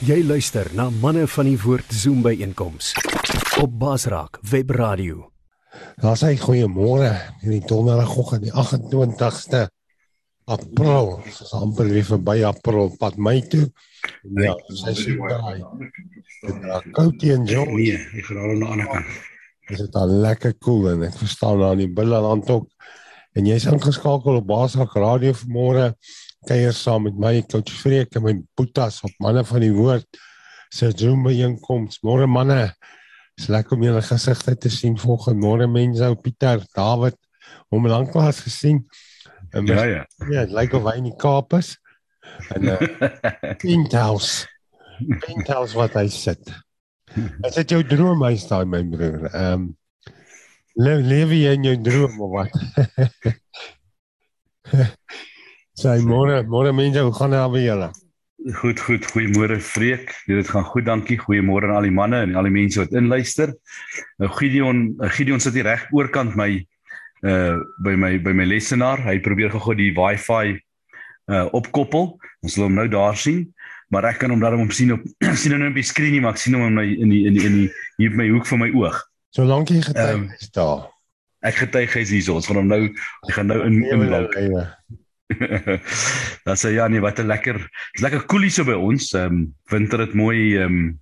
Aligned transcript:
Jy 0.00 0.24
luister 0.24 0.64
na 0.72 0.88
manne 1.02 1.26
van 1.28 1.44
die 1.44 1.60
woord 1.60 1.92
Zoom 1.92 2.24
by 2.24 2.32
einkoms 2.40 2.96
op 3.60 3.68
Basraak 3.82 4.40
Web 4.48 4.72
Radio. 4.72 5.28
Daar 6.00 6.16
sê 6.16 6.32
goeiemôre 6.40 7.12
hierdie 7.42 7.60
donderdagoggend 7.68 8.48
die 8.48 8.54
28ste 8.56 9.68
April. 10.50 11.20
Ons 11.20 11.52
amper 11.60 11.84
weer 11.92 12.08
verby 12.08 12.40
April 12.48 12.88
pad 12.98 13.20
Mei 13.20 13.44
toe. 13.44 13.68
Ja, 14.40 14.56
sy 14.72 14.96
sê 14.96 15.20
daai. 15.20 15.60
Dit 16.40 16.64
raak 16.64 16.88
koud 16.96 17.20
hier 17.20 17.36
in 17.36 17.44
Joburg. 17.44 17.76
Nee, 17.76 18.00
ek 18.16 18.24
gaan 18.30 18.40
aan 18.40 18.64
die 18.64 18.70
ander 18.72 18.88
kant. 18.96 19.12
Dit 19.70 19.78
is 19.84 19.92
al 19.94 20.10
lekker 20.24 20.56
koel 20.58 20.80
cool, 20.82 20.88
en 20.92 21.02
ek 21.06 21.14
verstaan 21.20 21.60
daar 21.62 21.76
in 21.76 21.84
die 21.84 21.92
Billerland 21.94 22.48
ook. 22.50 22.66
En 23.38 23.46
jy's 23.46 23.68
ingeskakel 23.70 24.40
op 24.40 24.46
Basrak 24.48 24.96
Radio 24.98 25.36
vanmôre 25.38 25.92
kuier 26.48 26.74
saam 26.74 27.04
met 27.06 27.18
my 27.20 27.36
coach 27.46 27.70
Freek 27.78 28.16
en 28.18 28.24
my 28.24 28.32
boetas 28.58 28.98
op 29.06 29.12
manne 29.22 29.44
van 29.46 29.62
die 29.62 29.72
woord 29.76 30.08
se 30.74 30.90
Zoom 30.96 31.22
byeenkoms. 31.26 32.00
Môre 32.06 32.26
manne. 32.30 32.72
Dis 33.38 33.50
lekker 33.52 33.76
om 33.76 33.84
julle 33.84 34.02
gesigte 34.02 34.56
te 34.58 34.72
sien 34.72 34.96
volgende 34.98 35.42
môre 35.44 35.68
mense 35.70 36.06
ou 36.06 36.16
Pieter, 36.18 36.64
David, 36.74 37.18
hom 37.70 37.86
lanklaas 37.90 38.42
gesien. 38.46 38.82
En 39.54 39.66
ja 39.66 39.84
ja. 39.84 40.02
Ja, 40.30 40.46
dit 40.46 40.54
lyk 40.54 40.74
of 40.78 40.88
hy 40.88 40.96
in 40.98 41.10
die 41.10 41.16
Kaap 41.18 41.54
is. 41.58 41.76
En 42.54 42.66
uh, 42.74 42.78
penthouse. 43.62 44.46
Penthouse 45.22 45.78
wat 45.78 45.94
hy 45.98 46.08
sit. 46.12 46.50
Is 47.16 47.56
dit 47.58 47.72
jou 47.74 47.80
droomhuis 47.86 48.46
daai 48.50 48.66
my 48.68 48.82
broer? 48.86 49.28
Ehm 49.32 49.54
um, 49.54 49.62
leef 50.80 51.30
jy 51.34 51.50
in 51.56 51.64
jou 51.66 51.76
droom 51.84 52.14
of 52.24 52.30
wat? 52.36 52.52
Sy 55.80 55.96
môre 56.06 56.36
môre 56.46 56.72
mense, 56.76 57.02
hoe 57.02 57.16
gaan 57.16 57.32
dit 57.34 57.40
al 57.40 57.52
by 57.52 57.62
julle? 57.64 57.88
Goed, 58.60 58.78
goed. 58.80 59.04
Goeiemôre 59.12 59.58
Freek. 59.60 60.14
Dit 60.26 60.48
gaan 60.48 60.64
goed, 60.64 60.84
dankie. 60.86 61.18
Goeiemôre 61.20 61.68
aan 61.68 61.76
al 61.80 61.88
die 61.88 61.92
manne 61.92 62.22
en 62.24 62.34
al 62.38 62.48
die 62.48 62.54
mense 62.54 62.80
wat 62.80 62.94
inluister. 62.96 63.52
Nou 64.22 64.30
Gideon, 64.38 64.78
Gideon 65.16 65.40
sit 65.44 65.54
hier 65.58 65.68
reg 65.68 65.82
oorkant 65.92 66.36
my 66.38 66.50
uh 67.20 67.60
by 67.84 67.92
my 68.00 68.16
by 68.24 68.32
my 68.32 68.46
lesenaar. 68.48 69.02
Hy 69.04 69.18
probeer 69.20 69.52
gou-gou 69.52 69.76
die 69.76 69.92
Wi-Fi 69.96 70.56
uh 71.28 71.46
opkoppel. 71.56 72.14
Ons 72.40 72.56
sal 72.56 72.64
hom 72.68 72.76
nou 72.80 72.88
daar 72.88 73.16
sien. 73.18 73.44
Maar 73.90 74.06
ek 74.12 74.20
kan 74.22 74.30
hom 74.30 74.42
daarom 74.42 74.70
sien 74.70 74.92
op 74.94 75.02
sien 75.40 75.54
hom 75.56 75.66
op 75.66 75.78
die 75.78 75.86
skerm 75.86 76.14
nie, 76.14 76.22
maar 76.22 76.36
ek 76.36 76.42
sien 76.44 76.54
hom 76.54 76.66
in 76.68 76.78
die 76.78 76.96
in 77.02 77.12
die 77.12 77.22
in 77.26 77.34
die, 77.34 77.46
in 77.46 77.56
die 77.58 77.68
hier 77.98 78.12
op 78.12 78.18
my 78.20 78.28
hoek 78.30 78.46
van 78.46 78.62
my 78.62 78.70
oog. 78.78 78.98
Solank 79.34 79.70
jy 79.70 79.80
getuig 79.86 80.14
um, 80.14 80.28
is 80.38 80.50
daar. 80.54 80.86
Ek 81.46 81.56
getuig 81.62 81.94
hy's 81.96 82.12
hier. 82.12 82.30
Ons 82.34 82.46
gaan 82.50 82.60
hom 82.60 82.70
nou 82.70 82.82
ek 82.90 83.34
gaan 83.34 83.50
nou 83.50 83.58
in 83.66 83.82
inbou. 83.86 84.22
Dan 86.46 86.58
sê 86.58 86.72
ja 86.74 86.88
nee, 86.90 87.02
wat 87.02 87.18
'n 87.18 87.30
lekker. 87.30 87.58
Dis 87.94 88.02
lekker 88.02 88.26
koelie 88.30 88.50
so 88.50 88.66
by 88.66 88.78
ons. 88.78 89.12
Ehm 89.14 89.26
um, 89.26 89.42
winter 89.70 90.02
het 90.06 90.14
mooi 90.14 90.58
ehm 90.58 90.66
um, 90.66 91.00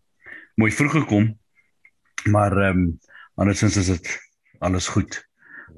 mooi 0.60 0.72
vroeg 0.72 1.00
gekom. 1.03 1.32
Maar 2.28 2.56
ehm 2.56 2.84
um, 2.84 2.99
andersins 3.37 3.76
is 3.76 3.93
dit 3.93 4.16
alles 4.59 4.88
goed. 4.88 5.20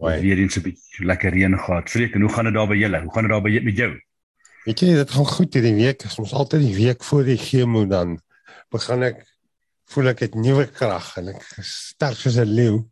Weer 0.01 0.39
eens 0.39 0.57
'n 0.57 0.63
bietjie 0.63 1.07
lekker 1.07 1.33
reën 1.33 1.59
gehad. 1.59 1.91
Vreek, 1.91 2.15
en 2.15 2.21
hoe 2.21 2.33
gaan 2.33 2.45
dit 2.45 2.55
daar 2.55 2.69
by 2.69 2.77
julle? 2.77 3.01
Hoe 3.03 3.13
gaan 3.13 3.23
dit 3.23 3.33
daar 3.33 3.43
by 3.43 3.61
met 3.63 3.77
jou? 3.77 3.93
Weet 4.67 4.83
jy, 4.85 4.91
dit 4.93 5.13
gaan 5.15 5.25
goed 5.27 5.55
hierdie 5.57 5.77
week. 5.79 6.03
Ons 6.21 6.35
altyd 6.37 6.61
die 6.67 6.75
week 6.77 7.05
voor 7.09 7.25
die 7.25 7.39
chemo 7.41 7.87
dan 7.89 8.19
begin 8.71 9.07
ek 9.07 9.23
voel 9.91 10.13
ek 10.13 10.27
het 10.27 10.35
nuwe 10.37 10.67
krag 10.69 11.15
en 11.19 11.31
ek 11.33 11.47
sterk 11.65 12.19
soos 12.21 12.37
'n 12.37 12.53
leeu. 12.59 12.83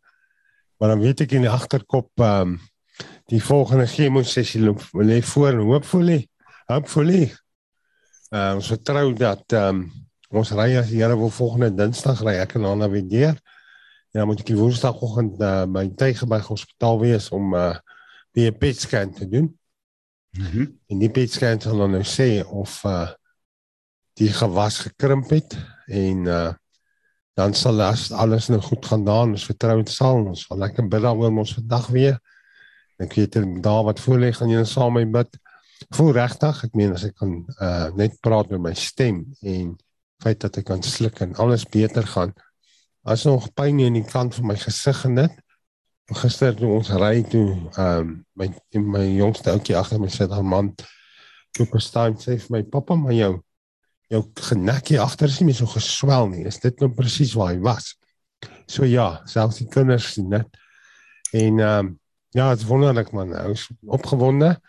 Maar 0.79 0.95
dan 0.95 1.03
weet 1.03 1.21
ek 1.21 1.35
in 1.37 1.45
die 1.45 1.51
agterkop 1.51 2.09
ehm 2.17 2.55
um, 2.55 2.59
die 3.29 3.41
volgende 3.43 3.85
chemo 3.85 4.23
sessie 4.23 4.61
loop 4.61 4.81
lê 4.97 5.21
voor 5.21 5.53
en 5.53 5.69
hopefully 5.69 6.27
hopefully 6.67 7.29
uh, 8.33 8.55
ons 8.57 8.67
vertrou 8.73 9.13
dat 9.13 9.53
um, 9.53 9.85
ons 10.33 10.51
ry 10.51 10.75
as 10.77 10.89
die 10.89 11.03
Here 11.03 11.15
wil 11.17 11.29
volgende 11.29 11.69
Dinsdag 11.69 12.23
ry 12.25 12.39
ek 12.41 12.57
en 12.57 12.65
dan 12.65 12.91
weer 12.91 13.07
deur. 13.07 13.37
Ja, 14.11 14.25
moet 14.25 14.41
ek 14.41 14.55
Woensdagoggend 14.57 15.37
uh, 15.37 15.65
by 15.69 15.85
Tygerberg 15.93 16.49
Hospitaal 16.49 16.99
wees 16.99 17.29
om 17.29 17.53
uh, 17.53 17.77
'n 18.33 18.57
PET 18.57 18.81
scan 18.81 19.13
te 19.13 19.29
doen. 19.29 19.58
Mm 20.37 20.67
en 20.89 20.99
die 20.99 21.27
scan 21.27 21.61
sal 21.61 21.77
dan 21.77 21.91
nou 21.97 22.03
sê 22.05 22.43
of 22.45 22.83
uh, 22.85 23.09
die 24.19 24.29
gewas 24.33 24.79
gekrimp 24.85 25.29
het 25.29 25.55
en 25.87 26.25
uh, 26.27 26.51
dan 27.39 27.53
sal 27.53 27.79
alles 27.81 28.49
nou 28.49 28.59
goed 28.61 28.85
gaan 28.85 29.05
daar. 29.05 29.27
Ons 29.27 29.45
vertrou 29.47 29.77
dit 29.79 29.91
sal 29.93 30.25
ons 30.25 30.45
sal 30.47 30.59
lekker 30.59 30.87
bid 30.91 31.05
daaroor 31.05 31.31
ons 31.43 31.53
vandag 31.55 31.87
weer. 31.95 32.17
Ek 32.99 33.13
weet 33.15 33.37
daar 33.63 33.83
wat 33.87 34.01
voor 34.03 34.19
lê 34.19 34.31
gaan 34.35 34.51
jy 34.51 34.63
saam 34.67 34.97
my 34.97 35.05
bid. 35.07 35.37
Voel 35.95 36.11
regtig, 36.17 36.63
ek 36.67 36.73
meen 36.75 36.93
as 36.93 37.05
ek 37.07 37.15
kan 37.21 37.37
uh 37.63 37.87
net 37.95 38.17
praat 38.25 38.51
met 38.51 38.65
my 38.67 38.73
stem 38.75 39.23
en 39.41 39.77
feit 40.19 40.41
dat 40.43 40.59
ek 40.59 40.67
kan 40.67 40.83
sluk 40.83 41.21
en 41.23 41.37
alles 41.39 41.63
beter 41.63 42.03
gaan. 42.03 42.33
As 43.07 43.23
nog 43.23 43.47
pyn 43.55 43.79
in 43.79 43.95
die 43.95 44.07
kant 44.07 44.35
van 44.35 44.51
my 44.51 44.57
gesig 44.59 45.05
en 45.07 45.21
dit. 45.21 45.37
Gister 46.17 46.55
toe 46.57 46.71
ons 46.73 46.89
ry 46.89 47.21
toe 47.21 47.45
um 47.77 48.15
my 48.33 48.49
my 48.73 49.05
jongste 49.13 49.51
ouetjie 49.53 49.77
agter 49.77 49.99
my 50.01 50.09
sit 50.09 50.31
'n 50.31 50.45
man 50.45 50.73
toe 51.53 51.67
op 51.67 51.79
staan 51.81 52.17
sê 52.17 52.39
vir 52.39 52.51
my 52.57 52.63
pappa 52.63 52.95
maar 52.95 53.13
jou 53.13 53.41
jou 54.09 54.23
genekkie 54.49 54.99
agter 54.99 55.29
is 55.29 55.39
nie 55.39 55.45
meer 55.45 55.55
so 55.55 55.65
geswel 55.65 56.29
nie. 56.29 56.45
Is 56.45 56.59
dit 56.59 56.79
nou 56.79 56.89
presies 56.89 57.33
waar 57.33 57.53
hy 57.53 57.59
was? 57.59 57.95
So 58.67 58.85
ja, 58.85 59.21
selfs 59.25 59.57
die 59.57 59.67
kinders 59.69 60.13
sien 60.13 60.29
dit. 60.29 60.47
En 61.33 61.59
um 61.59 61.99
Ja, 62.31 62.49
dit 62.49 62.59
is 62.59 62.67
wonderlik 62.69 63.09
man. 63.11 63.33
Ek 63.33 63.55
is 63.55 63.69
opgewonde 63.89 64.59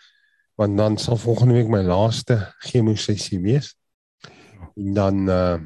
want 0.61 0.77
dan 0.77 0.97
sal 1.00 1.17
volgende 1.17 1.55
week 1.56 1.69
my 1.73 1.81
laaste 1.84 2.37
chemo 2.69 2.93
sessie 2.97 3.39
wees. 3.41 3.75
En 4.77 4.95
dan 4.97 5.29
uh 5.29 5.59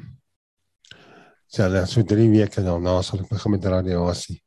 sal 1.46 1.70
dit 1.70 1.90
so 1.90 2.02
3 2.02 2.30
weke 2.30 2.62
daarna 2.66 3.00
sal 3.02 3.22
ek 3.22 3.28
begin 3.30 3.54
met 3.54 3.66
radiasie 3.70 4.43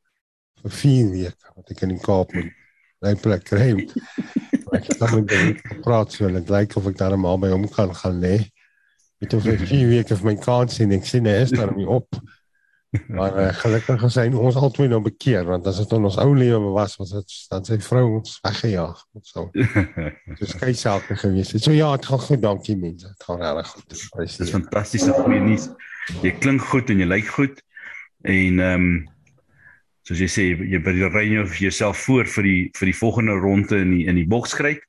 vir 0.63 0.77
4 0.81 1.11
weke 1.13 1.55
wat 1.55 1.73
ek 1.73 1.83
in 1.87 1.95
die 1.95 2.03
Kaap 2.03 2.33
moet 2.35 2.53
bly 3.01 3.13
plek 3.21 3.43
kry. 3.45 3.71
ek 4.77 4.89
het 4.89 4.99
dan 4.99 5.13
met 5.19 5.33
hom 5.33 5.51
gepraat 5.63 6.13
so 6.13 6.27
en 6.27 6.39
dit 6.39 6.49
lyk 6.53 6.77
of 6.79 6.87
ek 6.89 6.97
daar 6.99 7.17
maar 7.19 7.37
by 7.41 7.51
hom 7.53 7.67
kan 7.73 7.93
gaan 7.95 8.21
lê. 8.23 8.39
Weet 9.21 9.37
of 9.37 9.45
ek 9.49 9.67
4 9.69 9.93
weke 9.93 10.17
vir 10.17 10.31
my 10.31 10.35
kans 10.41 10.77
sien. 10.77 10.93
Ek 10.97 11.05
sien 11.09 11.29
hy 11.29 11.37
is 11.45 11.53
daar 11.53 11.73
om 11.73 11.87
op. 11.99 12.19
Maar 13.11 13.35
uh, 13.39 13.47
gelukkig 13.53 14.03
is 14.07 14.15
hy 14.15 14.25
ons 14.31 14.55
albei 14.55 14.87
nou 14.87 15.01
bekeer 15.03 15.43
want 15.45 15.65
as 15.67 15.81
dit 15.81 15.93
ons 15.97 16.17
ou 16.23 16.29
lewe 16.37 16.71
was 16.71 16.95
was 16.97 17.11
dit 17.17 17.33
dan 17.51 17.65
sy 17.67 17.75
vrou 17.83 18.03
ons 18.19 18.37
weggejaag 18.45 19.01
of 19.17 19.27
so. 19.27 19.49
Dis 20.39 20.53
skei 20.55 20.71
sake 20.77 21.17
gewees. 21.19 21.51
So 21.59 21.75
ja, 21.75 21.91
dit 21.97 22.07
gaan 22.07 22.23
goed, 22.23 22.41
dankie 22.45 22.77
mense. 22.79 23.11
Dit 23.11 23.27
gaan 23.27 23.43
regtig 23.43 23.73
goed. 23.73 23.89
Dis 24.23 24.39
is 24.45 24.55
fantastiese 24.55 25.13
goeie 25.19 25.41
nuus. 25.43 25.67
Jy 26.23 26.31
klink 26.39 26.63
goed 26.71 26.93
en 26.93 27.03
jy 27.03 27.09
lyk 27.11 27.29
goed. 27.35 27.61
En 28.23 28.63
ehm 28.63 28.87
um, 28.87 28.97
soos 30.07 30.21
jy 30.23 30.27
sê, 30.31 30.45
jy 30.55 30.79
berei 30.79 31.27
jou 31.27 31.43
vir 31.45 31.63
jouself 31.67 31.99
voor 32.07 32.29
vir 32.37 32.47
die 32.47 32.61
vir 32.77 32.91
die 32.91 32.95
volgende 32.95 33.35
ronde 33.43 33.81
in 33.83 33.91
die 33.91 34.05
in 34.07 34.15
die 34.15 34.27
bokskryt. 34.27 34.79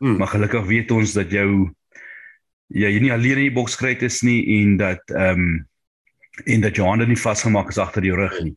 Mm. 0.00 0.18
Maar 0.20 0.34
gelukkig 0.34 0.66
weet 0.68 0.92
ons 0.92 1.14
dat 1.16 1.32
jou 1.32 1.70
jy 2.68 2.90
nie 3.00 3.12
alleen 3.12 3.40
in 3.40 3.48
die 3.48 3.56
bokskryt 3.56 4.04
is 4.06 4.20
nie 4.26 4.40
en 4.60 4.76
dat 4.80 5.02
ehm 5.16 5.44
um, 5.46 5.66
en 6.46 6.62
dat 6.62 6.76
jou 6.76 6.86
hande 6.88 7.04
nie 7.08 7.18
vasgemaak 7.20 7.68
is 7.68 7.78
agter 7.78 8.04
jou 8.04 8.16
rug 8.16 8.36
nie. 8.44 8.54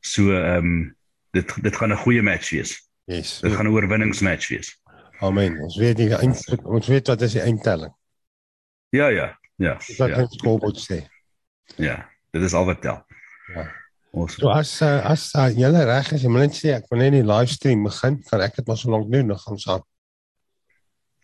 So 0.00 0.32
ehm 0.32 0.64
um, 0.64 0.96
dit 1.36 1.54
dit 1.62 1.76
gaan 1.76 1.92
'n 1.92 2.04
goeie 2.04 2.22
match 2.22 2.50
wees. 2.50 2.88
Yes. 3.04 3.40
Dit 3.40 3.52
gaan 3.52 3.66
'n 3.66 3.72
oorwinningsmatch 3.72 4.48
wees. 4.48 4.80
Amen. 5.20 5.60
Ons 5.60 5.76
weet 5.76 5.96
die 5.96 6.14
eind, 6.14 6.64
ons 6.64 6.86
weet 6.88 7.06
wat 7.06 7.22
is 7.22 7.32
die 7.32 7.44
eindtelling. 7.44 7.92
Ja 8.90 9.08
ja, 9.08 9.38
ja. 9.56 9.76
Dis 9.76 9.96
wat 9.96 10.08
ja. 10.08 10.22
ons 10.22 10.36
skoolbord 10.36 10.80
sê. 10.80 11.06
Ja, 11.76 12.08
dit 12.30 12.42
is 12.42 12.52
al 12.52 12.64
wat 12.64 12.80
tel. 12.80 13.04
Ja. 13.54 13.81
Ons 14.12 14.34
so 14.36 14.50
as 14.52 14.70
uh, 14.84 15.00
as 15.08 15.30
uh, 15.40 15.48
julle 15.56 15.82
reg 15.88 16.10
is, 16.12 16.24
jy 16.24 16.30
moet 16.32 16.44
net 16.44 16.56
sê 16.58 16.74
ek 16.76 16.90
wil 16.92 17.00
net 17.00 17.14
die 17.14 17.24
livestream 17.24 17.86
begin, 17.88 18.18
kan 18.28 18.42
ek 18.44 18.58
dit 18.58 18.66
maar 18.68 18.76
so 18.80 18.92
lank 18.92 19.06
doen, 19.12 19.30
dan 19.32 19.40
gaan 19.40 19.56
ons 19.56 19.68
aan. 19.72 19.84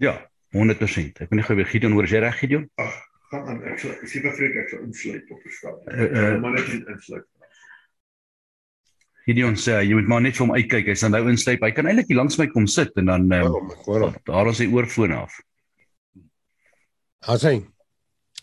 Ja, 0.00 0.14
100%. 0.56 1.20
Ek 1.20 1.28
weet 1.28 1.36
nie 1.36 1.44
gou 1.44 1.56
weer 1.58 1.68
Gideon 1.68 1.96
hoor 1.96 2.08
as 2.08 2.14
jy 2.14 2.22
reg 2.24 2.38
Gideon? 2.40 2.64
Ag, 2.80 2.94
gaan 3.32 3.50
aan. 3.52 3.58
Ek 3.68 3.82
sal 3.82 3.92
ek 3.92 4.08
sê 4.08 4.22
bevreek 4.24 4.56
ek 4.62 4.72
sal 4.72 4.86
insluit 4.86 5.34
op 5.34 5.42
verstaan. 5.44 5.76
Eh, 5.92 6.06
eh. 6.06 6.38
Maar 6.40 6.56
net 6.56 6.72
insluit. 6.94 7.26
Gideon 9.28 9.60
sê 9.60 9.82
jy 9.84 9.98
moet 9.98 10.08
maar 10.08 10.24
net 10.24 10.38
vir 10.38 10.46
hom 10.46 10.54
uitkyk. 10.56 10.88
Hy's 10.88 11.04
nou 11.04 11.20
insluip. 11.28 11.60
Hy 11.60 11.72
kan 11.76 11.90
eintlik 11.90 12.08
hier 12.08 12.22
langs 12.22 12.38
my 12.40 12.48
kom 12.48 12.64
sit 12.70 12.96
en 12.96 13.12
dan 13.12 13.28
ehm 13.28 13.52
Oh, 13.52 13.60
ek 13.74 13.84
hoor 13.84 14.06
hom. 14.06 14.16
daar 14.30 14.48
is 14.48 14.62
sy 14.62 14.70
oorfoon 14.72 15.12
af. 15.18 15.36
Hy. 17.28 17.58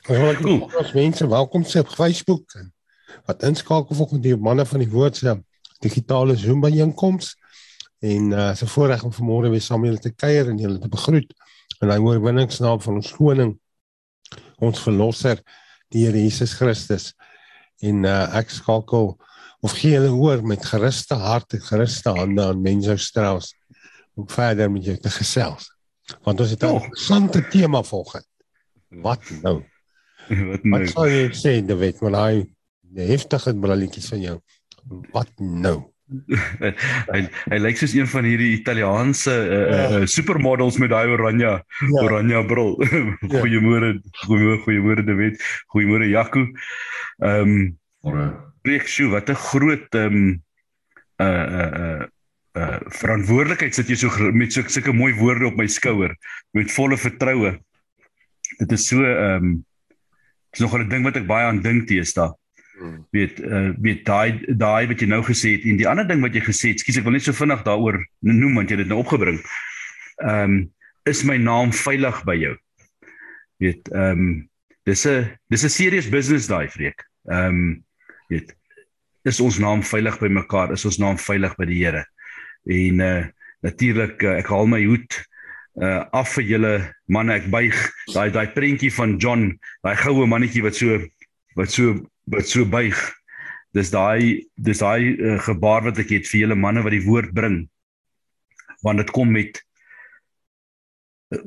Ons 0.05 0.21
wil 0.21 0.35
cool. 0.43 0.61
ons 0.69 0.93
mense 0.93 1.25
welkom 1.33 1.65
sê 1.65 1.81
op 1.81 1.89
Facebook 1.89 2.53
en 2.59 2.69
wat 3.25 3.43
inskakel 3.43 3.95
volgens 3.95 4.21
die 4.21 4.35
manne 4.37 4.65
van 4.65 4.79
die 4.83 4.89
woord 4.91 5.17
se 5.17 5.35
digitale 5.83 6.35
Zoom 6.35 6.61
byeenkoms 6.61 7.35
en 7.99 8.31
uh 8.31 8.53
se 8.55 8.67
voorreg 8.67 9.03
om 9.03 9.13
vanmôre 9.13 9.49
weer 9.49 9.61
saam 9.61 9.85
julle 9.85 9.99
te 9.99 10.11
kuier 10.13 10.49
en 10.49 10.57
julle 10.57 10.79
te 10.79 10.89
begroet 10.91 11.31
in 11.81 11.89
hy 11.89 11.97
oorwinningsnaam 11.99 12.81
van 12.81 12.99
ons 13.01 13.11
koning 13.17 13.55
ons 14.59 14.79
verlosser 14.79 15.41
die 15.93 16.05
Here 16.05 16.17
Jesus 16.17 16.53
Christus 16.59 17.13
en 17.81 18.05
uh 18.05 18.35
ek 18.39 18.49
skakel 18.49 19.15
of 19.65 19.73
gee 19.79 19.95
julle 19.95 20.11
hoor 20.13 20.43
met 20.43 20.65
geruste 20.65 21.15
hart 21.15 21.53
en 21.53 21.61
geruste 21.61 22.09
hande 22.09 22.43
aan 22.43 22.61
mense 22.61 22.97
Strauss 22.97 23.53
om 24.15 24.27
verder 24.29 24.71
met 24.71 24.85
jou 24.85 24.97
te 24.97 25.09
gesels 25.09 25.71
want 26.23 26.39
ons 26.39 26.49
het 26.49 26.63
'n 26.63 26.67
Ja. 26.67 26.73
interessante 26.73 27.47
tema 27.49 27.83
volgens 27.83 28.25
Wat 28.89 29.19
nou? 29.41 29.63
Wat 30.49 30.63
nou? 30.63 30.79
Wat 30.79 30.89
sou 30.89 31.07
jy 31.09 31.29
sê, 31.33 31.65
David, 31.65 32.01
met 32.01 32.13
daai 32.13 32.54
heftige 33.01 33.53
brilletjies 33.59 34.09
van 34.09 34.21
jou? 34.21 34.39
Wat 35.11 35.31
nou? 35.39 35.83
hy 37.13 37.21
hy 37.49 37.57
lyk 37.57 37.79
soos 37.79 37.95
een 37.97 38.07
van 38.09 38.27
hierdie 38.29 38.51
Italiaanse 38.59 39.33
uh, 39.33 39.55
uh, 39.57 39.85
uh, 39.99 40.03
supermodels 40.05 40.77
met 40.77 40.91
daai 40.93 41.09
oranje 41.09 41.55
Ja. 41.57 42.03
oranje 42.03 42.45
bril. 42.45 42.75
Ja. 42.85 43.01
goeiemôre, 43.41 43.95
goeiemôre, 44.25 44.59
goeiemôre 44.65 45.05
David. 45.07 45.41
Goeiemôre 45.73 46.09
Jaco. 46.11 46.45
Ehm 47.25 47.55
um, 48.05 48.33
Breek 48.65 48.87
sjoe, 48.89 49.11
wat 49.13 49.29
'n 49.29 49.35
groot 49.49 49.95
ehm 49.97 50.15
um, 50.15 50.43
uh 51.21 51.45
uh 51.61 51.71
uh 51.81 52.03
uh 52.61 52.79
verantwoordelikheid 53.01 53.73
sit 53.73 53.89
jy 53.89 53.95
so 53.95 54.31
met 54.31 54.53
so 54.53 54.61
sulke 54.67 54.93
mooi 54.93 55.13
woorde 55.17 55.47
op 55.47 55.57
my 55.57 55.67
skouer 55.67 56.15
met 56.53 56.71
volle 56.71 56.97
vertroue. 56.97 57.57
Dit 58.59 58.71
is 58.71 58.87
so 58.87 59.01
ehm 59.01 59.43
um, 59.43 59.65
dis 60.51 60.61
nog 60.61 60.77
'n 60.77 60.89
ding 60.89 61.03
wat 61.03 61.17
ek 61.17 61.27
baie 61.27 61.45
aan 61.49 61.61
dink 61.61 61.87
tees 61.87 62.13
daar 62.13 62.33
Hmm. 62.75 63.05
weet 63.15 63.39
uh, 63.39 63.69
weet 63.79 64.01
daai 64.03 64.41
daai 64.59 64.87
wat 64.89 64.99
jy 64.99 65.07
nou 65.07 65.21
gesê 65.23 65.53
het 65.55 65.63
en 65.63 65.77
die 65.79 65.87
ander 65.87 66.07
ding 66.07 66.19
wat 66.25 66.33
jy 66.35 66.41
gesê 66.43 66.73
het, 66.73 66.81
skus 66.83 66.97
ek 66.99 67.05
wil 67.07 67.15
net 67.15 67.23
so 67.23 67.35
vinnig 67.35 67.61
daaroor 67.63 68.01
noem 68.19 68.57
want 68.59 68.67
jy 68.69 68.75
het 68.75 68.83
dit 68.83 68.91
nou 68.91 68.99
opgebring. 69.03 69.39
Ehm 70.23 70.43
um, 70.43 70.57
is 71.05 71.21
my 71.23 71.37
naam 71.37 71.71
veilig 71.71 72.19
by 72.27 72.35
jou? 72.35 72.51
Weet 73.63 73.87
ehm 73.93 74.25
um, 74.25 74.27
dis 74.83 75.05
'n 75.07 75.31
dis 75.49 75.63
'n 75.63 75.69
serious 75.69 76.09
business 76.09 76.47
daai 76.51 76.67
vreek. 76.67 76.99
Ehm 77.31 77.47
um, 77.47 77.83
weet 78.27 78.51
is 79.23 79.39
ons 79.39 79.57
naam 79.59 79.83
veilig 79.83 80.19
by 80.19 80.27
mekaar? 80.27 80.71
Is 80.71 80.85
ons 80.85 80.99
naam 80.99 81.17
veilig 81.17 81.55
by 81.55 81.65
die 81.65 81.79
Here? 81.83 82.03
En 82.65 82.99
uh 82.99 83.25
natuurlik 83.65 84.21
uh, 84.21 84.35
ek 84.37 84.51
haal 84.51 84.67
my 84.67 84.83
hoed 84.85 85.15
uh 85.81 86.03
af 86.11 86.35
vir 86.35 86.43
julle 86.43 86.73
manne 87.07 87.33
ek 87.33 87.47
buig 87.49 87.77
daai 88.13 88.29
daai 88.31 88.51
prentjie 88.53 88.91
van 88.93 89.17
John 89.17 89.47
daai 89.83 89.95
goue 89.95 90.27
mannetjie 90.27 90.61
wat 90.63 90.75
so 90.75 90.99
wat 91.55 91.71
so 91.71 91.95
wat 92.31 92.49
so 92.49 92.65
buig 92.65 92.97
dis 93.75 93.91
daai 93.91 94.45
dis 94.55 94.81
daai 94.81 95.15
uh, 95.15 95.37
gebaar 95.45 95.89
wat 95.89 96.01
ek 96.03 96.13
het 96.17 96.29
vir 96.29 96.45
julle 96.45 96.59
manne 96.59 96.83
wat 96.85 96.95
die 96.95 97.05
woord 97.05 97.33
bring 97.35 97.65
want 98.85 99.01
dit 99.01 99.11
kom 99.15 99.31
met 99.33 99.59
uh, 101.33 101.41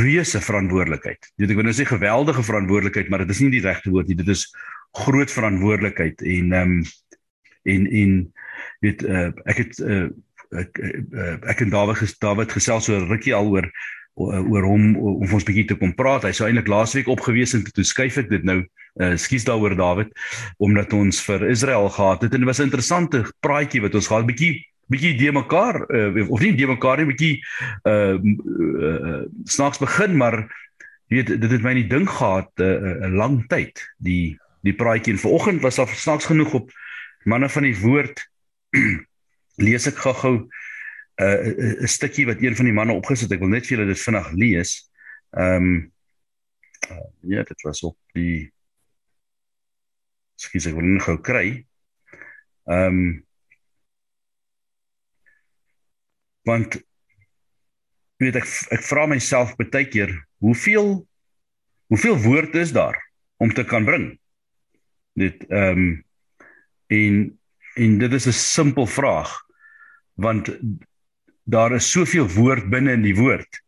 reuse 0.00 0.40
verantwoordelikheid. 0.44 1.30
Weet 1.40 1.52
ek 1.52 1.58
wil 1.58 1.68
nou 1.68 1.74
sê 1.76 1.86
geweldige 1.88 2.44
verantwoordelikheid, 2.44 3.08
maar 3.10 3.24
dit 3.24 3.32
is 3.32 3.42
nie 3.42 3.54
die 3.54 3.64
regte 3.64 3.92
woord 3.94 4.10
nie. 4.10 4.18
Dit 4.18 4.28
is 4.34 4.44
groot 5.04 5.32
verantwoordelikheid 5.32 6.22
en 6.22 6.52
ehm 6.52 6.78
um, 6.78 6.86
en 7.66 7.86
en 7.90 8.10
weet 8.84 9.02
uh, 9.02 9.30
ek 9.50 9.62
het 9.64 9.80
uh, 9.82 10.06
ek 10.54 10.78
uh, 10.78 11.32
ek 11.50 11.64
en 11.64 11.72
Dawid 11.72 11.98
ges, 11.98 12.14
Dawid 12.22 12.52
gesels 12.54 12.86
so 12.86 13.00
rukkie 13.08 13.34
al 13.34 13.50
oor 13.50 13.66
oor 14.16 14.64
hom 14.64 14.96
om 14.96 15.34
ons 15.36 15.44
bietjie 15.44 15.66
te 15.68 15.76
kom 15.76 15.92
praat. 15.96 16.24
Hy 16.24 16.32
sou 16.32 16.46
eintlik 16.48 16.70
laasweek 16.72 17.08
opgewees 17.12 17.54
en 17.56 17.64
toe 17.68 17.84
skuif 17.84 18.16
ek 18.22 18.30
dit 18.32 18.46
nou. 18.48 18.62
Uh, 18.96 19.12
Skus 19.20 19.44
daaroor 19.44 19.74
Dawid 19.76 20.08
omdat 20.56 20.94
ons 20.96 21.18
vir 21.26 21.42
Israel 21.50 21.90
gehad 21.92 22.22
het 22.24 22.32
en 22.32 22.40
dit 22.40 22.48
was 22.48 22.60
'n 22.60 22.70
interessante 22.70 23.26
praatjie 23.44 23.82
wat 23.84 23.94
ons 23.94 24.08
gehad 24.08 24.24
bietjie 24.24 24.64
bietjie 24.88 25.18
de 25.18 25.32
mekaar 25.32 25.76
uh, 25.90 26.30
of 26.30 26.40
nie 26.40 26.54
de 26.56 26.66
mekaar 26.66 27.02
nie 27.02 27.10
bietjie 27.10 27.34
uh, 27.84 28.16
uh 28.16 29.20
snaaks 29.44 29.82
begin 29.82 30.16
maar 30.16 30.48
jy 31.10 31.20
weet 31.20 31.40
dit 31.42 31.50
het 31.50 31.62
my 31.62 31.74
in 31.74 31.82
die 31.82 31.92
ding 31.92 32.08
gehad 32.08 32.48
'n 32.56 32.62
uh, 32.62 33.04
uh, 33.04 33.12
lang 33.12 33.44
tyd 33.52 33.84
die 33.98 34.38
die 34.64 34.74
praatjie 34.74 35.12
en 35.12 35.20
vanoggend 35.20 35.62
was 35.62 35.76
daar 35.76 35.92
snaaks 35.92 36.30
genoeg 36.32 36.54
op 36.54 36.70
manne 37.24 37.48
van 37.48 37.62
die 37.62 37.76
woord 37.76 38.22
lees 39.66 39.86
ek 39.86 40.00
gou-gou 40.06 40.48
'n 41.16 41.24
uh, 41.24 41.82
'n 41.82 41.88
stukkie 41.88 42.26
wat 42.26 42.42
een 42.42 42.56
van 42.56 42.64
die 42.68 42.74
manne 42.76 42.92
opgesit 42.92 43.32
ek 43.32 43.40
wil 43.40 43.48
net 43.48 43.66
vir 43.66 43.78
julle 43.78 43.92
dit 43.92 44.00
vinnig 44.00 44.32
lees. 44.32 44.72
Ehm 45.32 45.64
um, 45.64 45.92
uh, 46.90 47.06
ja 47.20 47.42
dit 47.42 47.62
was 47.62 47.82
op 47.82 47.96
die 48.12 48.52
Skus 50.36 50.66
ek 50.68 50.74
wil 50.76 50.84
net 50.84 51.02
gou 51.06 51.16
kry. 51.20 51.64
Ehm 52.68 52.98
um, 53.00 53.22
want 56.46 56.76
weet 58.22 58.36
ek 58.36 58.46
ek 58.76 58.84
vra 58.86 59.06
myself 59.10 59.56
baie 59.56 59.88
keer 59.88 60.12
hoeveel 60.44 61.06
hoeveel 61.90 62.18
woord 62.22 62.54
is 62.54 62.72
daar 62.76 62.98
om 63.42 63.52
te 63.52 63.64
kan 63.64 63.84
bring? 63.88 64.12
Dit 65.16 65.48
ehm 65.48 65.80
um, 65.80 66.04
en 66.92 67.16
en 67.76 67.98
dit 67.98 68.12
is 68.12 68.26
'n 68.26 68.32
simpel 68.32 68.86
vraag 68.86 69.32
want 70.14 70.48
daar 71.46 71.74
is 71.76 71.90
soveel 71.90 72.26
woord 72.34 72.66
binne 72.70 72.96
in 72.98 73.04
die 73.06 73.16
woord 73.16 73.62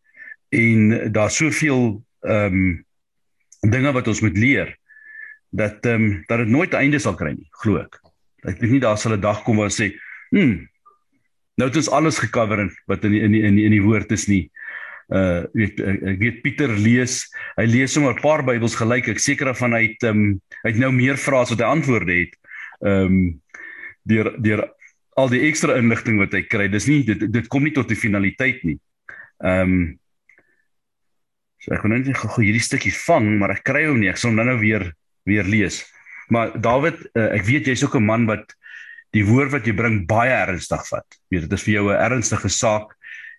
en 0.55 1.13
daar's 1.15 1.39
soveel 1.39 2.03
ehm 2.27 2.55
um, 2.55 2.85
dinge 3.71 3.91
wat 3.93 4.07
ons 4.07 4.21
moet 4.23 4.37
leer 4.39 4.75
dat 5.51 5.87
ehm 5.87 6.03
um, 6.03 6.25
dat 6.27 6.43
dit 6.43 6.49
nooit 6.49 6.73
'n 6.73 6.83
einde 6.83 6.99
sal 6.99 7.15
kry 7.15 7.33
nie 7.35 7.49
glo 7.63 7.79
ek. 7.79 8.01
Ek 8.47 8.59
dink 8.61 8.73
nie 8.73 8.81
daar 8.81 8.99
sal 8.99 9.15
'n 9.15 9.21
dag 9.21 9.43
kom 9.43 9.57
waar 9.57 9.71
sê 9.71 9.95
hm 10.31 10.67
nou 11.59 11.69
het 11.69 11.77
ons 11.77 11.91
alles 11.91 12.19
gekover 12.19 12.61
in 12.61 12.71
wat 12.87 13.05
in 13.05 13.13
die, 13.13 13.21
in 13.21 13.33
die, 13.33 13.43
in 13.43 13.55
die, 13.55 13.65
in 13.65 13.75
die 13.75 13.83
woord 13.83 14.13
is 14.13 14.27
nie. 14.27 14.51
Uh 15.09 15.47
weet 15.53 15.81
ek, 15.81 16.19
weet 16.19 16.43
Pieter 16.43 16.69
lees 16.69 17.27
hy 17.57 17.65
lees 17.65 17.93
sommer 17.93 18.15
'n 18.15 18.23
paar 18.23 18.45
Bybels 18.45 18.75
gelyk. 18.75 19.09
Ek 19.09 19.19
seker 19.19 19.55
van 19.55 19.73
hy 19.73 19.83
het 19.87 20.03
um, 20.03 20.41
hy 20.63 20.71
het 20.71 20.79
nou 20.79 20.93
meer 20.93 21.17
vrae 21.17 21.43
as 21.43 21.51
wat 21.51 21.61
hy 21.61 21.67
antwoorde 21.67 22.13
het 22.13 22.35
ehm 22.83 23.07
um, 23.07 23.41
deur 24.09 24.35
deur 24.43 24.69
al 25.19 25.31
die 25.33 25.45
ekstra 25.49 25.77
inligting 25.79 26.21
wat 26.23 26.35
hy 26.37 26.45
kry. 26.47 26.69
Dis 26.71 26.87
nie 26.91 27.03
dit 27.07 27.27
dit 27.33 27.49
kom 27.51 27.67
nie 27.67 27.75
tot 27.77 27.91
die 27.91 27.99
finaliteit 27.99 28.63
nie. 28.69 28.79
Ehm 29.45 29.75
um, 29.75 29.81
so 31.59 31.75
ek 31.75 31.83
kon 31.83 31.91
net 31.91 32.07
gou 32.15 32.31
hierdie 32.39 32.63
stukkie 32.63 32.95
vang 32.95 33.33
maar 33.41 33.57
ek 33.57 33.65
kry 33.67 33.89
hom 33.89 33.99
nie. 33.99 34.11
Ek 34.13 34.21
sal 34.21 34.31
hom 34.31 34.39
nou 34.47 34.59
weer 34.61 34.93
weer 35.29 35.49
lees. 35.49 35.83
Maar 36.33 36.55
David 36.63 37.03
uh, 37.15 37.33
ek 37.35 37.45
weet 37.49 37.71
jy's 37.71 37.83
ook 37.85 37.99
'n 37.99 38.07
man 38.07 38.27
wat 38.31 38.55
die 39.17 39.25
woord 39.27 39.51
wat 39.51 39.67
jy 39.67 39.75
bring 39.75 40.05
baie 40.07 40.35
ernstig 40.35 40.85
vat. 40.91 41.19
Weet 41.33 41.49
dit 41.49 41.53
is 41.53 41.65
vir 41.67 41.75
jou 41.75 41.87
'n 41.91 41.99
ernstige 41.99 42.49
saak 42.49 42.95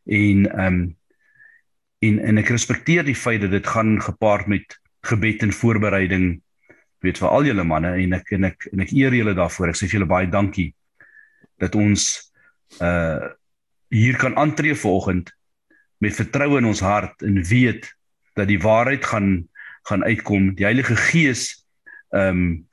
en 0.06 0.48
ehm 0.48 0.66
um, 0.68 0.96
en 2.00 2.20
en 2.20 2.38
ek 2.40 2.52
respekteer 2.56 3.04
die 3.04 3.16
feit 3.16 3.42
dat 3.42 3.52
dit 3.52 3.68
gaan 3.68 4.00
gepaard 4.02 4.48
met 4.48 4.80
gebed 5.08 5.44
en 5.44 5.52
voorbereiding 5.52 6.42
weet 7.04 7.18
vir 7.18 7.30
al 7.30 7.46
julle 7.48 7.64
manne 7.64 7.92
en 8.04 8.14
ek 8.14 8.32
en 8.36 8.44
ek 8.44 8.68
en 8.74 8.84
ek 8.84 8.92
eer 8.92 9.16
julle 9.16 9.36
daarvoor. 9.36 9.70
Ek 9.70 9.80
sê 9.80 9.88
vir 9.88 10.00
julle 10.00 10.12
baie 10.12 10.28
dankie 10.28 10.74
dat 11.60 11.76
ons 11.76 12.08
uh 12.82 13.36
hier 13.90 14.18
kan 14.22 14.36
aantree 14.38 14.76
vanoggend 14.78 15.32
met 15.98 16.14
vertroue 16.14 16.60
in 16.62 16.68
ons 16.70 16.84
hart 16.86 17.24
en 17.26 17.42
weet 17.44 17.88
dat 18.38 18.48
die 18.48 18.60
waarheid 18.62 19.06
gaan 19.06 19.50
gaan 19.90 20.04
uitkom. 20.04 20.54
Die 20.56 20.68
Heilige 20.68 20.96
Gees 20.96 21.66
ehm 22.10 22.30
um, 22.30 22.68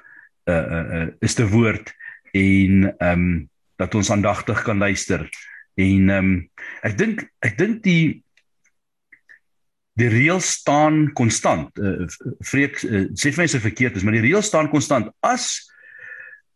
uh, 0.44 0.54
uh, 0.54 1.00
uh 1.00 1.06
is 1.20 1.34
te 1.34 1.48
woord 1.48 1.94
en 2.32 2.94
ehm 2.98 3.12
um, 3.12 3.48
dat 3.76 3.94
ons 3.94 4.10
aandagtig 4.10 4.62
kan 4.62 4.78
luister. 4.78 5.28
En 5.74 6.10
ehm 6.10 6.30
um, 6.30 6.50
ek 6.82 6.98
dink 6.98 7.24
ek 7.40 7.58
dink 7.58 7.82
die 7.84 8.22
die 9.96 10.08
reël 10.12 10.40
staan 10.44 11.12
konstant. 11.16 11.72
Uh, 11.80 12.04
Vreek 12.44 12.82
uh, 12.84 13.06
sê 13.16 13.32
vir 13.32 13.42
my 13.44 13.48
se 13.48 13.60
verkeerd 13.60 13.96
is, 13.96 14.04
maar 14.04 14.16
die 14.18 14.26
reël 14.28 14.44
staan 14.44 14.68
konstant. 14.68 15.08
As 15.24 15.72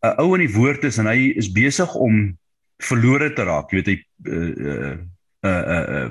'n 0.03 0.15
ou 0.21 0.33
in 0.35 0.45
die 0.45 0.53
woord 0.55 0.83
is 0.83 0.97
en 0.97 1.05
hy 1.05 1.33
is 1.37 1.51
besig 1.51 1.95
om 1.95 2.37
verlore 2.81 3.33
te 3.33 3.43
raak, 3.45 3.69
jy 3.71 3.81
weet 3.81 3.91
hy 3.91 3.97
uh 4.25 4.53
uh 4.65 4.97
uh, 5.45 5.85
uh, 5.97 6.09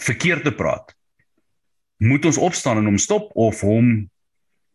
verkeerd 0.00 0.44
te 0.44 0.52
praat. 0.52 0.94
Moet 2.00 2.24
ons 2.24 2.38
opstaan 2.40 2.80
en 2.80 2.88
hom 2.88 2.98
stop 2.98 3.30
of 3.36 3.60
hom 3.60 4.08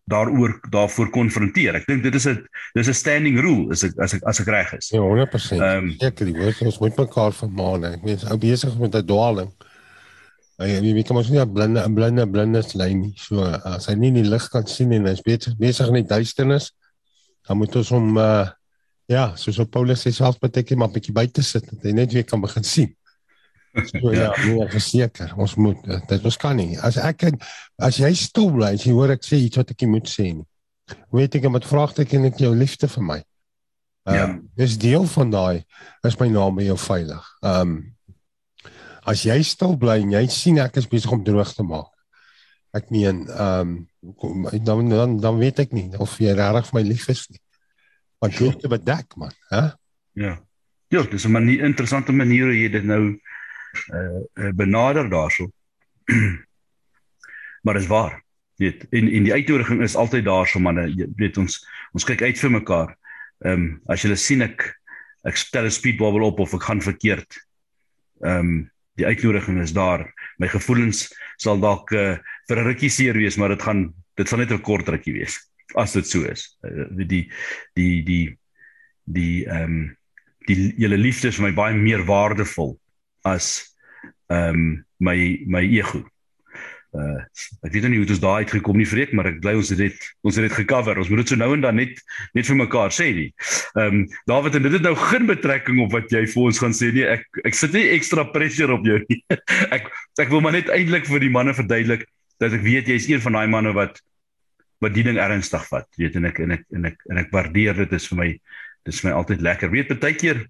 daaroor 0.05 0.59
daarvoor 0.69 1.09
konfronteer. 1.09 1.79
Ek 1.79 1.87
dink 1.89 2.03
dit 2.05 2.13
is 2.15 2.27
'n 2.27 2.45
dis 2.75 2.87
'n 2.87 2.93
standing 2.93 3.39
rule 3.41 3.71
as 3.71 3.83
ek 3.83 3.97
as 3.97 4.13
ek 4.13 4.21
as 4.23 4.39
ek 4.39 4.47
reg 4.47 4.73
is. 4.77 4.89
Ja, 4.89 5.01
100%. 5.01 5.61
Ehm, 5.61 5.83
Um, 5.85 5.95
Seker 5.97 6.25
die 6.25 6.37
woord 6.37 6.61
ons 6.61 6.79
moet 6.79 6.97
mekaar 6.97 7.33
vermaan. 7.33 7.85
Ek 7.85 8.03
meen 8.03 8.19
ou 8.31 8.37
besig 8.37 8.77
met 8.77 8.95
'n 8.95 9.05
dwaling. 9.05 9.51
Hy 10.59 10.67
jy 10.67 10.93
weet 10.93 11.07
kom 11.07 11.17
ons 11.17 11.29
nie 11.29 11.39
'n 11.39 11.53
blinde 11.53 11.81
blinde 11.93 12.27
blindes 12.27 12.73
lyn 12.75 13.01
nie. 13.01 13.13
So 13.17 13.41
as 13.41 13.87
hy 13.87 13.95
nie 13.95 14.11
die 14.11 14.29
lig 14.29 14.49
kan 14.51 14.67
sien 14.67 14.91
en 14.91 15.05
hy's 15.05 15.21
besig 15.21 15.57
besig 15.57 15.87
in 15.87 15.93
die 15.95 16.03
duisternis, 16.03 16.71
dan 17.47 17.57
moet 17.57 17.75
ons 17.75 17.89
hom 17.95 18.17
uh 18.17 18.45
ja, 19.05 19.35
soos 19.37 19.59
op 19.61 19.69
Paulus 19.69 20.01
sê 20.01 20.11
self 20.13 20.39
beteken 20.41 20.77
maar 20.77 20.89
'n 20.89 20.97
bietjie 20.97 21.13
buite 21.13 21.43
sit 21.43 21.65
dat 21.69 21.83
hy 21.83 21.91
net 21.91 22.13
weer 22.13 22.25
kan 22.25 22.41
begin 22.41 22.63
sien. 22.63 22.95
So 23.75 24.11
ja, 24.15 24.31
nee, 24.45 24.67
verseker, 24.71 25.33
ons 25.37 25.55
moet 25.55 25.77
dit 26.07 26.25
ons 26.25 26.37
kan 26.37 26.55
nie. 26.55 26.79
As 26.79 26.97
ek 26.97 27.27
as 27.77 27.99
jy 27.99 28.13
stil 28.15 28.51
bly, 28.51 28.73
as 28.73 28.85
jy 28.87 28.93
hoor 28.95 29.11
ek 29.11 29.23
sê 29.23 29.37
iets 29.37 29.57
wat 29.57 29.71
ek 29.71 29.85
moet 29.87 30.07
sê 30.09 30.31
nie. 30.33 30.47
Weet 31.11 31.35
ek 31.35 31.49
met 31.51 31.65
vraagteken 31.65 32.29
ek 32.31 32.39
jou 32.39 32.53
liefde 32.55 32.87
vir 32.87 33.03
my. 33.03 33.19
Ehm 34.05 34.21
um, 34.21 34.33
ja. 34.37 34.41
dis 34.61 34.77
deel 34.77 35.05
van 35.05 35.31
daai 35.33 35.65
is 36.05 36.19
my 36.19 36.27
naam 36.29 36.55
by 36.55 36.69
jou 36.69 36.77
veilig. 36.77 37.27
Ehm 37.43 37.61
um, 37.61 37.75
as 39.05 39.21
jy 39.25 39.37
stil 39.45 39.75
bly 39.77 39.99
en 40.01 40.15
jy 40.15 40.23
sien 40.33 40.57
ek 40.57 40.77
is 40.81 40.89
besig 40.89 41.11
om 41.13 41.23
droog 41.23 41.51
te 41.53 41.63
maak. 41.63 41.91
Ek 42.73 42.89
meen 42.93 43.27
ehm 43.27 43.59
um, 43.59 43.75
dan, 44.63 44.89
dan 44.89 45.19
dan 45.19 45.37
weet 45.37 45.59
ek 45.59 45.71
nie 45.71 45.89
of 45.97 46.17
jy 46.19 46.33
regtig 46.37 46.69
vir 46.69 46.79
my 46.79 46.83
lief 46.87 47.07
is 47.09 47.25
nie. 47.29 47.41
Want 48.23 48.39
jy 48.39 48.51
het 48.53 48.67
bedek 48.71 49.15
man, 49.19 49.33
hè? 49.51 49.63
Ja. 50.13 50.35
Ja, 50.93 51.01
dis 51.03 51.25
'n 51.25 51.31
manier 51.31 51.63
interessante 51.63 52.11
manier 52.11 52.45
hoe 52.45 52.59
jy 52.59 52.69
dit 52.69 52.83
nou 52.83 53.19
uh, 53.89 54.51
benader 54.53 55.09
daarso. 55.09 55.49
maar 57.65 57.75
is 57.75 57.87
waar. 57.87 58.23
Weet, 58.55 58.85
en 58.89 59.09
en 59.11 59.23
die 59.23 59.33
uitnodiging 59.33 59.81
is 59.81 59.95
altyd 59.95 60.25
daarso 60.25 60.59
manne, 60.59 61.09
weet 61.15 61.37
ons 61.37 61.59
ons 61.91 62.05
kyk 62.07 62.21
uit 62.21 62.39
vir 62.39 62.51
mekaar. 62.51 62.95
Ehm 63.43 63.53
um, 63.53 63.81
as 63.91 64.05
jy 64.05 64.15
sien 64.15 64.41
ek 64.41 64.69
ek 65.25 65.35
stel 65.37 65.65
'n 65.65 65.71
speedbubble 65.71 66.23
op 66.23 66.39
of 66.39 66.53
ek 66.53 66.63
gaan 66.63 66.81
verkeerd. 66.81 67.41
Ehm 68.21 68.39
um, 68.39 68.71
die 68.95 69.05
uitnodiging 69.05 69.59
is 69.61 69.73
daar. 69.73 70.05
My 70.37 70.47
gevoelens 70.47 71.09
sal 71.37 71.59
dalk 71.59 71.91
uh, 71.91 72.15
vir 72.49 72.61
'n 72.61 72.67
rukkie 72.69 72.89
seer 72.89 73.17
wees, 73.17 73.37
maar 73.37 73.49
dit 73.49 73.61
gaan 73.61 73.93
dit 74.15 74.27
sal 74.27 74.39
net 74.39 74.51
'n 74.51 74.61
kort 74.61 74.89
rukkie 74.89 75.13
wees 75.13 75.37
as 75.75 75.93
dit 75.93 76.07
so 76.07 76.23
is. 76.23 76.57
Uh, 76.63 76.87
die 76.95 77.29
die 77.73 78.03
die 78.05 78.37
die 79.05 79.45
ehm 79.45 79.63
um, 79.63 79.97
die 80.45 80.73
julle 80.77 80.97
liefde 80.97 81.27
is 81.27 81.39
vir 81.39 81.49
my 81.49 81.55
baie 81.57 81.73
meer 81.73 82.05
waardevol 82.05 82.77
as 83.25 83.75
ehm 84.29 84.49
um, 84.49 84.85
my 84.99 85.17
my 85.45 85.63
ego. 85.65 86.05
Uh 86.95 87.19
ek 87.65 87.73
weet 87.73 87.87
nie 87.89 87.99
hoe 87.99 88.05
dit 88.05 88.13
ons 88.15 88.23
daai 88.23 88.45
uitgekom 88.45 88.77
nie 88.79 88.87
vreek, 88.87 89.11
maar 89.17 89.27
ek 89.27 89.41
bly 89.43 89.55
ons 89.59 89.71
het 89.73 89.81
dit 89.81 90.05
ons 90.23 90.37
het 90.37 90.45
dit 90.47 90.57
gecover. 90.61 90.99
Ons 91.01 91.09
moet 91.11 91.23
dit 91.23 91.33
so 91.33 91.39
nou 91.39 91.51
en 91.55 91.65
dan 91.65 91.75
net 91.81 91.99
net 92.37 92.47
vir 92.47 92.59
mekaar 92.61 92.93
sê 92.95 93.09
nie. 93.17 93.27
Ehm 93.75 94.01
um, 94.01 94.03
David 94.29 94.59
en 94.59 94.67
dit 94.67 94.77
het 94.77 94.85
nou 94.85 94.95
geen 95.01 95.27
betrekking 95.29 95.81
op 95.83 95.95
wat 95.97 96.13
jy 96.13 96.23
vir 96.31 96.43
ons 96.47 96.61
gaan 96.63 96.75
sê 96.77 96.93
nie. 96.95 97.05
Ek 97.17 97.25
ek 97.43 97.57
sit 97.57 97.75
nie 97.75 97.87
ekstra 97.97 98.27
pressure 98.31 98.77
op 98.77 98.85
jou 98.87 99.01
nie. 99.09 99.21
ek 99.75 99.89
ek 100.21 100.31
wil 100.31 100.45
maar 100.45 100.55
net 100.55 100.71
eintlik 100.71 101.09
vir 101.09 101.25
die 101.25 101.33
manne 101.33 101.55
verduidelik 101.57 102.07
dat 102.41 102.53
ek 102.53 102.65
weet 102.65 102.89
jy 102.89 102.99
is 102.99 103.07
een 103.09 103.23
van 103.23 103.39
daai 103.39 103.47
manne 103.47 103.73
wat 103.75 104.01
wat 104.83 104.93
die 104.93 105.05
ding 105.07 105.17
ernstig 105.21 105.63
vat. 105.69 105.87
Jy 105.95 106.07
weet 106.07 106.17
en 106.19 106.29
ek 106.29 106.39
en 106.43 106.55
ek 106.57 106.65
en 106.75 106.89
ek 106.91 107.05
en 107.09 107.21
ek 107.21 107.31
waardeer 107.33 107.77
dit 107.85 107.93
is 107.95 108.07
vir 108.11 108.19
my 108.19 108.29
dit 108.35 108.93
is 108.93 109.01
vir 109.01 109.09
my 109.09 109.15
altyd 109.21 109.45
lekker. 109.45 109.71
Weet 109.73 109.93
baie 109.99 110.17
keer 110.19 110.43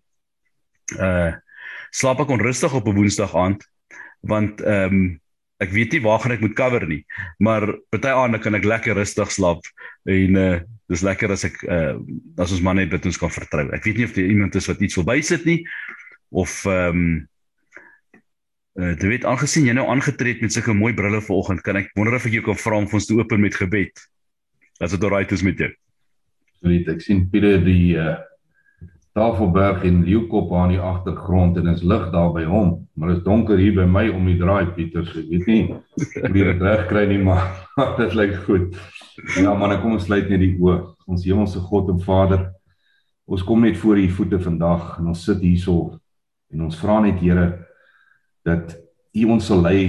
uh 0.99 1.33
slaap 1.95 2.19
ek 2.19 2.33
onrustig 2.33 2.73
op 2.75 2.87
'n 2.87 2.97
woensdag 2.97 3.35
aand 3.35 3.61
want 4.27 4.61
ehm 4.61 4.93
um, 4.93 5.21
ek 5.63 5.71
weet 5.71 5.93
nie 5.95 6.01
waar 6.03 6.19
gaan 6.19 6.35
ek 6.35 6.41
moet 6.43 6.55
cover 6.57 6.83
nie 6.87 7.05
maar 7.39 7.63
party 7.89 8.11
aande 8.11 8.39
kan 8.43 8.55
ek 8.55 8.67
lekker 8.67 8.97
rustig 8.97 9.31
slaap 9.31 9.63
en 10.03 10.35
uh 10.35 10.59
dis 10.91 11.01
lekker 11.01 11.31
as 11.31 11.45
ek 11.47 11.55
uh 11.63 11.95
as 12.37 12.51
ons 12.51 12.61
man 12.61 12.75
net 12.75 12.91
dit 12.91 13.05
ons 13.05 13.17
kan 13.17 13.31
vertrou. 13.31 13.69
Ek 13.73 13.85
weet 13.87 13.97
nie 13.97 14.05
of 14.05 14.17
jy 14.17 14.27
iemand 14.29 14.55
is 14.55 14.67
wat 14.67 14.81
iets 14.81 14.97
wil 14.99 15.07
bysit 15.07 15.45
nie 15.45 15.63
of 16.29 16.65
ehm 16.65 16.99
um, 16.99 17.27
uh 18.75 18.91
jy 18.91 19.07
weet 19.07 19.25
aangesien 19.25 19.69
jy 19.69 19.73
nou 19.77 19.87
aangetree 19.87 20.35
het 20.35 20.43
met 20.43 20.51
sulke 20.51 20.73
mooi 20.75 20.91
brille 20.93 21.21
vanoggend 21.23 21.63
kan 21.63 21.79
ek 21.79 21.93
wonder 21.95 22.17
of 22.17 22.25
ek 22.27 22.33
jou 22.35 22.43
kan 22.43 22.59
vra 22.59 22.79
om 22.81 22.87
vir 22.91 22.99
ons 22.99 23.07
te 23.07 23.15
open 23.15 23.41
met 23.41 23.55
gebed. 23.55 24.05
As 24.83 24.91
dit 24.91 25.03
alright 25.03 25.31
is 25.31 25.43
met 25.47 25.59
jou. 25.59 25.71
Absoluut. 26.55 26.89
Ek 26.91 27.03
sien 27.05 27.27
Pieter 27.31 27.61
die 27.63 27.95
uh 27.95 28.15
Tafelberg 29.15 29.85
en 29.87 30.01
Leeukop 30.03 30.49
aan 30.59 30.73
die 30.73 30.79
agtergrond 30.83 31.55
en 31.55 31.69
is 31.71 31.85
lig 31.87 32.09
daar 32.11 32.33
by 32.35 32.43
hom. 32.43 32.73
Maar 32.99 33.13
dit 33.13 33.21
is 33.21 33.23
donker 33.23 33.57
hier 33.57 33.71
by 33.77 33.85
my 33.87 34.09
om 34.11 34.25
die 34.27 34.35
draai 34.35 34.73
Pieter, 34.75 35.05
so 35.07 35.21
ek 35.21 35.29
weet 35.29 35.47
nie 35.47 35.61
hoe 35.69 36.33
dit 36.33 36.65
reg 36.65 36.83
kry 36.89 37.05
nie, 37.07 37.21
maar 37.23 37.45
dit 38.01 38.11
lyk 38.11 38.35
goed. 38.43 38.75
Ja 39.39 39.53
man, 39.55 39.71
kom 39.79 39.95
ons 39.95 40.09
sluit 40.09 40.27
net 40.27 40.43
die 40.43 40.57
oë. 40.59 40.81
Ons 41.07 41.23
hemelse 41.23 41.63
God 41.63 41.93
en 41.93 42.01
Vader, 42.03 42.49
ons 43.23 43.45
kom 43.47 43.63
net 43.63 43.79
voor 43.79 44.03
U 44.03 44.09
voete 44.17 44.41
vandag 44.43 44.97
en 44.99 45.13
ons 45.13 45.23
sit 45.29 45.39
hierso 45.39 45.95
en 46.51 46.67
ons 46.67 46.83
vra 46.83 46.99
net 47.07 47.23
Here 47.23 47.47
dat 48.45 48.77
U 49.15 49.27
ons 49.31 49.45
sal 49.47 49.61
lei, 49.63 49.81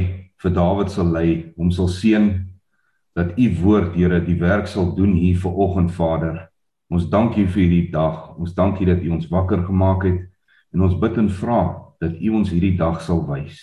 vir 0.42 0.52
Dawid 0.52 0.90
sal 0.92 1.08
lei, 1.12 1.52
hom 1.56 1.70
sal 1.74 1.88
seën 1.92 2.28
dat 3.16 3.36
U 3.36 3.46
woord 3.62 3.94
Here 3.96 4.20
die 4.24 4.36
werk 4.40 4.68
sal 4.68 4.94
doen 4.96 5.16
hier 5.16 5.38
vir 5.40 5.64
oggend 5.66 5.92
Vader 5.96 6.46
Ons 6.92 7.08
dank 7.10 7.34
U 7.34 7.44
vir 7.46 7.62
hierdie 7.62 7.90
dag. 7.90 8.36
Ons 8.38 8.54
dank 8.54 8.80
U 8.80 8.86
dat 8.86 9.02
U 9.02 9.10
ons 9.16 9.30
wakker 9.30 9.64
gemaak 9.66 10.06
het 10.06 10.22
en 10.74 10.84
ons 10.86 10.98
bid 11.00 11.18
en 11.18 11.30
vra 11.40 11.60
dat 12.02 12.18
U 12.20 12.34
ons 12.38 12.52
hierdie 12.52 12.76
dag 12.78 13.00
sal 13.02 13.24
wys. 13.26 13.58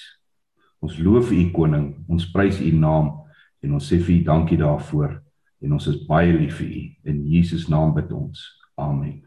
Ons 0.84 0.98
loof 1.00 1.32
U 1.32 1.44
koning, 1.56 1.94
ons 2.12 2.28
prys 2.34 2.60
U 2.60 2.72
naam 2.76 3.14
en 3.64 3.78
ons 3.80 3.92
sê 3.92 4.02
vir 4.02 4.18
U 4.18 4.24
dankie 4.28 4.60
daarvoor 4.60 5.16
en 5.64 5.78
ons 5.80 5.88
is 5.88 6.02
baie 6.10 6.34
lief 6.36 6.60
vir 6.60 6.74
U. 6.82 6.84
In 7.14 7.24
Jesus 7.32 7.70
naam 7.72 7.96
bid 7.96 8.12
ons. 8.12 8.44
Amen. 8.76 9.24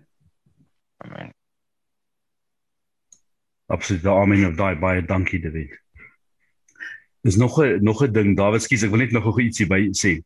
Amen. 1.05 1.36
Absoluut. 3.67 4.07
Amen. 4.07 4.47
Of 4.47 4.55
daai 4.55 4.77
baie 4.79 5.03
dankie 5.05 5.41
David. 5.41 5.75
Dis 7.27 7.37
nog 7.37 7.59
'n 7.59 7.83
nog 7.83 8.03
'n 8.03 8.13
ding, 8.13 8.37
Dawid, 8.37 8.63
skus, 8.63 8.83
ek 8.83 8.91
wil 8.91 8.99
net 8.99 9.11
nog 9.11 9.25
gou 9.25 9.43
ietsie 9.43 9.67
by 9.67 9.91
sê. 9.91 10.23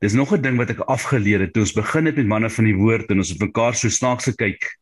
Dis 0.00 0.12
nog 0.12 0.32
'n 0.34 0.42
ding 0.42 0.56
wat 0.56 0.70
ek 0.70 0.80
afgeleer 0.90 1.40
het 1.40 1.52
toe 1.52 1.62
ons 1.62 1.72
begin 1.72 2.06
het 2.06 2.16
met 2.16 2.26
manne 2.26 2.50
van 2.50 2.64
die 2.64 2.74
woord 2.74 3.10
en 3.10 3.18
ons 3.18 3.28
het 3.28 3.40
mekaar 3.40 3.74
so 3.74 3.88
snaaks 3.88 4.24
gekyk 4.24 4.78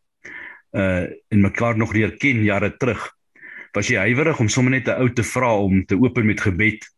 uh 0.73 1.07
en 1.28 1.40
mekaar 1.40 1.76
nog 1.76 1.92
leer 1.92 2.16
ken 2.16 2.42
jare 2.45 2.76
terug. 2.76 3.12
Was 3.73 3.88
jy 3.88 3.97
huiwerig 3.97 4.40
om 4.40 4.49
sommer 4.49 4.73
net 4.73 4.88
'n 4.88 5.00
ou 5.00 5.12
te 5.12 5.23
vra 5.23 5.54
om 5.57 5.85
te 5.85 5.99
open 6.00 6.26
met 6.26 6.40
gebed? 6.40 6.88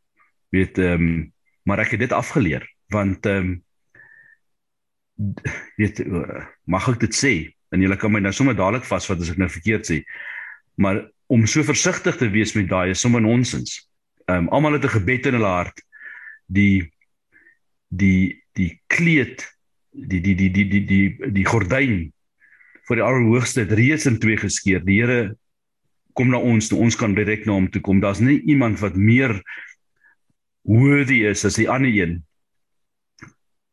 Weet 0.50 0.78
ehm 0.78 1.02
um, 1.02 1.32
maar 1.64 1.78
ek 1.78 1.90
het 1.90 2.00
dit 2.00 2.12
afgeleer 2.12 2.68
want 2.88 3.26
ehm 3.26 3.36
um, 3.36 3.64
weet 5.76 5.98
uh, 5.98 6.46
mag 6.64 6.88
ek 6.88 7.00
dit 7.00 7.14
sê? 7.14 7.50
En 7.70 7.80
julle 7.80 7.96
kan 7.96 8.12
my 8.12 8.20
nou 8.20 8.32
sommer 8.32 8.54
dadelik 8.54 8.84
vasvat 8.84 9.20
as 9.20 9.30
ek 9.30 9.36
nou 9.36 9.48
verkeerd 9.48 9.90
sê. 9.90 10.04
Maar 10.74 11.02
om 11.32 11.46
so 11.46 11.64
versigtig 11.64 12.16
te 12.16 12.28
wees 12.30 12.52
met 12.52 12.68
daai 12.68 12.90
is 12.92 13.00
sommer 13.00 13.20
nonsens. 13.20 13.88
Ehm 14.28 14.46
um, 14.46 14.48
almal 14.48 14.72
het 14.78 14.84
'n 14.84 14.96
gebed 14.98 15.26
in 15.26 15.34
hulle 15.34 15.54
hart. 15.58 15.84
Die 16.46 16.92
die 17.88 18.42
die 18.52 18.80
kleed 18.86 19.44
die 19.92 20.20
die 20.20 20.34
die 20.34 20.50
die 20.50 20.68
die 20.68 20.84
die 20.84 21.32
die 21.32 21.44
gordyn 21.44 22.12
vir 22.88 22.96
die 22.96 23.04
allerhoogste 23.04 23.64
het 23.64 23.72
reeds 23.72 24.06
in 24.06 24.18
twee 24.18 24.36
geskeur. 24.36 24.80
Die 24.84 25.00
Here 25.00 25.36
kom 26.12 26.28
na 26.32 26.40
ons, 26.40 26.68
toe 26.68 26.80
ons 26.80 26.96
kan 26.96 27.14
direk 27.14 27.46
na 27.46 27.52
hom 27.56 27.70
toe 27.70 27.80
kom. 27.80 28.00
Daar's 28.00 28.20
nie 28.20 28.40
iemand 28.42 28.80
wat 28.80 28.96
meer 28.96 29.38
worthy 30.62 31.22
is 31.28 31.44
as 31.44 31.56
die 31.56 31.68
ander 31.70 31.92
een 31.92 32.20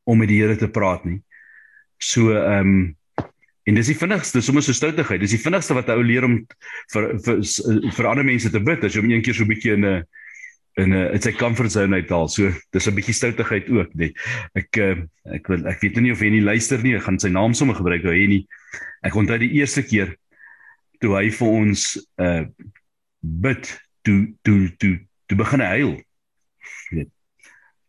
om 0.04 0.18
met 0.18 0.30
die 0.32 0.40
Here 0.42 0.56
te 0.58 0.70
praat 0.70 1.06
nie. 1.06 1.22
So 2.00 2.34
ehm 2.36 2.68
um, 2.68 2.96
en 3.70 3.78
dis 3.78 3.92
die 3.92 3.98
vinnigste, 3.98 4.42
sommer 4.42 4.64
so 4.66 4.74
stoutigheid. 4.74 5.22
Dis 5.22 5.36
die 5.36 5.42
vinnigste 5.42 5.76
wat 5.78 5.90
'n 5.90 6.00
ou 6.00 6.06
leer 6.06 6.26
om 6.26 6.40
vir 6.94 7.04
vir 7.26 7.44
vir 7.96 8.08
ander 8.10 8.26
mense 8.26 8.50
te 8.50 8.60
bid 8.60 8.84
as 8.84 8.96
jy 8.96 9.04
om 9.04 9.12
een 9.12 9.22
keer 9.22 9.36
so 9.38 9.44
'n 9.44 9.54
bietjie 9.54 9.74
in 9.78 9.86
'n 9.86 10.04
in 10.78 10.94
'n 10.94 11.12
dit 11.14 11.24
sy 11.24 11.32
comfort 11.32 11.72
zone 11.72 11.96
uithaal. 11.96 12.28
So 12.28 12.52
dis 12.72 12.88
'n 12.88 12.96
bietjie 12.96 13.14
stoutigheid 13.14 13.70
ook, 13.70 13.94
nee. 13.96 14.14
Ek 14.56 14.78
uh, 14.78 14.96
ek 15.34 15.48
wil 15.48 15.68
ek 15.68 15.82
weet 15.82 16.00
nie 16.02 16.12
of 16.12 16.20
hy 16.20 16.30
nie 16.30 16.42
luister 16.42 16.82
nie. 16.82 16.96
Ek 16.96 17.04
gaan 17.04 17.20
sy 17.20 17.30
naam 17.30 17.54
sommer 17.54 17.76
gebruik 17.76 18.04
hoe 18.04 18.16
hy 18.16 18.28
nie. 18.28 18.48
Ek 19.04 19.16
onthou 19.16 19.38
die 19.38 19.54
eerste 19.60 19.84
keer 19.84 20.16
toe 21.00 21.16
hy 21.16 21.30
vir 21.30 21.48
ons 21.48 21.98
uh 22.18 22.46
bid 23.22 23.80
toe 24.04 24.34
toe 24.44 24.70
toe 24.80 25.00
toe 25.28 25.38
begin 25.38 25.62
hy 25.62 25.70
huil. 25.80 25.96
Weet. 26.92 27.12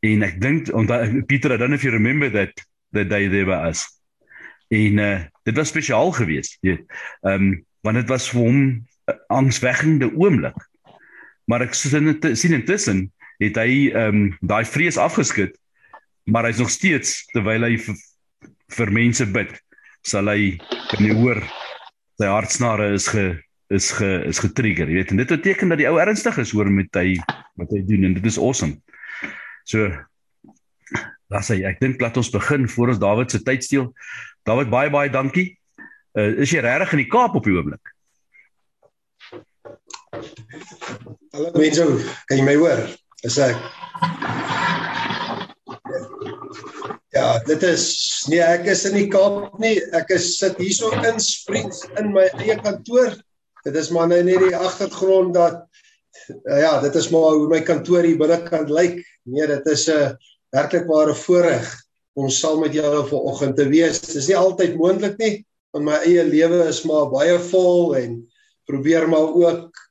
En 0.02 0.22
ek 0.22 0.40
dink 0.40 0.72
onthou 0.74 1.22
Pieter, 1.26 1.52
I 1.52 1.56
don't 1.56 1.70
know 1.70 1.78
if 1.78 1.84
you 1.84 1.92
remember 1.92 2.30
that 2.30 2.52
that 2.92 3.08
day 3.08 3.28
there 3.28 3.46
was. 3.46 3.99
En 4.70 5.02
uh 5.02 5.18
dit 5.48 5.56
was 5.56 5.68
spesiaal 5.72 6.12
geweest, 6.14 6.58
weet. 6.60 6.84
Ehm 7.26 7.34
um, 7.34 7.64
want 7.80 7.96
dit 7.96 8.08
was 8.08 8.28
vir 8.30 8.40
hom 8.40 8.60
'n 9.10 9.18
angswekkende 9.28 10.12
oomblik 10.14 10.68
maar 11.50 11.64
ek 11.66 11.74
sien 11.74 12.12
sien 12.36 12.54
intussen 12.54 13.08
het 13.42 13.58
hy 13.58 13.90
ehm 13.90 14.20
um, 14.20 14.38
daai 14.40 14.64
vrees 14.68 15.00
afgeskit 15.00 15.56
maar 16.30 16.46
hy's 16.46 16.60
nog 16.62 16.70
steeds 16.70 17.24
terwyl 17.32 17.66
hy 17.66 17.76
vir, 17.80 17.96
vir 18.76 18.92
mense 18.94 19.26
bid 19.26 19.56
sal 20.06 20.30
hy 20.30 20.54
kan 20.92 21.04
jy 21.04 21.16
hoor 21.18 21.40
sy 22.20 22.28
hartsnare 22.30 22.92
is 22.94 23.08
ge 23.10 23.32
is 23.70 23.90
ge 23.94 24.10
is 24.26 24.40
getrigger 24.42 24.90
jy 24.90 24.98
weet. 24.98 25.12
En 25.14 25.20
dit 25.22 25.30
beteken 25.30 25.70
dat 25.70 25.78
die 25.78 25.88
ou 25.88 25.98
ernstig 26.02 26.38
is 26.42 26.52
oor 26.58 26.70
met 26.70 26.90
hy 26.98 27.14
wat 27.60 27.70
hy 27.70 27.82
doen 27.86 28.08
en 28.08 28.16
dit 28.16 28.26
is 28.26 28.38
awesome. 28.38 28.80
So 29.64 29.86
laat 31.30 31.46
sy 31.46 31.60
ek 31.68 31.78
dink 31.82 32.02
laat 32.02 32.18
ons 32.18 32.32
begin 32.34 32.66
voor 32.68 32.94
ons 32.94 33.02
Dawid 33.02 33.30
se 33.30 33.42
tyd 33.46 33.62
steel 33.64 33.92
Dawid 34.48 34.70
baie 34.72 34.90
baie 34.90 35.10
dankie 35.12 35.48
uh, 36.16 36.30
is 36.40 36.52
jy 36.52 36.62
regtig 36.64 36.96
in 36.96 37.04
die 37.04 37.10
Kaap 37.12 37.36
op 37.38 37.44
die 37.44 37.56
oomblik 37.56 37.94
Hallo 41.30 41.52
mense, 41.54 41.84
kan 42.26 42.40
jy 42.40 42.44
my 42.44 42.56
hoor? 42.58 42.80
Is 43.26 43.36
ek 43.38 43.58
Ja, 47.10 47.40
dit 47.42 47.62
is 47.66 47.84
nee, 48.30 48.38
ek 48.38 48.68
is 48.70 48.84
in 48.86 48.94
die 48.94 49.08
Kaap 49.10 49.56
nie. 49.62 49.76
Ek 49.98 50.12
is 50.14 50.28
sit 50.38 50.58
hierso 50.62 50.92
in 50.94 51.18
Springs 51.22 51.82
in 51.98 52.12
my 52.14 52.28
eie 52.38 52.54
kantoor. 52.62 53.16
Dit 53.66 53.76
is 53.76 53.90
maar 53.94 54.08
nou 54.10 54.20
net 54.24 54.38
die 54.44 54.56
agtergrond 54.56 55.34
dat 55.34 55.64
ja, 56.46 56.76
dit 56.84 56.94
is 56.94 57.10
maar 57.10 57.34
hoe 57.34 57.48
my 57.50 57.60
kantoor 57.66 58.06
hier 58.06 58.18
binnekant 58.18 58.70
lyk. 58.70 59.00
Nee, 59.26 59.46
dit 59.50 59.66
is 59.74 59.88
'n 59.90 59.98
uh, 59.98 60.12
werklik 60.54 60.86
ware 60.86 61.14
voorreg 61.14 61.66
om 62.18 62.30
saam 62.30 62.60
met 62.64 62.74
julle 62.74 63.04
vanoggend 63.06 63.56
te 63.56 63.68
wees. 63.70 64.00
Dit 64.00 64.16
is 64.22 64.28
nie 64.30 64.38
altyd 64.38 64.76
moontlik 64.78 65.18
nie, 65.18 65.34
want 65.74 65.86
my 65.86 66.00
eie 66.06 66.24
lewe 66.26 66.64
is 66.70 66.82
maar 66.88 67.10
baie 67.12 67.38
vol 67.50 67.94
en 68.00 68.18
probeer 68.70 69.08
maar 69.10 69.30
ook 69.34 69.86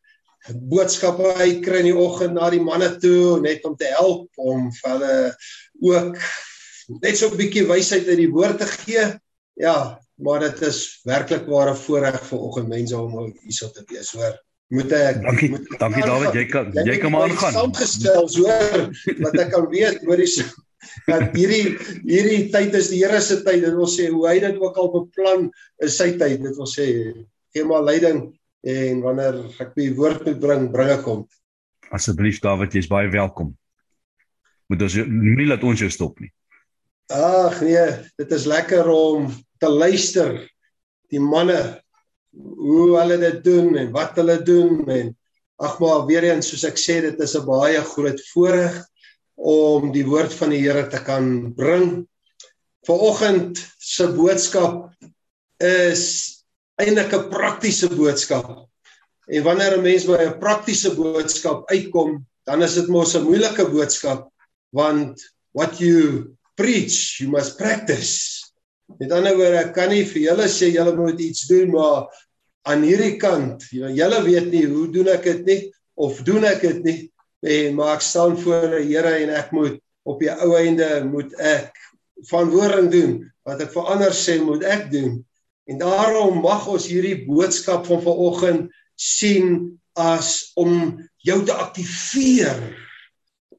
boodskappe 0.72 1.34
uitkry 1.40 1.82
in 1.84 1.92
die 1.92 1.98
oggend 2.00 2.34
na 2.38 2.50
die 2.50 2.62
manne 2.64 2.90
toe 3.02 3.40
net 3.44 3.66
om 3.68 3.76
te 3.78 3.90
help 3.98 4.30
om 4.40 4.70
vir 4.80 4.92
hulle 4.96 5.16
ook 5.92 6.22
net 7.04 7.18
so 7.18 7.30
'n 7.30 7.38
bietjie 7.38 7.68
wysheid 7.68 8.08
uit 8.08 8.18
die 8.18 8.32
woord 8.32 8.58
te 8.60 8.66
gee. 8.66 9.06
Ja, 9.60 10.00
maar 10.16 10.40
dit 10.40 10.62
is 10.62 11.02
werklik 11.04 11.46
ware 11.48 11.76
voorreg 11.76 12.22
vir 12.30 12.40
oggend 12.40 12.68
mense 12.68 12.98
om 12.98 13.34
hierso 13.44 13.70
te 13.70 13.84
wees, 13.88 14.12
hoor. 14.12 14.40
Moet 14.70 14.92
ek 14.92 15.22
Dankie. 15.22 15.50
moet 15.50 15.66
ek 15.66 15.80
Dankie 15.80 16.06
David, 16.06 16.34
jy 16.34 16.46
kan 16.46 16.74
jy 16.74 16.98
kan 16.98 17.12
maar 17.12 17.30
aangaan. 17.30 17.54
Saamgestel, 17.54 18.28
hoor, 18.38 18.90
wat 19.20 19.40
ek 19.40 19.52
kan 19.52 19.70
weet, 19.70 20.04
hoor 20.06 20.18
die 20.18 20.46
dat 21.08 21.36
hierdie 21.36 21.78
hierdie 22.08 22.50
tyd 22.54 22.76
is 22.80 22.90
die 22.94 23.02
Here 23.04 23.22
se 23.22 23.42
tyd. 23.44 23.64
Dit 23.66 23.76
wil 23.78 23.90
sê 23.90 24.10
hoe 24.10 24.28
hy 24.28 24.38
dit 24.44 24.60
ook 24.62 24.78
al 24.78 24.92
beplan 24.96 25.50
is 25.86 25.98
sy 25.98 26.12
tyd. 26.18 26.42
Dit 26.44 26.58
wil 26.58 26.70
sê 26.70 26.88
gee 27.54 27.66
maar 27.66 27.86
leiding 27.86 28.28
en 28.68 29.02
wanneer 29.06 29.40
ek 29.64 29.74
die 29.78 29.92
woord 29.96 30.26
moet 30.28 30.40
bring, 30.42 30.68
bring 30.74 30.92
ek 30.94 31.08
hom. 31.08 31.24
Asseblief 31.96 32.42
David, 32.44 32.76
jy's 32.76 32.90
baie 32.92 33.10
welkom. 33.10 33.54
Moet 34.70 34.84
ons 34.86 34.98
moenie 35.10 35.48
laat 35.50 35.64
ons 35.66 35.82
jou 35.82 35.90
stop 35.90 36.20
nie. 36.22 36.30
Ag 37.10 37.62
nee, 37.66 37.86
dit 38.22 38.34
is 38.36 38.46
lekker 38.46 38.86
om 38.94 39.30
te 39.60 39.70
luister 39.72 40.36
die 41.10 41.22
manne 41.22 41.58
hoe 42.34 42.92
hulle 43.00 43.18
dit 43.18 43.40
doen 43.44 43.74
en 43.82 43.90
wat 43.96 44.20
hulle 44.22 44.38
doen 44.46 44.84
en 44.94 45.10
ag 45.60 45.80
maar 45.82 46.06
weer 46.08 46.28
eens 46.30 46.52
soos 46.52 46.68
ek 46.70 46.78
sê 46.80 47.00
dit 47.02 47.24
is 47.26 47.36
'n 47.36 47.46
baie 47.48 47.82
groot 47.82 48.22
voorreg 48.34 48.76
om 49.40 49.92
die 49.96 50.06
woord 50.06 50.34
van 50.36 50.52
die 50.52 50.62
Here 50.66 50.88
te 50.92 51.00
kan 51.04 51.54
bring. 51.56 52.04
Vanoggend 52.88 53.60
se 53.80 54.10
boodskap 54.12 54.90
is 55.64 56.04
eintlik 56.80 57.14
'n 57.14 57.30
praktiese 57.30 57.90
boodskap. 57.90 58.68
En 59.28 59.44
wanneer 59.44 59.78
'n 59.78 59.84
mens 59.84 60.06
by 60.06 60.18
'n 60.20 60.40
praktiese 60.40 60.96
boodskap 60.96 61.70
uitkom, 61.72 62.26
dan 62.44 62.64
is 62.64 62.76
dit 62.76 62.88
mos 62.88 63.16
'n 63.16 63.24
moeilike 63.24 63.70
boodskap 63.70 64.32
want 64.72 65.20
what 65.52 65.80
you 65.80 66.36
preach, 66.56 67.20
you 67.20 67.30
must 67.30 67.58
practice. 67.58 68.44
Met 68.98 69.12
ander 69.12 69.36
woorde, 69.38 69.58
ek 69.58 69.74
kan 69.74 69.90
nie 69.90 70.06
vir 70.06 70.22
julle 70.22 70.48
sê 70.48 70.72
julle 70.74 70.96
moet 70.96 71.20
iets 71.20 71.48
doen, 71.48 71.70
maar 71.72 72.10
aan 72.68 72.84
hierdie 72.84 73.18
kant, 73.18 73.64
julle 73.72 74.24
weet 74.24 74.52
nie 74.52 74.66
hoe 74.66 74.88
doen 74.92 75.08
ek 75.08 75.24
dit 75.24 75.46
nie 75.46 75.62
of 75.96 76.20
doen 76.28 76.44
ek 76.44 76.62
dit 76.62 76.84
nie, 76.84 77.00
en 77.46 77.76
maar 77.76 77.96
ek 77.98 78.04
staan 78.04 78.38
voor 78.40 78.76
die 78.78 78.90
Here 78.92 79.16
en 79.24 79.32
ek 79.36 79.54
moet 79.56 79.80
op 80.10 80.20
die 80.20 80.32
ou 80.32 80.54
einde 80.58 80.90
moet 81.08 81.34
ek 81.40 81.76
verantwoording 82.28 82.90
doen 82.92 83.14
wat 83.48 83.64
ek 83.64 83.74
vir 83.74 83.92
ander 83.94 84.16
sê 84.16 84.38
moet 84.44 84.66
ek 84.68 84.90
doen. 84.92 85.20
En 85.70 85.80
daarom 85.82 86.42
mag 86.42 86.68
ons 86.70 86.88
hierdie 86.90 87.26
boodskap 87.28 87.86
van 87.88 88.02
vanoggend 88.04 88.70
sien 89.00 89.80
as 90.00 90.52
om 90.60 90.98
jou 91.26 91.40
te 91.46 91.56
aktiveer 91.56 92.60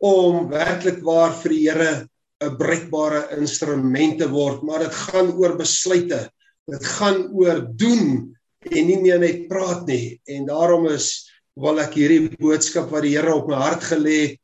om 0.01 0.49
werklik 0.51 1.01
waar 1.05 1.35
vir 1.43 1.55
die 1.55 1.65
Here 1.69 1.93
'n 2.41 2.57
bruikbare 2.57 3.37
instrument 3.37 4.19
te 4.19 4.29
word, 4.29 4.63
maar 4.63 4.81
dit 4.81 4.95
gaan 4.95 5.33
oor 5.37 5.57
besluite. 5.59 6.31
Dit 6.67 6.85
gaan 6.97 7.29
oor 7.37 7.67
doen 7.77 8.33
en 8.65 8.87
nie 8.87 9.01
meer 9.01 9.19
net 9.21 9.49
praat 9.49 9.87
nie. 9.87 10.21
En 10.25 10.47
daarom 10.47 10.87
is 10.89 11.30
wil 11.57 11.81
ek 11.83 11.97
hierdie 11.99 12.31
boodskap 12.39 12.91
wat 12.91 13.03
die 13.03 13.17
Here 13.17 13.35
op 13.35 13.49
my 13.49 13.57
hart 13.57 13.83
gelê 13.91 14.21
het 14.29 14.41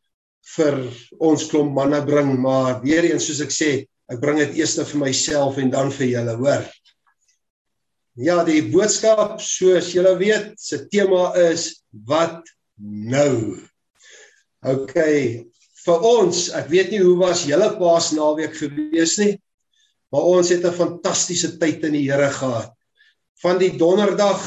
vir 0.55 0.79
ons 1.23 1.47
klomp 1.51 1.75
manne 1.75 2.01
bring, 2.07 2.35
maar 2.39 2.81
weer 2.85 3.09
eens 3.09 3.27
soos 3.27 3.43
ek 3.45 3.55
sê, 3.55 3.71
ek 4.11 4.21
bring 4.23 4.39
dit 4.39 4.61
eers 4.61 4.77
vir 4.79 5.01
myself 5.03 5.59
en 5.59 5.73
dan 5.73 5.91
vir 5.95 6.13
julle, 6.13 6.37
hoor. 6.39 6.67
Ja, 8.17 8.39
die 8.47 8.63
boodskap, 8.71 9.41
soos 9.45 9.91
julle 9.93 10.15
weet, 10.21 10.55
se 10.61 10.85
tema 10.93 11.33
is 11.51 11.83
wat 12.09 12.47
nou. 12.79 13.59
OK, 14.67 14.95
vir 15.83 16.07
ons, 16.07 16.47
ek 16.57 16.71
weet 16.71 16.95
nie 16.95 17.03
hoe 17.03 17.17
was 17.21 17.45
julle 17.49 17.69
Paasnaweek 17.77 18.57
gewees 18.57 19.19
nie, 19.21 19.35
maar 20.15 20.31
ons 20.31 20.49
het 20.55 20.65
'n 20.65 20.73
fantastiese 20.73 21.59
tyd 21.59 21.85
in 21.85 21.93
die 21.99 22.07
Here 22.07 22.31
gehad. 22.31 22.73
Van 23.43 23.59
die 23.59 23.77
donderdag 23.77 24.41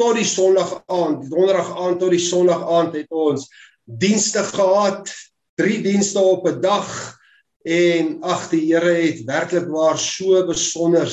tot 0.00 0.16
die 0.16 0.26
sonderdag 0.26 0.80
aand, 0.88 1.26
donderdag 1.28 1.74
aand 1.76 2.00
tot 2.00 2.14
die 2.14 2.22
sonderdag 2.22 2.68
aand 2.72 2.96
het 2.96 3.10
ons 3.12 3.48
dienste 3.84 4.42
gehad, 4.46 5.10
drie 5.60 5.80
dienste 5.84 6.20
op 6.20 6.46
'n 6.48 6.60
dag 6.60 6.88
en 7.68 8.22
ag 8.22 8.48
die 8.50 8.72
Here 8.72 8.94
het 8.94 9.24
werklik 9.28 9.68
waar 9.68 9.98
so 9.98 10.46
besonder 10.46 11.08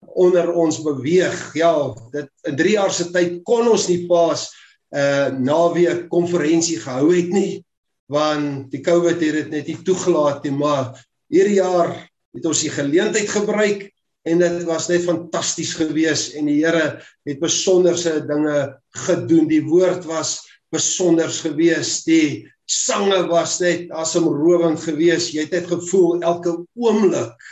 onder 0.00 0.52
ons 0.52 0.82
beweeg. 0.82 1.54
Ja, 1.54 1.94
dit 2.10 2.28
in 2.42 2.56
3 2.56 2.72
jaar 2.72 2.90
se 2.90 3.10
tyd 3.10 3.42
kon 3.44 3.68
ons 3.68 3.86
nie 3.88 4.06
pas 4.06 4.50
'n 4.90 4.98
uh, 4.98 5.28
naweek 5.38 6.08
konferensie 6.08 6.80
gehou 6.80 7.14
het 7.14 7.30
nie 7.30 7.64
want 8.12 8.70
die 8.70 8.82
COVID 8.84 9.20
het 9.20 9.34
dit 9.34 9.50
net 9.50 9.66
nie 9.66 9.78
toegelaat 9.82 10.42
nie, 10.44 10.52
maar 10.52 10.92
hierdie 11.32 11.60
jaar 11.60 11.94
het 12.34 12.46
ons 12.46 12.60
die 12.60 12.72
geleentheid 12.72 13.28
gebruik 13.28 13.91
en 14.28 14.42
dit 14.42 14.62
was 14.68 14.88
net 14.90 15.04
fantasties 15.06 15.74
geweest 15.78 16.36
en 16.38 16.46
die 16.50 16.60
Here 16.62 17.00
het 17.26 17.40
besonderse 17.42 18.20
dinge 18.26 18.58
gedoen. 19.06 19.48
Die 19.50 19.64
woord 19.66 20.06
was 20.06 20.38
besonders 20.72 21.40
geweest. 21.42 22.06
Die 22.06 22.46
sange 22.70 23.24
was 23.30 23.58
net 23.60 23.90
asemrowend 23.90 24.80
geweest. 24.84 25.34
Jy 25.34 25.46
het 25.46 25.56
net 25.58 25.70
gevoel 25.72 26.22
elke 26.22 26.54
oomblik 26.78 27.50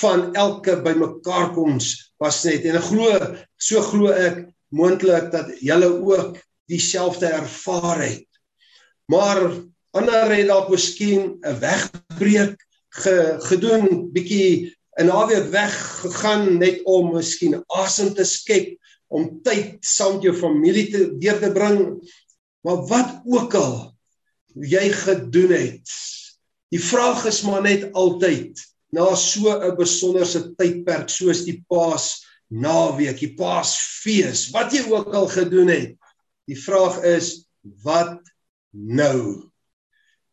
van 0.00 0.30
elke 0.34 0.78
bymekaarkoms 0.82 1.92
was 2.22 2.40
net 2.46 2.64
en 2.64 2.78
ek 2.78 2.86
glo 2.88 3.10
so 3.60 3.82
glo 3.84 4.12
ek 4.14 4.46
moontlik 4.72 5.28
dat 5.34 5.50
julle 5.60 5.90
ook 6.00 6.38
dieselfde 6.70 7.28
ervaar 7.28 8.00
het. 8.00 8.28
Maar 9.12 9.42
ander 9.92 10.32
het 10.32 10.48
dalk 10.48 10.70
miskien 10.72 11.36
'n 11.44 11.58
wegbreek 11.60 12.56
ge, 12.92 13.36
gedoen, 13.48 14.12
bietjie 14.12 14.72
'n 15.00 15.06
naweek 15.08 15.48
weggegaan 15.52 16.58
net 16.58 16.82
om 16.84 17.14
miskien 17.14 17.62
asem 17.66 18.12
te 18.14 18.24
skep, 18.24 18.76
om 19.08 19.40
tyd 19.44 19.78
saam 19.84 20.16
met 20.16 20.26
jou 20.28 20.34
familie 20.36 20.88
te 20.92 21.06
deur 21.20 21.38
te 21.40 21.52
bring. 21.52 21.80
Maar 22.64 22.84
wat 22.88 23.20
ook 23.24 23.54
al 23.54 23.76
jy 24.52 24.90
gedoen 24.92 25.52
het, 25.52 25.94
die 26.72 26.80
vraag 26.80 27.24
is 27.28 27.42
maar 27.44 27.62
net 27.64 27.88
altyd 27.92 28.60
na 28.92 29.14
so 29.16 29.48
'n 29.52 29.76
besonderse 29.76 30.54
tydperk 30.56 31.08
soos 31.08 31.44
die 31.44 31.64
Paas 31.68 32.24
naweek, 32.48 33.18
die 33.18 33.34
Paasfees, 33.34 34.50
wat 34.52 34.72
jy 34.72 34.84
ook 34.90 35.14
al 35.14 35.28
gedoen 35.28 35.68
het. 35.68 35.96
Die 36.46 36.58
vraag 36.58 37.00
is 37.02 37.46
wat 37.82 38.20
nou? 38.72 39.48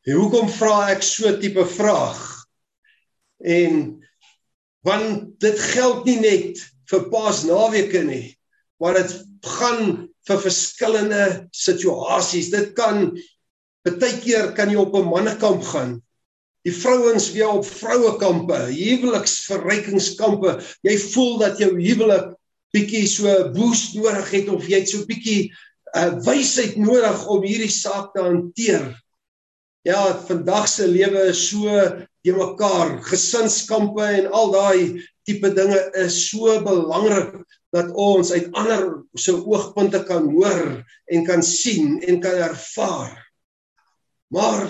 En 0.04 0.16
hoekom 0.16 0.50
vra 0.50 0.90
ek 0.92 1.04
so 1.04 1.32
tipe 1.40 1.66
vraag? 1.66 2.20
En 3.40 3.99
want 4.88 5.40
dit 5.44 5.60
geld 5.74 6.06
nie 6.08 6.20
net 6.20 6.62
vir 6.90 7.08
Paasnaweke 7.12 8.04
nie, 8.06 8.38
maar 8.80 8.98
dit 8.98 9.16
gaan 9.60 10.10
vir 10.28 10.42
verskillende 10.44 11.26
situasies. 11.56 12.52
Dit 12.54 12.74
kan 12.78 13.10
baie 13.88 14.20
keer 14.22 14.52
kan 14.58 14.70
jy 14.70 14.78
op 14.78 14.96
'n 14.96 15.10
mannekamp 15.10 15.64
gaan. 15.64 16.02
Die 16.68 16.74
vrouens 16.76 17.32
weer 17.32 17.50
op 17.50 17.66
vrouekampe, 17.66 18.58
huweliksverrykingskampe. 18.70 20.60
Jy 20.84 20.98
voel 20.98 21.38
dat 21.40 21.58
jou 21.58 21.72
huwelik 21.74 22.36
bietjie 22.76 23.08
so 23.08 23.52
boost 23.56 23.96
nodig 23.96 24.30
het 24.32 24.50
of 24.50 24.68
jy 24.68 24.82
het 24.84 24.90
so 24.90 25.06
bietjie 25.10 25.50
uh, 25.96 26.12
wysheid 26.26 26.76
nodig 26.78 27.28
om 27.28 27.46
hierdie 27.46 27.72
saak 27.72 28.14
te 28.14 28.22
hanteer. 28.22 28.92
Ja, 29.88 30.12
vandag 30.28 30.68
se 30.68 30.88
lewe 30.88 31.30
is 31.32 31.40
so 31.48 31.72
jy 32.28 32.34
mekaar 32.36 32.98
gesinskampe 33.08 34.04
en 34.04 34.26
al 34.36 34.52
daai 34.52 35.06
tipe 35.24 35.54
dinge 35.56 35.80
is 36.02 36.18
so 36.28 36.58
belangrik 36.66 37.38
dat 37.72 37.94
ons 37.96 38.34
uit 38.36 38.50
ander 38.60 38.84
se 39.16 39.32
oogpunte 39.38 40.02
kan 40.10 40.28
hoor 40.34 40.82
en 41.08 41.24
kan 41.28 41.44
sien 41.46 42.02
en 42.04 42.20
kan 42.20 42.42
ervaar. 42.50 43.14
Maar 44.36 44.68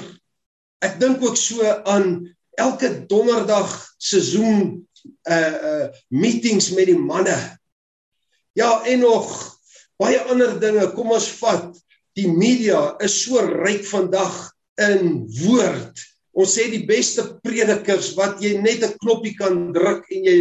ek 0.86 1.00
dink 1.02 1.26
ook 1.26 1.40
so 1.40 1.66
aan 1.90 2.22
elke 2.60 2.92
donderdag 3.10 3.72
se 3.98 4.22
Zoom 4.22 4.86
uh 5.26 5.56
uh 5.72 5.88
meetings 6.08 6.70
met 6.76 6.92
die 6.92 7.00
manne. 7.00 7.38
Ja, 8.54 8.84
en 8.86 9.02
nog 9.08 9.32
baie 9.98 10.22
ander 10.30 10.60
dinge. 10.60 10.86
Kom 10.94 11.16
ons 11.18 11.32
vat 11.42 11.74
die 12.20 12.28
media 12.30 12.94
is 13.02 13.16
so 13.24 13.42
ryk 13.42 13.88
vandag 13.90 14.38
in 14.80 15.26
woord. 15.44 16.00
Ons 16.40 16.56
sê 16.56 16.70
die 16.72 16.86
beste 16.88 17.26
predikers 17.44 18.14
wat 18.18 18.40
jy 18.44 18.58
net 18.62 18.84
'n 18.84 18.96
knoppie 19.04 19.36
kan 19.36 19.74
druk 19.76 20.06
en 20.12 20.24
jy 20.24 20.38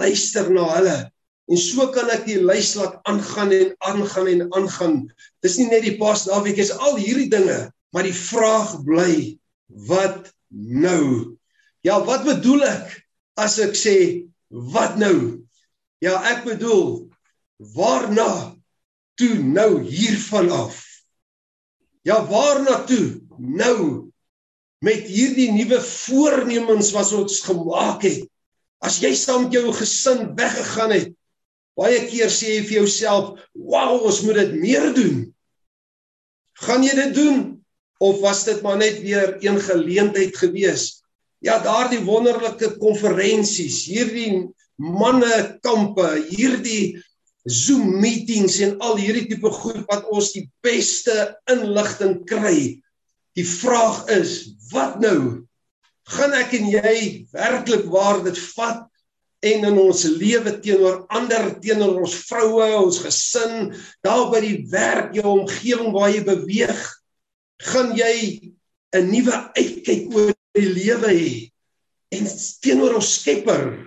luister 0.00 0.50
na 0.50 0.64
hulle. 0.74 0.98
En 1.46 1.56
so 1.56 1.86
kan 1.94 2.10
ek 2.10 2.24
die 2.26 2.40
lys 2.42 2.74
laat 2.74 2.98
aangaan 3.06 3.52
en 3.54 3.74
aangaan 3.86 4.28
en 4.32 4.42
aangaan. 4.58 4.96
Dis 5.42 5.58
nie 5.58 5.68
net 5.70 5.84
die 5.86 5.98
pas 5.98 6.26
naweek 6.26 6.58
is 6.58 6.72
al 6.74 6.98
hierdie 6.98 7.30
dinge, 7.30 7.70
maar 7.94 8.02
die 8.02 8.16
vraag 8.16 8.82
bly 8.86 9.38
wat 9.86 10.32
nou? 10.50 11.36
Ja, 11.86 12.00
wat 12.02 12.26
bedoel 12.26 12.66
ek 12.66 12.96
as 13.38 13.60
ek 13.62 13.78
sê 13.78 14.26
wat 14.50 14.98
nou? 14.98 15.46
Ja, 16.02 16.18
ek 16.32 16.42
bedoel 16.48 17.06
waarna 17.76 18.56
toe 19.16 19.38
nou 19.38 19.78
hiervan 19.86 20.50
af? 20.50 20.82
Ja, 22.02 22.18
waarna 22.26 22.82
toe 22.90 23.25
nou 23.38 24.10
met 24.84 25.06
hierdie 25.08 25.50
nuwe 25.54 25.78
voornemens 25.82 26.92
wat 26.94 27.12
ons 27.16 27.40
gemaak 27.46 28.04
het? 28.06 28.26
As 28.84 29.00
jy 29.00 29.14
saam 29.16 29.46
met 29.46 29.56
jou 29.56 29.72
gesin 29.74 30.34
weggegaan 30.36 30.92
het, 30.94 31.14
baie 31.76 32.00
keer 32.08 32.32
sê 32.32 32.56
jy 32.56 32.62
vir 32.68 32.76
jouself, 32.82 33.40
"Wow, 33.52 34.04
ons 34.04 34.22
moet 34.22 34.34
dit 34.34 34.52
meer 34.60 34.92
doen." 34.94 35.34
Gaan 36.64 36.82
jy 36.82 36.94
dit 36.94 37.14
doen 37.14 37.64
of 38.00 38.20
was 38.20 38.44
dit 38.44 38.62
maar 38.62 38.76
net 38.76 39.00
weer 39.00 39.36
een 39.40 39.60
geleentheid 39.60 40.36
gewees? 40.36 41.02
Ja, 41.40 41.58
daardie 41.58 42.00
wonderlike 42.04 42.76
konferensies, 42.78 43.84
hierdie 43.84 44.48
manne 44.76 45.58
kampe, 45.62 46.24
hierdie 46.28 47.02
Zoom 47.46 48.00
meetings 48.00 48.58
en 48.60 48.74
al 48.82 48.96
hierdie 48.98 49.28
tipe 49.30 49.50
goed 49.54 49.84
wat 49.86 50.08
ons 50.10 50.32
die 50.34 50.48
beste 50.66 51.36
inligting 51.52 52.24
kry. 52.26 52.82
Die 53.36 53.44
vraag 53.44 54.06
is, 54.16 54.56
wat 54.72 55.00
nou? 55.02 55.46
Gaan 56.08 56.34
ek 56.38 56.54
en 56.56 56.68
jy 56.70 56.98
werklik 57.34 57.88
waar 57.92 58.22
dit 58.24 58.38
vat 58.54 58.86
en 59.46 59.66
in 59.68 59.78
ons 59.78 60.04
lewe 60.16 60.54
teenoor 60.64 61.02
ander, 61.12 61.50
teenoor 61.60 62.00
ons 62.00 62.14
vroue, 62.26 62.68
ons 62.78 63.00
gesin, 63.04 63.74
daar 64.06 64.30
by 64.32 64.40
die 64.42 64.60
werk, 64.72 65.12
jou 65.14 65.26
omgewing 65.42 65.92
waar 65.94 66.14
jy 66.14 66.22
beweeg, 66.26 66.80
gaan 67.68 67.92
jy 67.98 68.16
'n 68.96 69.10
nuwe 69.10 69.36
uitkyk 69.58 70.14
oor 70.14 70.32
die 70.56 70.72
lewe 70.72 71.10
hê 71.12 71.32
en 72.16 72.24
teenoor 72.62 72.96
ons 72.96 73.12
Skepper. 73.20 73.86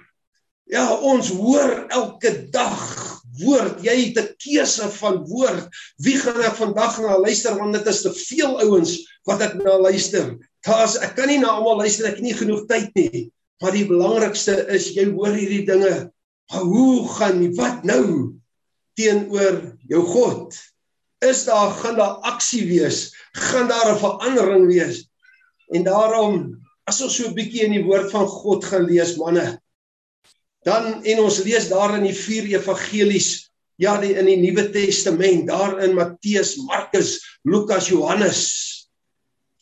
Ja, 0.69 0.93
ons 0.93 1.31
hoor 1.33 1.87
elke 1.89 2.49
dag 2.53 3.08
woord. 3.43 3.83
Jy 3.83 3.95
het 4.05 4.17
'n 4.19 4.35
keuse 4.37 4.89
van 4.99 5.23
woord. 5.27 5.67
Wie 5.97 6.17
gaan 6.17 6.41
ek 6.41 6.55
vandag 6.55 6.99
na 7.01 7.17
luister 7.19 7.57
want 7.57 7.73
dit 7.73 7.87
is 7.87 8.01
te 8.01 8.13
veel 8.13 8.59
ouens 8.59 8.97
wat 9.25 9.41
ek 9.41 9.53
na 9.61 9.77
luister. 9.77 10.37
Daar's 10.65 10.97
ek 10.97 11.15
kan 11.15 11.27
nie 11.27 11.39
na 11.39 11.55
almal 11.55 11.77
luister, 11.83 12.07
ek 12.07 12.19
het 12.19 12.25
nie 12.25 12.37
genoeg 12.37 12.65
tyd 12.67 12.89
nie. 12.95 13.31
Maar 13.61 13.75
die 13.75 13.87
belangrikste 13.87 14.67
is 14.71 14.91
jy 14.95 15.09
hoor 15.11 15.35
hierdie 15.35 15.65
dinge. 15.67 16.09
Maar 16.49 16.65
hoe 16.65 17.07
gaan 17.17 17.39
nie 17.39 17.51
wat 17.57 17.83
nou 17.83 18.35
teenoor 18.97 19.77
jou 19.87 20.03
God? 20.03 20.55
Is 21.21 21.45
daar 21.45 21.71
gaan 21.81 21.99
daar 21.99 22.23
aksie 22.27 22.65
wees? 22.67 23.11
Gaan 23.35 23.67
daar 23.67 23.93
'n 23.93 23.99
verandering 23.99 24.67
wees? 24.67 25.05
En 25.75 25.83
daarom 25.83 26.57
as 26.87 27.01
ons 27.01 27.15
so 27.15 27.27
'n 27.27 27.35
bietjie 27.35 27.65
in 27.67 27.75
die 27.77 27.85
woord 27.85 28.09
van 28.11 28.25
God 28.27 28.65
gaan 28.65 28.85
lees, 28.85 29.17
manne, 29.17 29.59
Dan 30.67 31.03
en 31.03 31.21
ons 31.23 31.39
lees 31.45 31.69
daar 31.71 31.95
in 31.97 32.07
die 32.09 32.15
vier 32.15 32.49
evangelies, 32.57 33.49
ja, 33.79 33.95
die 34.01 34.11
in 34.19 34.27
die 34.27 34.39
Nuwe 34.41 34.67
Testament, 34.73 35.47
daar 35.47 35.77
in 35.85 35.95
Matteus, 35.95 36.57
Markus, 36.67 37.17
Lukas, 37.47 37.87
Johannes. 37.93 38.41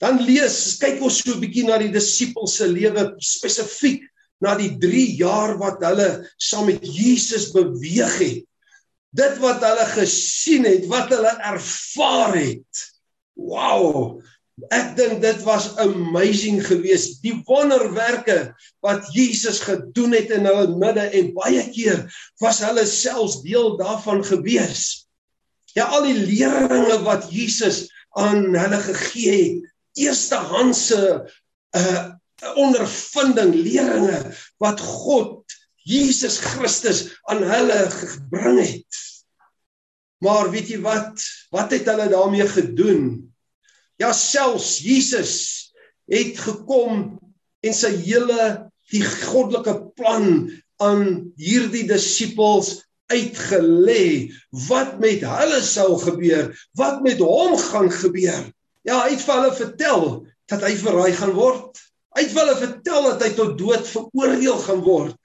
Dan 0.01 0.21
lees, 0.25 0.77
kyk 0.81 1.01
ons 1.01 1.21
so 1.21 1.35
'n 1.35 1.41
bietjie 1.41 1.65
na 1.65 1.77
die 1.77 1.93
disippels 1.93 2.57
se 2.57 2.67
lewe 2.67 3.13
spesifiek 3.21 4.03
na 4.41 4.55
die 4.57 4.73
3 4.77 5.05
jaar 5.17 5.57
wat 5.57 5.81
hulle 5.85 6.09
saam 6.37 6.69
met 6.69 6.81
Jesus 6.81 7.49
beweeg 7.53 8.17
het. 8.21 8.43
Dit 9.17 9.37
wat 9.41 9.63
hulle 9.65 9.85
gesien 9.95 10.65
het, 10.65 10.85
wat 10.85 11.09
hulle 11.09 11.33
ervaar 11.41 12.35
het. 12.37 12.83
Wow, 13.37 14.21
Ek 14.73 14.95
dink 14.97 15.19
dit 15.21 15.41
was 15.45 15.69
amazing 15.77 16.63
geweest 16.65 17.19
die 17.21 17.35
wonderwerke 17.45 18.55
wat 18.81 19.05
Jesus 19.13 19.59
gedoen 19.61 20.15
het 20.17 20.31
in 20.33 20.49
hulle 20.49 20.71
midde 20.81 21.05
en 21.13 21.29
baie 21.35 21.61
keer 21.75 22.07
was 22.41 22.63
hulle 22.65 22.87
selfs 22.89 23.43
deel 23.45 23.75
daarvan 23.77 24.23
gewees. 24.25 25.05
Ja 25.77 25.85
al 25.93 26.09
die 26.09 26.17
leringe 26.17 26.97
wat 27.05 27.29
Jesus 27.29 27.85
aan 28.17 28.49
hulle 28.57 28.81
gegee 28.89 29.37
het, 29.37 29.67
eerstehandse 30.07 31.01
uh 31.77 32.05
ondervinding 32.57 33.53
leringe 33.65 34.17
wat 34.61 34.81
God 34.81 35.55
Jesus 35.87 36.37
Christus 36.37 37.07
aan 37.29 37.41
hulle 37.41 37.79
gebring 37.89 38.59
het. 38.61 38.99
Maar 40.21 40.51
weet 40.53 40.69
jy 40.69 40.77
wat? 40.83 41.21
Wat 41.53 41.73
het 41.73 41.89
hulle 41.89 42.05
daarmee 42.11 42.45
gedoen? 42.49 43.07
Ja 43.97 44.11
selfs 44.13 44.77
Jesus 44.85 45.35
het 46.11 46.37
gekom 46.39 47.17
en 47.65 47.73
sy 47.73 47.95
hele 48.05 48.69
die 48.93 49.01
goddelike 49.03 49.73
plan 49.97 50.27
aan 50.83 51.07
hierdie 51.41 51.87
disippels 51.89 52.75
uitgelê 53.09 54.29
wat 54.67 54.97
met 55.01 55.23
hulle 55.25 55.59
sou 55.65 55.95
gebeur, 56.01 56.51
wat 56.77 57.01
met 57.05 57.21
hom 57.23 57.55
gaan 57.57 57.89
gebeur. 57.91 58.45
Ja, 58.87 59.01
hy 59.03 59.15
het 59.15 59.23
vir 59.25 59.35
hulle 59.39 59.57
vertel 59.57 60.05
dat 60.51 60.63
hy 60.63 60.73
verraai 60.79 61.13
gaan 61.17 61.33
word. 61.35 61.79
Hy 62.15 62.23
het 62.27 62.37
hulle 62.37 62.57
vertel 62.59 63.09
dat 63.09 63.23
hy 63.25 63.31
tot 63.39 63.57
dood 63.59 63.87
veroordeel 63.89 64.59
gaan 64.63 64.83
word. 64.85 65.15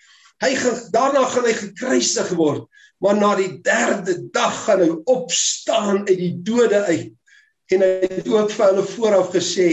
Hy 0.42 0.54
gaan 0.58 0.78
daarna 0.94 1.26
gaan 1.30 1.46
hy 1.46 1.54
gekruisig 1.54 2.32
word, 2.38 2.64
maar 3.02 3.18
na 3.18 3.34
die 3.38 3.52
3de 3.62 4.16
dag 4.34 4.56
gaan 4.64 4.82
hy 4.82 4.90
opstaan 5.10 6.02
uit 6.08 6.18
die 6.18 6.34
dode 6.46 6.80
uit 6.88 7.12
en 7.72 7.84
hy 7.84 8.08
het 8.10 8.28
ook 8.28 8.52
vir 8.52 8.68
hulle 8.68 8.84
vooraf 8.94 9.32
gesê 9.34 9.68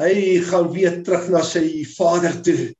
hy 0.00 0.14
gaan 0.46 0.70
weer 0.72 1.00
terug 1.04 1.28
na 1.32 1.42
sy 1.44 1.82
Vader 1.96 2.36
toe. 2.46 2.70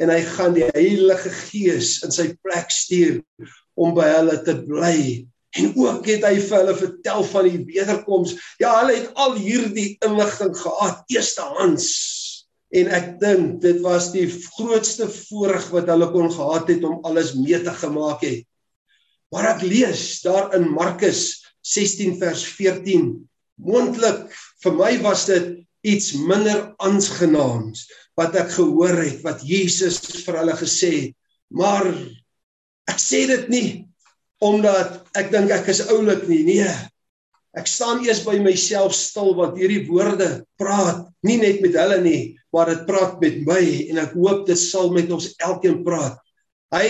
En 0.00 0.10
hy 0.12 0.20
gaan 0.34 0.56
die 0.56 0.66
Heilige 0.74 1.30
Gees 1.30 1.96
in 2.04 2.12
sy 2.14 2.30
plek 2.44 2.72
stuur 2.72 3.20
om 3.78 3.94
by 3.96 4.06
hulle 4.16 4.38
te 4.44 4.56
bly. 4.66 4.98
En 5.56 5.70
ook 5.78 6.08
het 6.10 6.24
hy 6.26 6.34
vir 6.42 6.56
hulle 6.58 6.76
vertel 6.76 7.22
van 7.30 7.48
die 7.48 7.62
wederkoms. 7.68 8.34
Ja 8.60 8.74
hulle 8.80 8.96
het 8.98 9.12
al 9.20 9.36
hierdie 9.40 9.94
inligting 10.04 10.56
gehad 10.58 11.04
eerstehands. 11.12 11.86
En 12.76 12.90
ek 12.92 13.14
dink 13.22 13.60
dit 13.62 13.78
was 13.84 14.10
die 14.12 14.26
grootste 14.28 15.06
voorreg 15.12 15.70
wat 15.72 15.88
hulle 15.92 16.10
kon 16.12 16.28
gehad 16.32 16.68
het 16.72 16.84
om 16.84 16.98
alles 17.08 17.32
mee 17.38 17.60
te 17.62 17.72
gemaak 17.84 18.24
het. 18.26 18.42
Maar 19.32 19.54
ek 19.54 19.64
lees 19.66 20.20
daar 20.24 20.52
in 20.56 20.68
Markus 20.74 21.22
16 21.66 22.18
vers 22.20 22.44
14 22.58 23.14
moontlik 23.62 24.26
vir 24.64 24.76
my 24.76 24.92
was 25.04 25.26
dit 25.30 25.54
iets 25.86 26.12
minder 26.18 26.72
aangenaams 26.82 27.86
wat 28.18 28.36
ek 28.40 28.50
gehoor 28.56 28.96
het 29.04 29.22
wat 29.26 29.44
Jesus 29.46 30.00
vir 30.24 30.40
hulle 30.40 30.56
gesê 30.58 30.92
het. 30.96 31.16
Maar 31.54 31.86
ek 32.90 33.00
sê 33.00 33.26
dit 33.30 33.48
nie 33.52 33.68
omdat 34.44 35.06
ek 35.16 35.30
dink 35.32 35.52
ek 35.54 35.70
is 35.72 35.86
oulik 35.88 36.26
nie 36.28 36.42
nee. 36.44 36.72
Ek 37.56 37.68
staan 37.70 38.02
eers 38.04 38.20
by 38.26 38.36
myself 38.44 38.92
stil 38.96 39.32
want 39.38 39.56
hierdie 39.56 39.86
woorde 39.88 40.42
praat 40.60 41.06
nie 41.24 41.38
net 41.40 41.62
met 41.64 41.78
hulle 41.78 42.00
nie 42.04 42.20
maar 42.52 42.70
dit 42.72 42.84
praat 42.88 43.18
met 43.20 43.40
my 43.48 43.62
en 43.90 44.00
ek 44.00 44.14
hoop 44.16 44.46
dit 44.48 44.60
sal 44.60 44.92
met 44.94 45.10
ons 45.12 45.28
elkeen 45.44 45.82
praat 45.86 46.16
Hy 46.74 46.88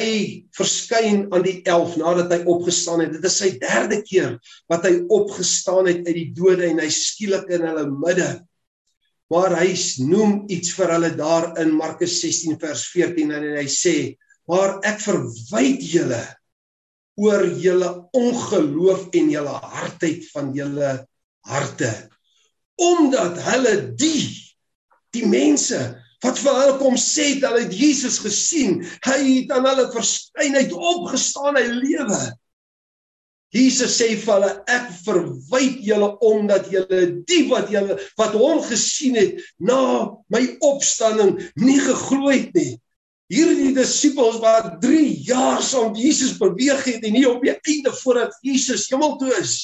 verskyn 0.56 1.26
aan 1.34 1.44
die 1.44 1.58
11 1.68 1.96
nadat 2.00 2.32
hy 2.32 2.38
opgestaan 2.48 3.02
het. 3.04 3.12
Dit 3.18 3.26
is 3.28 3.36
sy 3.42 3.50
derde 3.60 4.00
keer 4.06 4.38
wat 4.72 4.86
hy 4.88 5.02
opgestaan 5.12 5.90
het 5.90 6.06
uit 6.08 6.16
die 6.16 6.30
dode 6.36 6.64
en 6.70 6.80
hy 6.80 6.88
skielik 6.92 7.50
in 7.52 7.66
hulle 7.68 7.84
midde. 7.92 8.30
Maar 9.32 9.58
hy 9.58 9.74
noem 10.06 10.46
iets 10.54 10.72
vir 10.78 10.94
hulle 10.94 11.12
daar 11.18 11.50
in 11.60 11.74
Markus 11.76 12.20
16 12.22 12.56
vers 12.62 12.86
14 12.94 13.34
en 13.36 13.46
hy 13.58 13.66
sê: 13.68 14.16
"Maar 14.48 14.78
ek 14.86 15.02
verwyd 15.02 15.82
julle 15.82 16.22
oor 17.16 17.44
julle 17.60 17.90
ongeloof 18.16 19.08
en 19.16 19.30
julle 19.32 19.54
hardheid 19.74 20.24
van 20.32 20.52
julle 20.56 20.90
harte 21.46 21.92
omdat 22.76 23.38
hulle 23.46 23.74
die 23.96 24.28
die 25.16 25.24
mense 25.28 25.78
wat 26.24 26.40
vir 26.40 26.58
hulle 26.60 26.78
kom 26.80 26.96
sê 27.00 27.34
dat 27.40 27.54
hulle 27.56 27.68
Jesus 27.72 28.18
gesien. 28.24 28.80
Hy 29.06 29.18
het 29.24 29.52
aan 29.54 29.68
hulle 29.68 29.86
verskyn, 29.94 30.56
hy 30.56 30.64
het 30.64 30.74
opgestaan, 30.74 31.58
hy 31.58 31.66
lewe. 31.72 32.20
Jesus 33.56 33.94
sê 34.00 34.08
vir 34.20 34.32
hulle 34.34 34.50
ek 34.72 34.88
verwyd 35.04 35.78
julle 35.86 36.08
omdat 36.26 36.66
julle 36.72 37.02
die 37.28 37.44
wat 37.50 37.70
julle 37.72 37.98
wat 38.18 38.34
hom 38.36 38.58
gesien 38.66 39.16
het 39.16 39.38
na 39.62 39.78
my 40.32 40.42
opstanding 40.66 41.36
nie 41.62 41.78
geglo 41.84 42.32
het 42.32 42.50
nie. 42.56 42.74
Hierdie 43.32 43.72
disippels 43.74 44.38
wat 44.42 44.76
3 44.82 45.06
jaar 45.26 45.62
saam 45.64 45.96
Jesus 45.98 46.36
beweeg 46.38 46.84
het 46.86 47.06
en 47.06 47.16
nie 47.16 47.24
op 47.26 47.40
die 47.42 47.54
einde 47.56 47.94
voordat 48.02 48.36
Jesus 48.46 48.86
hemel 48.90 49.16
toe 49.22 49.32
is 49.40 49.56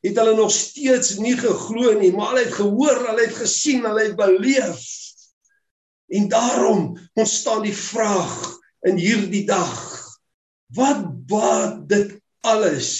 het 0.00 0.16
hulle 0.16 0.34
nog 0.36 0.52
steeds 0.52 1.18
nie 1.20 1.36
geglo 1.36 1.92
nie, 1.98 2.12
maar 2.12 2.32
hulle 2.32 2.46
het 2.46 2.54
gehoor, 2.56 3.02
hulle 3.10 3.26
het 3.26 3.36
gesien, 3.36 3.84
hulle 3.84 4.06
het 4.08 4.16
beleef. 4.16 4.86
En 6.10 6.28
daarom 6.28 6.98
ontstaan 7.14 7.62
die 7.62 7.76
vraag 7.76 8.34
in 8.90 8.98
hierdie 8.98 9.44
dag: 9.46 9.78
Wat 10.74 11.06
baat 11.30 11.86
dit 11.88 12.18
alles 12.46 12.90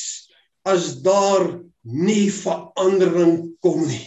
as 0.62 1.00
daar 1.02 1.58
nie 1.82 2.30
verandering 2.30 3.50
kom 3.64 3.82
nie? 3.86 4.06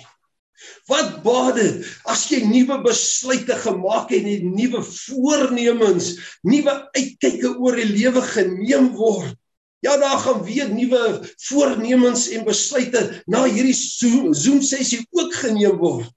Wat 0.87 1.19
baat 1.23 1.57
dit 1.59 1.83
as 2.07 2.25
jy 2.31 2.43
nuwe 2.47 2.79
besluite 2.83 3.55
gemaak 3.65 4.11
het 4.15 4.27
en 4.27 4.51
nuwe 4.55 4.83
voornemens, 4.87 6.13
nuwe 6.47 6.75
uitkyke 6.95 7.55
oor 7.59 7.79
die 7.79 7.89
lewe 7.91 8.23
geneem 8.33 8.93
word? 8.95 9.35
Ja, 9.83 9.97
daar 9.99 10.19
gaan 10.23 10.43
weer 10.47 10.69
nuwe 10.71 11.01
voornemens 11.49 12.29
en 12.31 12.45
besluite 12.47 13.23
na 13.27 13.43
hierdie 13.43 13.75
Zoom 13.75 14.61
sessie 14.63 15.01
ook 15.11 15.35
geneem 15.43 15.75
word. 15.81 16.11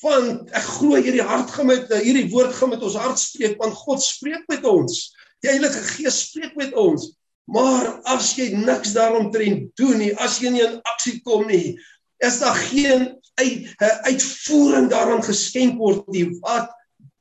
Want 0.00 0.50
ek 0.56 0.66
glo 0.78 0.96
hierdie 0.96 1.24
hart 1.26 1.52
gaan 1.52 1.68
met 1.68 1.90
hierdie 1.92 2.28
woord 2.32 2.54
gaan 2.56 2.72
met 2.72 2.84
ons 2.86 2.96
hart 2.96 3.20
spreek 3.20 3.58
want 3.60 3.76
God 3.76 4.02
spreek 4.02 4.46
met 4.48 4.64
ons. 4.68 5.10
Die 5.44 5.52
Heilige 5.52 5.82
Gees 5.94 6.22
spreek 6.28 6.56
met 6.60 6.74
ons. 6.78 7.10
Maar 7.50 7.98
as 8.08 8.32
jy 8.38 8.50
niks 8.54 8.94
daaromtrent 8.96 9.70
doen 9.80 9.98
nie, 9.98 10.12
as 10.22 10.38
jy 10.40 10.52
nie 10.54 10.64
in 10.64 10.78
aksie 10.88 11.18
kom 11.26 11.48
nie, 11.48 11.74
is 12.22 12.38
daar 12.40 12.56
geen 12.68 13.08
uit, 13.40 13.70
uitvoering 14.06 14.90
daaraan 14.92 15.24
geskenk 15.24 15.80
word 15.80 16.06
nie. 16.14 16.26
Wat 16.44 16.70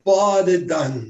bade 0.08 0.60
dan? 0.70 1.02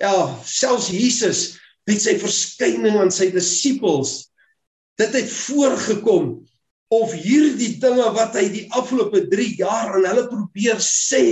Ja, 0.00 0.32
selfs 0.48 0.88
Jesus 0.92 1.44
met 1.88 2.02
sy 2.02 2.16
verskyning 2.20 2.96
aan 3.00 3.12
sy 3.14 3.30
disippels 3.32 4.30
dit 5.00 5.16
het 5.16 5.30
voorgekom 5.32 6.32
of 6.90 7.12
hierdie 7.14 7.76
dinge 7.82 8.06
wat 8.16 8.34
hy 8.38 8.46
die 8.50 8.66
afgelope 8.74 9.24
3 9.30 9.48
jaar 9.60 9.94
aan 9.96 10.08
hulle 10.08 10.26
probeer 10.30 10.80
sê 10.82 11.24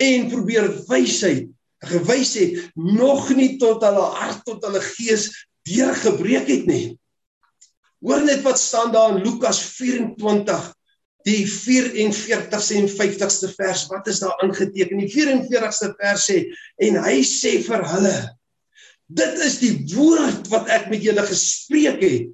en 0.00 0.28
probeer 0.32 0.70
wysheid 0.88 1.50
gewys 1.90 2.34
het 2.36 2.56
nog 2.76 3.30
nie 3.36 3.54
tot 3.60 3.84
hulle 3.84 4.08
hart 4.16 4.42
tot 4.48 4.64
hulle 4.66 4.82
gees 4.84 5.28
deurgebreek 5.68 6.48
het 6.48 6.66
nie. 6.68 6.84
Hoor 8.04 8.24
net 8.24 8.42
wat 8.44 8.60
staan 8.60 8.92
daar 8.92 9.14
in 9.14 9.22
Lukas 9.24 9.60
24 9.76 10.68
die 11.28 11.44
44ste 11.44 12.78
en 12.80 12.88
50ste 12.88 13.50
vers. 13.56 13.86
Wat 13.92 14.08
is 14.08 14.20
daar 14.24 14.36
aangeteken? 14.44 15.00
Die 15.04 15.12
44ste 15.12 15.92
vers 16.00 16.28
sê 16.28 16.42
en 16.80 17.00
hy 17.04 17.20
sê 17.28 17.58
vir 17.64 17.84
hulle 17.94 18.18
Dit 19.10 19.40
is 19.42 19.56
die 19.58 19.74
woord 19.96 20.46
wat 20.52 20.68
ek 20.70 20.86
met 20.92 21.02
julle 21.02 21.24
gespreek 21.26 21.98
het 22.04 22.28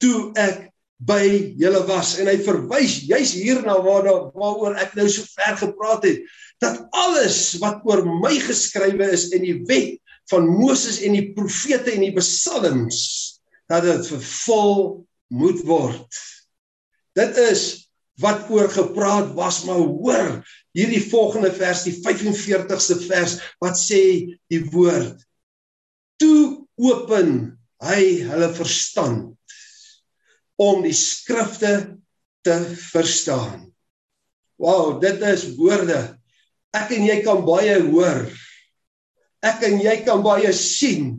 toe 0.00 0.30
ek 0.40 0.65
by 1.04 1.54
julle 1.60 1.82
was. 1.88 2.16
En 2.20 2.30
hy 2.30 2.38
verwys 2.44 3.02
juis 3.08 3.34
hierna 3.36 3.76
waar 3.84 4.06
daar 4.06 4.26
waaroor 4.36 4.78
ek 4.80 4.96
nou 4.96 5.08
so 5.12 5.26
ver 5.36 5.56
gepraat 5.60 6.06
het 6.08 6.24
dat 6.64 6.86
alles 6.96 7.58
wat 7.60 7.84
oor 7.84 8.00
my 8.22 8.32
geskrywe 8.40 9.10
is 9.12 9.28
in 9.36 9.44
die 9.44 9.58
wet 9.68 9.98
van 10.32 10.46
Moses 10.48 11.02
en 11.04 11.14
die 11.14 11.32
profete 11.36 11.92
en 11.92 12.06
die 12.06 12.14
psalms 12.16 13.00
dat 13.70 13.84
dit 13.84 14.08
vervul 14.08 15.04
moet 15.36 15.60
word. 15.68 16.22
Dit 17.18 17.36
is 17.44 17.66
wat 18.22 18.48
oor 18.48 18.70
gepraat 18.72 19.34
was 19.36 19.64
maar 19.68 19.82
hoor 19.84 20.40
hierdie 20.76 21.02
volgende 21.10 21.52
vers 21.52 21.84
die 21.84 21.94
45ste 22.00 22.96
vers 23.04 23.36
wat 23.60 23.76
sê 23.76 24.02
die 24.48 24.62
woord. 24.72 25.20
Toe 26.16 26.64
open 26.80 27.58
hy 27.84 28.00
hulle 28.24 28.48
verstand 28.56 29.35
om 30.56 30.82
die 30.84 30.94
skrifte 30.96 31.72
te 32.46 32.56
verstaan. 32.92 33.66
Wow, 34.60 35.00
dit 35.02 35.20
is 35.28 35.50
woorde. 35.58 36.16
Ek 36.76 36.92
en 36.96 37.06
jy 37.08 37.20
kan 37.24 37.42
baie 37.46 37.76
hoor. 37.90 38.26
Ek 39.44 39.64
en 39.68 39.80
jy 39.82 39.96
kan 40.06 40.22
baie 40.24 40.52
sien. 40.56 41.16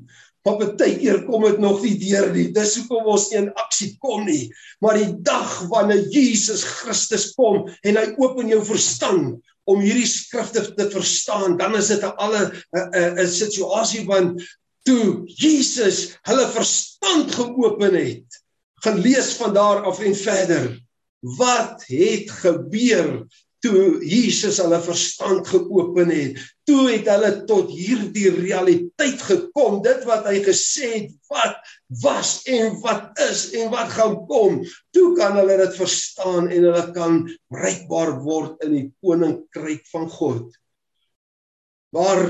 Maar 0.47 0.61
baie 0.79 0.95
keer 0.95 1.23
kom 1.27 1.43
dit 1.43 1.59
nog 1.61 1.81
nie 1.83 1.97
deur 2.01 2.31
nie. 2.33 2.47
Dis 2.55 2.77
hoekom 2.79 3.09
ons 3.13 3.27
nie 3.31 3.41
in 3.41 3.51
aksie 3.59 3.91
kom 4.03 4.25
nie. 4.25 4.47
Maar 4.81 5.01
die 5.01 5.11
dag 5.27 5.59
wanneer 5.71 6.07
Jesus 6.13 6.63
Christus 6.63 7.33
kom 7.37 7.67
en 7.83 7.99
hy 7.99 8.07
open 8.17 8.49
jou 8.53 8.63
verstand 8.65 9.37
om 9.67 9.83
hierdie 9.83 10.07
skrifte 10.07 10.63
te 10.77 10.85
verstaan, 10.93 11.57
dan 11.59 11.75
is 11.75 11.89
dit 11.91 12.03
'n 12.03 12.15
alle 12.23 12.51
'n 12.71 13.27
situasie 13.27 14.05
van 14.07 14.39
toe 14.87 15.27
Jesus 15.27 16.15
hulle 16.23 16.47
verstand 16.55 17.35
geopen 17.35 17.93
het, 17.95 18.26
gaan 18.83 18.99
lees 19.01 19.33
van 19.39 19.53
daar 19.53 19.83
af 19.83 19.99
en 19.99 20.15
verder. 20.15 20.69
Wat 21.19 21.83
het 21.87 22.31
gebeur 22.31 23.25
toe 23.59 24.05
Jesus 24.05 24.59
hulle 24.61 24.79
verstand 24.81 25.47
geopen 25.49 26.11
het? 26.13 26.37
Toe 26.67 26.83
het 26.91 27.07
hulle 27.09 27.31
tot 27.49 27.71
hierdie 27.73 28.29
realiteit 28.35 29.21
gekom, 29.25 29.79
dit 29.85 30.05
wat 30.05 30.27
hy 30.29 30.43
gesê 30.45 30.91
het, 30.93 31.15
wat 31.31 31.57
was 32.03 32.43
en 32.45 32.77
wat 32.83 33.17
is 33.29 33.47
en 33.57 33.71
wat 33.73 33.95
gaan 33.97 34.19
kom. 34.29 34.61
Toe 34.93 35.09
kan 35.17 35.39
hulle 35.39 35.57
dit 35.63 35.79
verstaan 35.79 36.51
en 36.51 36.69
hulle 36.69 36.85
kan 36.93 37.23
bruikbaar 37.49 38.13
word 38.27 38.67
in 38.67 38.77
die 38.77 38.87
koninkryk 39.01 39.87
van 39.89 40.05
God. 40.11 40.53
Maar 41.95 42.27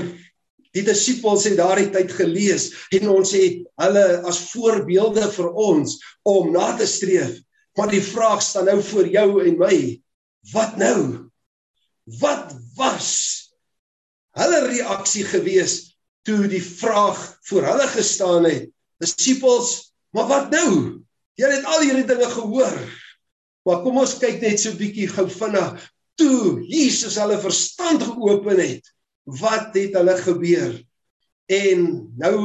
Die 0.76 0.84
disippels 0.84 1.46
het 1.48 1.56
daardie 1.58 1.88
tyd 1.94 2.12
gelees 2.12 2.68
en 2.98 3.08
ons 3.12 3.32
het 3.36 3.62
hulle 3.82 4.04
as 4.28 4.40
voorbeelde 4.52 5.28
vir 5.32 5.48
ons 5.52 5.96
om 6.28 6.52
na 6.52 6.74
te 6.76 6.86
streef. 6.88 7.38
Maar 7.78 7.92
die 7.94 8.04
vraag 8.04 8.42
staan 8.44 8.68
nou 8.68 8.80
voor 8.84 9.08
jou 9.08 9.28
en 9.46 9.58
my. 9.60 9.78
Wat 10.52 10.76
nou? 10.80 11.00
Wat 12.20 12.54
was 12.76 13.10
hulle 14.38 14.60
reaksie 14.68 15.24
gewees 15.26 15.80
toe 16.26 16.46
die 16.50 16.62
vraag 16.62 17.18
voor 17.48 17.66
hulle 17.72 17.88
gestaan 17.94 18.46
het? 18.48 18.68
Disippels, 19.02 19.92
maar 20.14 20.28
wat 20.30 20.50
nou? 20.54 20.70
Julle 21.38 21.60
het 21.60 21.68
al 21.70 21.84
hierdie 21.86 22.08
dinge 22.08 22.28
gehoor. 22.32 22.76
Maar 23.66 23.82
kom 23.84 24.00
ons 24.02 24.18
kyk 24.18 24.40
net 24.42 24.60
so 24.60 24.70
'n 24.72 24.80
bietjie 24.80 25.08
gou 25.08 25.28
vinnig 25.30 25.88
toe 26.18 26.62
Jesus 26.66 27.16
hulle 27.20 27.38
verstand 27.40 28.02
geopen 28.02 28.58
het 28.58 28.86
wat 29.38 29.76
het 29.76 29.96
hulle 29.98 30.16
gebeur? 30.22 30.74
En 31.48 31.88
nou 32.20 32.38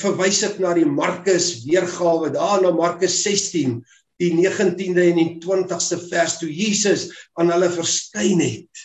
verwys 0.00 0.42
ek 0.46 0.60
na 0.62 0.74
die 0.76 0.86
Markus 0.88 1.60
weergawe 1.64 2.30
daar 2.34 2.62
na 2.62 2.70
Markus 2.74 3.16
16 3.24 3.80
die 4.20 4.30
19de 4.36 5.06
en 5.10 5.18
die 5.18 5.30
20ste 5.40 5.98
vers 6.10 6.36
toe 6.40 6.50
Jesus 6.52 7.08
aan 7.40 7.52
hulle 7.52 7.70
verskyn 7.72 8.42
het. 8.44 8.84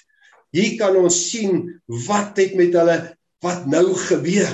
Hier 0.55 0.77
kan 0.79 0.95
ons 0.95 1.17
sien 1.31 1.65
wat 2.07 2.39
het 2.39 2.55
met 2.55 2.75
hulle 2.75 2.97
wat 3.43 3.65
nou 3.69 3.89
gebeur. 4.07 4.53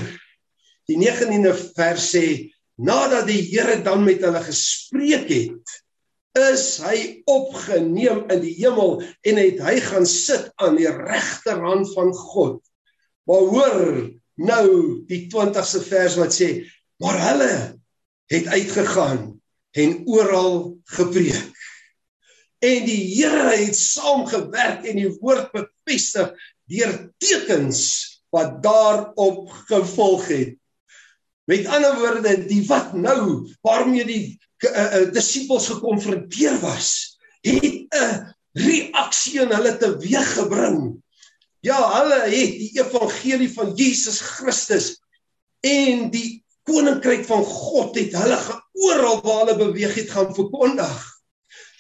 Die 0.90 0.98
19de 0.98 1.54
vers 1.78 2.10
sê 2.16 2.26
nadat 2.82 3.30
die 3.30 3.44
Here 3.52 3.78
dan 3.86 4.04
met 4.08 4.24
hulle 4.26 4.42
gespreek 4.44 5.30
het, 5.30 5.78
is 6.38 6.66
hy 6.80 6.98
opgeneem 7.30 8.24
in 8.32 8.42
die 8.44 8.54
hemel 8.62 9.02
en 9.28 9.40
het 9.40 9.60
hy 9.66 9.76
gaan 9.84 10.08
sit 10.08 10.52
aan 10.64 10.78
die 10.80 10.90
regterhand 10.90 11.92
van 11.96 12.14
God. 12.16 12.62
Maar 13.28 13.48
hoor 13.52 13.82
nou 14.42 14.68
die 15.10 15.26
20ste 15.32 15.84
vers 15.86 16.18
wat 16.20 16.36
sê, 16.36 16.50
maar 17.04 17.20
hulle 17.20 17.52
het 18.32 18.48
uitgegaan 18.48 19.28
en 19.76 19.98
oral 20.08 20.78
gepreek. 20.96 21.52
En 22.62 22.86
die 22.86 23.02
Here 23.16 23.56
het 23.58 23.76
saamgewerk 23.76 24.86
en 24.86 25.00
die 25.02 25.12
woord 25.20 25.50
bevestig 25.56 26.32
deur 26.72 26.94
tekens 27.20 27.82
wat 28.32 28.62
daarop 28.64 29.50
gevolg 29.68 30.28
het. 30.32 30.54
Met 31.50 31.66
ander 31.68 31.98
woorde, 32.00 32.36
die 32.48 32.62
wat 32.70 32.94
nou 32.94 33.50
waarmee 33.66 34.06
die 34.08 34.26
uh, 34.70 35.12
disippels 35.14 35.68
gekonfronteer 35.72 36.60
was, 36.62 37.18
het 37.42 37.88
'n 37.90 38.36
reaksie 38.54 39.42
in 39.42 39.54
hulle 39.54 39.78
teweeggebring. 39.78 41.02
Ja, 41.62 41.78
hulle 42.02 42.22
het 42.26 42.58
die 42.58 42.72
evangelie 42.80 43.52
van 43.54 43.74
Jesus 43.76 44.20
Christus 44.20 44.98
en 45.62 46.10
die 46.10 46.44
koninkryk 46.64 47.26
van 47.26 47.44
God 47.46 47.96
het 47.96 48.16
hulle 48.18 48.38
oral 48.74 49.22
waar 49.22 49.46
hulle 49.46 49.58
beweeg 49.58 49.96
het 49.96 50.10
gaan 50.10 50.34
verkondig. 50.36 51.21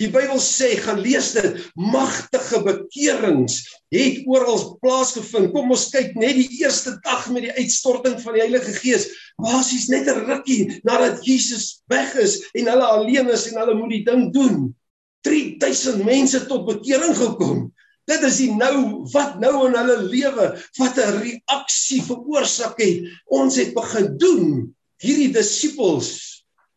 Die 0.01 0.09
Bybel 0.09 0.39
sê, 0.41 0.71
gaan 0.81 0.97
lees 1.03 1.27
dit, 1.35 1.57
magtige 1.77 2.63
bekeerings 2.65 3.59
het 3.93 4.23
oral 4.25 4.63
plaasgevind. 4.81 5.51
Kom 5.53 5.69
ons 5.75 5.89
kyk 5.93 6.15
net 6.17 6.39
die 6.39 6.61
eerste 6.63 6.95
dag 7.05 7.27
met 7.29 7.45
die 7.45 7.53
uitstorting 7.59 8.15
van 8.23 8.33
die 8.33 8.41
Heilige 8.41 8.73
Gees. 8.79 9.05
Basies 9.37 9.91
net 9.93 10.09
'n 10.09 10.25
rukkie 10.25 10.81
nadat 10.87 11.21
Jesus 11.27 11.83
weg 11.85 12.15
is 12.17 12.39
en 12.57 12.71
hulle 12.71 12.87
alleen 12.87 13.29
is 13.29 13.45
en 13.51 13.59
hulle 13.61 13.77
moet 13.77 13.93
die 13.93 14.05
ding 14.07 14.31
doen. 14.33 14.73
3000 15.21 16.01
mense 16.05 16.47
tot 16.49 16.65
bekering 16.65 17.13
gekom. 17.13 17.69
Dit 18.09 18.23
is 18.25 18.41
die 18.41 18.51
nou 18.55 19.05
wat 19.13 19.37
nou 19.39 19.67
in 19.67 19.77
hulle 19.77 20.01
lewe 20.09 20.47
wat 20.79 20.97
'n 20.97 21.21
reaksie 21.21 22.01
veroorsaak 22.01 22.81
het. 22.81 23.05
Ons 23.29 23.55
het 23.55 23.75
begin 23.77 24.17
doen 24.17 24.75
hierdie 24.97 25.29
disippels 25.33 26.30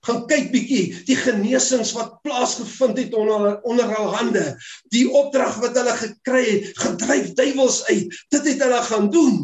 Gaan 0.05 0.25
kyk 0.29 0.51
bietjie 0.53 0.85
die 1.09 1.17
genesings 1.17 1.95
wat 1.97 2.19
plaasgevind 2.27 2.99
het 3.01 3.14
onder 3.17 3.59
onder 3.64 3.88
hul 3.97 4.11
hande. 4.12 4.45
Die 4.93 5.07
opdrag 5.09 5.57
wat 5.62 5.77
hulle 5.81 5.97
gekry 6.01 6.45
het, 6.49 6.73
gedryf 6.81 7.33
duiwels 7.38 7.83
uit. 7.88 8.12
Dit 8.35 8.49
het 8.53 8.64
hulle 8.67 8.83
gaan 8.90 9.11
doen. 9.14 9.38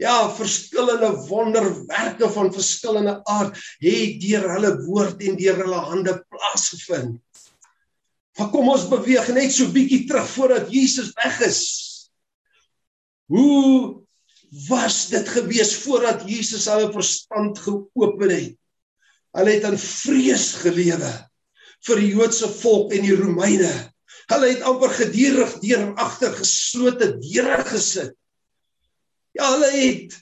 Ja, 0.00 0.26
verskillende 0.34 1.12
wonderwerke 1.28 2.28
van 2.34 2.52
verskillende 2.52 3.20
aard 3.30 3.58
het 3.78 4.16
deur 4.20 4.48
hulle 4.56 4.72
woord 4.88 5.22
en 5.22 5.36
deur 5.38 5.60
hulle 5.62 5.82
hande 5.90 6.16
plaasgevind. 6.28 7.20
Maar 8.34 8.50
kom 8.50 8.68
ons 8.72 8.88
beweeg 8.90 9.28
net 9.36 9.54
so 9.54 9.70
bietjie 9.70 10.02
terug 10.10 10.26
voordat 10.32 10.72
Jesus 10.74 11.12
weg 11.22 11.38
is. 11.46 11.62
Hoe 13.30 14.02
was 14.68 15.06
dit 15.14 15.28
gewees 15.36 15.76
voordat 15.84 16.26
Jesus 16.28 16.66
hulle 16.70 16.90
verstand 16.92 17.62
geopen 17.62 18.34
het? 18.34 18.58
Hulle 19.34 19.56
het 19.56 19.64
in 19.66 19.78
vrees 19.80 20.52
gelewe 20.62 21.10
vir 21.84 22.00
die 22.00 22.12
Joodse 22.14 22.48
volk 22.60 22.92
en 22.94 23.04
die 23.04 23.16
Romeine. 23.18 23.70
Hulle 24.30 24.52
het 24.52 24.62
amper 24.66 24.92
gedurig 24.94 25.56
deur 25.62 25.88
agter 26.00 26.36
geslote 26.38 27.10
deure 27.20 27.64
gesit. 27.68 28.14
Ja, 29.34 29.50
hulle 29.50 29.72
het 29.74 30.14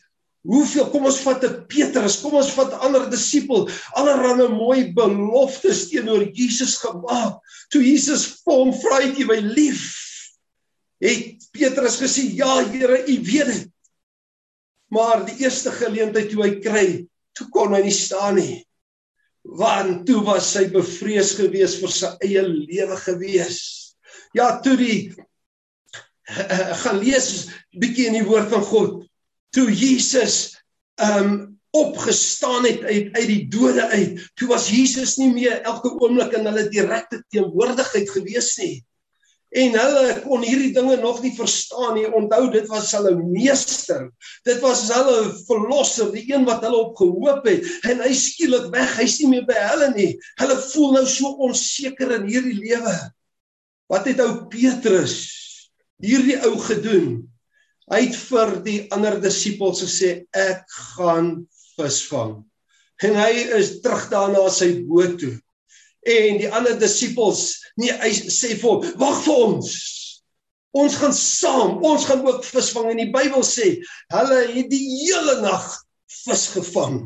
hoeveel 0.49 0.89
kom 0.91 1.05
ons 1.07 1.21
vat 1.23 1.45
'n 1.45 1.67
Petrus, 1.71 2.17
kom 2.23 2.35
ons 2.41 2.51
vat 2.57 2.73
ander 2.83 3.05
disipel, 3.11 3.69
allerhande 3.95 4.49
mooi 4.49 4.91
beloftes 4.97 5.87
teenoor 5.91 6.25
Jesus 6.35 6.79
gemaak. 6.83 7.39
Toe 7.71 7.83
Jesus 7.85 8.43
vir 8.43 8.59
hom 8.59 8.73
vra 8.73 9.05
het 9.05 9.19
jy 9.19 9.29
my 9.29 9.39
lief, 9.39 9.85
het 10.99 11.47
Petrus 11.53 12.01
gesê 12.01 12.27
ja 12.35 12.65
Here, 12.65 13.05
U 13.07 13.17
weet 13.23 13.47
dit. 13.47 13.71
Maar 14.91 15.25
die 15.27 15.45
eerste 15.45 15.71
geleentheid 15.71 16.31
toe 16.31 16.43
hy 16.43 16.53
kry, 16.61 17.07
toe 17.39 17.49
kon 17.53 17.75
hy 17.75 17.83
nie 17.83 17.95
staan 17.95 18.35
nie 18.41 18.67
want 19.43 20.07
toe 20.07 20.21
was 20.25 20.53
hy 20.59 20.69
bevrees 20.73 21.35
gewees 21.39 21.77
vir 21.83 21.93
sy 21.93 22.11
eie 22.25 22.43
lewe 22.47 22.97
gewees. 23.05 23.61
Ja, 24.37 24.61
toe 24.65 24.77
die 24.79 24.99
uh, 25.13 26.75
gaan 26.85 27.01
lees 27.03 27.49
bietjie 27.75 28.09
in 28.11 28.21
die 28.21 28.29
woord 28.29 28.53
van 28.53 28.65
God. 28.69 29.01
Toe 29.53 29.69
Jesus 29.69 30.55
um 31.03 31.51
opgestaan 31.73 32.67
het 32.69 32.83
uit 32.85 33.15
uit 33.17 33.29
die 33.31 33.45
dode 33.49 33.87
uit, 33.97 34.19
toe 34.37 34.51
was 34.51 34.69
Jesus 34.69 35.17
nie 35.17 35.31
meer 35.33 35.63
elke 35.65 35.89
oomblik 35.89 36.35
in 36.37 36.45
hulle 36.45 36.67
direkte 36.69 37.23
teenwoordigheid 37.33 38.11
gewees 38.13 38.51
nie 38.61 38.75
en 39.53 39.75
hulle 39.77 40.05
kon 40.25 40.45
hierdie 40.47 40.71
dinge 40.73 40.97
nog 41.01 41.19
nie 41.23 41.33
verstaan 41.37 41.97
nie. 41.99 42.07
Onthou 42.09 42.47
dit 42.53 42.69
was 42.71 42.93
hulle 42.97 43.13
meester. 43.21 44.07
Dit 44.49 44.63
was 44.65 44.87
hulle 44.93 45.17
verlosser, 45.49 46.09
die 46.15 46.25
een 46.31 46.47
wat 46.49 46.65
hulle 46.65 46.81
op 46.87 46.95
gehoop 47.01 47.45
het 47.49 47.67
en 47.91 48.01
hy 48.05 48.13
skielik 48.17 48.71
weg. 48.73 48.95
Hy's 49.01 49.19
nie 49.21 49.33
meer 49.35 49.45
by 49.49 49.59
hulle 49.61 49.91
nie. 49.97 50.13
Hulle 50.41 50.57
voel 50.71 50.97
nou 50.97 51.05
so 51.11 51.35
onseker 51.49 52.17
in 52.17 52.31
hierdie 52.31 52.57
lewe. 52.63 52.97
Wat 53.93 54.09
het 54.09 54.23
ou 54.25 54.47
Petrus 54.53 55.19
hierdie 56.03 56.39
ou 56.49 56.57
gedoen? 56.65 57.21
Hy 57.93 58.07
het 58.07 58.17
vir 58.17 58.57
die 58.65 58.79
ander 58.95 59.19
disippels 59.21 59.83
gesê 59.85 60.23
ek 60.33 60.65
gaan 60.97 61.35
visvang. 61.77 62.39
En 63.05 63.17
hy 63.19 63.33
is 63.59 63.81
terug 63.85 64.07
daarna 64.09 64.47
sy 64.55 64.79
boot 64.87 65.19
toe 65.21 65.35
en 66.03 66.39
die 66.41 66.51
ander 66.51 66.79
disippels 66.79 67.63
nee 67.81 67.95
hy 68.03 68.11
sê 68.13 68.57
vir 68.59 68.69
hom 68.69 68.87
wag 69.01 69.23
vir 69.27 69.43
ons. 69.47 69.73
Ons 70.73 70.97
gaan 70.97 71.13
saam. 71.13 71.81
Ons 71.85 72.07
gaan 72.09 72.23
ook 72.27 72.45
visvang 72.49 72.93
en 72.93 73.03
die 73.03 73.11
Bybel 73.13 73.45
sê 73.47 73.75
hulle 74.15 74.45
het 74.55 74.71
die 74.73 74.85
hele 75.03 75.41
nag 75.45 75.67
vis 76.25 76.47
gevang. 76.57 77.03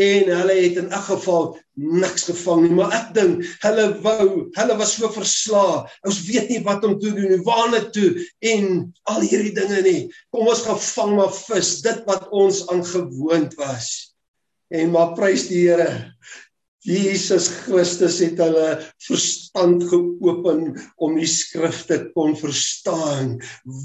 En 0.00 0.30
hulle 0.32 0.56
het 0.56 0.78
in 0.80 0.92
elk 0.92 1.08
geval 1.10 1.48
niks 2.00 2.26
gevang 2.28 2.62
nie. 2.64 2.74
Maar 2.76 2.94
ek 2.96 3.08
dink 3.16 3.48
hulle 3.64 3.86
wou 4.04 4.26
hulle 4.56 4.76
was 4.80 4.94
so 4.96 5.10
verslaa 5.12 5.82
ons 6.08 6.20
weet 6.28 6.52
nie 6.52 6.60
wat 6.64 6.84
om 6.88 6.96
te 7.00 7.12
doen 7.16 7.34
nie 7.34 7.40
waarna 7.44 7.82
toe 7.94 8.12
en 8.52 8.70
al 9.12 9.24
hierdie 9.24 9.56
dinge 9.56 9.82
nie. 9.86 10.02
Kom 10.32 10.48
ons 10.48 10.64
gaan 10.68 10.80
vang 10.84 11.16
maar 11.18 11.34
vis 11.34 11.74
dit 11.84 12.06
wat 12.08 12.28
ons 12.30 12.62
aangewoond 12.72 13.58
was. 13.60 13.90
En 14.70 14.92
maar 14.94 15.16
prys 15.18 15.48
die 15.50 15.66
Here 15.66 15.90
Jesus 16.86 17.48
Christus 17.66 18.18
het 18.24 18.38
hulle 18.40 18.68
verstand 19.04 19.84
geopen 19.90 20.70
om 20.96 21.18
die 21.18 21.28
skrifte 21.28 22.06
kon 22.14 22.32
verstaan 22.38 23.36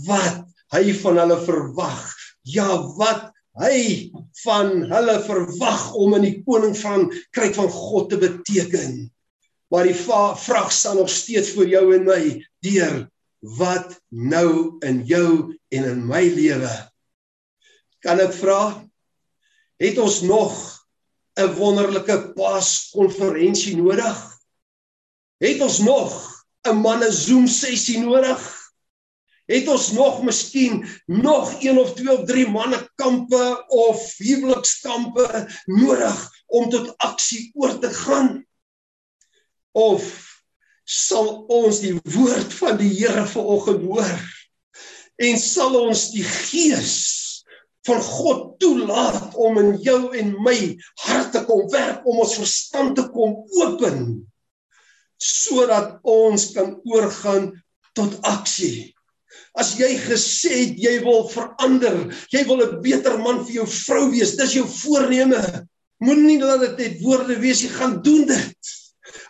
wat 0.08 0.46
hy 0.76 0.94
van 1.02 1.20
hulle 1.20 1.40
verwag. 1.44 2.06
Ja, 2.48 2.70
wat 3.00 3.32
hy 3.60 4.12
van 4.44 4.86
hulle 4.92 5.18
verwag 5.26 5.90
om 5.96 6.16
in 6.20 6.28
die 6.28 6.38
koning 6.48 6.76
van 6.80 7.10
kryk 7.36 7.56
van 7.58 7.72
God 7.72 8.10
te 8.14 8.20
beteken. 8.22 9.06
Maar 9.72 9.90
die 9.90 9.98
vraag 9.98 10.72
staan 10.72 11.00
nog 11.02 11.12
steeds 11.12 11.52
vir 11.56 11.72
jou 11.74 11.86
en 11.96 12.08
my 12.08 12.22
deur 12.64 13.06
wat 13.60 13.98
nou 14.10 14.78
in 14.88 15.04
jou 15.08 15.30
en 15.76 15.88
in 15.92 16.04
my 16.08 16.24
lewe. 16.32 16.72
Kan 18.06 18.22
ek 18.24 18.34
vra 18.38 18.62
het 19.82 19.98
ons 20.00 20.22
nog 20.24 20.56
'n 21.36 21.54
wonderlike 21.56 22.32
Paaskonferensie 22.34 23.76
nodig? 23.78 24.20
Het 25.44 25.62
ons 25.62 25.80
nog 25.80 26.12
'n 26.68 26.78
manne 26.80 27.12
Zoom 27.12 27.48
sessie 27.48 28.00
nodig? 28.00 28.42
Het 29.46 29.68
ons 29.68 29.92
nog 29.92 30.24
miskien 30.24 30.88
nog 31.06 31.62
een 31.62 31.78
of 31.78 31.94
twee 31.94 32.18
of 32.18 32.26
drie 32.26 32.48
manne 32.50 32.90
kampe 32.96 33.64
of 33.68 34.18
huwelikskampe 34.18 35.48
nodig 35.66 36.32
om 36.46 36.70
tot 36.70 36.98
aksie 36.98 37.52
oor 37.54 37.80
te 37.80 37.90
gaan? 37.94 38.46
Of 39.72 40.26
sal 40.84 41.44
ons 41.48 41.80
die 41.80 42.00
woord 42.04 42.54
van 42.54 42.78
die 42.78 42.94
Here 42.94 43.26
vanoggend 43.28 43.82
hoor 43.84 44.18
en 45.16 45.38
sal 45.40 45.76
ons 45.80 46.10
die 46.12 46.24
gees 46.24 47.25
van 47.86 48.02
God 48.02 48.60
toelaat 48.60 49.36
om 49.36 49.60
in 49.62 49.76
jou 49.84 50.00
en 50.18 50.34
my 50.46 50.58
hart 51.06 51.32
te 51.36 51.44
kom 51.46 51.68
werk 51.74 52.06
om 52.06 52.24
ons 52.24 52.38
verstand 52.40 52.96
te 52.98 53.06
kom 53.14 53.44
open 53.62 54.00
sodat 55.22 56.00
ons 56.04 56.50
kan 56.56 56.74
oorgaan 56.84 57.52
tot 57.96 58.18
aksie. 58.28 58.92
As 59.56 59.74
jy 59.80 59.94
gesê 60.04 60.52
het 60.66 60.80
jy 60.80 60.98
wil 61.06 61.24
verander, 61.32 62.12
jy 62.32 62.44
wil 62.48 62.60
'n 62.66 62.82
beter 62.84 63.18
man 63.18 63.46
vir 63.46 63.64
jou 63.64 63.68
vrou 63.68 64.12
wees, 64.12 64.36
dis 64.36 64.56
jou 64.60 64.68
voorneme. 64.68 65.40
Moenie 66.04 66.40
laat 66.40 66.60
dit 66.60 66.78
net 66.78 67.02
woorde 67.02 67.40
wees, 67.40 67.64
jy 67.64 67.70
gaan 67.70 68.02
doen 68.04 68.28
dit. 68.28 68.56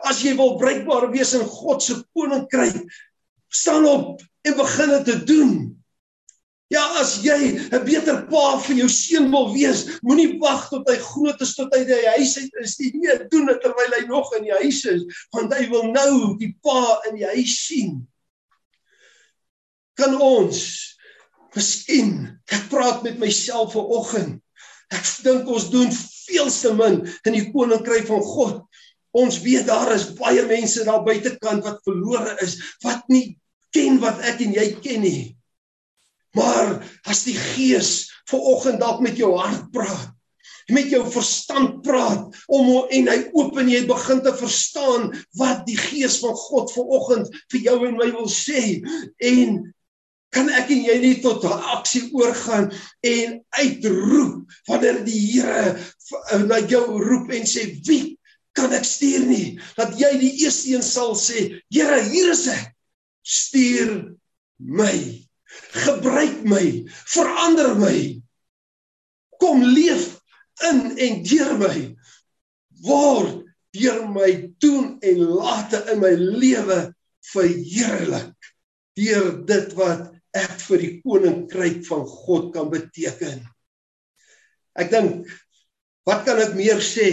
As 0.01 0.23
jy 0.23 0.33
wil 0.35 0.57
bruikbaar 0.57 1.11
wees 1.11 1.33
in 1.33 1.45
God 1.45 1.83
se 1.83 2.01
koninkryk, 2.13 2.81
staan 3.49 3.85
op 3.85 4.21
en 4.43 4.57
begin 4.57 4.89
dit 4.89 5.05
te 5.05 5.23
doen. 5.23 5.74
Ja, 6.73 6.81
as 6.97 7.19
jy 7.21 7.61
'n 7.71 7.85
beter 7.85 8.25
pa 8.29 8.57
vir 8.57 8.75
jou 8.75 8.89
seun 8.89 9.29
wil 9.31 9.53
wees, 9.53 9.99
moenie 10.01 10.39
wag 10.41 10.69
tot 10.69 10.89
hy 10.89 10.97
groot 10.97 11.41
is 11.41 11.53
tot 11.55 11.69
hy 11.75 11.83
die 11.85 12.09
huis 12.17 12.37
uit 12.37 12.51
is 12.63 12.79
nie. 12.79 12.91
Nee, 12.95 13.27
doen 13.29 13.45
dit 13.45 13.61
terwyl 13.61 13.93
hy 13.99 14.05
nog 14.07 14.33
in 14.37 14.43
die 14.49 14.57
huis 14.63 14.81
is, 14.85 15.05
want 15.31 15.53
hy 15.53 15.69
wil 15.69 15.91
nou 15.93 16.37
die 16.41 16.55
pa 16.63 17.01
in 17.09 17.21
die 17.21 17.29
huis 17.35 17.53
sien. 17.67 18.07
Kan 19.95 20.17
ons 20.17 20.95
Miskien 21.55 22.17
ek 22.51 22.67
praat 22.71 23.03
met 23.05 23.15
myself 23.21 23.73
vanoggend. 23.75 24.41
Ek 24.93 25.05
dink 25.23 25.47
ons 25.49 25.69
doen 25.71 25.91
veel 25.95 26.51
te 26.51 26.73
min 26.75 26.97
in 27.07 27.37
die 27.37 27.45
koninkryk 27.53 28.09
van 28.09 28.23
God. 28.27 28.57
Ons 29.15 29.39
weet 29.45 29.69
daar 29.69 29.93
is 29.95 30.09
baie 30.19 30.43
mense 30.49 30.83
daar 30.83 31.05
buitekant 31.05 31.63
wat 31.63 31.79
verlore 31.87 32.35
is, 32.43 32.57
wat 32.83 33.07
nie 33.11 33.37
ken 33.75 34.01
wat 34.03 34.19
ek 34.27 34.43
en 34.43 34.55
jy 34.57 34.67
ken 34.83 35.05
nie. 35.05 35.21
Maar 36.35 36.77
as 37.09 37.23
die 37.27 37.37
Gees 37.37 38.09
ver 38.29 38.41
oggend 38.53 38.81
dalk 38.81 39.01
met 39.05 39.17
jou 39.19 39.31
hart 39.37 39.69
praat, 39.73 40.11
met 40.73 40.89
jou 40.89 41.03
verstand 41.13 41.81
praat 41.85 42.45
om 42.49 42.69
en 42.89 43.09
hy 43.11 43.19
open 43.37 43.69
jy 43.69 43.83
begin 43.85 44.21
te 44.25 44.33
verstaan 44.37 45.11
wat 45.37 45.63
die 45.67 45.77
Gees 45.77 46.17
van 46.23 46.33
God 46.47 46.73
ver 46.73 46.91
oggend 46.97 47.29
vir 47.53 47.65
jou 47.67 47.77
en 47.85 47.97
my 47.99 48.09
wil 48.15 48.29
sê 48.31 48.81
en 49.29 49.59
kan 50.35 50.49
ek 50.51 50.71
en 50.73 50.83
jy 50.89 50.95
nie 50.99 51.15
tot 51.23 51.45
aksie 51.47 52.09
oorgaan 52.17 52.67
en 53.05 53.37
uitroep 53.59 54.57
wanneer 54.67 55.03
die 55.05 55.21
Here 55.35 56.41
na 56.49 56.59
jou 56.65 56.83
roep 56.99 57.31
en 57.35 57.45
sê 57.47 57.69
wie 57.87 58.15
kan 58.55 58.73
ek 58.75 58.87
stuur 58.87 59.25
nie? 59.27 59.47
Dat 59.75 59.95
jy 59.99 60.11
die 60.19 60.33
eerste 60.43 60.73
een 60.73 60.83
sal 60.85 61.15
sê 61.19 61.47
Here 61.71 62.01
hier 62.09 62.33
is 62.33 62.47
ek. 62.51 62.73
Stuur 63.25 63.93
my 64.59 65.24
gebruik 65.85 66.43
my, 66.47 66.65
verander 67.11 67.73
my. 67.79 67.97
Kom 69.41 69.63
leef 69.63 70.15
in 70.69 70.95
en 70.97 71.23
deur 71.27 71.55
my. 71.59 71.77
Word 72.85 73.41
deur 73.75 74.03
my 74.11 74.29
doen 74.63 74.95
en 75.03 75.23
late 75.39 75.81
in 75.91 75.99
my 76.03 76.13
lewe 76.15 76.79
verheerlik 77.31 78.51
deur 78.95 79.31
dit 79.47 79.73
wat 79.75 80.11
ek 80.35 80.53
vir 80.67 80.83
die 80.83 80.93
koninkryk 81.03 81.81
van 81.87 82.05
God 82.07 82.51
kan 82.55 82.69
beteken. 82.71 83.41
Ek 84.79 84.91
dink 84.91 85.27
wat 86.07 86.23
kan 86.27 86.39
ek 86.43 86.55
meer 86.55 86.79
sê 86.83 87.09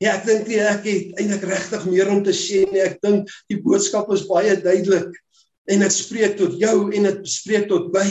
Ja, 0.00 0.14
ek 0.16 0.22
dink 0.24 0.46
nie 0.48 0.56
ek 0.64 0.86
het 0.88 1.18
eintlik 1.20 1.42
regtig 1.44 1.82
meer 1.84 2.08
om 2.08 2.22
te 2.24 2.32
sê 2.32 2.62
nie. 2.70 2.80
Ek 2.80 3.02
dink 3.04 3.28
die 3.52 3.58
boodskap 3.60 4.08
is 4.14 4.22
baie 4.30 4.54
duidelik 4.56 5.12
en 5.70 5.84
dit 5.84 5.94
spreek 5.94 6.36
tot 6.40 6.56
jou 6.58 6.76
en 6.90 7.08
dit 7.08 7.30
spreek 7.30 7.68
tot 7.70 7.90
my. 7.94 8.08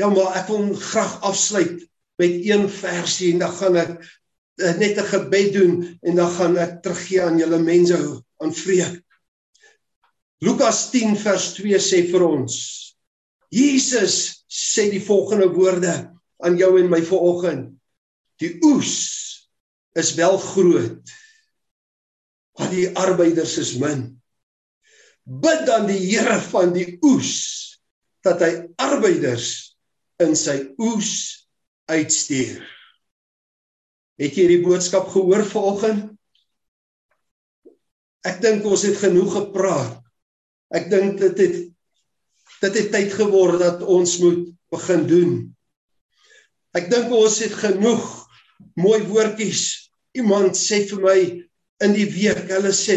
Ja, 0.00 0.08
maar 0.10 0.36
ek 0.40 0.50
wil 0.50 0.72
graag 0.74 1.20
afsluit 1.28 1.84
met 2.20 2.36
een 2.42 2.68
versie 2.70 3.32
en 3.34 3.42
dan 3.44 3.56
gaan 3.60 3.78
ek 3.80 3.94
eh, 4.62 4.74
net 4.80 4.98
'n 4.98 5.10
gebed 5.14 5.52
doen 5.52 5.74
en 6.02 6.14
dan 6.16 6.30
gaan 6.38 6.56
ek 6.56 6.82
teruggee 6.82 7.22
aan 7.22 7.38
julle 7.38 7.58
mense 7.58 7.98
aan 8.42 8.54
vreek. 8.54 9.02
Lukas 10.42 10.90
10 10.90 11.16
vers 11.16 11.52
2 11.54 11.78
sê 11.78 12.02
vir 12.10 12.24
ons 12.26 12.54
Jesus 13.52 14.44
sê 14.48 14.88
die 14.88 15.02
volgende 15.04 15.50
woorde 15.52 15.92
aan 16.42 16.56
jou 16.56 16.72
en 16.80 16.88
my 16.90 17.02
vanoggend. 17.04 17.68
Die 18.40 18.56
oes 18.64 18.94
is 19.92 20.14
wel 20.16 20.38
groot. 20.40 21.12
Maar 22.56 22.70
die 22.72 22.88
arbeiders 22.96 23.58
is 23.60 23.74
min. 23.76 24.21
Bid 25.22 25.66
dan 25.68 25.86
die 25.86 26.00
Here 26.00 26.38
van 26.50 26.72
die 26.74 26.96
oes 27.06 27.34
dat 28.26 28.42
hy 28.42 28.52
arbeiders 28.82 29.74
in 30.22 30.34
sy 30.38 30.56
oes 30.82 31.12
uitstuur. 31.90 32.62
Het 34.22 34.38
jy 34.38 34.46
die 34.50 34.62
boodskap 34.62 35.08
gehoor 35.10 35.44
vanoggend? 35.48 36.10
Ek 38.26 38.38
dink 38.42 38.66
ons 38.68 38.84
het 38.86 39.00
genoeg 39.00 39.32
gepraat. 39.34 39.98
Ek 40.74 40.90
dink 40.92 41.18
dit 41.20 41.44
het 41.44 41.60
dit 42.62 42.76
het 42.78 42.92
tyd 42.94 43.14
geword 43.18 43.58
dat 43.58 43.80
ons 43.82 44.10
moet 44.22 44.44
begin 44.70 45.06
doen. 45.10 45.32
Ek 46.78 46.86
dink 46.92 47.10
ons 47.10 47.40
het 47.42 47.56
genoeg 47.58 48.04
mooi 48.78 49.00
woordjies 49.08 49.82
Iemand 50.12 50.58
sê 50.58 50.82
vir 50.90 51.00
my 51.00 51.18
in 51.82 51.94
die 51.96 52.08
week, 52.12 52.44
hulle 52.50 52.72
sê, 52.76 52.96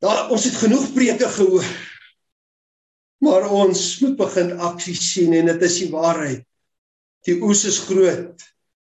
"Daar 0.00 0.30
ons 0.30 0.44
het 0.44 0.56
genoeg 0.62 0.92
preke 0.94 1.28
gehoor." 1.28 1.66
Maar 3.20 3.50
ons 3.52 3.80
moet 4.00 4.16
begin 4.16 4.54
aksie 4.58 4.96
sien 4.96 5.34
en 5.36 5.50
dit 5.52 5.62
is 5.62 5.76
die 5.82 5.90
waarheid. 5.92 6.46
Die 7.28 7.36
oes 7.44 7.66
is 7.68 7.82
groot. 7.84 8.46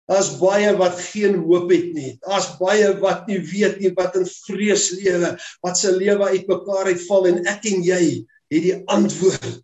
Daar's 0.10 0.32
baie 0.42 0.74
wat 0.78 0.98
geen 1.12 1.38
hoop 1.46 1.70
het 1.74 1.94
nie. 1.94 2.16
Daar's 2.26 2.52
baie 2.58 2.92
wat 3.02 3.28
nie 3.30 3.40
weet 3.46 3.80
nie 3.82 3.92
wat 3.98 4.18
in 4.18 4.26
vrees 4.26 4.90
lewe, 4.98 5.36
wat 5.66 5.78
se 5.78 5.94
lewe 5.94 6.32
uitmekaar 6.34 6.90
uitval 6.94 7.28
en 7.30 7.42
ek 7.50 7.66
en 7.70 7.84
jy 7.86 8.04
het 8.50 8.64
die 8.66 8.78
antwoord. 8.90 9.60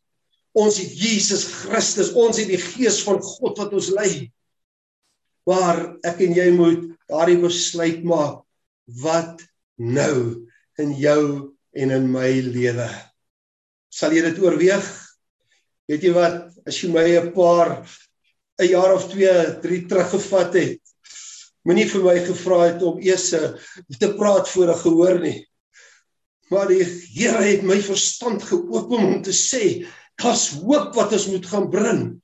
Ons 0.55 0.77
het 0.79 0.93
Jesus 0.93 1.47
Christus, 1.63 2.13
ons 2.13 2.37
het 2.39 2.49
die 2.49 2.61
gees 2.61 3.01
van 3.05 3.17
God 3.21 3.57
wat 3.61 3.73
ons 3.73 3.89
lei. 3.93 4.29
Maar 5.49 5.81
ek 6.05 6.21
en 6.25 6.37
jy 6.37 6.47
moet 6.57 6.85
daardie 7.09 7.41
besluit 7.41 8.05
maak 8.05 8.41
wat 9.01 9.41
nou 9.81 10.45
in 10.81 10.93
jou 10.99 11.55
en 11.75 11.91
in 11.91 12.07
my 12.11 12.29
lewe. 12.45 12.87
Sal 13.91 14.15
jy 14.15 14.23
dit 14.25 14.39
oorweeg? 14.43 14.85
Weet 15.89 16.03
jy 16.07 16.13
wat, 16.15 16.49
as 16.65 16.79
jy 16.81 16.89
my 16.91 17.05
'n 17.19 17.31
paar 17.33 17.85
'n 18.59 18.69
jaar 18.69 18.93
of 18.95 19.09
2, 19.11 19.59
3 19.61 19.85
teruggevat 19.87 20.53
het, 20.53 20.81
moenie 21.65 21.89
vir 21.89 22.03
my 22.03 22.17
gevra 22.25 22.59
het 22.69 22.81
om 22.83 22.99
eers 22.99 23.29
te 23.99 24.09
praat 24.17 24.49
voor 24.49 24.71
'n 24.71 24.81
gehoor 24.83 25.19
nie. 25.19 25.47
Maar 26.49 26.67
die 26.67 26.83
Here 26.83 27.43
het 27.43 27.63
my 27.63 27.79
verstand 27.81 28.43
geopen 28.43 28.97
om 28.97 29.21
te 29.21 29.33
sê, 29.33 29.85
daar's 30.15 30.49
hoop 30.61 30.93
wat 30.95 31.13
ons 31.13 31.27
moet 31.27 31.45
gaan 31.45 31.69
bring. 31.69 32.21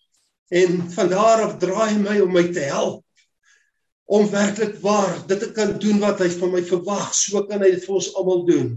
En 0.51 0.91
van 0.91 1.09
daar 1.09 1.41
af 1.41 1.57
draai 1.57 1.97
my 1.97 2.19
om 2.19 2.33
my 2.33 2.51
te 2.53 2.59
help 2.59 3.03
om 4.05 4.29
werklik 4.31 4.77
waar 4.83 5.21
dit 5.27 5.39
te 5.39 5.51
kan 5.55 5.77
doen 5.79 6.01
wat 6.01 6.19
hy 6.23 6.29
van 6.33 6.51
my 6.55 6.61
verwag, 6.67 7.11
so 7.15 7.45
kan 7.47 7.63
hy 7.63 7.71
dit 7.75 7.85
vir 7.85 7.97
ons 7.99 8.09
almal 8.19 8.45
doen. 8.47 8.73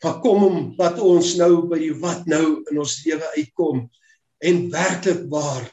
Maar 0.00 0.20
kom 0.24 0.44
om 0.46 0.60
dat 0.78 1.00
ons 1.04 1.34
nou 1.36 1.66
by 1.68 1.78
die 1.82 1.94
wat 2.00 2.28
nou 2.30 2.62
in 2.70 2.80
ons 2.80 3.00
lewe 3.04 3.26
uitkom 3.36 3.84
en 4.40 4.62
werklik 4.72 5.26
waar 5.32 5.66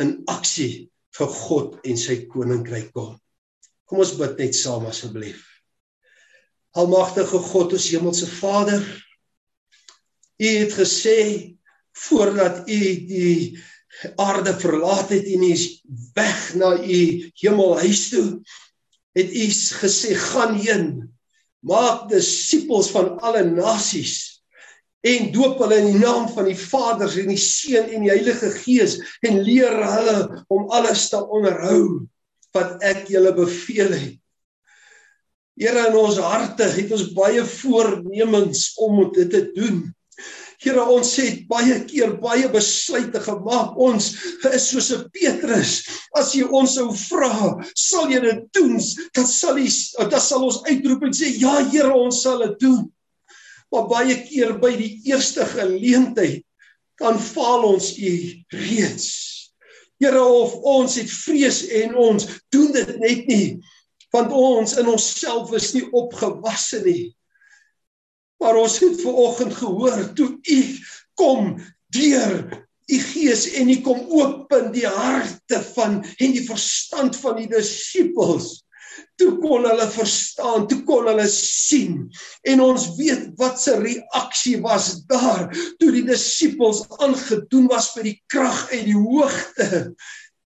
in 0.00 0.18
aksie 0.28 0.90
vir 1.16 1.30
God 1.46 1.78
en 1.88 1.96
sy 2.00 2.20
koninkryk 2.28 2.90
kom. 2.96 3.14
Kom 3.88 4.04
ons 4.04 4.12
bid 4.18 4.36
net 4.38 4.56
saam 4.56 4.84
asseblief. 4.90 5.40
Almagtige 6.78 7.40
God, 7.50 7.72
ons 7.74 7.88
hemelse 7.90 8.28
Vader, 8.38 8.84
U 10.40 10.48
het 10.56 10.72
gesê 10.72 11.18
voordat 12.06 12.62
U 12.64 12.80
die 13.10 13.58
aarde 14.16 14.54
verlaat 14.60 15.10
het 15.12 15.26
en 15.26 15.42
is 15.50 15.82
weg 16.14 16.54
na 16.54 16.74
u 16.78 17.30
hemelhuis 17.42 18.08
toe. 18.08 18.40
Het 19.12 19.32
u 19.34 19.46
gesê 19.82 20.14
gaan 20.14 20.54
heen 20.54 21.10
maak 21.60 22.08
disippels 22.08 22.90
van 22.94 23.18
alle 23.20 23.44
nasies 23.44 24.42
en 25.00 25.30
doop 25.32 25.60
hulle 25.62 25.80
in 25.80 25.90
die 25.92 26.00
naam 26.00 26.28
van 26.28 26.48
die 26.48 26.58
Vader 26.58 27.12
en 27.22 27.30
die 27.32 27.40
Seun 27.40 27.88
en 27.88 28.04
die 28.04 28.12
Heilige 28.12 28.50
Gees 28.60 28.98
en 29.24 29.40
leer 29.44 29.76
hulle 29.80 30.16
om 30.52 30.68
alles 30.76 31.08
te 31.12 31.20
onderhou 31.20 32.06
wat 32.56 32.82
ek 32.84 33.06
julle 33.12 33.32
beveel 33.36 33.94
het. 33.94 34.18
Here 35.60 35.86
in 35.90 35.96
ons 36.00 36.18
harte 36.24 36.68
het 36.72 36.92
ons 36.96 37.10
baie 37.16 37.44
voornemens 37.44 38.70
om 38.80 39.02
dit 39.12 39.28
te 39.32 39.42
doen 39.56 39.82
Here 40.60 40.82
ons 40.92 41.14
het 41.16 41.46
baie 41.48 41.78
keer 41.88 42.18
baie 42.20 42.48
besluite 42.52 43.22
gemaak. 43.24 43.78
Ons 43.80 44.12
is 44.52 44.68
soos 44.68 44.90
'n 44.92 45.08
Petrus. 45.14 45.88
As 46.14 46.34
jy 46.34 46.44
ons 46.44 46.74
sou 46.74 46.92
vra, 46.92 47.56
sal 47.74 48.10
jy 48.12 48.20
dit 48.20 48.42
doen? 48.52 48.76
Dat 49.14 49.28
sal 49.28 49.56
jy 49.56 49.70
dat 50.10 50.22
sal 50.22 50.44
ons 50.44 50.62
uitroep 50.68 51.02
en 51.02 51.16
sê 51.16 51.32
ja 51.40 51.64
Here, 51.70 51.92
ons 51.92 52.22
sal 52.22 52.44
dit 52.44 52.58
doen. 52.60 52.92
Maar 53.72 53.88
baie 53.88 54.16
keer 54.28 54.58
by 54.58 54.76
die 54.76 55.00
eerste 55.08 55.46
geleentheid 55.46 56.44
kan 57.00 57.18
faal 57.18 57.64
ons 57.64 57.96
u 57.96 58.12
reeds. 58.52 59.08
Here 60.00 60.20
of 60.20 60.54
ons 60.54 60.96
het 60.96 61.10
vrees 61.10 61.64
en 61.82 61.94
ons 61.96 62.26
doen 62.52 62.72
dit 62.72 62.96
net 63.00 63.26
nie 63.28 63.60
want 64.10 64.32
ons 64.34 64.72
in 64.80 64.88
onsself 64.90 65.52
is 65.54 65.70
nie 65.76 65.84
opgewasse 65.94 66.80
nie. 66.82 67.14
Maar 68.40 68.56
ons 68.56 68.78
het 68.80 68.96
ver 69.02 69.20
oggend 69.26 69.54
gehoor 69.54 70.12
toe 70.16 70.30
u 70.40 70.60
kom 71.20 71.54
deur 71.92 72.68
u 72.90 72.98
gees 72.98 73.44
en 73.58 73.70
u 73.70 73.76
kom 73.84 74.00
open 74.08 74.72
die 74.74 74.86
harte 74.86 75.60
van 75.74 76.00
en 76.16 76.34
die 76.34 76.44
verstand 76.46 77.16
van 77.22 77.38
die 77.38 77.48
disippels. 77.50 78.64
Toe 79.20 79.36
kon 79.38 79.64
hulle 79.68 79.86
verstaan, 79.92 80.66
toe 80.68 80.80
kon 80.88 81.06
hulle 81.08 81.26
sien 81.30 82.08
en 82.50 82.62
ons 82.64 82.88
weet 82.98 83.28
wat 83.40 83.60
se 83.62 83.76
reaksie 83.78 84.56
was 84.64 85.04
daar 85.10 85.46
toe 85.78 85.92
die 85.94 86.04
disippels 86.08 86.82
aangedoen 86.98 87.68
was 87.70 87.92
by 87.94 88.08
die 88.08 88.18
krag 88.32 88.66
uit 88.72 88.88
die 88.88 88.98
hoogte. 88.98 89.68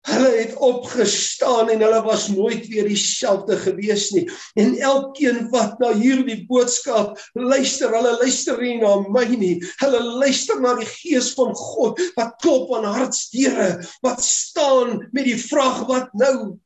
Hulle 0.03 0.31
het 0.35 0.55
opgestaan 0.59 1.71
en 1.71 1.83
hulle 1.85 2.01
was 2.03 2.27
nooit 2.29 2.67
weer 2.67 2.89
dieselfde 2.91 3.57
gewees 3.57 4.09
nie. 4.11 4.25
En 4.59 4.75
elkeen 4.79 5.47
wat 5.55 5.79
na 5.79 5.93
hierdie 5.95 6.41
boodskap 6.49 7.21
luister, 7.39 7.95
hulle 7.95 8.17
luister 8.19 8.59
nie 8.59 8.81
na 8.81 8.97
my 9.07 9.25
nie. 9.31 9.55
Hulle 9.83 10.03
luister 10.19 10.59
na 10.61 10.75
die 10.81 10.89
gees 10.91 11.31
van 11.39 11.55
God 11.55 12.03
wat 12.19 12.35
klop 12.43 12.75
aan 12.75 12.89
hartsdeure, 12.99 13.77
wat 14.03 14.25
staan 14.27 14.99
met 15.13 15.29
die 15.31 15.39
vraag 15.39 15.85
wat 15.91 16.11
nou 16.19 16.59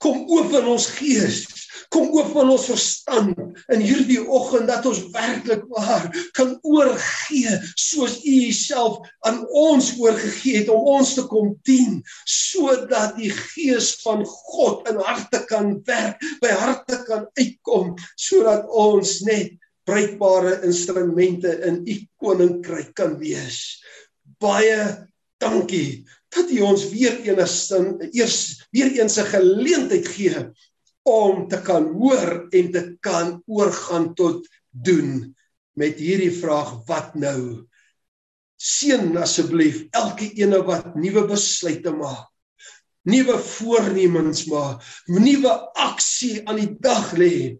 kom 0.00 0.22
open 0.32 0.70
ons 0.70 0.86
gees 0.96 1.42
Kom 1.90 2.12
open 2.14 2.52
ons 2.54 2.68
verstand 2.70 3.38
in 3.74 3.80
hierdie 3.82 4.20
oggend 4.22 4.68
dat 4.70 4.84
ons 4.86 5.00
werklik 5.14 5.64
waar 5.74 6.06
kan 6.38 6.52
oorgee 6.62 7.56
soos 7.74 8.20
U 8.22 8.34
Uself 8.50 9.00
aan 9.26 9.40
ons 9.48 9.90
oorgegee 9.98 10.60
het 10.60 10.70
om 10.70 10.86
ons 10.94 11.16
te 11.16 11.24
kom 11.30 11.56
dien 11.66 11.98
sodat 12.30 13.16
die 13.18 13.32
gees 13.34 13.96
van 14.04 14.22
God 14.26 14.86
in 14.90 15.02
harte 15.02 15.42
kan 15.50 15.74
werk, 15.88 16.22
by 16.42 16.54
harte 16.62 17.00
kan 17.08 17.26
uitkom 17.40 17.96
sodat 18.14 18.70
ons 18.70 19.18
net 19.26 19.58
bruikbare 19.88 20.60
instrumente 20.66 21.56
in 21.66 21.82
U 21.82 21.98
koninkryk 22.22 22.94
kan 22.94 23.18
wees. 23.18 23.80
Baie 24.38 24.78
dankie 25.42 26.04
dat 26.30 26.50
U 26.54 26.62
ons 26.70 26.86
weer 26.92 27.18
eens 27.26 27.54
eers 28.14 28.40
weer 28.70 28.90
eens 28.94 29.18
'n 29.18 29.32
geleentheid 29.34 30.06
gee 30.06 30.46
om 31.10 31.44
te 31.50 31.60
kan 31.66 31.90
hoor 31.98 32.46
en 32.54 32.72
te 32.74 32.84
kan 33.04 33.36
oorgaan 33.46 34.12
tot 34.14 34.46
doen 34.70 35.34
met 35.78 35.98
hierdie 35.98 36.32
vraag 36.34 36.76
wat 36.88 37.14
nou. 37.18 37.66
Seën 38.60 39.16
asseblief 39.18 39.86
elke 39.96 40.28
ene 40.38 40.60
wat 40.66 40.94
nuwe 40.94 41.24
besluite 41.30 41.94
maak 41.96 42.30
nuwe 43.08 43.38
voornemens 43.38 44.44
maak 44.50 44.84
nuwe 45.08 45.52
aksie 45.80 46.40
aan 46.44 46.60
die 46.60 46.72
dag 46.84 47.12
lê. 47.16 47.56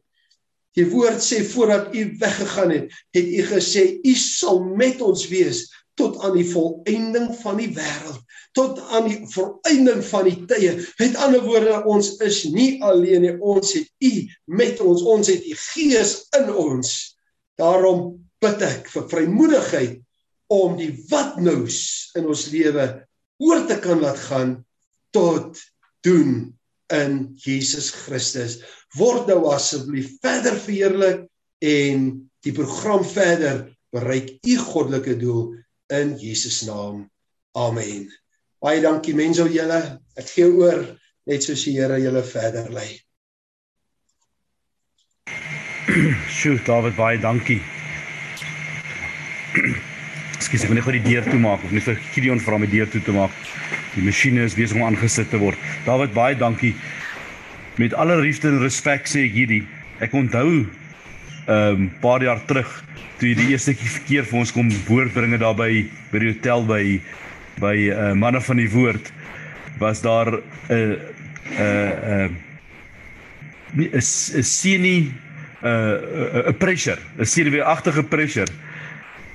Die 0.76 0.86
woord 0.92 1.22
sê 1.24 1.40
voordat 1.50 1.94
u 1.96 2.04
weggegaan 2.20 2.74
het 2.76 2.98
het 3.16 3.26
u 3.26 3.46
gesê 3.48 3.84
u 4.04 4.14
sal 4.14 4.62
met 4.76 5.00
ons 5.02 5.26
wees 5.32 5.64
tot 5.98 6.20
aan 6.24 6.36
die 6.38 6.46
volëinding 6.46 7.32
van 7.40 7.58
die 7.60 7.72
wêreld 7.76 8.20
tot 8.56 8.80
aan 8.90 9.06
die 9.08 9.18
volëinding 9.30 10.02
van 10.08 10.26
die 10.26 10.38
tye. 10.50 10.74
Met 10.98 11.18
ander 11.22 11.44
woorde, 11.44 11.82
ons 11.86 12.16
is 12.26 12.42
nie 12.50 12.80
alleen 12.82 13.26
nie. 13.26 13.34
Ons 13.38 13.74
het 13.78 13.88
U 14.02 14.12
met 14.60 14.80
ons. 14.82 15.04
Ons 15.14 15.30
het 15.32 15.46
U 15.46 15.56
Gees 15.70 16.16
in 16.38 16.50
ons. 16.50 16.94
Daarom 17.60 18.16
bid 18.42 18.64
ek 18.64 18.88
vir 18.90 19.06
vrymoedigheid 19.10 19.98
om 20.50 20.74
die 20.78 20.92
wat 21.12 21.38
nous 21.38 21.76
in 22.18 22.26
ons 22.26 22.48
lewe 22.50 22.86
oor 23.40 23.66
te 23.68 23.76
kan 23.82 24.00
laat 24.02 24.18
gaan 24.28 24.56
tot 25.14 25.60
doen 26.06 26.50
in 26.90 27.20
Jesus 27.38 27.90
Christus. 27.94 28.58
Word 28.98 29.30
nou 29.30 29.44
asseblief 29.52 30.16
verder 30.24 30.56
verheerlik 30.58 31.26
en 31.62 32.08
die 32.42 32.54
program 32.56 33.04
verder 33.06 33.68
bereik 33.94 34.32
u 34.46 34.56
goddelike 34.58 35.16
doel 35.20 35.54
in 35.92 36.16
Jesus 36.18 36.62
naam. 36.66 37.04
Amen. 37.58 38.08
Baie 38.60 38.80
dankie 38.84 39.14
mense 39.16 39.40
al 39.40 39.54
julle. 39.54 39.78
Ek 40.20 40.26
gee 40.28 40.44
oor 40.44 40.82
net 41.30 41.44
soos 41.46 41.62
die 41.64 41.78
Here 41.78 41.96
julle 42.02 42.20
verder 42.28 42.66
lei. 42.74 42.90
Sjoe, 46.36 46.58
David, 46.66 46.92
baie 46.98 47.16
dankie. 47.22 47.60
Ekskuus, 50.36 50.66
ek 50.66 50.68
moet 50.68 50.80
net 50.80 50.84
gou 50.84 50.94
die 50.98 51.06
deur 51.06 51.24
toemaak 51.24 51.64
of 51.64 51.72
net 51.72 51.86
vir 51.88 51.96
Gideon 52.12 52.42
vra 52.44 52.58
om 52.58 52.66
die 52.66 52.74
deur 52.74 52.90
toe 52.92 53.00
te 53.06 53.14
maak. 53.16 53.32
Die 53.94 54.04
masjiene 54.04 54.44
is 54.44 54.58
besig 54.58 54.76
om 54.76 54.84
aangesit 54.90 55.32
te 55.32 55.40
word. 55.40 55.58
David, 55.88 56.12
baie 56.16 56.36
dankie. 56.36 56.74
Met 57.80 57.96
alle 57.96 58.20
liefde 58.20 58.52
en 58.52 58.60
respek 58.60 59.08
sê 59.08 59.24
ek 59.30 59.38
hierdie. 59.38 59.62
Ek 60.04 60.12
onthou 60.12 60.50
'n 60.60 60.68
um, 61.48 61.88
paar 62.04 62.20
jaar 62.22 62.44
terug 62.46 62.68
toe 63.18 63.32
jy 63.32 63.34
die 63.40 63.50
eerste 63.56 63.72
keer 64.06 64.28
vir 64.28 64.38
ons 64.38 64.52
kom 64.52 64.68
woordbringe 64.86 65.40
daar 65.40 65.56
by 65.56 65.88
by 66.12 66.18
die 66.20 66.30
hotel 66.34 66.62
by 66.68 67.00
by 67.58 67.74
uh, 67.90 68.12
manne 68.12 68.40
van 68.40 68.56
die 68.56 68.70
woord 68.70 69.12
was 69.78 70.02
daar 70.02 70.30
'n 70.30 70.42
uh, 70.70 70.76
'n 70.76 70.98
uh, 71.58 72.28
'n 73.74 73.88
uh, 73.92 73.98
'n 73.98 74.42
sienie 74.42 75.12
'n 75.62 76.48
'n 76.48 76.56
pressure, 76.58 76.98
'n 77.18 77.24
senuweeagtige 77.24 78.02
pressure 78.02 78.52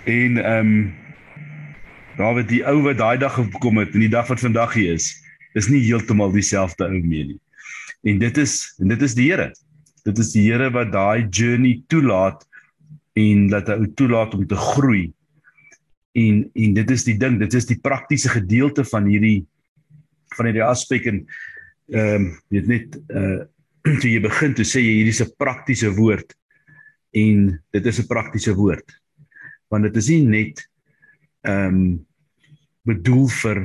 En 0.05 0.37
ehm 0.37 0.67
um, 0.67 0.93
David 2.15 2.47
die 2.47 2.61
ou 2.63 2.81
wat 2.85 2.97
daai 2.97 3.17
dag 3.17 3.33
gekom 3.35 3.81
het 3.81 3.95
en 3.97 4.03
die 4.05 4.11
dag 4.11 4.27
wat 4.29 4.39
vandag 4.39 4.75
hier 4.77 4.93
is, 4.93 5.09
is 5.57 5.67
nie 5.67 5.81
heeltemal 5.83 6.31
dieselfde 6.31 6.85
ou 6.85 7.01
meer 7.01 7.25
nie. 7.31 7.39
En 8.07 8.21
dit 8.21 8.37
is 8.37 8.53
en 8.79 8.93
dit 8.93 9.01
is 9.01 9.15
die 9.17 9.31
Here. 9.31 9.49
Dit 10.05 10.21
is 10.21 10.29
die 10.31 10.45
Here 10.45 10.69
wat 10.71 10.93
daai 10.93 11.25
journey 11.27 11.81
toelaat 11.91 12.45
en 13.17 13.49
laat 13.49 13.71
hy 13.73 13.89
toelaat 13.97 14.37
om 14.37 14.45
te 14.47 14.55
groei. 14.55 15.09
En 16.15 16.45
en 16.53 16.77
dit 16.77 16.91
is 16.95 17.03
die 17.03 17.17
ding, 17.19 17.39
dit 17.41 17.53
is 17.53 17.67
die 17.67 17.79
praktiese 17.83 18.31
gedeelte 18.31 18.85
van 18.87 19.07
hierdie 19.11 19.43
van 20.37 20.49
hierdie 20.49 20.63
aspek 20.63 21.09
en 21.11 21.25
ehm 21.91 22.15
um, 22.15 22.31
weet 22.53 22.71
net 22.71 22.97
uh 23.11 23.43
toe 24.01 24.09
jy 24.09 24.17
begin 24.23 24.55
toe 24.57 24.65
sê 24.65 24.81
jy 24.81 24.93
hierdie 25.01 25.13
is 25.13 25.21
'n 25.21 25.35
praktiese 25.37 25.91
woord. 25.93 26.31
En 27.13 27.51
dit 27.75 27.85
is 27.85 27.99
'n 27.99 28.07
praktiese 28.07 28.55
woord. 28.55 28.95
Want 29.69 29.83
dit 29.83 29.95
is 30.01 30.09
nie 30.09 30.23
net 30.25 30.63
ehm 31.43 31.67
um, 31.67 32.05
bedoel 32.85 33.27
vir 33.41 33.59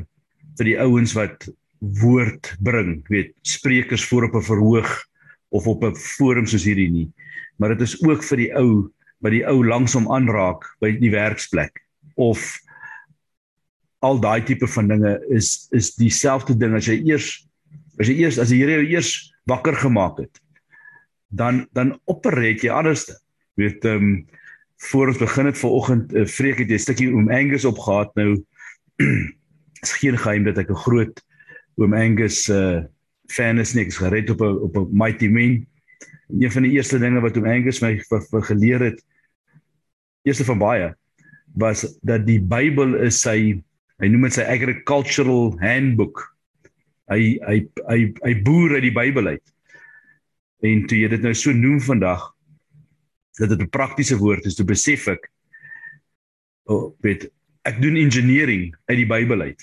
vir 0.59 0.67
die 0.67 0.79
ouens 0.81 1.15
wat 1.17 1.49
woord 1.81 2.57
bring, 2.61 3.01
weet, 3.09 3.33
sprekers 3.43 4.05
voor 4.05 4.29
op 4.29 4.35
'n 4.35 4.49
verhoog 4.51 4.91
of 5.49 5.67
op 5.67 5.85
'n 5.85 5.95
forum 5.95 6.47
soos 6.47 6.65
hierdie 6.65 6.91
nie, 6.91 7.09
maar 7.57 7.77
dit 7.77 7.81
is 7.81 7.97
ook 8.03 8.25
vir 8.25 8.37
die 8.37 8.53
ou 8.57 8.91
wat 9.21 9.33
die 9.33 9.47
ou 9.47 9.65
langsom 9.65 10.11
aanraak 10.13 10.67
by 10.81 10.93
die 10.99 11.11
werksplek 11.11 11.81
of 12.17 12.59
al 14.01 14.21
daai 14.21 14.43
tipe 14.43 14.67
van 14.67 14.89
dinge 14.89 15.17
is 15.29 15.69
is 15.71 15.95
dieselfde 15.95 16.57
ding 16.57 16.75
as 16.75 16.87
jy 16.87 17.01
eers 17.05 17.49
as 18.01 18.09
jy 18.09 18.17
eers 18.25 18.39
as 18.39 18.49
die 18.49 18.61
Here 18.63 18.81
jou 18.81 18.87
eers 18.97 19.33
wakker 19.47 19.77
gemaak 19.77 20.19
het 20.19 20.41
dan 21.29 21.67
dan 21.73 21.99
opereer 22.05 22.57
jy 22.59 22.71
anderste 22.71 23.19
weet 23.61 23.85
ehm 23.85 23.97
um, 23.97 24.27
voor 24.81 25.07
ons 25.13 25.19
begin 25.19 25.47
het 25.47 25.59
vanoggend 25.59 26.13
'n 26.13 26.17
uh, 26.17 26.27
vreek 26.27 26.59
het 26.59 26.69
jy 26.69 26.75
'n 26.75 26.87
stukkie 26.87 27.13
oom 27.13 27.31
Angus 27.31 27.65
opgehaat 27.65 28.15
nou. 28.15 28.45
Is 29.85 29.93
geen 29.93 30.19
geheim 30.19 30.45
dat 30.45 30.59
ek 30.59 30.71
'n 30.71 30.85
groot 30.87 31.23
oom 31.77 31.95
Angus 31.95 32.49
uh 32.49 32.83
fan 33.31 33.59
is 33.59 33.75
nie. 33.75 33.83
Ek 33.83 33.89
is 33.89 34.01
gered 34.01 34.31
op 34.31 34.41
'n 34.41 34.57
op 34.67 34.77
'n 34.77 34.89
mighty 34.93 35.29
man. 35.29 35.67
En 36.29 36.43
een 36.43 36.53
van 36.53 36.63
die 36.63 36.73
eerste 36.73 36.99
dinge 36.99 37.21
wat 37.21 37.37
oom 37.37 37.45
Angus 37.47 37.81
my 37.81 37.99
vir 38.09 38.43
geleer 38.43 38.81
het 38.81 39.05
eerste 40.23 40.45
van 40.45 40.59
baie 40.59 40.97
was 41.55 41.85
dat 42.03 42.27
die 42.27 42.41
Bybel 42.41 42.95
is 43.07 43.21
sy 43.23 43.63
hy 44.01 44.09
noem 44.09 44.29
dit 44.29 44.39
sy 44.39 44.47
agricultural 44.49 45.57
handbook 45.61 46.23
hy 47.11 47.39
hy 47.47 47.57
hy 47.89 48.01
hy 48.23 48.35
boer 48.45 48.79
uit 48.79 48.87
die 48.89 48.97
Bybel 48.97 49.35
uit 49.35 49.47
en 50.67 50.87
toe 50.87 51.01
jy 51.01 51.09
dit 51.09 51.23
nou 51.25 51.35
so 51.35 51.53
noem 51.57 51.81
vandag 51.81 52.29
dat 53.41 53.49
dit 53.49 53.61
'n 53.61 53.69
praktiese 53.69 54.17
woord 54.17 54.45
is, 54.45 54.55
toe 54.55 54.67
besef 54.67 55.09
ek 55.09 55.31
oh, 56.69 56.93
weet 57.01 57.31
ek 57.65 57.81
doen 57.81 57.97
engineering 57.97 58.75
uit 58.89 58.97
die 58.97 59.09
Bybel 59.09 59.41
uit. 59.41 59.63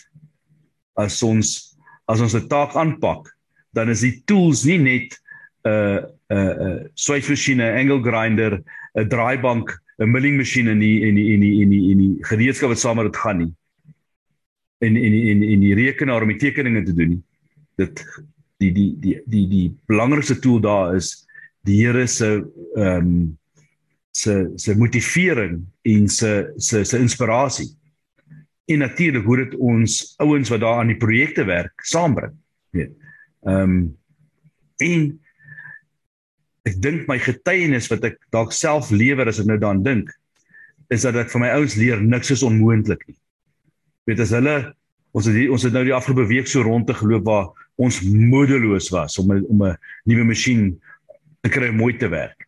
As 0.97 1.21
ons 1.23 1.77
as 2.07 2.21
ons 2.21 2.35
'n 2.35 2.47
taak 2.47 2.75
aanpak, 2.75 3.27
dan 3.73 3.89
is 3.89 4.01
die 4.01 4.21
tools 4.25 4.65
nie 4.65 4.77
net 4.77 5.19
'n 5.65 6.05
'n 6.29 6.51
'n 6.65 6.89
swaismasjiene, 6.95 7.77
angle 7.79 8.01
grinder, 8.01 8.63
'n 8.95 9.09
draaibank, 9.09 9.69
'n 9.97 10.11
milling 10.11 10.37
masjien 10.37 10.67
in 10.67 10.79
die 10.79 11.03
en 11.07 11.15
die 11.15 11.33
en 11.33 11.39
die 11.41 11.61
en 11.61 11.69
die 11.69 11.91
en 11.91 12.01
die 12.03 12.25
gereedskap 12.29 12.69
wat 12.69 12.79
saam 12.79 12.99
met 12.99 13.09
dit 13.09 13.21
gaan 13.21 13.37
nie. 13.41 13.53
En 14.85 14.95
en 14.95 15.13
en 15.13 15.43
en 15.43 15.59
die 15.65 15.73
rekenaar 15.75 16.21
om 16.21 16.33
die 16.33 16.41
tekeninge 16.41 16.83
te 16.85 16.93
doen 16.93 17.15
nie. 17.15 17.23
Dit 17.81 18.03
die 18.61 18.71
die 18.73 18.91
die 19.01 19.21
die 19.25 19.47
die 19.49 19.67
belangrikste 19.89 20.37
tool 20.39 20.61
daar 20.61 20.95
is 20.95 21.25
die 21.65 21.81
Here 21.81 22.07
se 22.07 22.45
ehm 22.75 23.09
um, 23.09 23.37
se 24.11 24.51
se 24.55 24.75
motivering 24.77 25.65
en 25.81 26.07
se 26.09 26.53
se 26.57 26.83
se 26.85 26.97
inspirasie. 26.97 27.69
En 28.65 28.79
natuurlik 28.79 29.25
hoe 29.25 29.37
dit 29.37 29.55
ons 29.55 30.13
ouens 30.17 30.49
wat 30.49 30.59
daar 30.59 30.79
aan 30.79 30.93
die 30.93 30.97
projekte 30.97 31.45
werk 31.45 31.85
saambring. 31.85 32.33
Weet. 32.69 32.93
Ehm 33.45 33.61
um, 33.61 33.97
en 34.77 35.19
ek 36.67 36.79
dink 36.83 37.07
my 37.09 37.17
getuienis 37.21 37.89
wat 37.91 38.05
ek 38.09 38.17
dalk 38.35 38.53
self 38.55 38.91
lewer 38.91 39.29
as 39.29 39.39
ek 39.41 39.47
nou 39.49 39.57
daaraan 39.59 39.85
dink 39.85 40.11
is 40.93 41.03
dat 41.03 41.17
ek 41.19 41.31
vir 41.33 41.43
my 41.43 41.51
ouens 41.57 41.75
leer 41.79 42.01
niks 42.01 42.31
is 42.31 42.45
onmoontlik 42.47 43.01
nie. 43.07 43.17
Weet 44.07 44.23
as 44.23 44.33
hulle 44.35 44.57
ons 45.17 45.27
het 45.27 45.35
die, 45.35 45.47
ons 45.51 45.63
het 45.65 45.73
nou 45.73 45.83
die 45.87 45.95
afgelope 45.95 46.27
week 46.29 46.47
so 46.47 46.63
rond 46.63 46.87
te 46.87 46.95
geloop 46.95 47.25
waar 47.27 47.47
ons 47.81 47.99
moedeloos 48.05 48.89
was 48.93 49.17
om 49.21 49.33
om 49.37 49.63
'n 49.63 49.77
nuwe 50.05 50.25
masjien 50.31 50.79
te 51.43 51.49
kry 51.49 51.69
om 51.69 51.77
mooi 51.77 51.97
te 51.97 52.09
werk. 52.09 52.47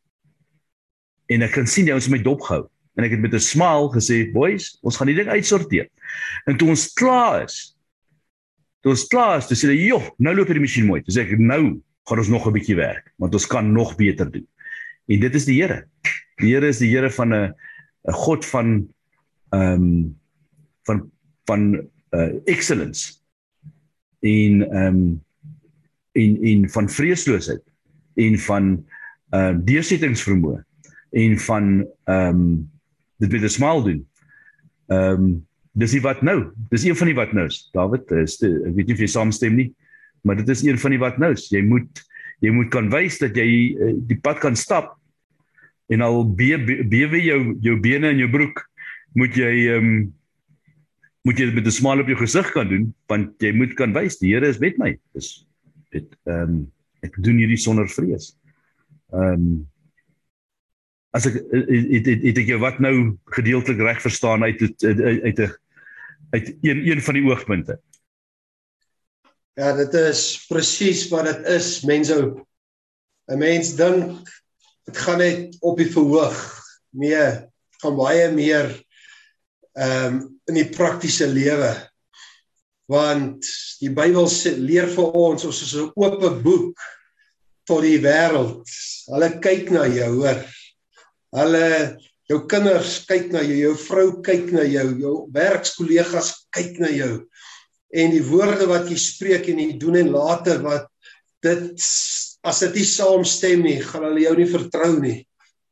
En 1.30 1.42
ek 1.42 1.52
kan 1.52 1.68
sien 1.68 1.86
die 1.86 1.94
ouens 1.94 2.06
het 2.06 2.14
my 2.14 2.24
dop 2.24 2.42
gehou 2.42 2.70
en 2.98 3.04
ek 3.04 3.12
het 3.12 3.22
met 3.22 3.34
'n 3.34 3.40
smile 3.40 3.90
gesê 3.94 4.32
boys 4.32 4.78
ons 4.82 4.98
gaan 4.98 5.08
die 5.08 5.16
ding 5.16 5.30
uitsorteer. 5.30 5.88
En 6.46 6.58
toe 6.58 6.70
ons 6.70 6.94
klaar 6.94 7.44
is 7.44 7.76
toe 8.82 8.92
ons 8.92 9.08
klaar 9.08 9.38
is 9.38 9.48
dis 9.48 9.62
hulle 9.62 9.76
joh 9.76 10.10
nou 10.18 10.36
loop 10.36 10.48
hierdie 10.48 10.64
masjien 10.64 10.88
mooi. 10.88 11.02
Dis 11.06 11.18
ek 11.18 11.38
nou 11.38 11.82
gaan 12.10 12.22
ons 12.22 12.32
nog 12.34 12.48
'n 12.48 12.56
bietjie 12.58 12.76
werk 12.76 13.14
want 13.18 13.34
ons 13.34 13.48
kan 13.48 13.72
nog 13.72 13.96
beter 13.96 14.32
doen 14.32 14.48
en 15.08 15.20
dit 15.20 15.36
is 15.36 15.46
die 15.46 15.62
Here 15.62 15.86
die 16.42 16.54
Here 16.54 16.68
is 16.68 16.82
die 16.82 16.92
Here 16.92 17.10
van 17.10 17.34
'n 17.34 17.54
'n 18.08 18.14
God 18.14 18.46
van 18.46 18.88
ehm 19.50 19.74
um, 19.74 20.18
van 20.86 21.12
van 21.46 21.90
uh, 22.12 22.34
excellence 22.46 23.20
in 24.20 24.64
ehm 24.64 24.86
um, 24.86 25.24
in 26.12 26.42
in 26.42 26.70
van 26.70 26.90
vreesloosheid 26.90 27.64
en 28.16 28.40
van 28.40 28.86
uh 29.34 29.54
deursettingsvermoë 29.64 30.64
en 31.10 31.38
van 31.40 31.88
ehm 32.04 32.28
um, 32.30 32.72
dit 33.18 33.32
met 33.32 33.42
'n 33.42 33.50
smile 33.50 33.84
doen. 33.84 34.08
Ehm 34.88 35.24
um, 35.24 35.48
dis 35.72 35.92
die 35.92 36.02
wat 36.02 36.22
nou. 36.22 36.52
Dis 36.70 36.84
een 36.84 36.96
van 36.96 37.08
die 37.08 37.16
wat 37.16 37.34
nou's. 37.34 37.70
David, 37.72 38.12
is 38.12 38.38
die, 38.38 38.50
ek 38.66 38.76
weet 38.76 38.88
nie 38.88 38.94
of 38.94 39.00
jy 39.00 39.08
saamstem 39.08 39.56
nie, 39.56 39.76
maar 40.24 40.40
dit 40.42 40.50
is 40.50 40.64
een 40.64 40.78
van 40.78 40.92
die 40.92 41.02
wat 41.02 41.18
nou's. 41.18 41.50
Jy 41.52 41.62
moet 41.66 42.06
jy 42.40 42.54
moet 42.56 42.70
kan 42.72 42.88
wys 42.92 43.20
dat 43.20 43.36
jy 43.36 43.48
uh, 43.76 43.94
die 44.08 44.20
pad 44.24 44.40
kan 44.40 44.56
stap 44.56 44.96
en 45.92 46.02
al 46.06 46.24
bewe 46.24 46.86
be 46.88 47.22
jou 47.24 47.42
jou 47.66 47.76
bene 47.82 48.14
en 48.14 48.22
jou 48.22 48.30
broek 48.32 48.64
moet 49.18 49.36
jy 49.36 49.52
ehm 49.74 49.90
um, 49.90 50.00
moet 51.28 51.40
jy 51.40 51.50
dit 51.50 51.56
met 51.56 51.68
'n 51.68 51.76
smile 51.76 52.02
op 52.02 52.08
jou 52.08 52.18
gesig 52.18 52.52
kan 52.56 52.70
doen 52.70 52.94
want 53.12 53.36
jy 53.44 53.52
moet 53.54 53.74
kan 53.76 53.94
wys 53.94 54.18
die 54.20 54.32
Here 54.34 54.48
is 54.48 54.60
met 54.60 54.78
my. 54.78 54.98
Dis 55.14 55.46
dit 55.92 56.08
ehm 56.26 56.44
um, 56.44 56.72
ek 57.02 57.16
doen 57.24 57.38
hierdie 57.38 57.60
sonder 57.60 57.88
vrees. 57.88 58.36
Ehm 59.12 59.34
um, 59.34 59.68
as 61.12 61.26
ek 61.26 61.40
het 61.52 62.06
het, 62.06 62.24
het 62.24 62.38
ek 62.38 62.52
jou 62.54 62.60
wat 62.62 62.80
nou 62.80 63.18
gedeeltelik 63.36 63.82
reg 63.82 64.02
verstaan 64.02 64.44
uit 64.44 64.62
uit 64.62 65.02
uit 65.26 65.40
'n 65.40 65.52
uit 66.30 66.58
een 66.62 66.88
een 66.88 67.02
van 67.02 67.14
die 67.14 67.26
oogpunte. 67.26 67.80
Ja, 69.58 69.74
dit 69.74 69.94
is 69.94 70.46
presies 70.48 71.08
wat 71.10 71.26
dit 71.26 71.48
is, 71.56 71.82
mense. 71.88 72.16
'n 73.30 73.38
Mens 73.38 73.76
dink 73.76 74.30
dit 74.86 74.98
gaan 74.98 75.18
net 75.18 75.58
op 75.60 75.78
die 75.78 75.92
verhoog. 75.92 76.38
Nee, 76.90 77.46
gaan 77.82 77.96
baie 77.96 78.32
meer 78.32 78.74
ehm 79.74 80.06
um, 80.06 80.40
in 80.50 80.56
die 80.56 80.70
praktiese 80.70 81.28
lewe. 81.28 81.90
want 82.90 83.46
die 83.84 83.92
Bybel 83.94 84.26
sê 84.32 84.56
leer 84.58 84.90
vir 84.90 85.14
ons 85.14 85.46
ons 85.46 85.62
is 85.62 85.76
'n 85.78 85.92
oop 85.94 86.42
boek 86.44 86.80
tot 87.70 87.86
die 87.86 88.02
wêreld. 88.02 88.66
Hulle 89.14 89.30
kyk 89.46 89.70
na 89.70 89.86
jou, 89.86 90.10
hoor. 90.24 90.42
Hulle 91.38 91.98
jou 92.30 92.40
kinders 92.50 93.06
kyk 93.06 93.30
na 93.32 93.44
jou, 93.46 93.58
jou 93.58 93.76
vrou 93.86 94.08
kyk 94.26 94.50
na 94.52 94.66
jou, 94.66 94.88
jou 94.98 95.16
werkskollegas 95.34 96.34
kyk 96.56 96.80
na 96.82 96.90
jou. 96.90 97.14
En 97.90 98.14
die 98.14 98.24
woorde 98.26 98.68
wat 98.70 98.90
jy 98.92 98.98
spreek 99.02 99.50
en 99.50 99.62
jy 99.64 99.74
doen 99.82 99.98
en 100.04 100.12
later 100.14 100.62
wat 100.66 100.88
dit 101.44 101.72
as 102.46 102.62
dit 102.64 102.78
nie 102.80 102.88
saamstem 102.88 103.64
nie, 103.66 103.80
gaan 103.84 104.06
hulle 104.08 104.24
jou 104.24 104.36
nie 104.38 104.50
vertrou 104.50 104.94
nie. 105.02 105.18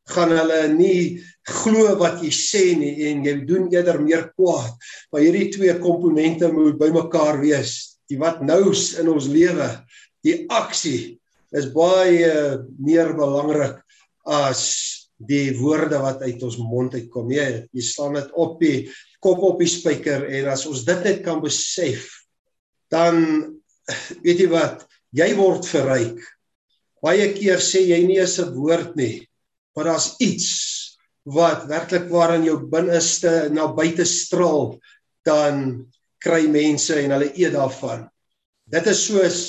Gaan 0.07 0.33
hulle 0.35 0.61
nie 0.73 1.19
glo 1.47 1.93
wat 1.99 2.21
jy 2.23 2.31
sê 2.35 2.63
nie 2.79 2.93
en 3.09 3.23
jy 3.27 3.35
doen 3.47 3.67
eerder 3.71 3.99
meer 4.03 4.29
kwaad. 4.35 4.75
Maar 5.11 5.23
hierdie 5.23 5.51
twee 5.55 5.75
komponente 5.83 6.49
moet 6.51 6.79
bymekaar 6.79 7.41
wees. 7.43 7.99
Die 8.07 8.19
wat 8.19 8.41
nou 8.43 8.71
in 8.71 9.11
ons 9.11 9.27
lewe, 9.31 9.67
die 10.23 10.45
aksie 10.51 11.17
is 11.55 11.67
baie 11.71 12.63
meer 12.79 13.13
belangrik 13.15 13.79
as 14.27 14.63
die 15.17 15.55
woorde 15.57 15.99
wat 16.03 16.23
uit 16.23 16.43
ons 16.43 16.57
mond 16.59 16.95
uitkom. 16.95 17.31
Nee, 17.31 17.67
jy 17.73 17.83
staan 17.83 18.17
dit 18.19 18.31
op 18.37 18.59
die 18.61 18.87
kop 19.23 19.43
op 19.43 19.61
die 19.61 19.69
spyker 19.69 20.25
en 20.39 20.49
as 20.51 20.65
ons 20.69 20.85
dit 20.87 21.05
net 21.07 21.23
kan 21.25 21.41
besef, 21.43 22.09
dan 22.91 23.17
weet 24.23 24.43
jy 24.43 24.49
wat, 24.51 24.83
jy 25.15 25.29
word 25.37 25.67
verryk. 25.67 26.19
Baie 27.03 27.29
keer 27.35 27.61
sê 27.63 27.83
jy 27.87 27.99
nie 28.05 28.19
eens 28.19 28.39
'n 28.39 28.53
woord 28.55 28.95
nie, 28.95 29.27
maar 29.75 29.85
daar's 29.85 30.15
iets 30.19 30.49
wat 31.25 31.67
werklik 31.67 32.09
waar 32.09 32.35
in 32.35 32.45
jou 32.47 32.57
binneste 32.71 33.49
na 33.51 33.67
buite 33.67 34.05
straal, 34.05 34.79
dan 35.25 35.87
kry 36.23 36.47
mense 36.47 36.95
en 36.95 37.11
hulle 37.11 37.31
eet 37.35 37.53
daarvan. 37.53 38.07
Dit 38.67 38.87
is 38.87 39.05
soos 39.07 39.39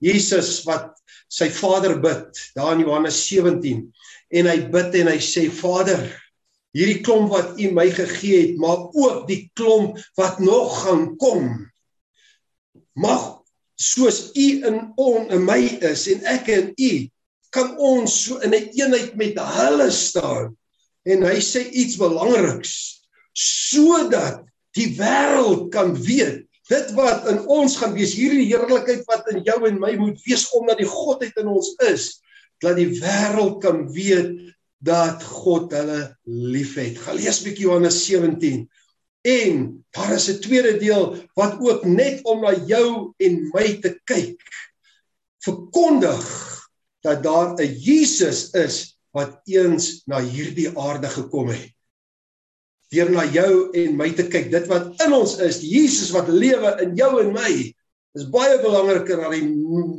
Jesus 0.00 0.64
wat 0.66 0.94
sy 1.28 1.48
Vader 1.50 1.98
bid, 2.00 2.38
daar 2.54 2.74
in 2.74 2.84
Johannes 2.86 3.18
17, 3.26 3.92
en 4.30 4.46
hy 4.46 4.58
bid 4.72 4.94
en 4.94 5.10
hy 5.12 5.18
sê 5.22 5.48
Vader, 5.50 6.04
hierdie 6.76 7.00
klomp 7.04 7.32
wat 7.32 7.58
U 7.60 7.70
my 7.72 7.88
gegee 7.90 8.40
het, 8.46 8.56
maar 8.60 8.88
ook 8.92 9.26
die 9.28 9.50
klomp 9.54 9.98
wat 10.18 10.38
nog 10.38 10.82
gaan 10.84 11.16
kom, 11.16 11.50
mag 12.98 13.38
soos 13.78 14.30
u 14.34 14.46
in 14.66 14.92
on 14.96 15.30
in 15.30 15.44
my 15.46 15.60
is 15.86 16.08
en 16.10 16.24
ek 16.26 16.50
in 16.50 16.72
u 16.74 16.92
kan 17.54 17.76
ons 17.78 18.12
so 18.24 18.40
in 18.42 18.50
'n 18.50 18.58
een 18.58 18.68
eenheid 18.74 19.14
met 19.16 19.38
hulle 19.38 19.90
staan. 19.90 20.56
En 21.06 21.22
hy 21.22 21.38
sê 21.40 21.62
iets 21.70 21.96
belangriks 21.96 23.00
sodat 23.32 24.42
die 24.74 24.96
wêreld 24.98 25.70
kan 25.70 25.94
weet 25.94 26.44
dit 26.68 26.90
wat 26.92 27.28
in 27.30 27.38
ons 27.46 27.76
gaan 27.76 27.94
wees 27.94 28.12
hierdie 28.18 28.50
heerlikheid 28.50 29.06
wat 29.06 29.30
in 29.32 29.42
jou 29.46 29.58
en 29.68 29.78
my 29.80 29.94
moet 29.96 30.18
wees 30.26 30.44
omdat 30.52 30.82
die 30.82 30.90
godheid 30.90 31.36
in 31.40 31.48
ons 31.48 31.72
is 31.88 32.20
dat 32.60 32.76
die 32.76 32.90
wêreld 32.98 33.62
kan 33.62 33.86
weet 33.94 34.34
dat 34.78 35.22
God 35.22 35.72
hulle 35.72 36.16
liefhet. 36.24 36.98
Gaan 37.02 37.18
lees 37.18 37.42
bietjie 37.42 37.66
Johannes 37.66 38.04
17 38.06 38.68
En 39.20 39.84
daar 39.90 40.12
is 40.12 40.28
'n 40.28 40.40
tweede 40.40 40.76
deel 40.78 41.16
wat 41.34 41.58
ook 41.60 41.84
net 41.84 42.22
om 42.22 42.40
na 42.40 42.54
jou 42.66 43.12
en 43.16 43.48
my 43.52 43.78
te 43.80 44.00
kyk 44.04 44.40
verkondig 45.38 46.24
dat 47.00 47.22
daar 47.22 47.54
'n 47.54 47.74
Jesus 47.74 48.50
is 48.50 48.98
wat 49.10 49.40
eens 49.44 50.02
na 50.06 50.20
hierdie 50.20 50.78
aarde 50.78 51.08
gekom 51.08 51.48
het. 51.48 51.72
Deur 52.88 53.10
na 53.10 53.24
jou 53.24 53.70
en 53.70 53.96
my 53.96 54.10
te 54.12 54.28
kyk, 54.28 54.50
dit 54.50 54.66
wat 54.66 55.02
in 55.02 55.12
ons 55.12 55.36
is, 55.38 55.60
Jesus 55.60 56.10
wat 56.10 56.28
lewe 56.28 56.80
in 56.80 56.94
jou 56.96 57.20
en 57.20 57.32
my, 57.32 57.74
is 58.14 58.30
baie 58.30 58.62
belangriker 58.62 59.16
dat 59.16 59.30
die 59.30 59.48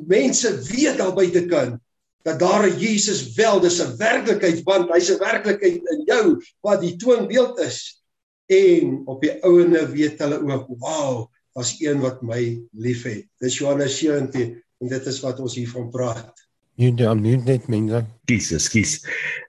mense 0.08 0.62
weet 0.62 0.98
daar 0.98 1.14
buite 1.14 1.46
kan 1.46 1.82
dat 2.24 2.40
daar 2.40 2.68
'n 2.68 2.80
Jesus 2.80 3.34
wel, 3.34 3.60
dis 3.60 3.80
'n 3.82 3.98
werklikheid 3.98 4.64
want 4.64 4.92
hy's 4.92 5.10
'n 5.10 5.20
werklikheid 5.20 5.82
in 5.94 6.02
jou 6.06 6.44
wat 6.62 6.82
die 6.82 6.96
toonbeeld 6.96 7.60
is. 7.60 8.04
En 8.46 9.02
op 9.06 9.22
die 9.22 9.44
ouene 9.44 9.90
weet 9.92 10.20
hulle 10.20 10.42
ook 10.42 10.68
wow 10.68 11.28
was 11.54 11.76
een 11.80 12.00
wat 12.00 12.22
my 12.22 12.62
liefhet 12.72 13.26
dis 13.38 13.58
Johannes 13.58 13.98
17 13.98 14.64
en 14.80 14.88
dit 14.88 15.06
is 15.06 15.20
wat 15.20 15.40
ons 15.40 15.56
hiervan 15.56 15.90
praat. 15.90 16.48
Jy 16.80 16.94
dan 16.96 17.22
nie 17.22 17.38
net 17.38 17.68
mense. 17.68 18.06
Kies 18.26 18.70
kies. 18.72 19.00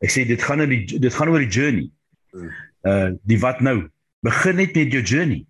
Ek 0.02 0.10
sê 0.10 0.26
dit 0.26 0.42
gaan 0.42 0.60
oor 0.60 0.70
die 0.70 0.98
dit 0.98 1.14
gaan 1.14 1.30
oor 1.30 1.44
die 1.44 1.54
journey. 1.54 1.90
Uh 2.82 3.14
die 3.22 3.38
wat 3.38 3.60
nou. 3.60 3.88
Begin 4.26 4.56
net 4.56 4.74
met 4.74 4.92
jou 4.92 5.02
journey. 5.02 5.44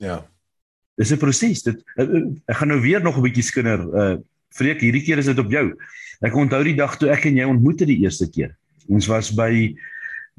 Ja. 0.00 0.22
Dis 0.96 1.12
'n 1.12 1.20
proses. 1.20 1.62
Dit 1.62 1.84
uh, 1.96 2.08
uh, 2.08 2.24
ek 2.48 2.56
gaan 2.56 2.68
nou 2.68 2.80
weer 2.80 3.02
nog 3.02 3.16
'n 3.16 3.26
bietjie 3.28 3.44
skinder 3.44 3.80
uh 3.92 4.16
vreek. 4.56 4.80
Hierdie 4.80 5.04
keer 5.04 5.18
is 5.18 5.28
dit 5.28 5.38
op 5.38 5.50
jou 5.52 5.76
ek 6.22 6.36
onthou 6.36 6.62
die 6.64 6.78
dag 6.78 6.96
toe 6.98 7.10
ek 7.12 7.26
en 7.30 7.38
jy 7.40 7.48
ontmoet 7.48 7.82
het 7.82 7.90
die 7.90 8.02
eerste 8.04 8.30
keer 8.30 8.54
ons 8.88 9.08
was 9.10 9.30
by 9.36 9.74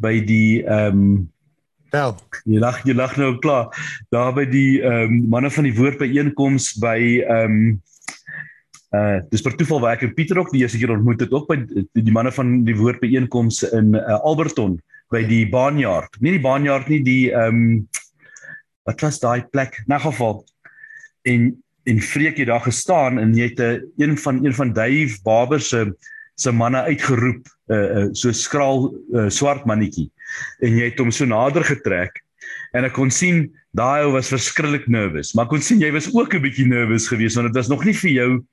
by 0.01 0.17
die 0.25 0.63
ehm 0.63 1.03
um, 1.03 1.29
Wel, 1.93 2.15
jy 2.49 2.57
lag 2.57 2.79
jy 2.87 2.93
lag 2.97 3.11
nou 3.21 3.35
klaar. 3.37 3.67
Daar 4.09 4.31
by 4.33 4.47
die 4.49 4.81
ehm 4.81 5.11
um, 5.11 5.17
manne 5.29 5.51
van 5.53 5.67
die 5.67 5.75
woord 5.77 5.99
by 6.01 6.07
einkoms 6.09 6.71
by 6.81 6.97
ehm 7.21 7.57
um, 7.57 7.81
uh 8.97 9.19
dis 9.29 9.41
per 9.45 9.53
toeval 9.57 9.81
waar 9.81 9.97
ek 9.97 10.07
en 10.07 10.15
Pieter 10.17 10.39
ook 10.41 10.49
die 10.53 10.63
eerste 10.63 10.79
keer 10.81 10.93
ontmoet 10.93 11.21
het 11.21 11.33
ook 11.33 11.45
by 11.49 11.59
die, 11.61 11.85
die 11.93 12.13
manne 12.13 12.33
van 12.33 12.63
die 12.65 12.75
woord 12.77 12.97
by 13.01 13.11
einkoms 13.13 13.61
in 13.69 13.93
uh, 13.97 14.17
Alberton 14.25 14.79
by 15.13 15.21
die 15.29 15.45
baanjaard. 15.49 16.17
Nie 16.21 16.33
die 16.33 16.41
baanjaard 16.41 16.89
nie, 16.89 17.03
die 17.05 17.29
ehm 17.29 17.61
um, 17.61 17.75
wat 18.89 19.05
was 19.05 19.21
daai 19.21 19.45
plek? 19.53 19.77
In 19.85 19.99
geval 20.01 20.41
en 21.29 21.45
en 21.83 22.01
Freek 22.01 22.37
het 22.37 22.47
daar 22.47 22.63
gestaan 22.63 23.19
en 23.19 23.35
jy 23.35 23.49
het 23.51 23.59
'n 23.59 23.81
een 23.97 24.17
van 24.17 24.45
een 24.45 24.53
van 24.53 24.73
Dave 24.73 25.19
Barber 25.23 25.61
se 25.61 25.95
se 26.35 26.51
manne 26.51 26.81
uitgeroep, 26.81 27.47
uh, 27.67 27.77
uh 27.77 28.07
so 28.11 28.31
skraal 28.31 28.93
uh, 29.13 29.29
swart 29.29 29.65
mannetjie. 29.65 30.09
En 30.59 30.77
jy 30.77 30.89
het 30.89 30.99
hom 30.99 31.11
so 31.11 31.25
nader 31.25 31.63
getrek 31.63 32.23
en 32.73 32.83
ek 32.83 32.95
kon 32.97 33.11
sien 33.11 33.51
daai 33.77 34.03
ou 34.03 34.13
was 34.15 34.31
verskriklik 34.33 34.87
nervus. 34.87 35.33
Maar 35.33 35.47
kon 35.47 35.61
sien 35.61 35.81
jy 35.81 35.91
was 35.93 36.09
ook 36.13 36.33
'n 36.33 36.41
bietjie 36.41 36.65
nervus 36.65 37.07
geweest 37.07 37.35
want 37.35 37.47
dit 37.47 37.55
was 37.55 37.69
nog 37.69 37.85
nie 37.85 37.93
vir 37.93 38.11
jou 38.11 38.45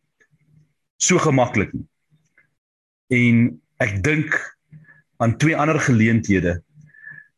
so 0.96 1.18
gemaklik 1.18 1.72
nie. 1.72 1.86
En 3.10 3.60
ek 3.80 4.02
dink 4.04 4.36
aan 5.18 5.36
twee 5.36 5.56
ander 5.56 5.80
geleenthede 5.80 6.60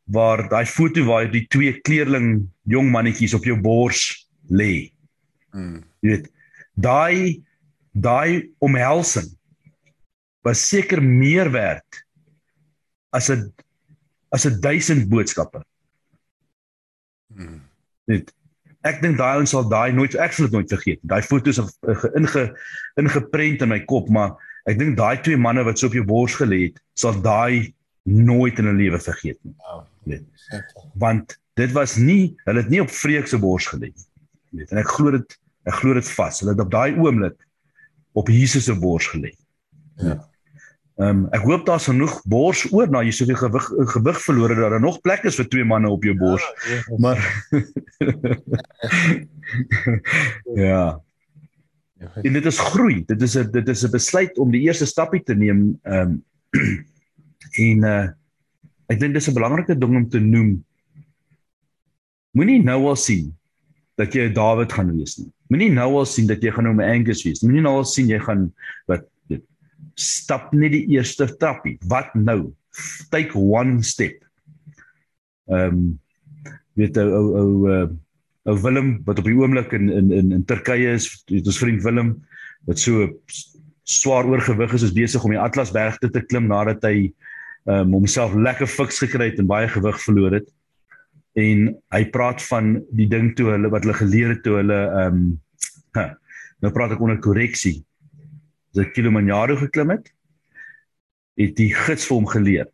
waar 0.04 0.48
daai 0.48 0.66
foto 0.66 1.04
waar 1.04 1.30
die 1.30 1.46
twee 1.48 1.80
kleerling 1.80 2.48
jong 2.66 2.90
mannetjies 2.90 3.34
op 3.34 3.44
jou 3.44 3.56
bors 3.60 4.28
lê. 4.50 4.92
Mm. 5.52 5.82
Jy 6.00 6.10
weet, 6.10 6.28
daai 6.74 7.42
daai 7.92 8.50
omhelsing 8.64 9.28
was 10.42 10.62
seker 10.68 11.02
meer 11.02 11.50
werd 11.52 12.04
as 13.12 13.28
'n 13.30 13.52
as 14.32 14.46
'n 14.46 14.60
duisend 14.60 15.08
boodskappe. 15.08 15.60
Hmm. 17.34 17.60
Net 18.04 18.32
ek 18.82 19.02
dink 19.02 19.18
daai 19.18 19.38
ons 19.38 19.50
sal 19.50 19.68
daai 19.68 19.92
nooit 19.92 20.14
ek 20.14 20.32
sal 20.32 20.48
dit 20.48 20.56
nooit 20.56 20.72
vergeet. 20.72 21.00
Daai 21.02 21.22
foto's 21.22 21.58
is 21.58 21.70
inge 22.18 22.44
ingeprent 22.96 23.62
in 23.62 23.68
my 23.68 23.80
kop, 23.84 24.08
maar 24.08 24.34
ek 24.66 24.78
dink 24.78 24.96
daai 24.96 25.20
twee 25.22 25.36
manne 25.36 25.64
wat 25.64 25.78
so 25.78 25.86
op 25.86 25.94
jou 25.94 26.04
bors 26.04 26.34
gelê 26.34 26.68
het, 26.68 26.80
sal 26.94 27.14
daai 27.22 27.74
nooit 28.02 28.58
in 28.58 28.66
'n 28.66 28.76
lewe 28.76 28.98
vergeet 28.98 29.38
nie. 29.44 29.54
Net. 30.04 30.24
Want 30.94 31.38
dit 31.54 31.72
was 31.72 31.96
nie, 31.96 32.34
hulle 32.44 32.62
het 32.62 32.70
nie 32.70 32.80
op 32.80 32.90
vreek 32.90 33.26
se 33.26 33.38
bors 33.38 33.66
gelê 33.66 33.92
nie. 33.92 34.08
Net. 34.50 34.72
En 34.72 34.78
ek 34.78 34.88
glo 34.88 35.10
dit 35.10 35.38
ek 35.64 35.74
glo 35.80 35.94
dit 35.94 36.10
vas. 36.16 36.40
Hulle 36.40 36.52
het 36.54 36.60
op 36.60 36.70
daai 36.70 36.98
oomblik 36.98 37.48
op 38.12 38.28
Jesus 38.28 38.64
se 38.64 38.78
bors 38.78 39.08
gelê. 39.14 39.32
Ja. 39.96 40.28
Ehm 41.00 41.08
um, 41.08 41.28
ek 41.32 41.40
hoop 41.48 41.64
daar's 41.66 41.88
genoeg 41.88 42.20
bors 42.28 42.66
oor 42.68 42.90
na 42.92 43.00
jy 43.00 43.14
soveel 43.16 43.38
gewig 43.40 43.66
gewig 43.94 44.18
verloor 44.20 44.52
het 44.52 44.60
dat 44.60 44.70
daar 44.74 44.84
nog 44.84 45.00
plek 45.00 45.24
is 45.24 45.38
vir 45.40 45.48
twee 45.48 45.64
manne 45.64 45.88
op 45.88 46.04
jou 46.04 46.12
bors. 46.18 46.44
Ja, 46.44 46.52
ja, 46.74 46.80
maar 47.00 47.18
ja. 50.66 51.00
En 52.22 52.36
dit 52.36 52.46
is 52.46 52.58
groei. 52.58 53.04
Dit 53.08 53.22
is 53.22 53.38
'n 53.38 53.50
dit 53.50 53.68
is 53.68 53.84
'n 53.84 53.90
besluit 53.90 54.38
om 54.38 54.50
die 54.50 54.62
eerste 54.68 54.86
stappie 54.86 55.22
te 55.22 55.34
neem 55.34 55.78
ehm 55.82 56.00
um, 56.00 56.24
en 57.66 57.84
uh 57.84 58.08
ek 58.92 59.00
dink 59.00 59.14
dis 59.14 59.28
'n 59.28 59.34
belangrike 59.34 59.78
ding 59.78 59.96
om 59.96 60.08
te 60.08 60.20
noem. 60.20 60.64
Moenie 62.36 62.62
nou 62.62 62.86
al 62.86 62.96
sien 62.96 63.36
dat 63.96 64.12
jy 64.12 64.28
'n 64.28 64.34
Dawid 64.34 64.72
gaan 64.72 64.96
wees 64.96 65.16
nie. 65.16 65.32
Moenie 65.52 65.72
nou 65.74 65.90
al 66.00 66.06
sien 66.08 66.28
dat 66.30 66.40
jy 66.40 66.52
gaan 66.54 66.64
nou 66.64 66.76
'n 66.78 66.88
Angus 66.88 67.24
wees. 67.26 67.42
Moenie 67.44 67.62
nou 67.64 67.76
al 67.82 67.88
sien 67.88 68.08
jy 68.08 68.18
gaan 68.18 68.52
wat 68.88 69.04
stap 70.00 70.52
net 70.56 70.72
die 70.72 70.86
eerste 70.96 71.26
trappie. 71.36 71.76
Wat 71.88 72.14
nou? 72.14 72.54
Take 73.10 73.36
one 73.36 73.82
step. 73.82 74.22
Ehm 75.50 75.68
um, 75.68 75.98
weet 76.74 76.96
ou 76.96 77.10
ou 77.12 77.26
ou 77.42 77.68
uh 77.68 77.88
ou 78.48 78.56
Willem 78.58 79.02
wat 79.06 79.18
op 79.18 79.26
die 79.28 79.36
oomblik 79.36 79.72
in 79.76 79.90
in 79.90 80.12
in 80.12 80.32
in 80.32 80.44
Turkye 80.44 80.94
is, 80.94 81.10
het 81.28 81.46
ons 81.46 81.58
vriend 81.58 81.82
Willem 81.82 82.14
wat 82.66 82.78
so 82.78 83.10
swaar 83.84 84.24
oorgewig 84.24 84.72
is, 84.72 84.82
is 84.82 84.96
besig 84.96 85.24
om 85.24 85.30
die 85.30 85.38
Atlasberg 85.38 85.98
te 85.98 86.24
klim 86.26 86.48
nadat 86.48 86.82
hy 86.82 87.12
ehm 87.66 87.92
um, 87.92 87.92
homself 88.00 88.34
lekker 88.34 88.66
fiks 88.66 88.98
gekry 89.04 89.30
het 89.30 89.38
en 89.38 89.46
baie 89.46 89.68
gewig 89.68 90.00
verloor 90.00 90.40
het. 90.40 90.48
en 91.32 91.68
hy 91.94 92.02
praat 92.12 92.42
van 92.44 92.74
die 92.92 93.06
ding 93.08 93.30
toe 93.36 93.54
hulle 93.54 93.70
wat 93.72 93.86
hulle 93.86 93.96
geleer 93.96 94.34
het 94.34 94.42
toe 94.44 94.58
hulle 94.60 94.80
ehm 94.90 95.16
um, 95.16 95.22
nou 96.62 96.72
praat 96.74 96.94
ek 96.96 97.02
onder 97.02 97.18
korreksie. 97.22 97.80
As 98.72 98.82
hy 98.82 98.86
Kilimanjaro 98.94 99.58
geklim 99.60 99.92
het, 99.96 100.06
het 101.40 101.56
die 101.58 101.72
gids 101.74 102.06
vir 102.08 102.16
hom 102.16 102.28
geleer. 102.30 102.70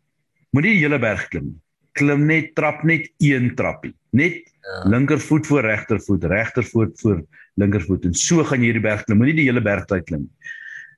Moenie 0.55 0.75
die 0.75 0.83
hele 0.83 0.99
berg 1.01 1.27
klim 1.31 1.51
nie. 1.51 1.59
Klim 1.97 2.23
net 2.29 2.53
trap 2.55 2.83
net 2.87 3.09
een 3.23 3.51
trappie. 3.59 3.93
Net 4.15 4.45
ja. 4.45 4.77
linkervoet 4.89 5.47
voor 5.47 5.67
regtervoet, 5.67 6.23
regtervoet 6.31 6.95
voor 7.01 7.23
linkervoet 7.59 8.05
en 8.07 8.15
so 8.15 8.43
gaan 8.47 8.63
jy 8.63 8.71
hierdie 8.71 8.85
berg 8.85 9.03
klim. 9.07 9.19
Moenie 9.19 9.37
die 9.41 9.47
hele 9.49 9.63
berg 9.63 9.87
tyd 9.89 10.07
klim 10.07 10.25
nie. 10.27 10.55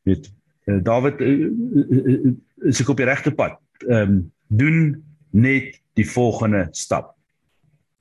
Weet 0.10 0.30
uh, 0.70 0.80
David 0.86 1.22
uh, 1.22 1.50
uh, 1.50 2.34
is 2.70 2.82
ek 2.84 2.92
op 2.94 3.02
die 3.02 3.10
regte 3.10 3.34
pad. 3.36 3.58
Ehm 3.88 4.18
um, 4.18 4.22
doen 4.52 4.80
net 5.32 5.78
die 5.96 6.04
volgende 6.04 6.66
stap. 6.76 7.14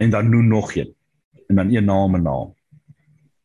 En 0.03 0.11
dan 0.11 0.31
doen 0.31 0.49
nog 0.49 0.75
een. 0.75 0.91
En 1.47 1.61
dan 1.61 1.71
een 1.75 1.85
naam 1.85 2.15
en 2.15 2.23
naam. 2.23 2.55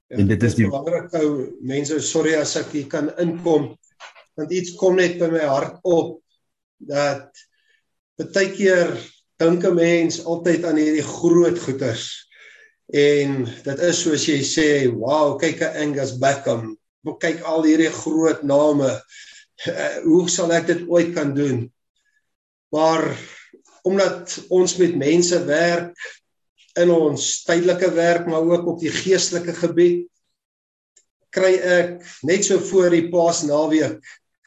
Ja, 0.07 0.19
en 0.21 0.29
dit 0.29 0.43
is 0.43 0.55
die 0.55 0.67
belangrik 0.69 1.13
ou 1.17 1.29
mense, 1.65 1.97
sorry 2.05 2.35
as 2.37 2.55
ek 2.59 2.69
hier 2.75 2.87
kan 2.91 3.09
inkom 3.21 3.73
want 4.35 4.51
iets 4.51 4.75
kom 4.77 4.99
net 4.99 5.17
by 5.17 5.31
my 5.31 5.45
hart 5.47 5.79
op 5.87 6.19
dat 6.77 7.31
baie 8.19 8.51
keer 8.53 8.93
dink 9.41 9.65
'n 9.65 9.75
mens 9.75 10.21
altyd 10.25 10.65
aan 10.65 10.77
hierdie 10.79 11.05
groot 11.05 11.57
goeters 11.59 12.05
en 12.93 13.45
dit 13.65 13.79
is 13.89 14.01
soos 14.03 14.27
jy 14.29 14.41
sê 14.45 14.69
wow 14.91 15.37
kyk 15.41 15.61
'n 15.61 15.77
Angus 15.83 16.17
Beckham 16.21 16.75
kyk 17.13 17.43
al 17.45 17.65
hierdie 17.67 17.91
groot 17.93 18.43
name. 18.43 18.89
Uh, 19.65 19.97
hoe 20.03 20.25
sal 20.31 20.51
ek 20.55 20.67
dit 20.71 20.83
ooit 20.89 21.13
kan 21.15 21.33
doen? 21.37 21.65
Maar 22.73 23.05
omdat 23.85 24.39
ons 24.49 24.77
met 24.81 24.97
mense 24.97 25.37
werk 25.45 25.93
in 26.81 26.91
ons 26.91 27.43
tydelike 27.47 27.91
werk 27.95 28.27
maar 28.27 28.43
ook 28.43 28.67
op 28.67 28.79
die 28.79 28.91
geestelike 28.91 29.53
gebied 29.53 30.05
kry 31.35 31.55
ek 31.59 32.03
net 32.23 32.47
so 32.47 32.59
voor 32.71 32.93
die 32.95 33.07
Paasnaweek 33.11 33.99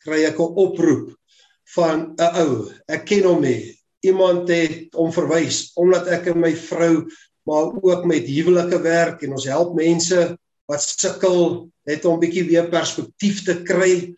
kry 0.04 0.24
ek 0.28 0.40
'n 0.40 0.56
oproep 0.64 1.12
van 1.74 2.14
'n 2.16 2.30
ou. 2.44 2.70
Ek 2.88 3.04
ken 3.04 3.24
hom 3.28 3.42
nie. 3.44 3.76
Iemand 4.00 4.48
het 4.48 4.94
hom 4.94 5.12
verwys 5.12 5.72
omdat 5.76 6.08
ek 6.08 6.30
en 6.32 6.40
my 6.40 6.54
vrou 6.56 7.08
maar 7.48 7.72
ook 7.82 8.04
met 8.04 8.28
huwelike 8.28 8.78
werk 8.84 9.22
en 9.22 9.32
ons 9.36 9.48
help 9.48 9.74
mense 9.76 10.36
wat 10.68 10.84
sukkel 10.84 11.68
net 11.88 12.04
om 12.04 12.16
'n 12.16 12.24
bietjie 12.24 12.48
weer 12.48 12.68
perspektief 12.68 13.44
te 13.44 13.62
kry. 13.62 14.14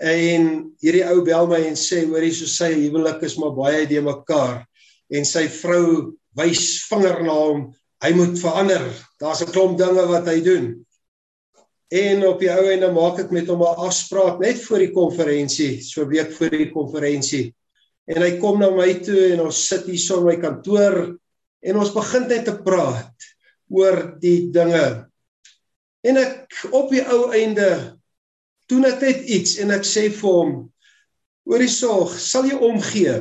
En 0.00 0.72
hierdie 0.80 1.04
ou 1.04 1.22
bel 1.24 1.46
my 1.46 1.60
en 1.68 1.76
sê 1.76 2.04
hoorie 2.06 2.32
so 2.32 2.46
sy 2.46 2.72
huwelik 2.72 3.22
is 3.22 3.36
maar 3.36 3.52
baie 3.56 3.86
de 3.86 4.00
mekaar. 4.00 4.64
En 5.10 5.24
sy 5.24 5.48
vrou 5.48 6.16
wys 6.38 6.84
vinger 6.90 7.22
na 7.24 7.34
hom. 7.34 7.66
Hy 8.00 8.12
moet 8.16 8.38
verander. 8.40 8.86
Daar's 9.20 9.42
'n 9.42 9.52
klomp 9.52 9.78
dinge 9.78 10.06
wat 10.08 10.26
hy 10.26 10.40
doen. 10.40 10.86
En 11.90 12.26
op 12.26 12.40
die 12.40 12.50
ou 12.50 12.70
ende 12.70 12.92
maak 12.92 13.18
ek 13.18 13.30
met 13.30 13.48
hom 13.48 13.62
'n 13.62 13.80
afspraak 13.86 14.38
net 14.40 14.62
voor 14.62 14.78
die 14.78 14.92
konferensie, 14.92 15.82
so 15.82 16.06
week 16.06 16.32
voor 16.32 16.50
die 16.50 16.70
konferensie. 16.70 17.54
En 18.06 18.22
hy 18.22 18.38
kom 18.38 18.60
na 18.60 18.70
my 18.70 18.94
toe 18.94 19.32
en 19.32 19.40
ons 19.40 19.68
sit 19.68 19.86
hier 19.86 19.98
so 19.98 20.18
in 20.18 20.24
my 20.26 20.36
kantoor 20.36 21.16
en 21.62 21.76
ons 21.76 21.94
begin 21.94 22.28
net 22.28 22.44
te 22.44 22.56
praat 22.62 23.14
oor 23.68 24.18
die 24.20 24.50
dinge 24.50 25.10
En 26.06 26.16
ek 26.16 26.62
op 26.72 26.92
die 26.92 27.02
ou 27.12 27.28
einde 27.36 27.68
doen 28.70 28.86
ek 28.88 29.02
net 29.04 29.26
iets 29.28 29.58
en 29.60 29.72
ek 29.74 29.84
sê 29.84 30.06
vir 30.08 30.36
hom: 30.36 30.54
"Oor 31.44 31.60
die 31.60 31.72
sorg, 31.72 32.14
sal 32.16 32.48
jy 32.48 32.56
omgee 32.56 33.16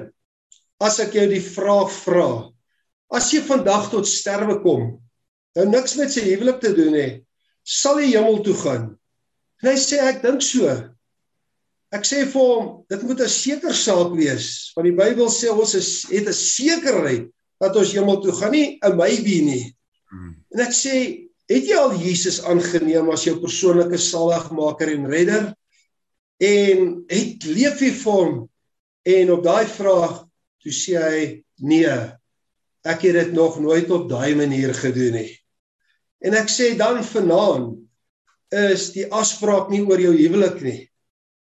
as 0.79 0.99
ek 1.03 1.17
jou 1.17 1.25
die 1.27 1.43
vraag 1.43 1.91
vra? 2.05 2.29
As 3.11 3.31
jy 3.33 3.41
vandag 3.41 3.89
tot 3.91 4.07
sterwe 4.07 4.59
kom, 4.61 4.99
nou 5.57 5.65
niks 5.69 5.95
met 5.97 6.13
sy 6.13 6.21
huwelik 6.27 6.59
te 6.61 6.73
doen 6.77 6.93
het, 6.93 7.23
sal 7.63 7.99
jy 8.01 8.13
hemel 8.17 8.41
toe 8.45 8.55
gaan?" 8.63 8.85
En 9.63 9.71
hy 9.71 9.77
sê 9.77 9.99
ek 9.99 10.21
dink 10.23 10.41
so. 10.45 10.69
Ek 11.91 12.05
sê 12.05 12.21
vir 12.29 12.41
hom, 12.41 12.85
dit 12.89 13.01
moet 13.03 13.21
'n 13.21 13.27
seker 13.27 13.73
saak 13.73 14.13
wees, 14.15 14.71
want 14.75 14.85
die 14.85 14.95
Bybel 14.95 15.27
sê 15.27 15.49
ons 15.49 15.73
is 15.75 16.05
het 16.11 16.27
'n 16.27 16.33
sekerheid 16.33 17.27
dat 17.59 17.75
ons 17.75 17.91
hemel 17.93 18.21
toe 18.21 18.31
gaan, 18.31 18.51
nie 18.51 18.79
'n 18.83 18.95
maybe 18.95 19.41
nie. 19.41 19.75
Hmm. 20.09 20.35
En 20.53 20.59
ek 20.61 20.73
sê 20.73 21.29
Het 21.49 21.65
jy 21.65 21.77
al 21.81 21.95
Jesus 21.97 22.43
aangeneem 22.45 23.07
as 23.09 23.23
jou 23.25 23.33
persoonlike 23.41 23.97
saligmaker 23.97 24.91
en 24.93 25.07
redder? 25.09 25.47
En 26.45 26.91
het 27.09 27.47
leef 27.49 27.81
jy 27.81 27.89
vir 28.03 28.17
hom? 28.19 28.35
En 29.09 29.31
op 29.33 29.41
daai 29.47 29.65
vraag 29.65 30.19
toe 30.61 30.73
sê 30.75 30.99
hy 31.01 31.21
nee. 31.65 31.95
Ek 32.87 33.03
het 33.03 33.17
dit 33.17 33.31
nog 33.35 33.59
nooit 33.59 33.89
op 33.91 34.07
daai 34.09 34.35
manier 34.35 34.73
gedoen 34.73 35.17
nie. 35.19 35.31
En 36.23 36.35
ek 36.35 36.51
sê 36.51 36.73
dan 36.79 37.03
vanaand 37.03 37.77
is 38.55 38.89
die 38.95 39.05
afspraak 39.11 39.69
nie 39.69 39.83
oor 39.85 39.99
jou 40.01 40.13
huwelik 40.15 40.61
nie. 40.63 40.79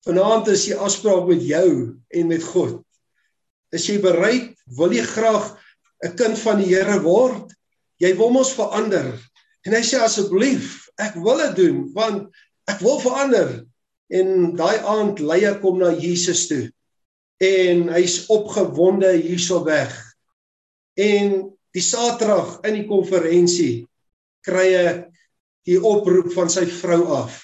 Vanaand 0.05 0.49
is 0.49 0.65
die 0.69 0.78
afspraak 0.78 1.28
met 1.30 1.43
jou 1.45 1.69
en 2.09 2.28
met 2.28 2.43
God. 2.43 2.82
Is 3.72 3.86
jy 3.88 3.99
bereid? 4.03 4.55
Wil 4.78 4.97
jy 4.97 5.05
graag 5.05 5.57
'n 6.03 6.15
kind 6.17 6.38
van 6.39 6.57
die 6.57 6.74
Here 6.74 6.99
word? 7.01 7.53
Jy 8.01 8.15
wil 8.17 8.32
mos 8.34 8.53
verander. 8.53 9.13
En 9.65 9.74
hy 9.74 9.82
sê 9.86 10.01
asseblief, 10.01 10.89
ek 10.97 11.15
wil 11.15 11.38
dit 11.38 11.55
doen 11.55 11.93
want 11.93 12.30
ek 12.67 12.82
wil 12.82 12.99
verander. 12.99 13.65
En 14.09 14.55
daai 14.55 14.82
aand 14.82 15.19
lei 15.19 15.45
ek 15.45 15.61
hom 15.61 15.80
na 15.80 15.93
Jesus 15.93 16.47
toe. 16.47 16.72
En 17.41 17.89
hy's 17.93 18.26
opgewonde 18.28 19.13
hierso 19.22 19.63
weg. 19.63 19.93
En 20.99 21.57
die 21.71 21.83
Saterdag 21.83 22.59
in 22.67 22.81
die 22.81 22.87
konferensie 22.89 23.87
kry 24.43 24.67
ek 24.75 25.07
die 25.69 25.77
oproep 25.77 26.31
van 26.33 26.49
sy 26.51 26.65
vrou 26.65 27.03
af. 27.21 27.37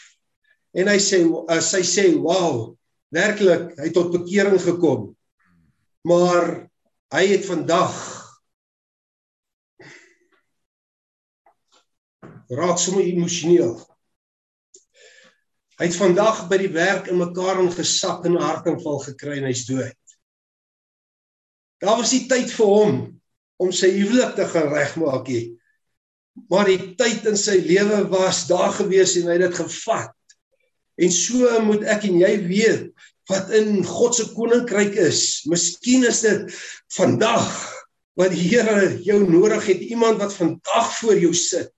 En 0.78 0.90
hy 0.90 0.98
sê 1.02 1.22
uh, 1.24 1.62
sy 1.64 1.84
sê, 1.86 2.10
"Wow, 2.18 2.76
werklik, 3.14 3.72
hy 3.78 3.90
het 3.90 3.96
tot 3.96 4.12
bekering 4.12 4.60
gekom." 4.62 5.14
Maar 6.08 6.68
hy 7.14 7.24
het 7.28 7.46
vandag 7.46 7.96
raak 12.48 12.80
sommer 12.80 13.04
emosioneel. 13.04 13.76
Hy 15.78 15.86
het 15.86 15.98
vandag 16.00 16.48
by 16.50 16.58
die 16.58 16.72
werk 16.74 17.10
in 17.12 17.20
mekaar 17.20 17.60
ingesak 17.62 18.26
en 18.26 18.34
'n 18.36 18.42
hartaanval 18.42 19.00
gekry 19.04 19.38
en 19.38 19.46
hy's 19.46 19.66
dood. 19.68 19.94
Daar 21.80 21.98
was 21.98 22.12
nie 22.12 22.28
tyd 22.28 22.50
vir 22.52 22.66
hom 22.66 23.17
om 23.62 23.72
sy 23.74 23.90
huwelik 23.96 24.36
te 24.38 24.46
gaan 24.52 24.70
regmaak 24.74 25.30
nie. 25.32 25.46
Maar 26.52 26.70
die 26.70 26.94
tyd 27.00 27.26
in 27.30 27.40
sy 27.40 27.58
lewe 27.66 28.04
was 28.12 28.46
daar 28.50 28.74
gewees 28.78 29.16
en 29.18 29.30
hy 29.30 29.38
het 29.40 29.48
dit 29.48 29.62
gevat. 29.64 30.14
En 30.98 31.14
so 31.14 31.62
moet 31.66 31.86
ek 31.90 32.06
en 32.10 32.20
jy 32.22 32.34
weet 32.46 33.08
wat 33.28 33.50
in 33.58 33.82
God 33.86 34.16
se 34.16 34.28
koninkryk 34.36 34.96
is. 35.02 35.44
Miskien 35.50 36.06
is 36.08 36.22
dit 36.24 36.54
vandag 36.96 37.50
wat 38.18 38.34
die 38.34 38.48
Here 38.50 38.96
jou 39.06 39.20
nodig 39.28 39.68
het, 39.70 39.82
iemand 39.92 40.22
wat 40.22 40.34
vandag 40.38 40.94
voor 41.02 41.20
jou 41.22 41.34
sit 41.38 41.74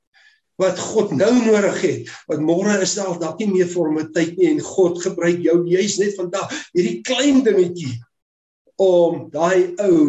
wat 0.59 0.79
God 0.79 1.13
nou 1.15 1.31
nodig 1.39 1.77
het. 1.85 2.09
Want 2.27 2.43
môre 2.43 2.73
is 2.83 2.97
daar 2.99 3.15
dalk 3.19 3.39
nie 3.39 3.47
meer 3.53 3.69
vir 3.71 3.87
hom 3.87 3.99
tyd 4.15 4.35
nie 4.35 4.49
en 4.51 4.61
God 4.63 4.99
gebruik 5.03 5.39
jou 5.45 5.61
juis 5.71 5.95
net 6.01 6.17
vandag 6.19 6.51
hierdie 6.75 6.99
klein 7.07 7.39
dingetjie 7.45 7.93
om 8.79 9.29
daai 9.31 9.75
ou 9.79 9.99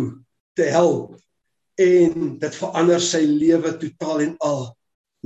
te 0.58 0.66
help 0.74 1.14
en 1.80 2.36
dit 2.42 2.58
verander 2.60 3.02
sy 3.02 3.22
lewe 3.24 3.72
totaal 3.80 4.24
en 4.26 4.34
al. 4.46 4.62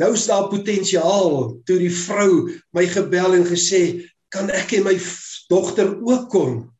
Nou 0.01 0.11
is 0.15 0.27
daar 0.27 0.49
potensiaal 0.51 1.55
toe 1.67 1.79
die 1.79 1.93
vrou 1.93 2.51
my 2.75 2.87
gebel 2.91 3.39
en 3.39 3.47
gesê, 3.47 4.03
"Kan 4.31 4.51
ek 4.51 4.73
en 4.73 4.85
my 4.85 4.99
dogter 5.51 5.95
ook 6.03 6.31
kom 6.31 6.71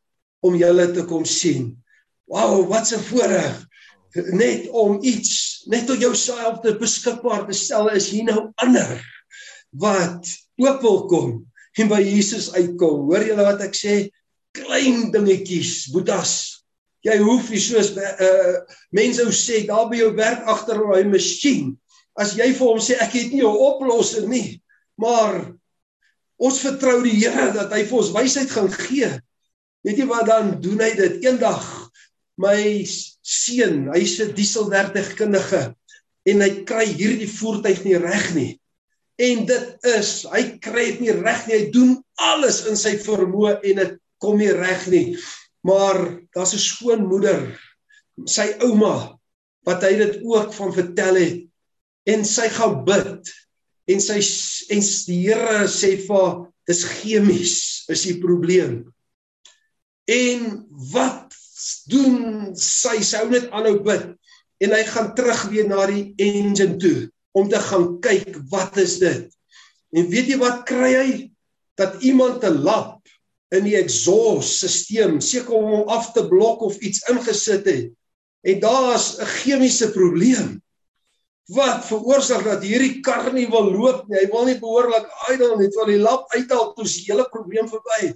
om 0.41 0.55
julle 0.55 0.93
te 0.93 1.05
kom 1.05 1.25
sien?" 1.25 1.75
Wow, 2.27 2.67
wat 2.67 2.91
'n 2.91 2.99
voorreg 2.99 3.65
net 4.15 4.69
om 4.69 4.97
iets 5.03 5.63
net 5.67 5.87
tot 5.87 5.99
jouself 5.99 6.61
te 6.63 6.75
beskikbaar 6.79 7.45
te 7.47 7.53
stel 7.53 7.89
is 7.91 8.09
hier 8.09 8.23
nou 8.23 8.51
ander 8.55 9.01
wat 9.75 10.27
ook 10.55 10.81
wil 10.81 11.05
kom 11.05 11.45
en 11.75 11.89
by 11.91 11.99
Jesus 11.99 12.53
uitkom. 12.55 13.09
Hoor 13.09 13.25
julle 13.27 13.43
wat 13.43 13.61
ek 13.65 13.75
sê? 13.75 13.95
Klein 14.55 15.09
dingetjies, 15.11 15.89
boetas. 15.91 16.54
Jy 17.05 17.17
hoef 17.21 17.51
nie 17.53 17.61
soos 17.61 17.93
uh 17.95 18.55
mense 18.95 19.21
ou 19.21 19.33
sê 19.33 19.65
daar 19.67 19.89
by 19.91 19.99
jou 19.99 20.11
werk 20.17 20.47
agter 20.49 20.81
daai 20.81 21.05
masjien. 21.09 21.75
As 22.17 22.33
jy 22.37 22.49
vir 22.55 22.65
hom 22.65 22.81
sê 22.81 22.97
ek 22.97 23.13
het 23.13 23.31
nie 23.31 23.43
'n 23.43 23.61
oplossing 23.69 24.27
nie, 24.29 24.61
maar 24.97 25.53
ons 26.39 26.59
vertrou 26.59 27.03
die 27.03 27.19
Here 27.21 27.51
dat 27.53 27.71
hy 27.71 27.83
vir 27.83 27.97
ons 27.97 28.13
wysheid 28.15 28.49
gaan 28.49 28.71
gee. 28.71 29.11
Weet 29.85 29.97
jy 30.01 30.07
wat 30.09 30.25
dan 30.25 30.61
doen 30.61 30.81
hy 30.81 30.91
dit 30.97 31.23
eendag 31.25 31.61
my 32.37 32.83
seun, 33.21 33.93
hy's 33.93 34.19
'n 34.19 34.33
dieselwerkkundige 34.33 35.75
en 36.25 36.41
hy 36.41 36.51
kry 36.65 36.85
hierdie 36.85 37.29
voertuig 37.29 37.83
nie 37.85 37.97
reg 38.01 38.33
nie. 38.35 38.59
En 39.21 39.45
dit 39.45 39.87
is, 39.95 40.25
hy 40.27 40.57
kry 40.59 40.85
dit 40.91 41.05
nie 41.05 41.15
reg 41.15 41.45
nie. 41.47 41.55
Hy 41.55 41.71
doen 41.71 41.91
alles 42.19 42.65
in 42.67 42.75
sy 42.75 42.97
vermoë 42.99 43.61
en 43.63 43.75
dit 43.83 43.93
kom 44.19 44.39
nie 44.41 44.51
reg 44.51 44.87
nie. 44.91 45.05
Maar 45.65 45.97
daar's 46.35 46.53
'n 46.53 46.61
skoonmoeder, 46.61 47.41
sy 48.25 48.47
ouma 48.61 49.17
wat 49.65 49.81
hy 49.81 49.95
dit 49.97 50.19
ook 50.23 50.53
van 50.53 50.73
vertel 50.73 51.15
het. 51.15 51.39
En 52.05 52.25
sy 52.25 52.47
gaan 52.53 52.83
bid. 52.85 53.31
En 53.89 54.01
sy 54.01 54.19
en 54.73 54.83
die 55.09 55.21
Here 55.25 55.65
sê 55.69 55.97
vir 56.05 56.21
haar 56.21 56.35
dis 56.65 56.83
chemies 56.83 57.85
is 57.93 58.05
die 58.07 58.17
probleem. 58.21 58.93
En 60.09 60.65
wat 60.93 61.33
doen 61.89 62.53
sy? 62.57 63.01
Sy 63.01 63.23
hou 63.23 63.29
net 63.29 63.49
aanhou 63.53 63.79
bid. 63.85 64.13
En 64.61 64.73
hy 64.73 64.83
gaan 64.89 65.13
terug 65.17 65.47
weer 65.51 65.67
na 65.69 65.85
die 65.89 66.13
engine 66.21 66.77
toe 66.81 67.09
om 67.35 67.49
te 67.49 67.59
gaan 67.59 67.99
kyk 68.05 68.37
wat 68.53 68.77
is 68.81 68.99
dit? 69.01 69.29
En 69.95 70.09
weet 70.09 70.29
jy 70.31 70.37
wat 70.41 70.63
kry 70.69 70.91
hy? 70.93 71.09
Dat 71.77 72.01
iemand 72.03 72.43
'n 72.43 72.63
lap 72.63 73.01
in 73.53 73.67
die 73.67 73.77
exhaust 73.77 74.63
stelsel 74.63 75.19
seker 75.21 75.53
om 75.57 75.71
hom 75.73 75.89
af 75.93 76.11
te 76.15 76.25
blok 76.27 76.63
of 76.65 76.77
iets 76.81 77.03
ingesit 77.11 77.65
het 77.69 77.91
en 78.45 78.59
daar's 78.59 79.17
'n 79.19 79.25
chemiese 79.25 79.91
probleem 79.91 80.61
wat 81.53 81.85
veroorsaak 81.85 82.45
dat 82.45 82.63
hierdie 82.65 83.01
kar 83.05 83.29
nie 83.33 83.45
wil 83.49 83.69
loop 83.69 84.07
nie. 84.09 84.17
Hy 84.17 84.29
wil 84.31 84.47
nie 84.49 84.57
behoorlik 84.61 85.05
idle 85.29 85.57
nie 85.59 85.69
want 85.75 85.91
die 85.91 86.01
lap 86.01 86.25
uithaal 86.33 86.73
toe 86.73 86.87
die 86.89 87.05
hele 87.05 87.27
probleem 87.29 87.69
verby. 87.69 88.13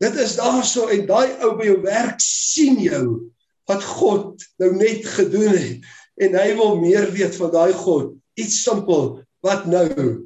Dit 0.00 0.16
is 0.20 0.36
daarso 0.36 0.88
en 0.92 1.04
daai 1.06 1.36
ou 1.44 1.54
by 1.58 1.68
jou 1.68 1.80
werk 1.84 2.20
sien 2.24 2.80
jou 2.80 3.30
wat 3.68 3.84
God 3.84 4.44
nou 4.60 4.72
net 4.76 5.04
gedoen 5.06 5.52
het 5.52 5.92
en 6.24 6.36
hy 6.38 6.48
wil 6.56 6.80
meer 6.80 7.10
weet 7.12 7.36
van 7.36 7.52
daai 7.52 7.72
God. 7.76 8.14
Iets 8.40 8.62
simpel 8.64 9.20
wat 9.44 9.68
nou 9.68 10.24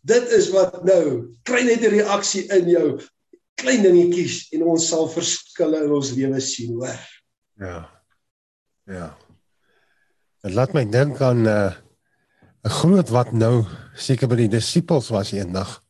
Dit 0.00 0.30
is 0.32 0.48
wat 0.54 0.84
nou 0.84 1.36
kry 1.44 1.62
net 1.64 1.84
'n 1.84 1.92
reaksie 1.92 2.46
in 2.48 2.68
jou 2.68 3.00
klein 3.60 3.82
dingetjies 3.84 4.48
en 4.56 4.64
ons 4.72 4.88
sal 4.88 5.08
verskille 5.12 5.84
in 5.84 5.92
ons 5.92 6.12
lewe 6.16 6.40
sien, 6.40 6.72
hoor. 6.74 7.00
Ja. 7.60 7.88
Ja. 8.88 9.16
Dit 10.40 10.56
laat 10.56 10.72
my 10.72 10.84
dink 10.88 11.20
aan 11.20 11.44
'n 11.44 11.46
uh, 11.46 11.72
'n 12.64 12.76
groot 12.80 13.08
wat 13.08 13.32
nou 13.32 13.64
seker 13.96 14.28
by 14.28 14.36
die 14.36 14.52
disippels 14.52 15.08
was 15.08 15.32
eendag. 15.32 15.82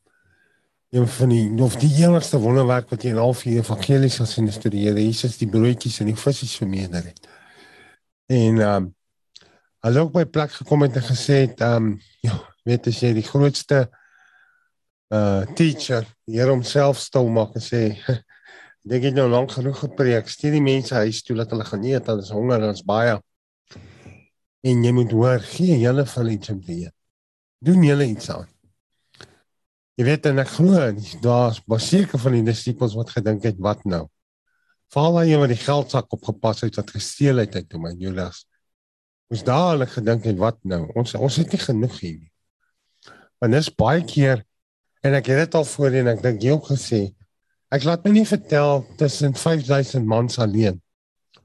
Een 0.91 1.07
van 1.07 1.29
die 1.29 1.63
of 1.63 1.75
die 1.75 1.91
enigste 2.03 2.39
wonderwerk 2.39 2.89
wat 2.89 3.03
jy 3.03 3.11
in 3.11 3.17
al 3.17 3.33
vier 3.33 3.59
evangelies 3.59 4.15
sal 4.19 4.25
sien 4.25 4.47
is 4.47 4.59
toe 4.59 4.71
die 4.71 4.85
Here 4.87 4.99
Jesus 4.99 5.37
die 5.37 5.49
broodjies 5.49 5.99
en 5.99 6.11
die 6.11 6.15
visse 6.15 6.47
vermeerder 6.47 7.03
het. 7.03 7.27
En 8.27 8.59
ehm 8.59 8.75
um, 8.75 8.95
hulle 9.81 9.99
ook 9.99 10.11
by 10.13 10.25
plek 10.25 10.51
gekom 10.51 10.81
het 10.81 10.95
en 10.95 11.03
gesê 11.03 11.47
het 11.47 11.61
ehm 11.61 11.75
um, 11.75 11.99
ja, 12.21 12.37
weet 12.63 12.85
jy 12.85 13.13
die 13.13 13.27
grootste 13.27 13.89
uh 15.11 15.43
teacher 15.57 16.05
hier 16.29 16.49
homself 16.51 16.99
stil 16.99 17.27
maak 17.29 17.57
en 17.59 17.63
sê 17.63 17.81
dink 18.89 19.03
jy 19.05 19.11
nou 19.15 19.27
lank 19.29 19.51
genoeg 19.57 19.81
gepreek. 19.83 20.29
Stuur 20.31 20.55
die 20.55 20.63
mense 20.63 20.95
huis 21.03 21.21
toe 21.25 21.35
dat 21.37 21.51
hulle 21.53 21.67
gaan 21.67 21.83
eet 21.85 22.07
hulle 22.09 22.23
is 22.25 22.31
honger 22.33 22.63
ons 22.69 22.85
baie. 22.87 23.17
En 24.65 24.85
jy 24.85 24.93
moet 24.95 25.13
hoor 25.17 25.43
gee 25.51 25.77
julle 25.81 26.05
van 26.07 26.31
iets 26.31 26.53
om 26.53 26.61
te 26.63 26.77
eet. 26.85 26.95
Doen 27.61 27.83
julle 27.85 28.07
iets 28.09 28.31
aan. 28.33 28.47
Jy 29.99 30.07
weet 30.07 30.29
en 30.31 30.41
ek 30.41 30.53
glo 30.55 30.87
daar's 31.21 31.59
baseker 31.69 32.21
van 32.21 32.39
die 32.39 32.45
disippels 32.47 32.95
wat 32.97 33.11
gedink 33.13 33.43
het 33.45 33.59
wat 33.61 33.83
nou? 33.85 34.05
Val 34.91 35.19
hy 35.19 35.35
oor 35.37 35.51
die 35.51 35.59
geldsak 35.59 36.09
opgepas 36.15 36.63
het 36.65 36.79
wat 36.79 36.95
gesteel 36.95 37.43
het 37.43 37.59
uit 37.59 37.69
toe 37.69 37.79
my 37.83 37.93
Judas 37.99 38.45
ons 39.31 39.43
dadelik 39.47 39.93
gedink 39.95 40.27
het 40.27 40.39
wat 40.39 40.59
nou? 40.67 40.83
Ons 40.99 41.15
ons 41.15 41.37
het 41.39 41.53
nie 41.53 41.61
genoeg 41.61 41.97
hier 42.03 42.17
nie. 42.19 42.31
Want 43.41 43.55
dis 43.55 43.71
baie 43.79 44.03
keer 44.05 44.43
En 45.01 45.17
ek 45.17 45.31
het 45.31 45.45
dit 45.45 45.57
al 45.57 45.65
voorheen 45.65 46.09
ek 46.11 46.21
dink 46.21 46.43
jy 46.45 46.55
ook 46.55 46.67
gesê. 46.69 47.01
Ek 47.73 47.85
laat 47.87 48.03
my 48.05 48.11
nie 48.13 48.27
vertel 48.27 48.83
tussen 48.99 49.33
5000 49.33 50.05
mans 50.05 50.37
alleen. 50.43 50.81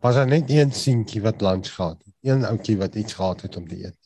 Was 0.05 0.19
daar 0.19 0.29
net 0.29 0.51
een 0.51 0.73
seentjie 0.73 1.23
wat 1.25 1.41
lunch 1.41 1.71
gehad 1.73 2.03
het. 2.05 2.15
Een 2.27 2.45
ouetjie 2.45 2.77
wat 2.77 2.99
iets 3.01 3.17
gehad 3.17 3.47
het 3.47 3.57
om 3.57 3.69
te 3.69 3.79
eet. 3.85 3.97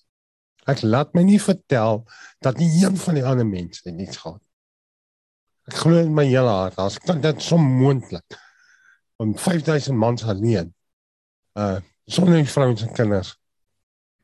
Ek 0.70 0.84
laat 0.84 1.16
my 1.16 1.24
nie 1.26 1.40
vertel 1.42 2.05
dat 2.44 2.61
nie 2.61 2.68
een 2.84 2.96
van 3.01 3.16
die 3.18 3.24
ander 3.26 3.46
mense 3.48 3.90
iets 3.90 4.20
gehad 4.20 4.38
het. 4.38 4.46
Ek 5.70 5.80
glo 5.82 5.98
in 6.03 6.14
my 6.14 6.26
hele 6.28 6.51
hart, 6.51 6.78
as 6.78 6.98
ek 7.01 7.22
dit 7.22 7.42
so 7.42 7.59
moontlik 7.59 8.38
om 9.20 9.34
5000 9.38 9.96
mans 9.96 10.24
alleen. 10.24 10.70
Uh 11.59 11.78
sonder 12.11 12.42
vrouens 12.46 12.82
en 12.82 12.92
kinders. 12.92 13.36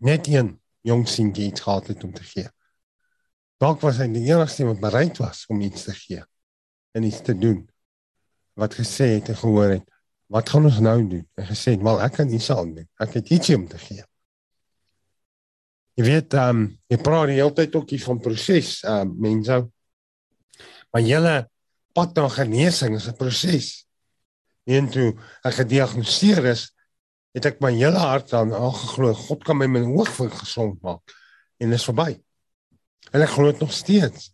Net 0.03 0.27
een 0.27 0.57
jong 0.83 1.05
seentjie 1.09 1.47
iets 1.47 1.63
gehad 1.63 1.87
het 1.87 2.05
om 2.05 2.13
te 2.15 2.25
gee. 2.27 2.49
Dalk 3.63 3.81
was 3.81 4.01
hy 4.03 4.09
die 4.13 4.27
enigste 4.29 4.67
wat 4.69 4.83
bereid 4.83 5.17
was 5.23 5.47
om 5.53 5.63
iets 5.65 5.87
te 5.89 5.95
gee 5.97 6.25
en 6.97 7.07
iets 7.09 7.23
te 7.25 7.33
doen. 7.37 7.63
Wat 8.57 8.75
gesê 8.77 9.15
het 9.17 9.31
en 9.33 9.39
gehoor 9.41 9.71
het, 9.79 9.87
wat 10.33 10.49
gaan 10.53 10.69
ons 10.69 10.81
nou 10.85 10.99
doen? 11.09 11.25
En 11.37 11.47
gesê 11.47 11.77
"Wel, 11.81 12.03
ek 12.03 12.13
kan 12.13 12.31
iets 12.33 12.51
aan 12.51 12.75
doen. 12.75 12.89
Ek 13.01 13.15
het 13.15 13.31
iets 13.31 13.51
om 13.51 13.69
te 13.69 13.79
gee." 13.79 14.05
Jy 15.97 16.05
weet, 16.05 16.35
ehm, 16.35 16.49
um, 16.49 16.79
jy 16.89 16.97
praat 16.97 17.27
die 17.27 17.41
hele 17.41 17.53
tyd 17.53 17.75
ook 17.77 17.91
hier 17.91 18.05
van 18.05 18.19
proses, 18.21 18.83
ehm, 18.85 19.09
uh, 19.09 19.15
mense. 19.19 19.71
Maar 20.93 21.03
julle 21.03 21.51
pad 21.93 22.15
na 22.15 22.29
genesing 22.29 22.97
is 22.97 23.09
'n 23.09 23.17
proses. 23.17 23.87
En 24.65 24.91
toe 24.91 25.15
ek 25.43 25.55
gediagnoseer 25.55 26.45
is, 26.45 26.73
het 27.33 27.47
ek 27.47 27.61
my 27.61 27.73
hele 27.73 27.99
hart 27.99 28.33
aan 28.33 28.53
aangeglo, 28.53 29.15
God 29.15 29.45
kan 29.45 29.57
my 29.57 29.67
my 29.67 29.81
oog 29.81 30.17
gesond 30.41 30.83
maak 30.83 31.13
en 31.57 31.71
dit 31.71 31.79
is 31.79 31.85
verby. 31.85 32.26
En 33.13 33.23
ek 33.23 33.35
glo 33.35 33.51
dit 33.51 33.61
nog 33.61 33.73
steeds. 33.73 34.33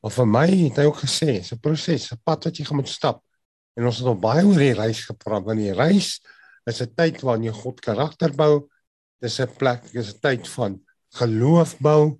Maar 0.00 0.14
vir 0.14 0.28
my 0.30 0.46
het 0.50 0.76
hy 0.80 0.86
ook 0.86 1.02
gesê, 1.02 1.40
dis 1.40 1.52
'n 1.52 1.60
proses, 1.60 2.12
'n 2.12 2.20
pad 2.24 2.44
wat 2.44 2.56
jy 2.56 2.66
moet 2.70 2.88
stap. 2.88 3.22
En 3.76 3.84
ons 3.84 3.98
het 3.98 4.06
al 4.06 4.18
baie 4.18 4.44
oor 4.44 4.58
die 4.58 4.72
reis 4.72 5.04
gepraat, 5.04 5.44
want 5.44 5.58
die 5.58 5.72
reis 5.72 6.20
is 6.66 6.80
'n 6.80 6.94
tyd 6.94 7.20
waarin 7.20 7.44
jy 7.44 7.52
God 7.52 7.80
karakter 7.80 8.32
bou. 8.34 8.68
Dis 9.20 9.40
'n 9.40 9.48
plek, 9.58 9.92
dis 9.92 10.14
'n 10.14 10.20
tyd 10.20 10.48
van 10.48 10.80
geloof 11.14 11.78
bou. 11.78 12.18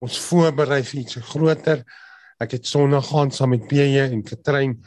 Ons 0.00 0.18
voorberei 0.18 0.82
vir 0.82 1.00
iets 1.00 1.14
groter. 1.14 1.84
Ek 2.40 2.50
het 2.50 2.66
Sondag 2.66 3.06
gaan 3.06 3.30
saam 3.30 3.50
met 3.50 3.68
PJ 3.68 4.10
en 4.10 4.22
Katrein 4.22 4.82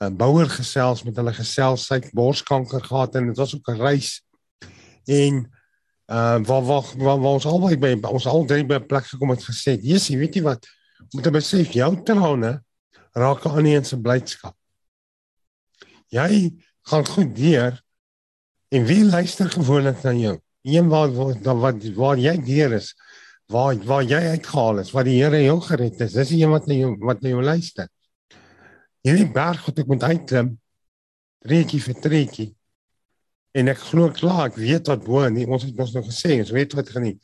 'n 0.00 0.16
bouer 0.16 0.48
gesels 0.48 1.04
met 1.04 1.16
hulle 1.16 1.32
gesels 1.32 1.86
sy 1.86 2.00
borskanker 2.12 2.80
gehad 2.84 3.14
en 3.16 3.26
dit 3.26 3.36
was 3.36 3.54
ook 3.54 3.68
'n 3.68 3.80
reis. 3.80 4.22
En 5.06 5.50
uh 6.06 6.38
waar 6.46 6.62
waar 6.62 6.84
waar, 6.96 7.18
waar 7.18 7.32
ons 7.38 7.46
albei 7.46 7.76
by 7.76 7.94
ons 8.06 8.26
al 8.26 8.44
drie 8.46 8.64
by 8.64 8.78
plek 8.78 9.06
gekom 9.10 9.30
het 9.34 9.42
gesê, 9.42 9.78
"Jesus, 9.80 10.14
weet 10.14 10.34
jy 10.34 10.42
wat? 10.42 10.66
Moet 11.12 11.24
jy 11.24 11.30
besef 11.30 11.72
jou 11.72 12.02
trane 12.04 12.60
raak 13.16 13.46
aan 13.46 13.66
in 13.66 13.84
se 13.84 13.96
blydskap. 13.96 14.54
Jy 16.12 16.52
gaan 16.86 17.06
goed 17.06 17.32
deur 17.36 17.80
en 18.68 18.84
wie 18.84 19.04
luister 19.04 19.50
gewoonlik 19.50 20.02
na 20.04 20.12
jou? 20.12 20.36
Een 20.66 20.88
waar 20.88 21.12
waar 21.14 21.60
wat 21.62 21.84
waar 21.96 22.18
jy 22.18 22.36
deur 22.44 22.76
is, 22.76 22.92
waar 23.46 23.76
waar 23.86 24.02
jy 24.02 24.20
uitgehaal 24.36 24.82
is, 24.82 24.92
waar 24.92 25.04
die 25.04 25.22
Here 25.22 25.42
jou 25.42 25.60
gered 25.60 25.98
het. 25.98 26.12
Dis 26.12 26.28
die 26.28 26.42
een 26.42 26.50
wat 26.50 26.66
na 26.66 26.74
jou 26.74 26.96
wat 27.00 27.22
na 27.22 27.32
jou 27.32 27.42
luister. 27.42 27.88
Hierdie 29.06 29.30
berg 29.32 29.64
wat 29.66 29.78
ek 29.78 29.90
moet 29.90 30.02
uitklim, 30.02 30.54
treetjie 31.46 31.80
vir 31.80 32.00
treetjie 32.02 32.48
En 33.56 33.70
ek 33.72 33.78
glo 33.88 34.10
klaar, 34.12 34.50
ek 34.50 34.58
weet 34.60 34.90
wat 34.90 35.04
bo 35.06 35.22
en 35.24 35.36
ons 35.46 35.64
het 35.64 35.76
mos 35.78 35.94
nog 35.96 36.04
gesê, 36.10 36.36
ons 36.42 36.52
weet 36.52 36.74
wat 36.76 36.90
gaan 36.92 37.06
nie. 37.08 37.14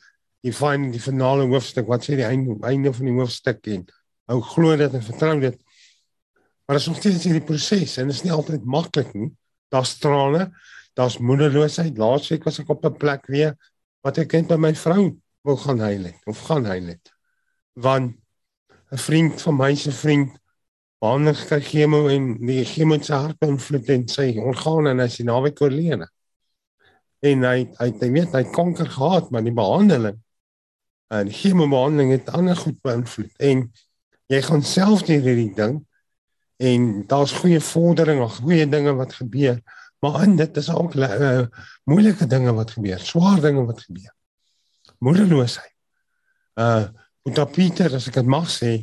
Die 0.43 0.53
fyn 0.55 0.87
die 0.91 1.01
finale 1.01 1.45
hoofstuk, 1.51 1.85
wat 1.91 2.07
sê 2.07 2.17
die 2.17 2.25
einde 2.25 2.55
einde 2.65 2.93
van 2.95 3.09
die 3.09 3.13
hoofstuk 3.19 3.67
en 3.75 3.83
ou 4.33 4.39
glo 4.53 4.73
dit 4.79 4.95
en 4.97 5.03
vertrou 5.05 5.35
dit. 5.43 5.59
Maar 6.65 6.79
dit 6.79 6.81
is 6.81 6.89
nog 6.89 6.97
steeds 6.97 7.27
hierdie 7.27 7.45
proses 7.45 7.97
en 8.01 8.09
dit 8.09 8.17
is 8.17 8.23
nie 8.25 8.33
altyd 8.33 8.65
maklik 8.65 9.11
nie. 9.13 9.29
Daar's 9.73 9.93
trane, 10.01 10.47
daar's 10.97 11.19
moedeloosheid. 11.21 11.99
Laasweek 12.01 12.47
was 12.47 12.57
ek 12.63 12.71
op 12.73 12.85
'n 12.85 12.97
plek 12.97 13.27
weer 13.27 13.53
wat 14.01 14.17
ek 14.17 14.33
net 14.33 14.47
by 14.47 14.57
my 14.57 14.73
vrou 14.73 15.13
wou 15.43 15.57
gaan 15.57 15.79
huil 15.79 16.03
het 16.09 16.25
of 16.25 16.39
gaan 16.47 16.65
huil 16.65 16.87
het. 16.95 17.13
Want 17.73 18.17
'n 18.91 18.97
vriend 18.97 19.41
van 19.41 19.57
my 19.57 19.75
se 19.75 19.91
vriend 19.91 20.33
behandeling 20.99 21.37
gekry 21.37 21.61
chemo 21.61 22.07
en 22.07 22.37
die 22.41 22.65
sy 22.65 23.13
hart 23.13 23.37
beïnvloed 23.39 23.89
en 23.89 24.07
sy 24.07 24.37
organe 24.39 24.89
en 24.89 24.99
hy 24.99 25.05
is 25.05 25.19
naweek 25.19 25.61
oorlede 25.61 26.07
en 27.23 27.47
hy 27.47 27.57
hy 27.79 27.89
hy 28.01 28.11
weet 28.17 28.35
hy 28.35 28.43
kanker 28.51 28.89
gehad 28.91 29.31
maar 29.31 29.45
die 29.45 29.55
behandeling 29.55 30.19
en 31.13 31.31
chemobehandeling 31.31 32.11
het 32.17 32.31
ander 32.35 32.57
goed 32.59 32.79
beïnvloed 32.83 33.31
en 33.49 33.67
jy 34.31 34.41
gaan 34.47 34.63
self 34.67 35.05
deur 35.07 35.23
hierdie 35.23 35.53
ding 35.55 35.79
en 36.63 36.89
daar's 37.07 37.35
goeie 37.39 37.61
vorderinge 37.63 38.27
goeie 38.39 38.67
dinge 38.69 38.95
wat 38.99 39.15
gebeur 39.19 39.61
maar 40.03 40.23
in 40.25 40.35
dit 40.35 40.57
is 40.59 40.69
ook 40.69 40.95
uh, 40.99 41.45
moeilike 41.83 42.27
dinge 42.27 42.53
wat 42.53 42.75
gebeur 42.75 42.99
swaar 42.99 43.39
dinge 43.43 43.63
wat 43.69 43.85
gebeur 43.87 44.11
moedeloosheid 44.99 45.73
uh 46.59 46.89
en 47.23 47.31
dan 47.37 47.47
Pieter 47.55 47.93
as 47.95 48.09
ek 48.09 48.17
dit 48.19 48.27
mag 48.27 48.49
sê 48.51 48.73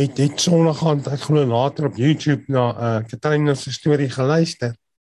het 0.00 0.20
sonnig 0.40 0.78
gaan 0.80 1.02
ek 1.12 1.26
glo 1.26 1.44
later 1.44 1.90
op 1.90 1.98
YouTube 2.00 2.48
na 2.48 2.62
uh 2.72 3.00
Katrina 3.04 3.54
se 3.54 3.72
storie 3.76 4.08
geluister 4.08 4.72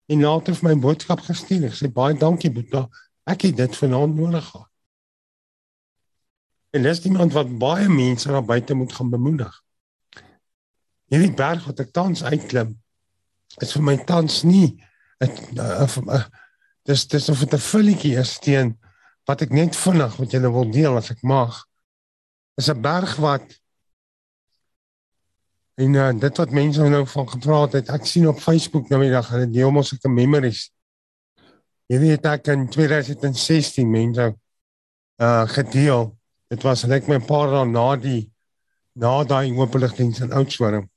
en 0.07 0.23
later 0.23 0.55
vir 0.55 0.69
my 0.69 0.75
boodskap 0.79 1.21
gestuur. 1.25 1.67
Ek 1.67 1.75
sê 1.75 1.91
baie 1.91 2.15
dankie 2.17 2.51
Boeta. 2.53 2.87
Ek 3.27 3.47
het 3.47 3.57
dit 3.59 3.77
vanaand 3.81 4.15
nodig 4.15 4.45
gehad. 4.47 4.71
En 6.75 6.83
dis 6.83 7.05
iemand 7.09 7.33
wat 7.33 7.51
baie 7.59 7.87
mense 7.89 8.29
daar 8.29 8.45
buite 8.45 8.73
moet 8.73 8.93
gaan 8.93 9.09
bemoedig. 9.09 9.53
Hierdie 11.11 11.33
berg 11.35 11.65
wat 11.65 11.79
ek 11.79 11.93
tans 11.95 12.23
uitklim 12.23 12.75
is 13.63 13.71
vir 13.73 13.83
my 13.83 13.95
tans 14.05 14.43
nie 14.43 14.83
'n 15.23 16.31
dis 16.85 17.07
dis 17.07 17.29
of 17.29 17.39
dit 17.39 17.53
'n 17.53 17.67
vulletjie 17.71 18.17
is 18.19 18.37
teen 18.39 18.77
wat 19.25 19.41
ek 19.41 19.51
net 19.51 19.75
vinnig 19.75 20.19
met 20.19 20.31
julle 20.31 20.51
wil 20.51 20.69
deel 20.71 20.95
as 20.97 21.11
ek 21.11 21.23
mag. 21.23 21.65
Is 22.57 22.69
'n 22.69 22.81
berg 22.81 23.15
wat 23.15 23.59
En 25.77 25.93
uh, 25.93 26.09
dit 26.19 26.37
wat 26.41 26.51
mense 26.51 26.81
nou 26.89 27.03
van 27.07 27.29
gepraat 27.29 27.75
het, 27.77 27.89
ek 27.93 28.05
sien 28.09 28.27
op 28.27 28.39
Facebook 28.41 28.89
nou 28.89 29.03
die 29.03 29.13
dag 29.13 29.29
hulle 29.29 29.49
deel 29.49 29.71
mos 29.71 29.93
ek 29.93 30.07
'n 30.09 30.13
memories. 30.13 30.71
Jy 31.87 31.99
weet 31.99 32.25
ek 32.25 32.47
in 32.47 32.67
2016 32.69 33.89
mense 33.89 34.33
uh 35.21 35.45
gedeel. 35.47 36.17
Dit 36.49 36.63
was 36.63 36.83
net 36.83 37.07
my 37.07 37.19
paar 37.19 37.51
dae 37.51 37.65
na 37.65 37.95
die 37.95 38.31
na 38.93 39.23
daai 39.23 39.53
openligdiens 39.53 40.19
in 40.19 40.33
Oudtshoorn. 40.33 40.89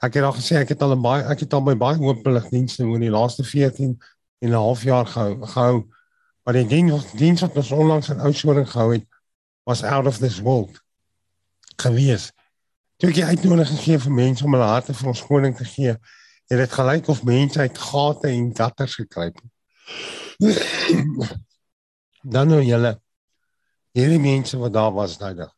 Ek 0.00 0.14
het 0.14 0.24
al 0.24 0.32
gesê 0.32 0.62
ek 0.62 0.68
het 0.68 0.82
al 0.82 0.94
baie 1.00 1.26
ek 1.26 1.40
het 1.40 1.52
al 1.52 1.64
by 1.66 1.74
baie 1.74 1.98
openligdienste 1.98 2.86
oor 2.86 3.02
die 3.02 3.10
laaste 3.10 3.44
14 3.44 3.98
en 4.38 4.48
'n 4.48 4.54
half 4.54 4.82
jaar 4.82 5.06
gehou. 5.06 5.46
gehou 5.46 5.86
maar 6.48 6.56
die 6.56 6.66
diens 6.66 7.10
diens 7.12 7.42
wat 7.44 7.56
ons 7.60 7.70
onlangs 7.76 8.08
in 8.08 8.20
Oudtshoorn 8.24 8.66
gehou 8.66 8.92
het 8.92 9.04
was 9.68 9.82
out 9.82 10.06
of 10.06 10.18
this 10.18 10.40
world. 10.40 10.80
Gewees. 11.76 12.32
Toe 12.98 13.12
ek 13.12 13.20
uitnodiging 13.30 13.78
gegee 13.78 13.98
vir 14.02 14.14
mense 14.14 14.42
om 14.44 14.54
hulle 14.56 14.66
harte 14.66 14.94
vir 14.98 15.08
ons 15.12 15.20
koning 15.22 15.52
te 15.54 15.64
gee, 15.70 15.92
het 16.50 16.58
dit 16.58 16.72
gelyk 16.74 17.10
of 17.12 17.20
mense 17.22 17.60
uit 17.60 17.78
gate 17.78 18.30
en 18.32 18.48
gutters 18.58 18.96
gekruip 18.98 19.36
het. 19.38 19.52
Dan 22.34 22.50
nou 22.50 22.58
julle 22.66 22.96
hierdie 23.94 24.18
mense 24.18 24.58
wat 24.58 24.74
daar 24.74 24.90
was 24.96 25.14
daai 25.20 25.34
dag. 25.38 25.52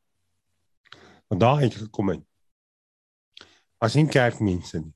Wat 1.32 1.40
daar 1.40 1.62
het 1.62 1.78
gekom 1.80 2.12
het. 2.12 2.26
Was 3.80 3.96
nie 3.96 4.04
kerkmense 4.08 4.82
nie. 4.82 4.92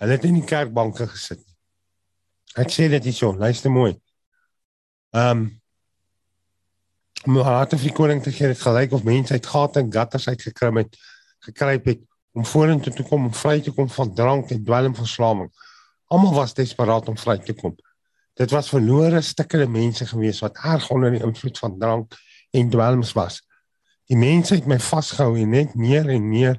Hulle 0.00 0.16
het 0.16 0.24
in 0.24 0.38
die 0.40 0.48
kerkbanke 0.48 1.06
gesit. 1.12 1.44
Ek 2.56 2.72
sê 2.72 2.88
dit 2.88 3.10
is 3.10 3.20
so, 3.20 3.36
luister 3.36 3.70
mooi. 3.72 3.92
Ehm 5.12 5.44
um, 5.44 5.44
om 7.24 7.38
harte 7.40 7.78
vir 7.80 7.92
koning 7.96 8.18
te 8.20 8.32
gee, 8.32 8.50
het 8.50 8.60
gelyk 8.60 8.92
of 8.92 9.04
mense 9.04 9.32
uit 9.32 9.46
gate 9.48 9.80
en 9.80 9.92
gutters 9.92 10.26
uitgekruip 10.28 10.80
het 10.82 10.98
gekruip 11.46 11.88
het 11.92 12.02
om 12.34 12.46
vorentoe 12.46 12.92
te 12.92 13.06
kom 13.06 13.28
om 13.28 13.34
vry 13.34 13.60
te 13.62 13.72
kom 13.72 13.88
van 13.90 14.14
drank 14.14 14.50
en 14.50 14.62
dwelmverslawing. 14.64 15.50
Almal 16.10 16.34
was 16.34 16.54
desperaat 16.54 17.08
om 17.08 17.18
vry 17.18 17.38
te 17.38 17.54
kom. 17.54 17.76
Dit 18.34 18.50
was 18.50 18.68
verlore 18.68 19.20
stukkende 19.22 19.68
mense 19.70 20.06
gewees 20.10 20.40
wat 20.42 20.58
erg 20.58 20.88
onder 20.90 21.14
die 21.14 21.22
invloed 21.22 21.58
van 21.58 21.78
drank 21.78 22.16
en 22.50 22.70
dwelms 22.70 23.12
was. 23.14 23.40
Die 24.10 24.18
mense 24.18 24.58
het 24.58 24.66
my 24.66 24.80
vasgehou 24.82 25.38
en 25.40 25.54
net 25.54 25.74
meer 25.78 26.10
en 26.10 26.28
meer 26.28 26.58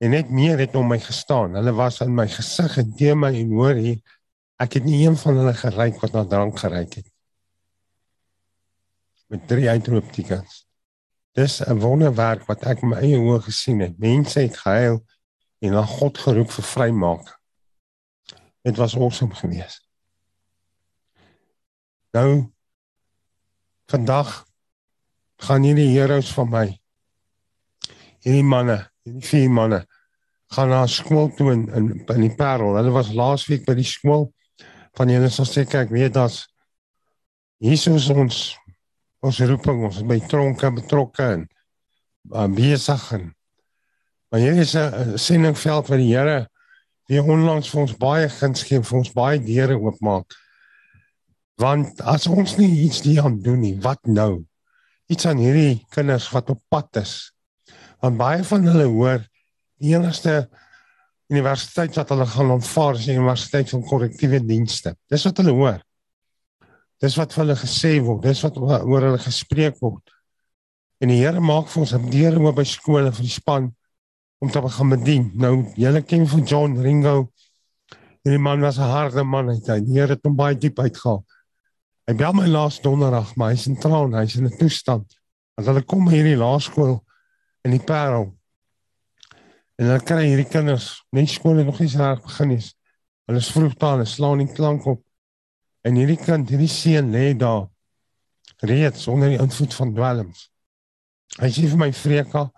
en 0.00 0.14
net 0.14 0.30
meer 0.32 0.62
het 0.62 0.74
om 0.78 0.86
my 0.88 0.98
gestaan. 1.02 1.58
Hulle 1.58 1.74
was 1.76 2.00
in 2.00 2.14
my 2.14 2.28
gesig 2.30 2.78
en 2.80 2.94
teen 2.96 3.18
my 3.20 3.34
en 3.42 3.52
hoor 3.58 3.76
hier 3.76 3.98
ek 4.60 4.78
het 4.78 4.86
nie 4.86 5.02
een 5.02 5.16
van 5.16 5.40
hulle 5.40 5.56
geryk 5.56 6.00
wat 6.04 6.16
na 6.16 6.24
drank 6.28 6.58
geryk 6.62 7.00
het. 7.00 7.08
Met 9.30 9.46
drie 9.48 9.68
uitroeptekens. 9.68 10.64
Dis 11.32 11.60
'n 11.62 11.78
wonderwerk 11.78 12.46
wat 12.46 12.64
ek 12.66 12.82
my 12.82 12.96
eie 12.96 13.18
oë 13.18 13.42
gesien 13.42 13.80
het. 13.80 13.98
Mense 13.98 14.40
het 14.40 14.56
gehuil 14.56 15.04
en 15.60 15.70
na 15.72 15.84
God 15.86 16.18
geroep 16.18 16.50
vir 16.50 16.64
vrymaak. 16.64 17.40
Dit 18.62 18.76
was 18.76 18.96
awesome 18.96 19.34
geweest. 19.34 19.86
Nou 22.12 22.50
vandag 23.86 24.44
gaan 25.36 25.62
hierdie 25.62 25.98
heroes 25.98 26.32
van 26.32 26.50
my 26.50 26.66
hierdie 28.20 28.44
manne, 28.44 28.90
hierdie 29.02 29.26
vier 29.26 29.50
manne 29.50 29.86
gaan 30.50 30.68
na 30.68 30.86
skool 30.86 31.30
toe 31.34 31.52
in 31.52 31.68
in, 31.74 31.90
in 32.06 32.24
die 32.26 32.34
Parel. 32.34 32.74
Hulle 32.74 32.92
was 32.94 33.12
laasweek 33.14 33.64
by 33.68 33.76
die 33.78 33.86
skool 33.86 34.32
van 34.98 35.12
julle 35.12 35.30
sal 35.30 35.46
sê 35.46 35.64
kyk, 35.68 35.92
weet 35.94 36.16
dat 36.16 36.34
Jesus 37.62 38.08
ons 38.10 38.40
ons 39.20 39.40
roeping 39.50 39.84
ons 39.84 40.02
by 40.08 40.18
tronke 40.30 40.70
betrokke 40.76 41.26
en 41.36 41.44
uh, 42.32 42.48
besig 42.48 43.04
en 43.16 43.28
maar 44.30 44.40
hier 44.40 44.60
is 44.62 44.76
'n 44.78 45.18
sendingveld 45.18 45.88
waar 45.88 45.98
die 45.98 46.14
Here 46.14 46.48
weer 47.10 47.26
onlangs 47.26 47.70
vir 47.72 47.80
ons 47.82 47.96
baie 47.98 48.28
guns 48.30 48.62
gee 48.62 48.78
vir 48.78 48.98
ons 48.98 49.10
baie 49.12 49.40
deure 49.42 49.74
oopmaak. 49.74 50.36
Want 51.58 51.98
as 52.06 52.28
ons 52.30 52.54
nie 52.60 52.86
iets 52.86 53.02
die 53.02 53.18
aan 53.20 53.40
doen 53.42 53.60
nie 53.60 53.74
wat 53.82 54.06
nou? 54.06 54.44
Iets 55.10 55.26
aan 55.26 55.42
hierdie 55.42 55.82
kinders 55.90 56.30
wat 56.30 56.50
op 56.54 56.62
pad 56.70 57.02
is. 57.02 57.32
Want 58.00 58.20
baie 58.20 58.44
van 58.46 58.68
hulle 58.70 58.86
hoor 58.86 59.26
die 59.82 59.96
enigste 59.96 60.46
universiteit 61.30 61.98
wat 61.98 62.14
hulle 62.14 62.26
gaan 62.30 62.54
aanvaar 62.54 62.94
is 62.94 63.08
die 63.10 63.18
universiteit 63.18 63.74
van 63.74 63.82
korrektiewe 63.90 64.40
dienste. 64.46 64.94
Dis 65.10 65.26
wat 65.26 65.42
hulle 65.42 65.56
hoor 65.58 65.82
Dis 67.00 67.16
wat 67.16 67.34
hulle 67.40 67.56
gesê 67.56 67.94
word, 68.04 68.22
dis 68.22 68.42
wat 68.44 68.58
oor 68.60 69.06
hulle 69.06 69.18
gespreek 69.18 69.78
word. 69.80 70.12
En 71.00 71.08
die 71.08 71.22
Here 71.22 71.40
maak 71.40 71.70
vir 71.72 71.82
ons 71.82 71.94
'n 71.94 72.10
deur 72.12 72.36
oop 72.40 72.56
by 72.56 72.64
skole 72.64 73.12
vir 73.12 73.24
die 73.24 73.36
span 73.40 73.74
om 74.40 74.50
te 74.50 74.60
begin 74.60 74.88
bedien. 74.90 75.30
Nou, 75.34 75.64
julle 75.76 76.02
ken 76.02 76.26
van 76.26 76.44
John 76.44 76.76
Ringo. 76.76 77.30
Die 78.24 78.38
man 78.38 78.60
was 78.60 78.78
'n 78.78 78.82
harde 78.82 79.24
man, 79.24 79.48
hy 79.48 79.56
het 79.56 80.24
hom 80.24 80.36
baie 80.36 80.54
diep 80.54 80.78
uitgehaal. 80.78 81.24
Hy 82.06 82.14
bel 82.14 82.32
my 82.32 82.46
laas 82.46 82.80
donderdag, 82.80 83.36
maar 83.36 83.50
hy's 83.50 83.66
in 83.66 83.76
traan, 83.76 84.14
hy's 84.14 84.36
in 84.36 84.46
'n 84.46 84.58
toestand. 84.58 85.06
As 85.56 85.66
hulle 85.66 85.82
kom 85.82 86.08
hier 86.08 86.26
in 86.26 86.36
die 86.36 86.44
laerskool 86.44 87.04
in 87.64 87.70
die 87.70 87.84
Parel. 87.84 88.36
En 89.76 89.86
dan 89.86 90.00
kry 90.00 90.26
hierdie 90.26 90.48
kinders, 90.48 91.02
nie 91.12 91.26
skool 91.26 91.64
nog 91.64 91.78
nie 91.80 91.88
reg 91.88 92.22
begin 92.22 92.48
nie. 92.48 92.64
Hulle 93.26 93.38
is 93.38 93.50
vroeg 93.50 93.76
daar, 93.78 93.92
hulle 93.92 94.06
slaan 94.06 94.38
nie 94.38 94.52
klank 94.52 94.86
op. 94.86 95.02
En 95.86 95.96
hierdie 95.96 96.18
kind, 96.20 96.48
hierdie 96.50 96.68
seun 96.68 97.12
lê 97.14 97.30
daar 97.38 97.68
reeds 98.68 99.06
onder 99.08 99.32
die 99.32 99.40
invloed 99.40 99.74
van 99.74 99.94
dwelms. 99.96 100.48
Hy 101.40 101.48
sê 101.54 101.68
vir 101.70 101.80
my 101.80 101.88
Freka, 101.96 102.48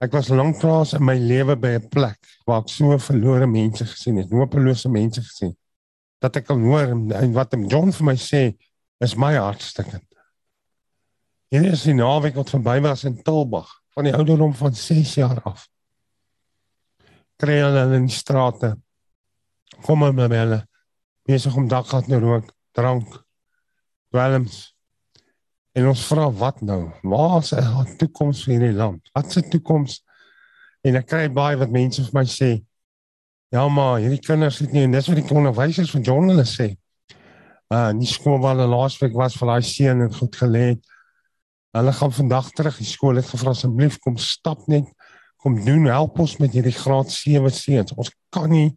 ek 0.00 0.14
was 0.14 0.30
lanklaas 0.32 0.94
in 0.96 1.04
my 1.04 1.16
lewe 1.18 1.56
by 1.58 1.74
'n 1.76 1.88
plek 1.92 2.18
waar 2.46 2.62
ek 2.62 2.70
so 2.72 2.96
verlore 2.98 3.46
mense 3.46 3.84
gesien 3.84 4.16
het, 4.16 4.30
hopelose 4.30 4.88
mense 4.88 5.20
gesien. 5.20 5.56
Dat 6.22 6.36
ek 6.36 6.46
kan 6.46 6.62
hoor 6.62 6.94
en 6.94 7.32
wat 7.34 7.52
hom 7.52 7.68
John 7.68 7.92
vir 7.92 8.04
my 8.04 8.16
sê, 8.16 8.56
is 9.00 9.16
my 9.16 9.34
hartstikkend. 9.34 10.06
Hier 11.50 11.64
is 11.64 11.82
die 11.82 11.94
naweek 11.94 12.34
wat 12.34 12.50
verby 12.50 12.80
was 12.80 13.04
in 13.04 13.22
Tilbag, 13.22 13.68
van 13.94 14.04
die 14.04 14.14
ouderdom 14.14 14.54
van 14.54 14.74
6 14.74 15.14
jaar 15.14 15.42
af. 15.42 15.68
Kry 17.36 17.60
hulle 17.60 17.96
in 17.96 18.06
die 18.06 18.14
strate. 18.14 18.76
Kom 19.82 19.98
maar 19.98 20.14
met 20.14 20.30
hulle 20.30 20.67
besig 21.28 21.56
om 21.56 21.68
dakgat 21.68 22.08
te 22.08 22.18
rook, 22.22 22.48
drank, 22.76 23.18
dwelms. 24.12 24.60
En 25.76 25.90
ons 25.90 26.04
vra 26.08 26.26
wat 26.40 26.62
nou? 26.64 26.88
Waar 27.02 27.42
is 27.42 27.52
'n 27.52 27.96
toekoms 28.00 28.44
vir 28.44 28.54
hierdie 28.54 28.76
land? 28.76 29.10
Wat 29.12 29.32
se 29.32 29.42
toekoms? 29.42 30.02
En 30.82 30.96
ek 30.96 31.06
kry 31.06 31.28
baie 31.28 31.56
wat 31.56 31.70
mense 31.70 32.02
vir 32.02 32.14
my 32.14 32.24
sê, 32.24 32.64
ja 33.52 33.68
maar 33.68 34.00
hierdie 34.00 34.22
kinders 34.24 34.58
het 34.58 34.72
nie 34.72 34.82
en 34.82 34.92
dis 34.92 35.08
wat 35.08 35.16
die 35.16 35.36
onderwysers 35.36 35.90
van 35.90 36.02
John 36.02 36.28
hulle 36.28 36.44
sê. 36.44 36.76
Uh 37.68 37.92
nie 37.92 38.06
skool 38.06 38.40
waar 38.40 38.56
hulle 38.56 38.68
laasweek 38.68 39.14
was 39.14 39.36
vir 39.36 39.48
daai 39.48 39.62
seun 39.62 40.00
en 40.00 40.12
goed 40.14 40.36
gelê 40.36 40.64
het. 40.72 40.82
Hulle 41.76 41.92
gaan 41.92 42.12
vandag 42.12 42.50
terug 42.56 42.78
die 42.78 42.88
skool 42.88 43.16
het 43.20 43.28
gevra 43.28 43.50
asseblief 43.50 43.98
kom 43.98 44.16
stap 44.16 44.66
net 44.68 44.88
kom 45.36 45.64
doen 45.64 45.86
help 45.86 46.18
ons 46.18 46.38
met 46.38 46.52
hierdie 46.52 46.74
graad 46.74 47.10
7 47.10 47.50
seuns. 47.54 47.92
Ons 47.94 48.10
kan 48.34 48.50
nie 48.50 48.76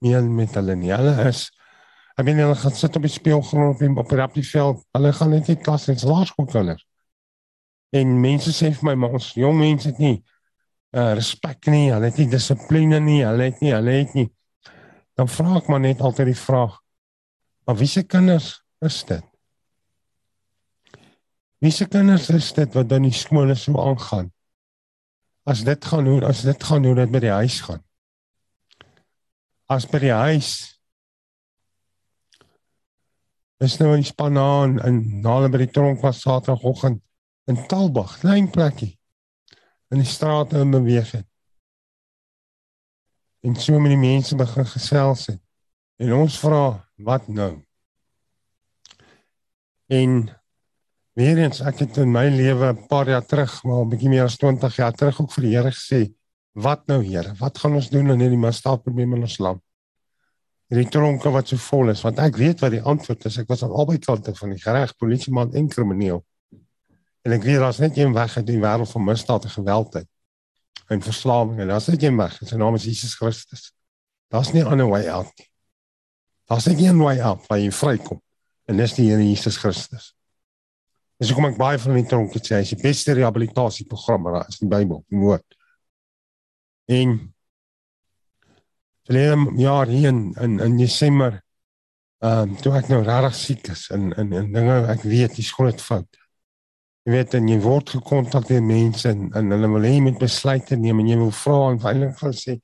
meer 0.00 0.24
met 0.24 0.54
hulle 0.58 0.74
nie. 0.76 0.90
Hulle 0.90 1.28
is 1.28 1.50
Ek 2.20 2.26
bedoel 2.26 2.50
hulle 2.50 2.56
gaan 2.60 2.74
sit 2.76 2.96
op 2.98 3.04
die 3.06 3.12
speelgrond 3.12 3.70
op 3.72 3.78
die 3.80 3.88
op 3.96 4.08
die 4.10 4.16
rappieveld. 4.18 4.82
Hulle 4.92 5.12
gaan 5.16 5.30
net 5.32 5.46
nie 5.48 5.56
klas 5.56 5.86
en 5.88 5.96
laerskoolkinders. 6.04 6.82
En 7.96 8.10
mense 8.20 8.52
sê 8.52 8.68
vir 8.76 8.90
my 8.90 8.92
maar 9.00 9.14
ons 9.16 9.30
jong 9.40 9.56
mense 9.56 9.88
het 9.88 10.02
nie 10.02 10.18
uh 10.90 11.12
respek 11.14 11.68
nie, 11.70 11.86
hulle 11.94 12.10
het 12.10 12.18
nie 12.18 12.26
dissipline 12.28 12.98
nie, 13.00 13.20
hulle 13.22 13.46
het 13.46 13.60
nie, 13.62 13.70
hulle 13.72 13.94
het 13.94 14.12
nie. 14.18 14.26
Dan 15.16 15.30
vra 15.30 15.54
ek 15.60 15.70
maar 15.72 15.80
net 15.80 16.02
altyd 16.04 16.32
die 16.32 16.36
vraag: 16.36 16.74
Maar 17.64 17.78
wie 17.80 17.88
se 17.88 18.02
kinders 18.02 18.50
is 18.84 18.98
dit? 19.08 19.24
Wie 21.64 21.72
se 21.72 21.86
kinders 21.88 22.28
is 22.34 22.50
dit 22.52 22.76
wat 22.76 22.90
dan 22.90 23.06
die 23.08 23.16
skole 23.16 23.56
so 23.56 23.80
aangaan? 23.80 24.28
As 25.48 25.64
dit 25.64 25.84
gaan 25.84 26.10
hoe 26.10 26.20
as 26.26 26.44
dit 26.44 26.68
gaan 26.68 26.84
hoe 26.84 26.98
dit 27.00 27.16
by 27.16 27.24
die 27.24 27.32
huis 27.32 27.62
gaan. 27.64 27.80
As 29.72 29.88
by 29.88 30.02
die 30.04 30.12
huis 30.12 30.79
is 33.60 33.76
nou 33.76 33.92
in 33.92 34.04
Spanaan 34.04 34.78
en 34.80 35.00
nader 35.20 35.52
by 35.52 35.58
die 35.66 35.72
tronk 35.72 36.00
was 36.04 36.22
Saterdagoggend 36.24 37.02
in 37.50 37.58
Talbag, 37.68 38.16
klein 38.22 38.48
plekkie 38.52 38.94
in 39.90 40.00
die 40.00 40.08
strate 40.08 40.62
in 40.62 40.72
beweging. 40.72 41.26
En 43.44 43.56
so 43.56 43.80
many 43.80 43.96
mense 44.00 44.36
begin 44.36 44.68
gesels 44.68 45.26
het. 45.32 45.40
En 46.00 46.12
ons 46.16 46.38
vra, 46.40 46.64
wat 47.04 47.28
nou? 47.28 47.52
En 49.90 50.20
weer 51.18 51.40
eens 51.42 51.60
ek 51.66 51.82
het 51.84 51.98
in 52.00 52.12
my 52.14 52.28
lewe 52.32 52.72
'n 52.72 52.86
paar 52.88 53.08
jaar 53.08 53.26
terug, 53.26 53.62
maar 53.64 53.84
'n 53.84 53.90
bietjie 53.90 54.08
meer 54.08 54.24
as 54.24 54.36
20 54.36 54.76
jaar 54.76 54.92
terug 54.92 55.20
ook 55.20 55.32
vir 55.32 55.44
die 55.44 55.56
Here 55.56 55.72
gesê, 55.72 56.14
wat 56.52 56.86
nou 56.86 57.02
Here? 57.04 57.34
Wat 57.38 57.58
gaan 57.58 57.74
ons 57.74 57.90
doen 57.90 58.10
aan 58.10 58.20
hierdie 58.20 58.38
misdaadprobleem 58.38 59.14
in 59.14 59.22
ons 59.22 59.38
land? 59.38 59.62
Hierdie 60.70 60.90
tronke 60.90 61.30
wat 61.34 61.50
so 61.50 61.58
vol 61.58 61.90
is 61.90 62.02
want 62.06 62.20
ek 62.22 62.38
weet 62.38 62.62
wat 62.62 62.74
die 62.76 62.82
antwoord 62.82 63.26
is. 63.26 63.40
Ek 63.42 63.48
was 63.50 63.64
aan 63.66 63.74
albei 63.74 63.98
kante 63.98 64.34
van 64.38 64.54
die 64.54 64.62
reg, 64.62 64.94
polisieman 64.96 65.52
en 65.58 65.68
krimineel. 65.68 66.22
En 67.26 67.34
ek 67.36 67.44
weet 67.44 67.60
daar's 67.60 67.82
net 67.82 67.98
een 67.98 68.14
weg 68.16 68.36
uit 68.36 68.46
die 68.46 68.60
wêreld 68.62 68.90
van 68.90 69.04
misdaad 69.04 69.48
en 69.48 69.56
geweldheid 69.58 70.08
en 70.90 71.02
verslawing 71.02 71.60
en 71.62 71.68
daar's 71.70 71.86
net 71.90 72.02
een 72.02 72.16
weg. 72.18 72.38
Sy 72.42 72.56
naam 72.58 72.78
is 72.78 72.86
Jesus 72.88 73.14
Christus. 73.18 73.70
Daar's 74.30 74.52
nie 74.52 74.62
'n 74.62 74.70
ander 74.72 74.88
way 74.88 75.08
out 75.08 75.30
nie. 75.38 75.46
Daar's 76.48 76.66
net 76.66 76.80
een 76.80 76.98
way 76.98 77.20
out 77.20 77.46
waar 77.48 77.58
jy 77.58 77.70
vrykom 77.70 78.22
en 78.66 78.76
dis 78.76 78.94
die 78.94 79.10
Here 79.10 79.22
Jesus 79.22 79.56
Christus. 79.56 80.14
Dis 81.18 81.28
hoekom 81.28 81.50
ek 81.50 81.58
baie 81.58 81.78
van 81.78 81.94
die 81.94 82.06
tronke 82.06 82.38
sê, 82.38 82.54
hy 82.54 82.64
is 82.64 82.72
die 82.72 82.82
beste 82.82 83.12
rehabilitasieprogram 83.12 84.22
maar 84.22 84.48
is 84.48 84.58
die 84.58 84.68
Bybel, 84.68 85.04
die 85.08 85.18
woord. 85.18 85.56
En 86.88 87.34
verlede 89.08 89.60
jaar 89.60 89.86
hier 89.86 90.08
in 90.08 90.34
in, 90.38 90.76
Desember 90.76 91.40
ehm 92.20 92.50
um, 92.50 92.56
toe 92.60 92.74
ek 92.76 92.90
nou 92.92 93.00
regtig 93.02 93.36
siek 93.38 93.68
is 93.72 93.86
en 93.96 94.10
en 94.12 94.32
en 94.32 94.52
dinge 94.52 94.76
ek 94.92 95.06
weet 95.08 95.38
die 95.38 95.44
skool 95.46 95.70
het 95.70 95.80
fout. 95.80 96.18
Jy 97.08 97.14
weet 97.14 97.34
en 97.38 97.48
jy 97.48 97.56
word 97.64 97.94
gekontak 97.96 98.48
deur 98.50 98.62
mense 98.62 99.08
en 99.08 99.30
en 99.38 99.54
hulle 99.54 99.70
wil 99.72 99.88
hê 99.88 99.94
jy 99.94 100.04
moet 100.04 100.20
besluite 100.20 100.76
neem 100.76 101.00
en 101.00 101.08
jy 101.08 101.16
wil 101.22 101.32
vra 101.32 101.58
en 101.70 101.80
eintlik 101.80 102.18
vir 102.18 102.36
sê, 102.36 102.60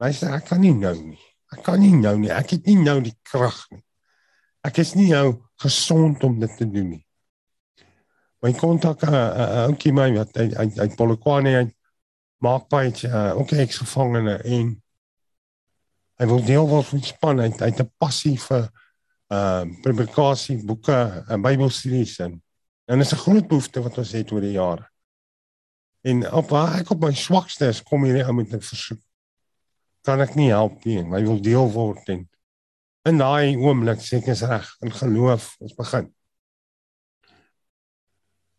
"Luister, 0.00 0.34
ek 0.34 0.44
kan 0.50 0.60
nie 0.60 0.74
nou 0.74 0.94
nie. 0.94 1.20
Ek 1.52 1.62
kan 1.64 1.80
nie 1.80 1.96
nou 1.96 2.16
nie. 2.18 2.30
Ek 2.30 2.50
het 2.50 2.66
nie 2.66 2.76
nou 2.76 3.00
die 3.00 3.16
krag 3.22 3.64
nie. 3.70 3.82
Ek 4.64 4.78
is 4.78 4.94
nie 4.94 5.08
nou 5.08 5.42
gesond 5.56 6.24
om 6.24 6.38
dit 6.40 6.56
te 6.56 6.66
doen 6.66 6.90
nie." 6.90 7.06
My 8.42 8.52
kontak 8.52 9.02
uh, 9.02 9.10
uh, 9.10 9.64
ouetjie 9.66 9.92
my 9.92 10.12
wat 10.14 10.36
uit 10.36 10.54
uit, 10.54 10.78
uit 10.78 10.96
Polokwane 10.96 11.56
uit 11.56 11.74
maak 12.38 12.68
baie 12.68 12.92
uh, 13.08 13.34
okay, 13.38 13.64
ek's 13.64 13.80
gevangene 13.82 14.36
en 14.44 14.76
hy 16.18 16.26
wil 16.26 16.44
deel 16.44 16.68
word 16.68 16.86
van 16.90 17.02
span 17.02 17.40
hy 17.42 17.48
het 17.50 17.80
'n 17.80 17.90
passie 17.98 18.36
vir 18.36 18.68
uh 19.30 19.64
publikasie 19.84 20.56
boeke 20.64 21.24
en 21.28 21.42
Bybelstudies 21.42 22.18
en 22.24 22.42
en 22.88 23.00
is 23.00 23.12
'n 23.12 23.24
groot 23.24 23.48
behoefte 23.48 23.82
wat 23.82 23.98
ons 23.98 24.12
het 24.12 24.32
oor 24.32 24.40
die 24.40 24.56
jare. 24.56 24.88
En 26.02 26.32
op 26.32 26.48
waar 26.48 26.78
ek 26.80 26.90
op 26.90 27.00
my 27.00 27.12
swakste 27.12 27.68
is, 27.68 27.82
kom 27.82 28.04
hierdie 28.04 28.24
ou 28.24 28.32
met 28.32 28.52
'n 28.52 28.60
versoek. 28.60 29.02
Kan 30.02 30.20
ek 30.20 30.34
nie 30.34 30.48
help 30.48 30.84
nie. 30.84 31.02
Hy 31.02 31.22
wil 31.22 31.40
deel 31.40 31.70
word 31.70 32.08
en 32.08 32.28
in 33.04 33.18
daai 33.18 33.56
oomblik 33.56 34.00
sê 34.00 34.18
ek 34.18 34.28
is 34.28 34.42
reg 34.42 34.76
in 34.80 34.90
geloof 34.90 35.56
ons 35.60 35.74
begin. 35.74 36.14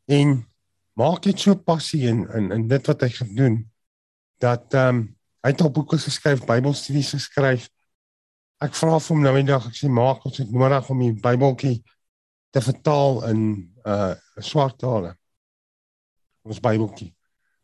En 0.05 0.45
maak 0.93 1.23
dit 1.23 1.39
so 1.39 1.55
passie 1.55 2.07
in 2.07 2.27
in 2.33 2.51
in 2.51 2.67
dit 2.67 2.87
wat 2.87 3.01
hy 3.01 3.09
gedoen 3.09 3.71
dat 4.37 4.73
ehm 4.73 4.95
um, 4.95 5.18
hy 5.43 5.51
het 5.53 5.61
al 5.63 5.71
boeke 5.71 5.99
geskryf, 5.99 6.43
Bybelstudies 6.47 7.13
geskryf. 7.15 7.69
Ek 8.63 8.75
vra 8.75 8.97
vir 8.99 9.13
hom 9.13 9.21
nou 9.23 9.35
eendag, 9.39 9.69
ek 9.69 9.77
sê 9.77 9.87
maak 9.91 10.25
ons 10.27 10.39
dit 10.41 10.51
nodig 10.51 10.89
om 10.91 11.03
die 11.05 11.13
Bybeltjie 11.23 11.77
te 12.51 12.63
vertaal 12.63 13.23
in 13.29 13.43
uh 13.87 14.15
swart 14.43 14.79
tale. 14.79 15.13
Ons 16.47 16.59
Bybeltjie. 16.63 17.13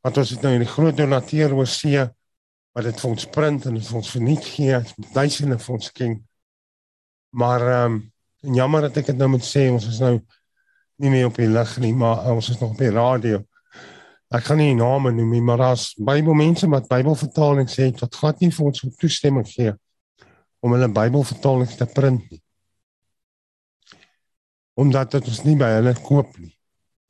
Want 0.06 0.22
ons 0.22 0.32
het 0.36 0.44
nou 0.44 0.54
in 0.56 0.64
die 0.64 0.70
groot 0.70 0.96
donateur 0.96 1.56
oor 1.56 1.68
see 1.68 2.04
wat 2.76 2.88
dit 2.88 3.00
vir 3.02 3.10
ons 3.10 3.28
print 3.32 3.68
en 3.70 3.80
vir 3.80 4.00
ons 4.00 4.12
verniet 4.12 4.48
gee, 4.52 4.80
duisende 5.16 5.58
vir 5.64 5.76
ons 5.78 5.92
ken. 5.96 6.18
Maar 7.36 7.68
ehm 7.72 7.96
um, 7.96 8.02
jammer 8.56 8.86
dat 8.86 9.00
ek 9.02 9.08
dit 9.10 9.18
nou 9.18 9.32
moet 9.34 9.44
sê, 9.44 9.66
ons 9.74 9.88
is 9.90 10.00
nou 10.04 10.20
nie 11.02 11.10
meer 11.10 11.28
op 11.28 11.40
die 11.40 11.50
lig 11.50 11.72
nie, 11.82 11.94
maar 11.98 12.28
ons 12.30 12.52
is 12.54 12.60
nog 12.60 12.76
op 12.76 12.84
die 12.84 12.92
radio 12.94 13.40
ek 14.36 14.48
gaan 14.50 14.60
nie 14.60 14.76
name 14.76 15.12
noem 15.16 15.32
nie, 15.36 15.42
maar 15.42 15.62
daar's 15.62 15.94
Bybelmense 15.96 16.68
wat 16.72 16.90
Bybelvertaling 16.92 17.70
sê 17.72 17.90
wat 18.02 18.16
glad 18.20 18.42
nie 18.44 18.52
vir 18.52 18.66
ons 18.68 18.84
toestemming 19.00 19.48
gee 19.48 19.74
om 20.66 20.74
hulle 20.74 20.90
Bybelvertalings 20.92 21.78
te 21.80 21.86
print 21.86 22.26
nie. 22.32 22.42
Omdat 24.82 25.18
dit 25.18 25.30
ons 25.32 25.42
nie 25.46 25.56
by 25.60 25.70
hulle 25.78 25.94
koop 26.04 26.36
nie. 26.42 26.52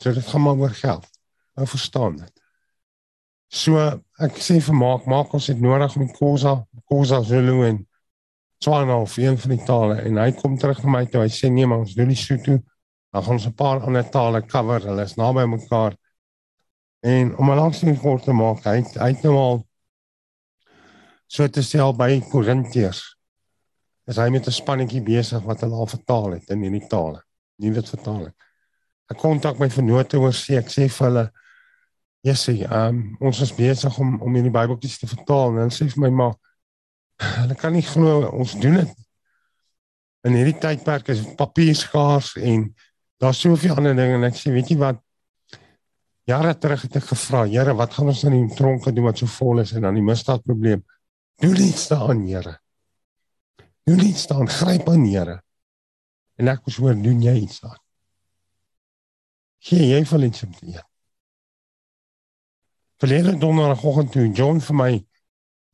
So 0.04 0.14
dit 0.14 0.28
gaan 0.28 0.44
maar 0.44 0.60
oor 0.62 0.76
geld. 0.76 1.08
Nou 1.56 1.68
verstaan 1.72 2.20
dit. 2.20 2.34
So 3.56 3.80
ek 4.20 4.40
sê 4.44 4.60
vir 4.64 4.76
maak 4.76 5.06
maak 5.10 5.34
ons 5.38 5.50
dit 5.50 5.62
nodig 5.64 5.96
om 5.96 6.10
Khoza, 6.12 6.56
Khoza 6.90 7.22
Zulu 7.24 7.62
en 7.70 7.84
Tswana 8.60 8.98
of 9.02 9.18
een 9.18 9.38
van 9.40 9.52
die 9.52 9.66
tale 9.68 10.00
en 10.08 10.18
hy 10.20 10.32
kom 10.36 10.56
terug 10.60 10.82
na 10.84 10.92
my 10.92 11.04
toe 11.12 11.22
hy 11.24 11.32
sê 11.32 11.52
nee 11.52 11.68
maar 11.68 11.84
ons 11.86 11.96
doen 11.96 12.12
nie 12.12 12.20
so 12.20 12.38
toe. 12.44 12.60
Dan 13.16 13.24
gaan 13.24 13.40
ons 13.40 13.48
'n 13.48 13.56
paar 13.56 13.82
ander 13.88 14.10
tale 14.12 14.42
cover. 14.42 14.82
Hulle 14.82 15.04
is 15.04 15.16
naby 15.16 15.46
mekaar. 15.48 15.96
En 17.06 17.38
om 17.38 17.52
'n 17.52 17.56
langsing 17.56 18.00
kort 18.00 18.24
te 18.24 18.34
maak, 18.34 18.64
hy 18.64 18.82
hy 18.82 19.10
het 19.14 19.22
nou 19.22 19.36
al 19.38 19.60
so 21.28 21.48
te 21.48 21.62
sê 21.62 21.78
al 21.80 21.94
by 21.94 22.18
Korintiërs. 22.32 23.02
Is 24.10 24.18
hy 24.18 24.30
met 24.30 24.48
'n 24.48 24.52
spannetjie 24.52 25.02
besig 25.02 25.44
wat 25.44 25.62
hulle 25.62 25.76
al 25.76 25.88
vertaal 25.88 26.32
het 26.32 26.50
in 26.50 26.62
hierdie 26.62 26.88
tale. 26.88 27.22
Nie 27.62 27.72
dit 27.72 27.90
vertaal 27.90 28.26
het. 28.26 28.36
Ek 29.10 29.18
kontak 29.18 29.60
my 29.60 29.70
vennote 29.70 30.18
oor 30.18 30.34
sê 30.34 30.58
ek 30.58 30.70
sê 30.70 30.90
vir 30.90 31.08
hulle 31.08 31.32
Jessie, 32.26 32.66
um, 32.74 33.18
ons 33.22 33.42
is 33.42 33.54
besig 33.54 34.00
om 34.00 34.22
om 34.22 34.34
hierdie 34.34 34.52
Bybeltjies 34.52 34.98
te 34.98 35.08
vertaal 35.08 35.52
en 35.52 35.62
hulle 35.66 35.78
sê 35.78 35.86
vir 35.86 36.02
my 36.02 36.10
maar 36.10 36.34
hulle 37.38 37.56
kan 37.56 37.74
nie 37.74 37.86
glo 37.86 38.30
ons 38.32 38.54
doen 38.54 38.82
dit. 38.82 38.98
In 40.26 40.34
hierdie 40.34 40.58
tydperk 40.58 41.10
is 41.10 41.22
papier 41.38 41.76
skaars 41.76 42.36
en 42.36 42.74
daar's 43.22 43.40
soveel 43.40 43.78
ander 43.78 43.96
dinge 43.96 44.18
en 44.18 44.24
ek 44.24 44.42
sê 44.42 44.50
weet 44.52 44.74
jy 44.74 44.78
wat 44.82 45.05
Jare 46.26 46.56
terug 46.58 46.82
het 46.88 46.96
ek 46.98 47.06
gevra, 47.12 47.44
Here, 47.46 47.76
wat 47.78 47.94
gaan 47.94 48.10
ons 48.10 48.24
in 48.26 48.34
die 48.34 48.56
tronke 48.58 48.90
doen 48.94 49.06
wat 49.06 49.20
so 49.22 49.30
vol 49.30 49.62
is 49.62 49.76
en 49.78 49.86
dan 49.86 49.98
die 49.98 50.06
misdaadprobleem? 50.06 50.82
Doen 51.44 51.60
iets 51.62 51.86
daaraan, 51.92 52.24
Here. 52.26 52.56
Doen 53.86 54.02
iets 54.08 54.26
daaraan, 54.32 54.50
gryp 54.50 54.90
aan, 54.90 55.04
Here. 55.06 55.36
En 56.42 56.50
ek 56.50 56.64
moes 56.66 56.80
hoor, 56.82 56.96
doen 56.98 57.22
jy 57.22 57.36
iets 57.44 57.60
daaraan? 57.62 57.84
Gee 59.66 59.86
jy 59.92 60.00
vir 60.06 60.26
iets 60.26 60.46
om 60.46 60.56
te 60.56 60.66
doen? 60.66 60.88
Verlede 63.02 63.36
donderdagoggend 63.38 64.12
toe 64.14 64.26
John 64.34 64.62
vir 64.64 64.78
my 64.80 64.90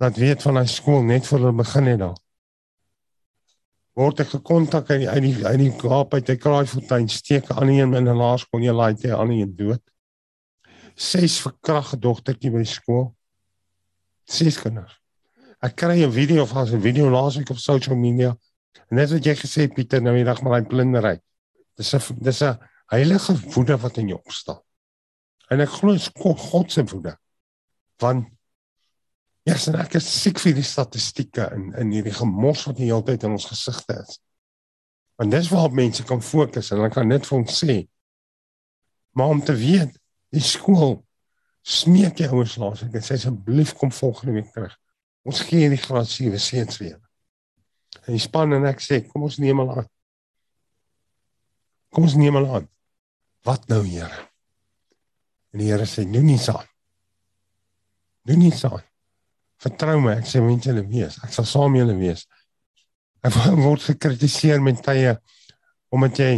laat 0.02 0.20
weet 0.20 0.44
van 0.44 0.58
hy 0.58 0.66
skool 0.68 1.04
net 1.06 1.28
voor 1.28 1.44
hulle 1.44 1.56
begin 1.60 1.88
het 1.92 2.00
daar. 2.02 2.20
Word 4.00 4.24
ek 4.24 4.32
gekontak 4.34 4.90
uit 4.92 5.04
die 5.04 5.10
uit 5.12 5.24
die 5.24 5.46
uit 5.46 5.60
die 5.62 5.72
Kaap 5.80 6.16
uit 6.16 6.28
die 6.28 6.38
Kraaifontein 6.40 7.08
steek 7.12 7.52
aan 7.54 7.70
een 7.70 7.94
in 7.94 8.10
'n 8.10 8.18
laerskool, 8.18 8.64
jy 8.64 8.74
laai 8.74 8.96
dit 8.96 9.12
aan 9.12 9.32
een 9.32 9.56
dood 9.56 9.84
ses 11.02 11.40
verkragte 11.42 11.98
dogtertjie 12.02 12.52
by 12.54 12.64
skool. 12.68 13.10
Ses 14.30 14.60
kinders. 14.62 14.94
Ek 15.62 15.76
kry 15.78 16.04
'n 16.04 16.12
video 16.12 16.46
van 16.46 16.68
'n 16.68 16.82
video 16.82 17.10
laasweek 17.10 17.50
op 17.50 17.58
social 17.58 17.96
media. 17.96 18.36
En 18.90 18.98
net 18.98 19.10
wat 19.10 19.26
jy 19.26 19.36
gesê 19.36 19.68
Pieter 19.68 20.02
nou 20.02 20.16
die 20.16 20.24
dag 20.24 20.42
met 20.42 20.52
daai 20.52 20.68
blinderheid. 20.70 21.22
Dis 21.78 21.94
'n 21.94 22.18
dis 22.22 22.42
'n 22.42 22.58
heilige 22.90 23.34
woede 23.54 23.78
wat 23.78 23.98
in 23.98 24.08
jou 24.08 24.20
opstaan. 24.20 24.62
En 25.50 25.60
ek 25.60 25.70
glo 25.70 25.94
dit 25.94 26.12
kom 26.12 26.38
God 26.38 26.72
se 26.72 26.84
woede. 26.84 27.18
Want 27.98 28.28
ja, 29.44 29.54
yes, 29.54 29.68
ek 29.68 29.96
is 29.96 30.22
siek 30.22 30.40
vir 30.40 30.54
die 30.54 30.64
statistieke 30.64 31.52
in 31.56 31.74
in 31.78 31.92
hierdie 31.92 32.14
gemors 32.14 32.66
wat 32.66 32.78
die 32.78 32.86
hele 32.86 33.04
tyd 33.04 33.24
in 33.24 33.32
ons 33.32 33.46
gesigte 33.46 33.94
is. 34.08 34.20
Want 35.16 35.32
dis 35.32 35.50
waar 35.50 35.72
mense 35.72 36.04
kan 36.04 36.22
fokus 36.22 36.72
en 36.72 36.78
hulle 36.78 36.90
kan 36.90 37.08
net 37.08 37.26
vir 37.26 37.38
ons 37.38 37.64
sê 37.64 37.88
maar 39.12 39.28
om 39.28 39.42
te 39.44 39.56
weet 39.56 40.01
die 40.32 40.44
skool 40.44 41.02
smeek 41.62 42.22
jy 42.22 42.30
ouers 42.32 42.58
laas 42.62 42.84
ek 42.86 42.98
sê 43.04 43.18
asseblief 43.20 43.76
kom 43.78 43.92
volgende 43.94 44.40
week 44.40 44.52
terug. 44.54 44.74
Ons 45.28 45.44
gee 45.46 45.70
die 45.70 45.80
graad 45.80 46.10
7 46.10 46.40
seuns 46.42 46.80
weer 46.82 47.00
en 48.08 48.16
die 48.16 48.24
span 48.24 48.56
en 48.56 48.66
ek 48.70 48.82
sê 48.82 49.02
kom 49.06 49.28
ons 49.28 49.38
neem 49.44 49.60
al 49.62 49.74
aan. 49.82 49.90
Kom 51.92 52.08
ons 52.08 52.16
neem 52.16 52.38
al 52.40 52.48
aan. 52.56 52.68
Wat 53.46 53.68
nou 53.70 53.82
Here? 53.84 54.28
En 55.52 55.62
die 55.62 55.70
Here 55.70 55.86
sê 55.90 56.08
doen 56.08 56.26
nie 56.26 56.40
saam 56.42 56.66
doen 58.26 58.40
nie 58.42 58.54
saam 58.54 58.82
vertrou 59.62 60.00
my 60.02 60.16
ek 60.20 60.30
sê 60.30 60.42
moet 60.42 60.66
julle 60.66 60.84
wees. 60.90 61.20
Ek 61.26 61.34
sal 61.36 61.46
saam 61.46 61.76
julle 61.78 61.94
wees. 62.00 62.26
Ek 63.22 63.36
word 63.60 63.84
gekritiseer 63.92 64.62
met 64.64 64.82
tye 64.86 65.18
omdat 65.94 66.24
jy 66.24 66.32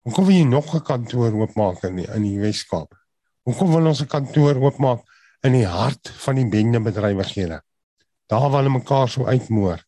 Hoekom 0.00 0.24
wil 0.24 0.32
jy 0.34 0.44
nog 0.48 0.74
'n 0.74 0.80
kantoor 0.80 1.34
oopmaak 1.36 1.82
in 1.84 1.96
die, 2.00 2.06
in 2.16 2.22
die 2.24 2.40
Weskaap? 2.40 2.94
Hoekom 3.48 3.70
wil 3.72 3.86
ons 3.86 4.02
'n 4.02 4.06
kantoor 4.06 4.56
oopmaak 4.60 5.00
in 5.40 5.52
die 5.52 5.66
hart 5.66 6.10
van 6.24 6.34
die 6.34 6.48
bende 6.48 6.80
bedrywighede? 6.80 7.62
Daar 8.26 8.50
waar 8.50 8.62
hulle 8.62 8.78
mekaar 8.78 9.08
so 9.08 9.26
uitmoor. 9.26 9.84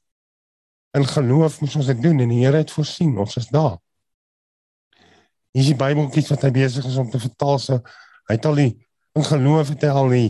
In 0.90 1.06
geloof 1.06 1.60
moet 1.60 1.76
ons 1.76 1.86
dit 1.86 2.02
doen 2.02 2.20
en 2.20 2.28
die 2.28 2.44
Here 2.44 2.56
het 2.56 2.70
voorsien, 2.70 3.18
ons 3.18 3.36
is 3.36 3.48
daar. 3.48 3.78
Hier 5.52 5.62
is 5.62 5.68
die 5.68 5.76
Bybeltjie 5.76 6.26
wat 6.28 6.42
hy 6.42 6.50
besig 6.50 6.84
is 6.84 6.96
om 6.96 7.10
te 7.10 7.20
vertaal 7.20 7.58
so 7.58 7.80
hy 8.28 8.36
het 8.36 8.46
al 8.46 8.54
die 8.54 8.72
in 9.12 9.24
geloof 9.24 9.68
het 9.68 9.82
hy 9.82 9.88
al 9.88 10.08
die 10.08 10.28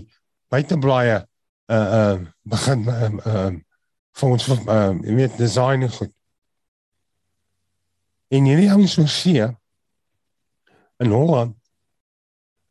buiteblaaie 0.50 1.20
uh 1.72 1.76
uh 1.98 2.16
begin 2.42 2.88
uh, 2.90 3.10
uh 3.26 3.50
vir 4.18 4.28
ons 4.28 4.48
uh 4.48 4.90
jy 5.06 5.14
weet 5.14 5.38
design 5.38 5.86
goed. 5.88 6.10
En 8.34 8.44
hierdie 8.44 8.70
ouens 8.72 8.98
so 8.98 9.06
sien 9.06 9.54
in 10.98 11.14
Holland 11.14 11.61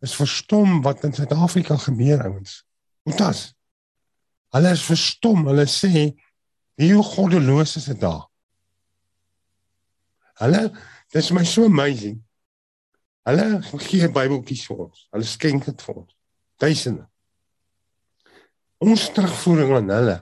is 0.02 0.15
verstom 0.18 0.82
wat 0.86 1.03
in 1.06 1.14
Suid-Afrika 1.14 1.78
gebeur 1.78 2.23
ouens. 2.26 2.61
Dit? 3.06 3.22
Hulle 4.52 4.73
is 4.73 4.84
verstom. 4.86 5.45
Hulle 5.48 5.68
sê 5.69 6.10
hoe 6.82 7.03
goddeloos 7.06 7.76
is 7.78 7.86
dit 7.91 7.99
daar. 8.02 8.26
Hulle 10.41 10.64
dis 11.14 11.30
my 11.36 11.44
so 11.45 11.69
amazing. 11.69 12.18
Hulle 13.30 13.61
gee 13.86 14.10
Bybeltjies 14.10 14.65
vir 14.69 14.88
ons. 14.88 15.06
Hulle 15.14 15.30
skenk 15.30 15.69
dit 15.69 15.86
vir 15.86 16.02
ons. 16.02 16.18
Duisende. 16.61 17.06
Ons 18.82 19.11
terugvoering 19.14 19.76
aan 19.78 19.94
hulle 19.94 20.18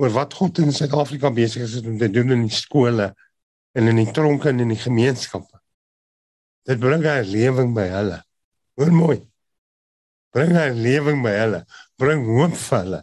oor 0.00 0.14
wat 0.16 0.34
God 0.34 0.62
in 0.64 0.72
Suid-Afrika 0.72 1.30
besig 1.30 1.66
is 1.66 1.82
om 1.84 1.98
te 2.00 2.08
doen 2.10 2.32
in 2.38 2.46
die 2.48 2.56
skole 2.56 3.12
en 3.76 3.90
in 3.92 4.00
die 4.00 4.10
tronke 4.16 4.48
en 4.50 4.64
in 4.64 4.72
die 4.72 4.80
gemeenskappe. 4.80 5.60
Dit 6.64 6.80
bring 6.80 7.04
'n 7.04 7.28
lewing 7.28 7.74
by 7.74 7.88
hulle. 7.92 8.22
Hoor 8.74 8.92
mooi. 8.92 9.18
Bring 10.32 10.52
'n 10.56 10.80
lewing 10.82 11.22
by 11.22 11.34
hulle. 11.36 11.64
Bring 11.96 12.24
hoop 12.24 12.56
vir 12.56 12.78
hulle. 12.78 13.00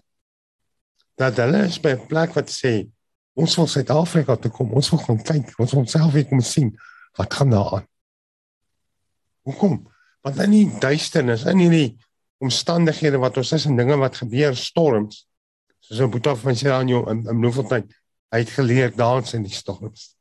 Dat 1.15 1.37
hulle 1.37 1.65
is 1.67 1.79
by 1.79 1.93
'n 1.93 2.07
plek 2.07 2.33
wat 2.33 2.49
sê 2.49 2.89
ons 3.33 3.55
wil 3.55 3.67
Suid-Afrika 3.67 4.35
toe 4.35 4.51
kom. 4.51 4.73
Ons 4.73 4.89
wil 4.89 4.99
gaan 4.99 5.21
kyk. 5.23 5.53
Ons 5.59 5.71
wil 5.73 5.85
self 5.87 6.13
weer 6.13 6.27
kom 6.27 6.41
sien 6.41 6.77
wat 7.17 7.33
gaan 7.33 7.49
daar 7.49 7.73
aan. 7.73 7.87
Hoekom? 9.47 9.87
Want 10.21 10.39
in 10.39 10.51
die 10.51 10.79
duisternis, 10.79 11.45
in 11.45 11.57
hierdie 11.57 11.97
omstandighede 12.43 13.19
wat 13.19 13.37
ons 13.37 13.51
is 13.51 13.65
en 13.65 13.77
dinge 13.77 13.97
wat 13.97 14.17
gebeur, 14.17 14.55
storms. 14.55 15.27
Soos 15.79 15.99
'n 15.99 16.09
boetie 16.09 16.35
van 16.35 16.87
jou 16.87 17.09
in 17.09 17.27
in 17.27 17.39
Bloemfontein, 17.39 17.87
hy 18.31 18.37
het 18.37 18.49
geleer 18.49 18.95
dans 18.95 19.33
in 19.33 19.43
die 19.43 19.53
storms. 19.53 20.15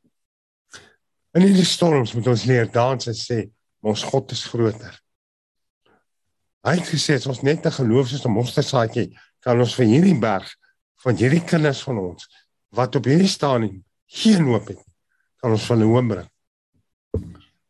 In 1.33 1.41
hierdie 1.41 1.65
storms 1.65 2.13
moet 2.13 2.27
ons 2.27 2.43
leer 2.43 2.71
dans 2.71 3.07
en 3.07 3.13
sê, 3.13 3.49
ons 3.81 4.03
God 4.03 4.31
is 4.31 4.45
groter. 4.45 4.99
Hy 6.67 6.75
het 6.75 6.89
gesê 6.91 7.15
ons 7.29 7.41
net 7.41 7.65
'n 7.65 7.71
geloof 7.71 8.11
is 8.11 8.25
om 8.25 8.37
ons 8.37 8.53
te 8.53 8.61
saadjie, 8.61 9.15
kan 9.39 9.59
ons 9.59 9.75
vir 9.75 9.85
hierdie 9.85 10.19
berg 10.19 10.47
van 11.03 11.15
hierdie 11.15 11.43
kinders 11.43 11.81
van 11.81 11.97
ons 11.97 12.27
wat 12.75 12.95
op 12.95 13.05
hierdie 13.05 13.27
staan 13.27 13.63
en 13.63 13.85
geen 14.05 14.43
hoop 14.43 14.67
het, 14.67 14.81
kan 15.41 15.51
ons 15.51 15.65
van 15.65 15.81
hoop 15.81 16.07
bring. 16.07 16.27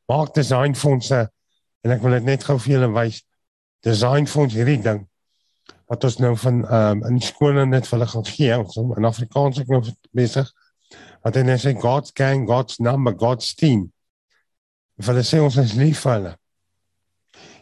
Maak 0.10 0.34
design 0.34 0.74
fondse 0.74 1.30
en 1.84 1.92
ek 1.92 2.02
wil 2.02 2.18
dit 2.18 2.24
net 2.24 2.44
gou 2.44 2.58
vir 2.58 2.74
julle 2.74 2.90
wys. 2.94 3.22
Design 3.86 4.26
fonds 4.26 4.54
hierdie 4.54 4.82
ding 4.82 5.06
wat 5.90 6.04
ons 6.04 6.18
nou 6.18 6.36
van 6.38 6.66
ehm 6.66 7.04
um, 7.04 7.06
in 7.14 7.22
skole 7.22 7.66
net 7.66 7.88
vir 7.88 7.98
hulle 8.00 8.10
gaan 8.10 8.26
gee 8.26 8.58
ons 8.58 8.76
in 8.78 9.06
Afrikaans 9.06 9.60
ek 9.60 9.70
nou 9.70 9.82
besig 10.14 10.50
wat 11.24 11.36
hulle 11.36 11.58
sê 11.58 11.74
God's 11.78 12.12
gang 12.12 12.48
God's 12.48 12.80
number 12.80 13.14
God's 13.14 13.54
team. 13.54 13.92
Vir 14.98 15.14
hulle 15.14 15.24
sê 15.24 15.40
ons 15.42 15.58
is 15.58 15.74
lief 15.78 16.02
vir 16.04 16.14
hulle 16.18 16.39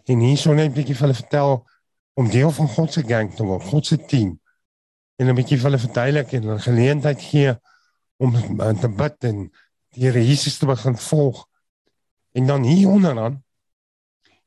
en 0.08 0.20
hier 0.24 0.38
so 0.38 0.54
net 0.54 0.72
'n 0.72 0.76
bietjie 0.76 0.96
vir 0.96 1.08
hulle 1.08 1.22
vertel 1.22 1.68
om 2.16 2.30
deel 2.30 2.52
van 2.52 2.68
God 2.68 2.94
se 2.94 3.04
gang 3.04 3.34
te 3.36 3.44
word 3.44 3.64
God 3.64 3.86
se 3.86 3.98
team 3.98 4.40
en 5.20 5.28
'n 5.30 5.36
bietjie 5.36 5.58
vir 5.58 5.70
hulle 5.70 5.86
verduidelik 5.86 6.34
en 6.34 6.50
'n 6.54 6.60
geleentheid 6.60 7.22
gee 7.22 7.56
om 8.18 8.34
te 8.82 8.90
bid 8.90 9.24
en 9.24 9.52
die 9.94 10.06
Here 10.06 10.22
Jesus 10.22 10.58
te 10.58 10.66
begin 10.66 10.98
volg 10.98 11.48
en 12.32 12.46
dan 12.46 12.64
hier 12.64 12.90
onderaan 12.90 13.44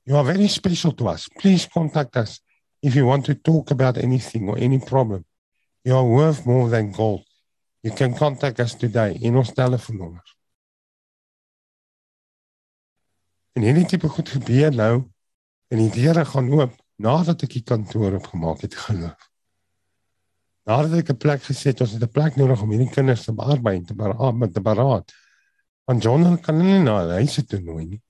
You 0.04 0.16
are 0.16 0.24
very 0.24 0.48
special 0.48 0.92
to 0.94 1.08
us. 1.08 1.28
Please 1.28 1.68
contact 1.68 2.16
us 2.16 2.40
if 2.82 2.94
you 2.94 3.06
want 3.06 3.24
to 3.26 3.34
talk 3.34 3.70
about 3.70 3.98
anything 3.98 4.48
or 4.48 4.58
any 4.58 4.78
problem. 4.78 5.24
You 5.84 5.94
are 5.94 6.04
worth 6.04 6.46
more 6.46 6.68
than 6.68 6.92
gold. 6.92 7.24
You 7.82 7.92
can 7.92 8.14
contact 8.14 8.60
us 8.60 8.74
today 8.74 9.16
in 9.20 9.36
ons 9.36 9.52
telefoonnommer. 9.52 10.24
En 13.52 13.62
hierdie 13.62 13.86
tipe 13.86 14.08
goed 14.08 14.28
gebeur 14.28 14.74
nou 14.74 14.94
en 15.70 15.78
die 15.78 15.90
deure 15.94 16.24
gaan 16.26 16.50
oop 16.52 16.76
nadat 17.00 17.44
ek 17.46 17.54
die 17.56 17.64
kantoor 17.64 18.18
opgemaak 18.18 18.64
het 18.66 18.74
geloof. 18.76 19.30
Nadat 20.68 20.98
ek 21.00 21.10
'n 21.14 21.22
plek 21.24 21.42
geset 21.42 21.78
het, 21.78 21.80
ons 21.80 21.92
het 21.96 22.02
'n 22.02 22.12
plek 22.16 22.36
nodig 22.36 22.62
om 22.62 22.70
hierdie 22.70 22.90
kinders 22.90 23.24
te 23.24 23.32
bearbei, 23.32 23.80
te 23.82 23.94
beraad, 23.94 24.34
met 24.34 24.54
te 24.54 24.60
beraad. 24.60 25.12
Want 25.84 26.02
John 26.02 26.40
kan 26.40 26.58
nie 26.58 26.78
na 26.78 27.08
huis 27.08 27.34
toe 27.46 27.60
nooi 27.60 27.86
nie. 27.86 28.02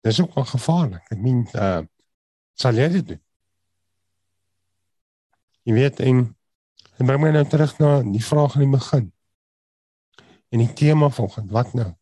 Dis 0.00 0.20
ook 0.20 0.34
wel 0.34 0.44
gevaarlik. 0.44 1.04
Ek 1.10 1.18
meen 1.18 1.46
uh 1.54 1.82
sal 2.54 2.74
jy 2.74 2.88
dit 2.88 3.06
doen? 3.08 3.22
Jy 5.62 5.72
weet 5.72 6.00
en 6.00 6.36
en 6.98 7.06
bring 7.06 7.20
my 7.22 7.30
nou 7.32 7.44
terug 7.48 7.78
na 7.78 8.02
die 8.02 8.24
vraag 8.24 8.54
in 8.54 8.60
die 8.66 8.76
begin. 8.78 9.12
En 10.50 10.58
die 10.58 10.72
tema 10.72 11.08
volgens 11.08 11.50
wat 11.50 11.72
nou? 11.72 11.94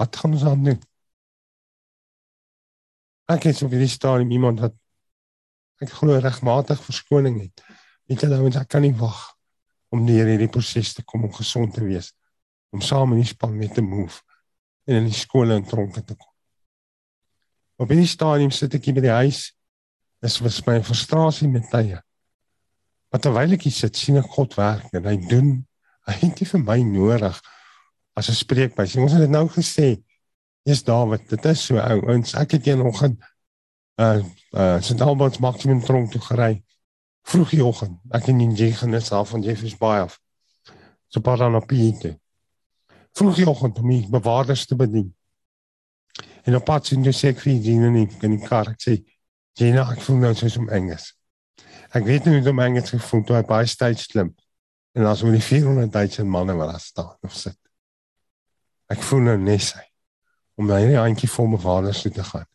Wat 0.00 0.16
gaan 0.16 0.32
ons 0.32 0.44
aan 0.44 0.64
doen? 0.64 0.80
Ek 3.30 3.46
het 3.48 3.56
so 3.56 3.68
baie 3.72 3.88
staan 3.88 4.26
in 4.26 4.34
iemand 4.36 4.60
wat 4.60 4.74
ek 5.82 5.94
glo 5.96 6.18
regmatig 6.20 6.82
verskoning 6.84 7.40
het. 7.40 7.64
Weet 8.08 8.24
jy 8.24 8.28
nou 8.28 8.50
ek 8.50 8.68
kan 8.68 8.84
nie 8.84 8.94
wag 8.98 9.32
om 9.94 10.04
deur 10.06 10.28
hierdie 10.28 10.50
proses 10.52 10.92
te 10.94 11.04
kom 11.06 11.24
om 11.24 11.32
gesond 11.32 11.74
te 11.74 11.84
wees 11.84 12.12
om 12.74 12.82
saam 12.82 13.12
in 13.14 13.20
die 13.22 13.30
span 13.30 13.54
mee 13.54 13.70
te 13.70 13.82
move 13.84 14.18
en 14.88 14.98
in 14.98 15.04
die 15.06 15.14
skole 15.14 15.54
en 15.54 15.66
tronke 15.66 16.02
te 16.02 16.16
kom. 16.16 16.30
Op 17.78 17.92
hierdie 17.92 18.10
stadium 18.10 18.50
sit 18.54 18.74
ek 18.74 18.88
hier 18.88 18.96
by 18.98 19.04
die 19.06 19.14
huis. 19.14 19.44
Dis 20.22 20.40
was 20.42 20.58
my 20.66 20.80
frustrasie 20.82 21.46
met 21.50 21.68
tye. 21.70 22.00
Maar 23.12 23.22
terwyl 23.22 23.54
ek 23.54 23.68
hier 23.68 23.76
sit, 23.76 23.94
sien 23.94 24.18
ek 24.18 24.32
God 24.34 24.56
werk 24.58 24.90
en 24.90 25.06
hy 25.06 25.14
doen 25.30 25.52
hy 26.04 26.16
het 26.20 26.40
nie 26.42 26.48
vir 26.50 26.60
my 26.66 26.76
nodig 26.84 27.36
as 28.18 28.28
'n 28.28 28.36
spreekbuis. 28.36 28.96
Ons 29.00 29.14
het 29.16 29.22
dit 29.24 29.30
nou 29.30 29.46
gesê. 29.48 30.02
Dis 30.64 30.84
Dawid, 30.84 31.28
dit 31.28 31.44
is 31.44 31.62
so 31.66 31.76
ou. 31.76 31.98
Ons 32.14 32.32
ek 32.40 32.56
het 32.56 32.70
eenoggend 32.70 33.20
uh 34.00 34.22
uh 34.56 34.78
St 34.80 35.02
Albans 35.04 35.38
maksimum 35.44 35.82
tronk 35.84 36.14
toe 36.14 36.22
gery. 36.24 36.54
Vroeg 37.28 37.52
die 37.52 37.64
oggend. 37.64 37.98
Ek 38.16 38.30
in 38.32 38.40
die 38.56 38.70
genis 38.72 39.12
af 39.12 39.34
van 39.34 39.44
Jeffreys 39.44 39.76
Bay 39.76 40.00
af. 40.06 40.16
So 41.12 41.20
paar 41.20 41.42
dan 41.42 41.58
op 41.60 41.68
Pieter. 41.68 42.16
Vroeg 43.12 43.42
die 43.42 43.48
oggend 43.48 43.78
om 43.78 43.92
die 43.92 44.08
bewaarders 44.08 44.64
te 44.66 44.76
bedien. 44.76 45.12
En 46.48 46.56
op 46.56 46.64
pad 46.64 46.88
sien 46.88 47.04
jy 47.04 47.12
sê 47.12 47.34
ek 47.34 47.44
vir 47.44 47.60
Gina 47.60 47.92
nie 47.92 48.08
in 48.24 48.38
die 48.38 48.42
kar. 48.48 48.72
Ek 48.72 48.80
sê 48.80 48.98
Gina, 49.54 49.84
ek 49.92 50.00
voel 50.08 50.22
nou 50.24 50.34
soos 50.34 50.56
om 50.60 50.72
Engels. 50.72 51.12
Ek 51.92 52.08
weet 52.08 52.24
nie 52.24 52.40
hoe 52.40 52.50
om 52.56 52.60
Engels 52.64 52.96
gevoel 52.96 53.22
toe 53.28 53.36
hy 53.36 53.46
baie 53.48 53.68
stage 53.68 54.08
klim. 54.08 54.32
En 54.96 55.12
as 55.12 55.22
ons 55.22 55.36
die 55.36 55.44
400 55.44 55.92
Duitse 55.92 56.24
manne 56.24 56.56
wat 56.56 56.72
daar 56.72 56.80
staan 56.80 57.16
of 57.20 57.36
sit. 57.36 57.60
Ek 58.88 59.04
voel 59.04 59.28
nou 59.28 59.42
net 59.44 59.68
sy 59.68 59.90
om 60.54 60.66
na 60.66 60.78
hierdie 60.82 61.00
handjie 61.00 61.30
vol 61.30 61.46
me 61.54 61.58
vaders 61.58 62.02
toe 62.02 62.12
te 62.12 62.24
gaan. 62.24 62.46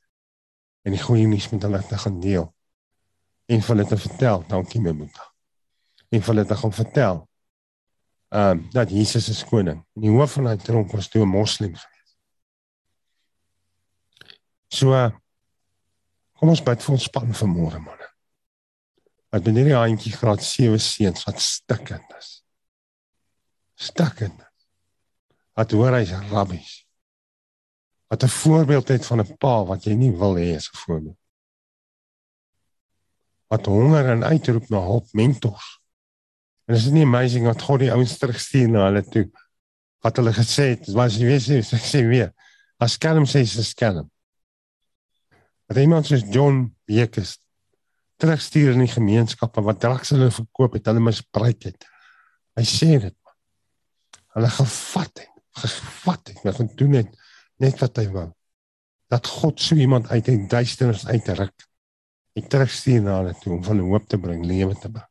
En 0.87 0.95
die 0.95 1.01
goeie 1.01 1.27
nuus 1.27 1.49
met 1.51 1.65
hulle 1.67 1.81
te 1.87 1.97
gaan 1.97 2.19
deel. 2.19 2.47
En 3.49 3.61
hulle 3.65 3.85
te 3.85 3.97
vertel, 3.97 4.43
dankie 4.47 4.81
my 4.81 4.91
moeder. 4.91 5.25
En 6.09 6.23
hulle 6.23 6.45
te 6.45 6.55
gaan 6.55 6.73
vertel 6.73 7.25
ehm 8.29 8.59
um, 8.59 8.67
dat 8.71 8.89
Jesus 8.89 9.29
is 9.29 9.45
koning. 9.45 9.85
En 9.95 10.01
die 10.01 10.09
hoof 10.09 10.35
van 10.37 10.43
daai 10.43 10.57
tronk 10.57 10.91
was 10.91 11.07
toe 11.09 11.23
'n 11.25 11.29
moslim 11.29 11.75
geweest. 11.75 12.17
So 14.67 14.93
kom 16.37 16.49
ons 16.49 16.63
bid 16.63 16.83
vir 16.83 16.93
ons 16.93 17.03
span 17.03 17.33
vanmôre 17.33 17.79
manne. 17.81 18.09
Wat 19.29 19.43
binne 19.43 19.63
die 19.63 19.73
handjie 19.73 20.13
graad 20.13 20.43
7 20.43 20.79
seuns 20.79 21.23
wat 21.23 21.41
stikkend 21.41 22.13
is. 22.17 22.43
Stikkend. 23.75 24.45
Wat 25.53 25.71
hoor 25.71 25.93
hy's 25.97 26.11
rabbies. 26.29 26.88
Wat 28.09 28.23
'n 28.23 28.27
voorbeeld 28.41 28.87
het 28.87 29.05
van 29.05 29.21
'n 29.21 29.37
pa 29.37 29.65
wat 29.65 29.83
jy 29.83 29.93
nie 29.93 30.11
wil 30.11 30.35
hê 30.35 30.55
as 30.55 30.69
'n 30.69 30.77
voorbeeld. 30.77 31.17
Wat 33.47 33.65
honger 33.65 34.09
en 34.09 34.23
uitroep 34.23 34.69
na 34.69 34.79
hulp 34.81 35.07
mentors. 35.11 35.79
En 36.65 36.75
is 36.75 36.83
dit 36.83 36.93
nie 36.93 37.05
amazing 37.05 37.45
wat 37.45 37.61
God 37.61 37.79
die 37.79 37.91
ouens 37.91 38.17
terugstuur 38.17 38.69
na 38.69 38.85
hulle 38.85 39.03
toe 39.03 39.29
wat 39.99 40.15
hulle 40.15 40.33
gesê 40.33 40.63
het, 40.75 40.87
was 40.87 41.17
jy 41.17 41.25
weet 41.25 41.73
ek 41.73 41.85
sê 41.85 42.07
weer, 42.07 42.33
as 42.77 42.93
skelm 42.95 43.25
sê 43.25 43.43
jy 43.43 43.63
skelm 43.63 44.09
dat 45.69 45.77
iemand 45.77 46.05
soos 46.05 46.23
John 46.33 46.75
Bekes 46.89 47.37
terugstuur 48.17 48.73
in 48.73 48.83
die 48.83 48.91
gemeenskappe 48.91 49.61
wat 49.61 49.79
drugs 49.79 50.09
hulle 50.15 50.31
verkoop 50.33 50.73
het, 50.73 50.87
hulle 50.89 51.03
misbruik 51.03 51.67
het. 51.69 51.85
Hy 52.57 52.65
sê 52.67 52.97
dit. 52.99 53.15
Hulle 54.33 54.49
gevat 54.49 55.21
het, 55.21 55.35
gevat 55.61 56.31
het, 56.31 56.41
wat 56.43 56.73
doen 56.79 56.97
het 56.97 57.13
net 57.63 57.79
wat 57.83 58.01
hy 58.01 58.07
wou. 58.13 58.27
Dat 59.09 59.27
God 59.39 59.61
so 59.61 59.75
iemand 59.75 60.09
uit 60.13 60.25
die 60.25 60.45
duisternis 60.49 61.07
uitruk. 61.09 61.67
Hy 62.37 62.45
terugstuur 62.45 63.01
na 63.03 63.19
hulle 63.19 63.33
toe 63.41 63.55
om 63.55 63.63
van 63.65 63.81
hoop 63.83 64.05
te 64.07 64.19
bring, 64.21 64.45
lewe 64.45 64.75
te 64.77 64.91
bring. 64.91 65.07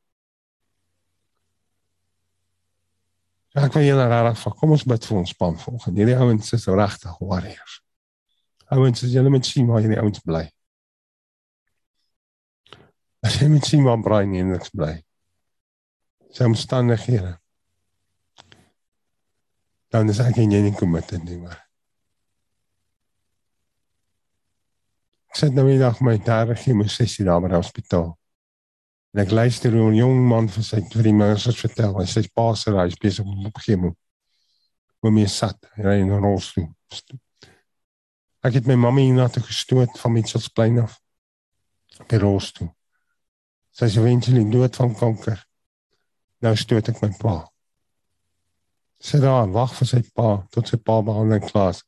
Ja, 3.57 3.65
ek 3.65 3.75
wil 3.75 3.89
julle 3.89 4.07
rarig 4.07 4.39
van 4.39 4.55
kom 4.61 4.73
ons 4.77 4.87
bid 4.87 5.11
vir 5.11 5.19
ons 5.19 5.35
span 5.35 5.59
volgende. 5.59 5.99
Hierdie 5.99 6.19
ouens 6.21 6.55
is 6.55 6.67
regtig 6.71 7.21
warriors 7.21 7.83
ouens 8.69 9.03
as 9.03 9.13
julle 9.13 9.33
moet 9.33 9.47
sien 9.47 9.67
waar 9.69 9.83
hierdie 9.83 10.01
ouens 10.01 10.21
bly. 10.25 10.45
As 13.25 13.39
jy 13.41 13.49
moet 13.51 13.67
sien 13.67 13.85
waar 13.87 14.01
Brian 14.05 14.35
Hendriks 14.37 14.73
bly. 14.75 14.95
Sy 16.35 16.47
omstandighede. 16.47 17.37
Dan 19.93 20.13
is 20.13 20.21
nie 20.37 20.47
nie 20.47 20.75
kom 20.77 20.93
met 20.93 21.09
dit 21.09 21.25
nie 21.25 21.41
maar. 21.41 21.68
Ek 25.29 25.37
sit 25.37 25.55
nou 25.55 25.67
die 25.69 25.79
dag 25.79 26.01
my 26.01 26.17
derde 26.25 26.57
chemosessie 26.57 27.25
daar 27.25 27.43
by 27.45 27.53
die 27.53 27.61
hospitaal. 27.61 28.11
En 29.15 29.23
ek 29.25 29.33
luister 29.33 29.73
hoe 29.73 29.91
'n 29.91 29.97
jong 29.97 30.19
man 30.29 30.49
vir 30.49 30.65
sy 30.65 30.81
drie 30.91 31.13
meurs 31.13 31.47
vertel, 31.61 31.95
hy 31.99 32.07
sê 32.07 32.29
pa 32.35 32.55
se 32.55 32.71
hy 32.71 32.87
is 32.87 33.01
besig 33.01 33.25
om 33.25 33.47
op 33.47 33.59
chemo. 33.59 33.95
Oom 35.03 35.19
is 35.19 35.37
sat, 35.37 35.59
hy 35.77 35.83
ry 35.83 36.01
in 36.01 36.13
'n 36.13 36.23
rolstoel. 36.23 36.69
Ek 38.45 38.55
het 38.55 38.67
my 38.67 38.75
mamma 38.75 39.01
hiernatoe 39.01 39.43
gestoot 39.43 39.99
van 39.99 40.13
Mitchellsplein 40.13 40.79
af. 40.81 41.01
Op 42.01 42.09
die 42.09 42.19
rolstoel. 42.19 42.71
Sy 43.71 43.85
is 43.85 43.97
eventueel 43.97 44.51
dood 44.51 44.77
van 44.77 44.95
kanker. 44.95 45.47
Nou 46.41 46.55
stoot 46.57 46.89
ek 46.89 47.03
my 47.03 47.11
pa. 47.19 47.49
Sy 48.99 49.19
daar 49.23 49.51
wag 49.51 49.75
vir 49.75 49.87
sy 49.87 50.03
pa 50.15 50.47
tot 50.51 50.69
sy 50.69 50.77
pa 50.77 51.01
behandeling 51.03 51.45
klaar 51.51 51.71
is. 51.71 51.83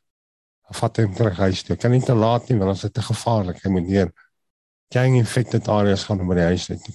Vat 0.78 1.00
hom 1.02 1.14
terug 1.14 1.38
huis 1.42 1.62
toe. 1.66 1.76
Kan 1.76 1.94
nie 1.94 2.02
te 2.04 2.14
laat 2.14 2.48
nie 2.48 2.58
want 2.60 2.76
dit 2.78 2.90
is 2.90 2.94
te 2.94 3.02
gevaarlik. 3.02 3.62
Hy 3.64 3.72
moet 3.74 3.88
neer. 3.88 4.12
Gang 4.94 5.16
infected 5.18 5.68
areas 5.68 6.04
gaan 6.06 6.22
oor 6.26 6.38
die 6.38 6.46
huis 6.50 6.68
uit. 6.70 6.90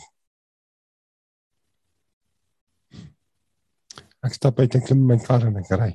Ek 4.25 4.33
stap 4.35 4.59
uit 4.59 4.75
ek 4.75 4.87
klim 4.87 5.03
in 5.03 5.11
my 5.11 5.19
kar 5.21 5.43
en 5.47 5.59
ek 5.61 5.69
ry. 5.75 5.91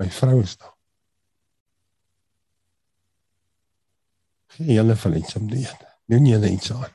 My 0.00 0.08
vrou 0.10 0.38
is 0.42 0.56
daar. 0.56 0.72
Gee 4.56 4.76
julle 4.78 4.96
van 4.96 5.14
iets 5.16 5.36
om 5.36 5.48
te 5.50 5.60
eet. 5.60 5.84
Doen 6.10 6.26
julle 6.26 6.50
iets 6.50 6.72
aan. 6.72 6.90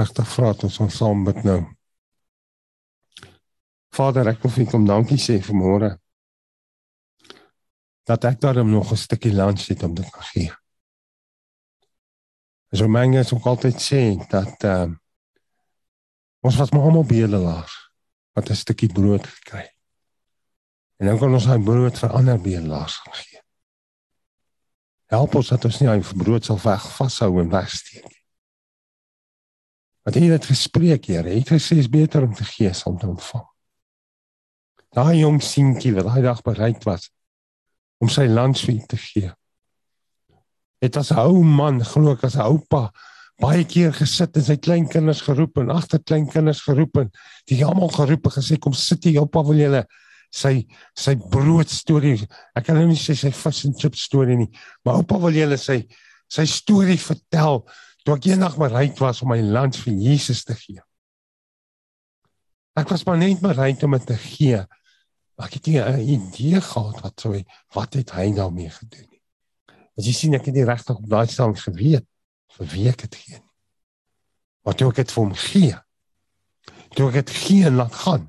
Regtig 0.00 0.28
vra 0.30 0.52
dit 0.54 0.64
ons 0.68 0.80
ons 0.86 0.98
saam 1.02 1.22
bid 1.26 1.44
nou. 1.44 1.60
Vader, 3.90 4.30
ek 4.30 4.42
wil 4.42 4.52
vir 4.54 4.64
U 4.64 4.70
kom 4.70 4.86
dankie 4.86 5.18
sê 5.18 5.40
vir 5.42 5.56
môre. 5.56 5.90
Dat 8.06 8.24
ek 8.24 8.40
daarom 8.40 8.70
nog 8.70 8.92
'n 8.92 8.96
stukkie 8.96 9.34
land 9.34 9.66
het 9.66 9.82
om 9.82 9.94
te 9.94 10.02
kan 10.02 10.26
gee. 10.32 10.52
So 12.72 12.88
mense 12.88 13.34
ook 13.34 13.46
altyd 13.46 13.76
sê 13.82 14.02
dat 14.30 14.64
ehm 14.64 14.90
uh, 14.90 14.96
ons 16.40 16.56
was 16.56 16.70
maar 16.70 16.82
almal 16.82 17.04
bedelaars 17.04 17.74
wat 18.32 18.50
'n 18.50 18.54
stukkie 18.54 18.92
brood 18.92 19.26
gekry. 19.26 19.66
En 20.96 21.06
nou 21.06 21.18
kan 21.18 21.32
ons 21.32 21.44
daai 21.44 21.62
brood 21.62 21.98
vir 21.98 22.10
ander 22.10 22.40
bedelaars 22.40 23.00
gee. 23.10 23.40
Help 25.10 25.34
ons 25.34 25.48
dat 25.48 25.64
ons 25.64 25.80
nie 25.80 25.88
hy 25.88 26.00
brood 26.00 26.44
sal 26.44 26.60
weg 26.62 26.84
vashou 26.96 27.40
en 27.40 27.50
wegsteek 27.50 28.04
nie. 28.04 28.22
Wat 30.06 30.14
jy 30.14 30.30
het 30.30 30.46
gespreek, 30.46 31.06
Here, 31.06 31.28
het 31.28 31.50
gesê 31.50 31.76
is 31.82 31.90
beter 31.90 32.22
om 32.22 32.34
te 32.34 32.44
gee 32.44 32.70
as 32.70 32.84
om 32.86 32.98
te 32.98 33.06
ontvang. 33.06 33.49
Daai 34.94 35.20
jong 35.20 35.42
seentjie 35.42 35.94
wat 35.94 36.08
daai 36.08 36.22
dag 36.22 36.42
bereid 36.42 36.84
was 36.84 37.10
om 38.00 38.08
sy 38.08 38.26
land 38.26 38.58
vir 38.58 38.80
te 38.88 38.96
gee 38.96 39.30
het 40.80 40.96
as 40.96 41.12
'n 41.12 41.18
ou 41.18 41.42
man, 41.44 41.84
glo 41.84 42.12
ek 42.12 42.24
as 42.24 42.36
'n 42.36 42.48
oupa, 42.48 42.90
baie 43.40 43.64
keer 43.64 43.92
gesit 43.92 44.36
en 44.36 44.42
sy 44.42 44.56
kleinkinders 44.56 45.20
geroep 45.20 45.58
en 45.58 45.70
agter 45.70 46.00
kleinkinders 46.00 46.62
geroep 46.62 46.96
en 46.96 47.10
die 47.46 47.64
almal 47.64 47.88
geroep 47.88 48.26
en 48.26 48.32
gesê 48.32 48.58
kom 48.58 48.72
sit 48.72 49.04
hier 49.04 49.20
oupa 49.20 49.42
wil 49.42 49.56
julle 49.56 49.86
sy 50.30 50.66
sy 50.94 51.16
brood 51.16 51.68
storie. 51.68 52.26
Ek 52.54 52.64
kan 52.64 52.76
nou 52.76 52.86
nie 52.86 52.96
sê 52.96 53.14
sy 53.14 53.30
fish 53.30 53.64
and 53.66 53.78
chips 53.78 54.02
storie 54.02 54.36
nie, 54.36 54.50
maar 54.84 54.96
oupa 54.96 55.18
wil 55.18 55.32
julle 55.32 55.56
sy 55.56 55.86
sy 56.28 56.44
storie 56.46 56.98
vertel 56.98 57.66
toe 58.04 58.14
ek 58.14 58.26
eendag 58.26 58.56
bereid 58.56 59.00
was 59.00 59.22
om 59.22 59.28
my 59.28 59.40
land 59.40 59.76
vir 59.76 59.92
Jesus 59.92 60.44
te 60.44 60.54
gee. 60.54 60.80
Ek 62.76 62.88
was 62.88 63.04
maar 63.04 63.18
net 63.18 63.40
bereid 63.40 63.82
om 63.82 63.92
dit 63.92 64.06
te 64.06 64.16
gee. 64.16 64.64
Maar 65.40 65.48
ek 65.48 65.54
het 65.56 65.66
nie 65.66 65.80
'n 65.80 66.08
idee 66.20 66.60
gehad 66.60 67.00
wat 67.00 67.20
sou 67.20 67.44
wat 67.72 67.94
het 67.94 68.10
hy 68.12 68.32
daarmee 68.32 68.70
gedoen. 68.70 69.08
As 69.96 70.04
jy 70.04 70.12
sien 70.12 70.34
ek 70.34 70.44
het 70.44 70.54
nie 70.54 70.64
regtig 70.64 70.96
op 70.96 71.08
daai 71.08 71.26
staan 71.26 71.56
geweet 71.56 72.04
vir 72.56 72.66
wie 72.66 72.88
ek 72.88 73.00
dit 73.00 73.14
gee 73.14 73.38
nie. 73.38 74.74
Toe 74.76 74.88
ek 74.90 74.96
dit 74.96 75.12
vir 75.12 75.22
hom 75.24 75.34
gee. 75.34 75.78
Toe 76.92 77.08
ek 77.08 77.14
dit 77.14 77.30
gee 77.30 77.64
en 77.64 77.74
laat 77.74 77.94
gaan. 77.94 78.28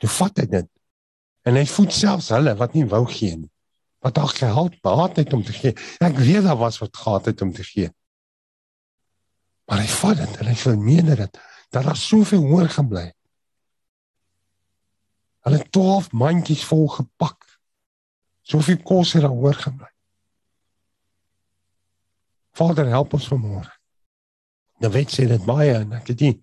Toe 0.00 0.08
vat 0.08 0.38
hy 0.38 0.46
dit. 0.46 0.68
En 1.44 1.54
hy 1.54 1.66
voed 1.66 1.92
selfs 1.92 2.28
hulle 2.28 2.56
wat 2.56 2.72
nie 2.72 2.86
wou 2.86 3.04
gee 3.06 3.36
nie. 3.36 3.52
Wat 4.00 4.14
daar 4.14 4.32
gehad 4.32 4.80
baat 4.80 5.16
het 5.16 5.32
om 5.32 5.44
te 5.44 5.52
gee. 5.52 5.74
Ek 6.00 6.16
weet 6.16 6.48
daar 6.48 6.56
was 6.56 6.78
wat 6.78 6.96
gehad 6.96 7.24
het 7.24 7.42
om 7.42 7.52
te 7.52 7.64
gee. 7.64 7.92
Maar 9.68 9.84
hy 9.84 9.88
vat 10.00 10.16
dit 10.16 10.36
en 10.36 10.46
hy 10.46 10.54
vermeerder 10.54 11.16
dit. 11.16 11.38
Daar 11.70 11.84
was 11.84 12.08
soveel 12.08 12.40
hoor 12.40 12.68
gebly. 12.68 13.12
Hulle 15.46 15.62
12 15.70 16.12
mandjies 16.12 16.64
vol 16.64 16.88
gepak. 16.88 17.44
Soveel 18.42 18.80
kos 18.82 19.12
het 19.12 19.22
daar 19.22 19.34
hoor 19.34 19.54
gebly. 19.54 19.90
Vader 22.58 22.88
help 22.90 23.12
ons 23.14 23.28
vanmôre. 23.30 23.70
Nou 24.82 24.90
weet 24.94 25.12
sy 25.14 25.26
dit 25.30 25.44
baie 25.46 25.74
en 25.78 25.92
ek 25.98 26.12
het 26.12 26.20
nie 26.20 26.34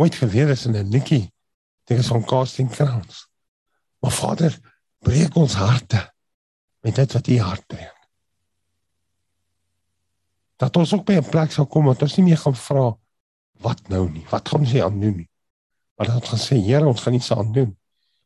ooit 0.00 0.14
geweet 0.14 0.64
in 0.68 0.76
'n 0.76 0.90
liedjie 0.90 1.26
dit 1.84 1.98
is 1.98 2.06
van 2.06 2.24
casting 2.24 2.70
crowns. 2.70 3.26
Maar 4.00 4.12
Vader, 4.12 4.58
breek 4.98 5.34
ons 5.34 5.54
harte 5.54 6.14
met 6.80 6.94
dit 6.94 7.12
wat 7.12 7.26
U 7.26 7.38
hart 7.38 7.66
breek. 7.66 7.98
Dat 10.56 10.76
ons 10.76 10.92
ook 10.94 11.04
by 11.04 11.12
'n 11.18 11.28
plek 11.28 11.52
sal 11.52 11.66
kom 11.66 11.84
wat 11.84 12.02
ons 12.02 12.16
nie 12.16 12.24
meer 12.24 12.38
gaan 12.38 12.56
vra 12.56 12.98
wat 13.60 13.88
nou 13.88 14.10
nie, 14.10 14.24
wat 14.30 14.48
gaan 14.48 14.60
ons 14.60 14.74
aan 14.74 15.00
doen 15.00 15.16
nie. 15.16 15.30
Maar 15.96 16.06
dat 16.06 16.20
ons 16.20 16.28
gaan 16.28 16.38
sê 16.38 16.56
Here, 16.64 16.86
ons 16.86 17.02
gaan 17.02 17.14
iets 17.14 17.32
aan 17.32 17.52
doen. 17.52 17.79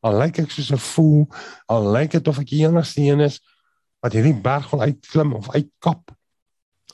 Al 0.04 0.18
lyk 0.20 0.42
ek 0.44 0.52
soos 0.52 0.70
'n 0.72 0.80
fool, 0.80 1.26
al 1.68 1.90
lyk 1.92 2.12
dit 2.12 2.28
of 2.28 2.38
ek 2.38 2.50
die 2.50 2.64
enigste 2.66 3.00
een 3.00 3.20
is 3.20 3.40
wat 4.04 4.12
hierdie 4.12 4.36
berg 4.36 4.68
wil 4.70 4.84
uitklim 4.84 5.32
of 5.32 5.48
uitkap. 5.54 6.12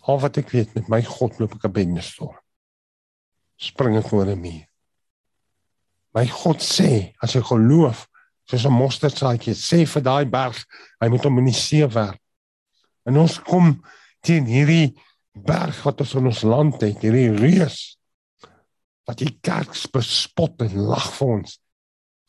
Al 0.07 0.21
wat 0.23 0.39
ek 0.39 0.51
weet 0.55 0.75
met 0.75 0.89
my 0.89 1.03
God 1.03 1.39
loop 1.39 1.55
ek 1.55 1.67
'n 1.67 1.73
bendestorm. 1.73 2.39
Spring 3.59 3.97
ek 3.99 4.13
oor 4.13 4.27
'n 4.27 4.41
muur. 4.41 4.67
My 6.15 6.27
God 6.27 6.63
sê 6.63 7.15
as 7.23 7.35
jy 7.35 7.43
geloof 7.43 8.09
soos 8.51 8.65
'n 8.67 8.73
mosterdsaadjie 8.73 9.55
sê 9.55 9.87
vir 9.87 10.03
daai 10.03 10.25
berg 10.25 10.59
hy 11.01 11.09
moet 11.09 11.25
hom 11.25 11.39
in 11.39 11.51
die 11.51 11.55
see 11.55 11.87
werp. 11.87 12.19
En 13.07 13.17
ons 13.17 13.39
kom 13.39 13.83
teen 14.23 14.45
hierdie 14.45 14.95
berg 15.35 15.83
wat 15.83 16.01
ons 16.01 16.15
in 16.15 16.27
ons 16.27 16.43
land 16.43 16.81
het, 16.83 17.03
hierdie 17.03 17.31
reus 17.31 17.97
wat 19.07 19.19
die 19.19 19.39
kerk 19.43 19.75
bespot 19.93 20.63
en 20.63 20.77
lag 20.91 21.07
vir 21.17 21.29
ons. 21.39 21.59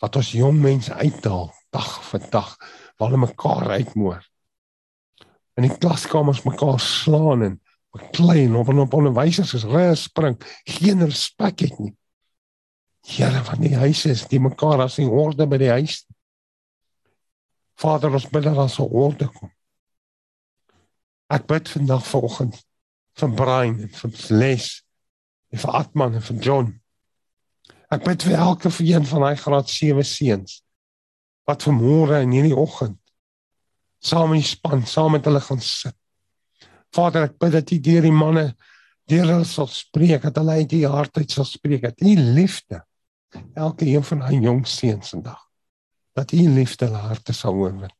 Wat 0.01 0.17
ons 0.17 0.33
jong 0.33 0.57
mense 0.61 0.93
uitdaal 0.93 1.51
dag 1.71 1.91
vir 2.09 2.27
dag 2.33 2.55
waar 2.97 3.09
hulle 3.09 3.25
mekaar 3.27 3.69
uitmoor 3.77 4.21
in 5.59 5.67
die 5.67 5.77
klaskamers 5.77 6.43
mekaar 6.47 6.79
slaan 6.79 7.43
en 7.45 7.57
beklei 7.91 8.45
en 8.45 8.55
op 8.55 8.69
en 8.71 8.79
op 8.85 8.93
onderwysers 8.93 9.53
is 9.53 9.67
reg 9.67 9.97
spring, 9.99 10.37
geen 10.63 11.03
respek 11.03 11.65
het 11.65 11.79
nie. 11.79 11.93
Here 13.07 13.43
van 13.43 13.59
die 13.61 13.75
huise 13.75 14.13
is 14.13 14.27
die 14.31 14.39
mekaar 14.39 14.85
as 14.85 14.97
nie 15.01 15.09
orde 15.09 15.47
by 15.49 15.59
die 15.59 15.71
huis. 15.73 16.03
Vader, 17.81 18.13
ons 18.13 18.29
bid 18.29 18.45
dat 18.45 18.55
daar 18.55 18.69
so 18.69 18.85
orde 18.85 19.27
kom. 19.33 19.51
Ek 21.31 21.47
bid 21.49 21.69
vandag 21.71 22.05
vanoggend 22.07 22.61
vir 23.19 23.33
Brian 23.35 23.79
en 23.81 23.91
vir 23.97 24.17
Les 24.37 24.69
en 25.51 25.63
vir 25.65 25.77
Atman 25.81 26.15
en 26.19 26.25
vir 26.29 26.39
John. 26.45 26.71
Ek 27.91 28.05
bid 28.05 28.23
vir 28.23 28.37
elke 28.39 28.71
een 28.79 29.05
van 29.05 29.25
daai 29.25 29.35
graad 29.35 29.69
7 29.69 30.05
seuns 30.07 30.61
wat 31.49 31.65
vanmôre 31.67 32.21
en 32.21 32.31
hierdie 32.31 32.55
oggend 32.55 32.99
saam 34.01 34.33
in 34.33 34.41
die 34.41 34.47
span, 34.47 34.85
saam 34.87 35.11
met 35.13 35.25
hulle 35.27 35.41
gaan 35.43 35.59
sit. 35.61 35.95
Vader, 36.95 37.27
ek 37.29 37.37
bid 37.37 37.53
dat 37.53 37.71
U 37.71 37.77
deur 37.77 38.07
die 38.07 38.15
manne 38.15 38.45
deur 39.11 39.27
hulle 39.27 39.45
sal 39.45 39.67
spreek, 39.69 40.23
dat 40.23 40.39
hulle 40.39 40.57
uit 40.61 40.71
die 40.71 40.87
hart 40.87 41.19
uit 41.19 41.31
sal 41.31 41.45
spreek, 41.45 41.83
dat 41.83 42.01
U 42.01 42.15
liefde 42.15 42.81
elke 43.53 43.85
een 43.85 44.03
van 44.03 44.25
daai 44.25 44.41
jong 44.41 44.65
seuns 44.67 45.13
vandag 45.13 45.51
dat 46.13 46.31
U 46.31 46.49
liefde 46.49 46.85
hulle 46.85 46.97
harte 46.97 47.33
sal 47.33 47.53
oorwin. 47.53 47.91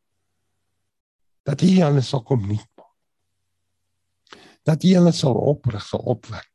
Dat 1.44 1.62
U 1.62 1.68
hulle 1.68 2.02
sal 2.02 2.24
kom 2.24 2.48
nie. 2.48 2.62
Dat 4.68 4.84
U 4.84 4.94
hulle 4.96 5.12
sal 5.16 5.34
oprig, 5.34 5.86
sal 5.86 6.00
opwek. 6.00 6.51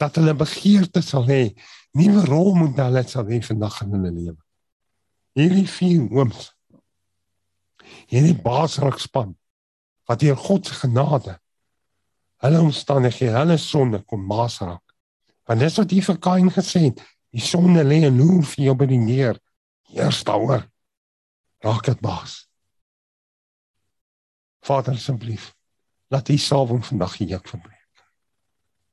Dat 0.00 0.16
hulle 0.16 0.34
begeerte 0.34 1.02
sal 1.04 1.26
hê, 1.28 1.42
nuwe 1.96 2.24
rolmodelle 2.28 3.04
sal 3.08 3.28
hê 3.28 3.42
vandag 3.44 3.82
in 3.84 3.98
hulle 3.98 4.14
lewe. 4.16 4.40
Hierdie 5.36 5.68
vier 5.68 6.08
ooms 6.08 6.48
hierdie 8.10 8.36
baasrakspan 8.42 9.32
wat 10.08 10.20
deur 10.22 10.38
God 10.38 10.66
se 10.66 10.74
genade 10.82 11.36
hulle 12.40 12.60
omstandighede, 12.64 13.36
hulle 13.36 13.56
sonde 13.60 14.00
kom 14.08 14.22
maasrak. 14.26 14.82
Want 15.44 15.60
dis 15.60 15.76
wat 15.76 15.90
hy 15.92 16.00
vir 16.06 16.18
Kain 16.24 16.48
gesê 16.54 16.86
het, 16.86 17.02
die 17.34 17.42
sonde 17.44 17.82
lê 17.84 18.00
en 18.08 18.16
loer 18.16 18.46
vir 18.54 18.64
jou 18.64 18.76
by 18.80 18.86
die 18.88 19.00
neer. 19.00 19.36
Eers 19.92 20.22
daaroor 20.24 20.64
raak 21.60 21.84
dit 21.84 22.00
baas. 22.00 22.46
Vader 24.64 24.96
asseblief, 24.96 25.50
laat 26.08 26.32
U 26.32 26.38
salwing 26.40 26.80
vandag 26.86 27.18
hier 27.20 27.36
juk 27.36 27.52
verbreek. 27.52 27.79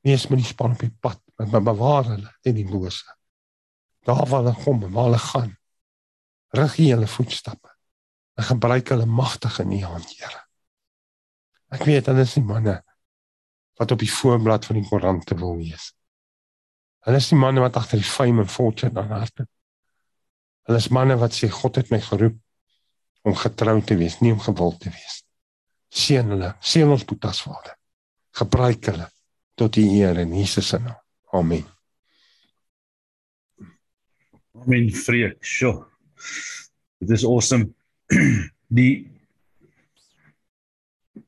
Wees 0.08 0.28
met 0.32 0.40
die 0.40 0.48
span 0.48 0.76
op 0.76 0.84
die 0.84 0.94
pad, 1.04 1.20
met 1.42 1.52
bewaar 1.52 2.06
hulle 2.14 2.34
teen 2.46 2.56
die 2.56 2.68
bose. 2.68 3.06
Daar 4.08 4.24
waar 4.24 4.46
hulle 4.46 4.56
kom, 4.64 4.86
waar 4.88 5.10
hulle 5.10 5.20
gaan. 5.20 5.56
Rig 6.56 6.78
hulle 6.80 7.10
voetstappe 7.12 7.74
en 8.38 8.46
gebruik 8.46 8.94
hulle 8.94 9.06
magtig 9.10 9.60
in 9.60 9.72
u 9.72 9.82
hand, 9.84 10.12
Here. 10.20 10.44
Ek 11.74 11.84
weet 11.90 12.08
hulle 12.08 12.24
is 12.24 12.36
nie 12.38 12.46
manne 12.48 12.76
wat 13.78 13.92
op 13.92 14.00
die 14.02 14.12
voorblad 14.12 14.66
van 14.66 14.80
die 14.80 14.86
koerant 14.88 15.34
wil 15.42 15.58
wees. 15.58 15.90
Hulle 17.06 17.20
is 17.22 17.30
die 17.34 17.40
manne 17.40 17.64
wat 17.66 17.78
agter 17.82 18.00
die 18.00 18.08
fame 18.08 18.46
en 18.46 18.52
fortune 18.52 19.02
aan 19.02 19.12
harte. 19.12 19.48
Hulle 20.70 20.80
is 20.82 20.90
manne 20.94 21.18
wat 21.20 21.36
sê 21.36 21.50
God 21.52 21.82
het 21.82 21.92
my 21.92 22.00
geroep 22.06 22.38
om 23.28 23.36
getrou 23.36 23.82
te 23.84 23.98
wees, 24.00 24.22
nie 24.22 24.32
om 24.32 24.40
gewild 24.40 24.80
te 24.86 24.94
wees. 24.94 25.20
Seën 25.92 26.32
hulle, 26.32 26.54
seën 26.62 26.90
ons 26.94 27.06
boetas 27.10 27.42
Vader. 27.44 27.76
Gebruik 28.38 28.88
hulle 28.92 29.10
tot 29.58 29.74
die 29.74 29.88
eer 29.98 30.20
in 30.22 30.36
Jesus 30.38 30.70
se 30.72 30.80
naam. 30.80 31.00
Amen. 31.34 31.66
Amen, 34.58 34.90
vreek. 34.94 35.38
Sjoe. 35.42 35.86
Dit 37.02 37.18
is 37.18 37.26
awesome. 37.26 37.72
Die 38.78 39.08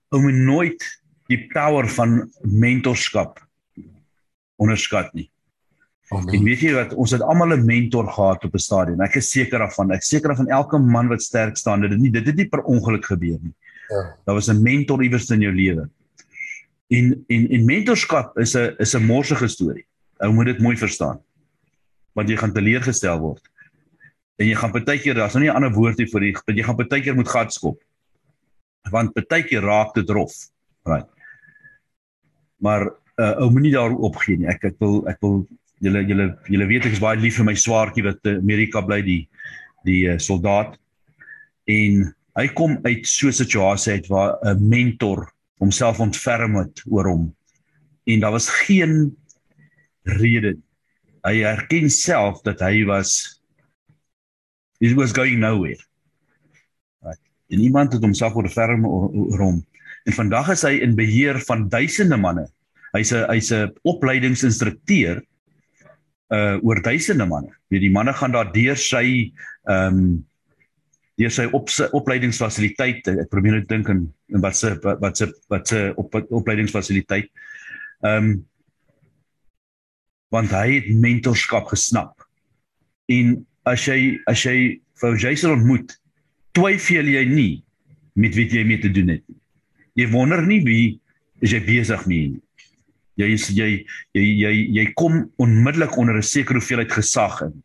om 0.10 0.26
nooit 0.34 0.82
die 1.30 1.44
power 1.54 1.86
van 1.94 2.24
mentorskap 2.42 3.38
onderskat 4.60 5.14
nie. 5.14 5.28
Amen. 6.10 6.34
En 6.34 6.46
weet 6.48 6.64
jy 6.66 6.72
wat, 6.74 6.96
ons 6.98 7.14
het 7.14 7.22
almal 7.22 7.54
'n 7.54 7.66
mentor 7.66 8.10
gehad 8.10 8.44
op 8.44 8.56
'n 8.56 8.66
stadium. 8.66 9.02
Ek 9.02 9.16
is 9.22 9.30
seker 9.30 9.60
daarvan. 9.60 9.92
Ek 9.92 10.04
seker 10.04 10.36
van 10.36 10.50
elke 10.50 10.78
man 10.78 11.08
wat 11.08 11.22
sterk 11.22 11.58
staan, 11.58 11.82
dit 11.82 11.92
het 11.92 12.00
nie 12.00 12.12
dit 12.12 12.26
het 12.26 12.36
nie 12.36 12.50
per 12.50 12.64
ongeluk 12.64 13.06
gebeur 13.06 13.38
nie. 13.42 13.54
Ja. 13.90 14.18
Daar 14.26 14.36
was 14.36 14.50
'n 14.50 14.62
mentor 14.62 15.04
iewers 15.04 15.30
in 15.30 15.42
jou 15.42 15.54
lewe. 15.54 15.90
En 16.90 17.12
en 17.28 17.48
en 17.56 17.66
mentorskap 17.66 18.38
is 18.42 18.56
'n 18.58 18.76
is 18.78 18.96
'n 18.96 19.06
morsige 19.06 19.48
storie. 19.48 19.86
Ou 20.18 20.34
moet 20.34 20.46
dit 20.46 20.60
mooi 20.60 20.78
verstaan. 20.78 21.22
Want 22.14 22.30
jy 22.30 22.38
gaan 22.38 22.54
teleurgestel 22.54 23.20
word. 23.20 23.42
En 24.38 24.48
jy 24.48 24.56
gaan 24.56 24.72
baie 24.72 25.00
keer, 25.00 25.16
daar's 25.16 25.34
nou 25.34 25.44
nie 25.44 25.52
'n 25.52 25.56
ander 25.56 25.74
woord 25.74 25.98
hier 25.98 26.08
vir 26.08 26.20
die, 26.20 26.34
jy 26.56 26.64
gaan 26.64 26.76
baie 26.76 27.02
keer 27.02 27.16
moet 27.16 27.30
gat 27.30 27.54
skop. 27.54 27.82
Want 28.92 29.14
baie 29.14 29.44
keer 29.44 29.62
raak 29.62 29.94
dit 29.94 30.10
rof. 30.10 30.34
Right. 30.84 31.08
Maar 32.58 32.90
uh, 33.20 33.42
ou 33.42 33.52
moenie 33.52 33.72
daarop 33.72 34.16
gee 34.16 34.38
nie. 34.38 34.48
Ek 34.48 34.64
ek 34.64 34.76
wil 34.80 35.08
ek 35.08 35.18
wil 35.22 35.48
julle 35.84 36.04
julle 36.08 36.30
julle 36.48 36.68
weet 36.68 36.86
ek 36.88 36.96
is 36.98 37.04
baie 37.04 37.20
lief 37.20 37.40
vir 37.40 37.46
my 37.46 37.56
swaartjie 37.56 38.04
wat 38.04 38.26
in 38.28 38.40
Amerika 38.44 38.82
bly 38.82 39.02
die 39.06 39.22
die 39.88 40.06
uh, 40.12 40.18
soldaat 40.20 40.76
en 41.70 42.08
hy 42.40 42.48
kom 42.56 42.78
uit 42.84 43.08
so 43.08 43.28
'n 43.28 43.40
situasie 43.40 43.94
uit 43.94 44.08
waar 44.08 44.38
'n 44.44 44.70
mentor 44.70 45.30
homself 45.60 46.00
ontferm 46.00 46.56
het 46.60 46.84
oor 46.88 47.08
hom. 47.08 47.28
En 48.10 48.24
daar 48.24 48.32
was 48.32 48.50
geen 48.64 49.12
rede. 50.04 50.56
Hy 51.28 51.42
erken 51.44 51.90
self 51.92 52.42
dat 52.48 52.64
hy 52.64 52.86
was 52.88 53.42
he 54.80 54.94
was 54.96 55.12
going 55.12 55.40
nowhere. 55.40 55.84
Right. 57.04 57.20
en 57.52 57.60
iemand 57.60 57.94
het 57.94 58.02
homself 58.02 58.34
ontferm 58.40 58.86
oor, 58.88 59.10
oor 59.12 59.40
hom. 59.40 59.60
En 60.08 60.16
vandag 60.16 60.54
is 60.56 60.64
hy 60.64 60.80
in 60.84 60.96
beheer 60.96 61.42
van 61.48 61.68
duisende 61.70 62.18
manne. 62.18 62.48
Hy's 62.96 63.12
'n 63.14 63.28
hy's 63.30 63.52
'n 63.52 63.76
opleidingsinstrukteur 63.84 65.22
uh 66.30 66.58
oor 66.64 66.82
duisende 66.82 67.26
manne. 67.26 67.52
Weet 67.68 67.82
die 67.82 67.92
manne 67.92 68.14
gaan 68.14 68.32
daar 68.32 68.52
deur 68.54 68.78
sy 68.78 69.34
ehm 69.68 70.00
um, 70.00 70.29
deur 71.20 71.34
sy 71.34 71.46
op 71.56 71.72
sy 71.74 71.90
opleidingsfasiliteite. 71.96 73.18
Ek 73.26 73.32
probeer 73.32 73.60
net 73.60 73.68
dink 73.72 73.90
in, 73.92 74.06
in 74.32 74.44
wat 74.44 74.56
se 74.56 74.76
wat 74.86 75.20
se 75.20 75.28
wat 75.52 75.68
se 75.68 75.90
op 76.00 76.16
opleidingsfasiliteit. 76.30 77.32
Ehm 78.06 78.32
um, 78.32 78.38
want 80.30 80.52
hy 80.54 80.76
het 80.76 80.90
mentorskap 80.94 81.72
gesnap. 81.72 82.14
En 83.10 83.34
as 83.66 83.88
jy 83.90 84.20
as 84.30 84.44
jy 84.46 84.78
vir 85.02 85.16
Jason 85.18 85.56
ontmoet, 85.56 85.96
twyfel 86.54 87.10
jy 87.10 87.24
nie 87.26 87.54
met 88.20 88.36
wie 88.38 88.46
jy 88.46 88.62
mee 88.68 88.82
te 88.82 88.92
doen 88.94 89.16
het 89.16 89.24
nie. 89.26 89.40
Jy 89.98 90.10
wonder 90.14 90.44
nie 90.46 90.62
wie 90.66 90.86
is 91.42 91.56
jy 91.56 91.64
besig 91.66 92.06
mee 92.10 92.36
nie. 92.36 92.44
Jy 93.20 93.30
is 93.36 93.48
jy 93.52 93.70
jy 94.16 94.26
jy 94.44 94.54
jy 94.78 94.86
kom 95.00 95.26
onmiddellik 95.42 95.98
onder 95.98 96.16
'n 96.18 96.24
sekere 96.24 96.60
hoeveelheid 96.60 96.92
gesag 96.92 97.42
in. 97.48 97.64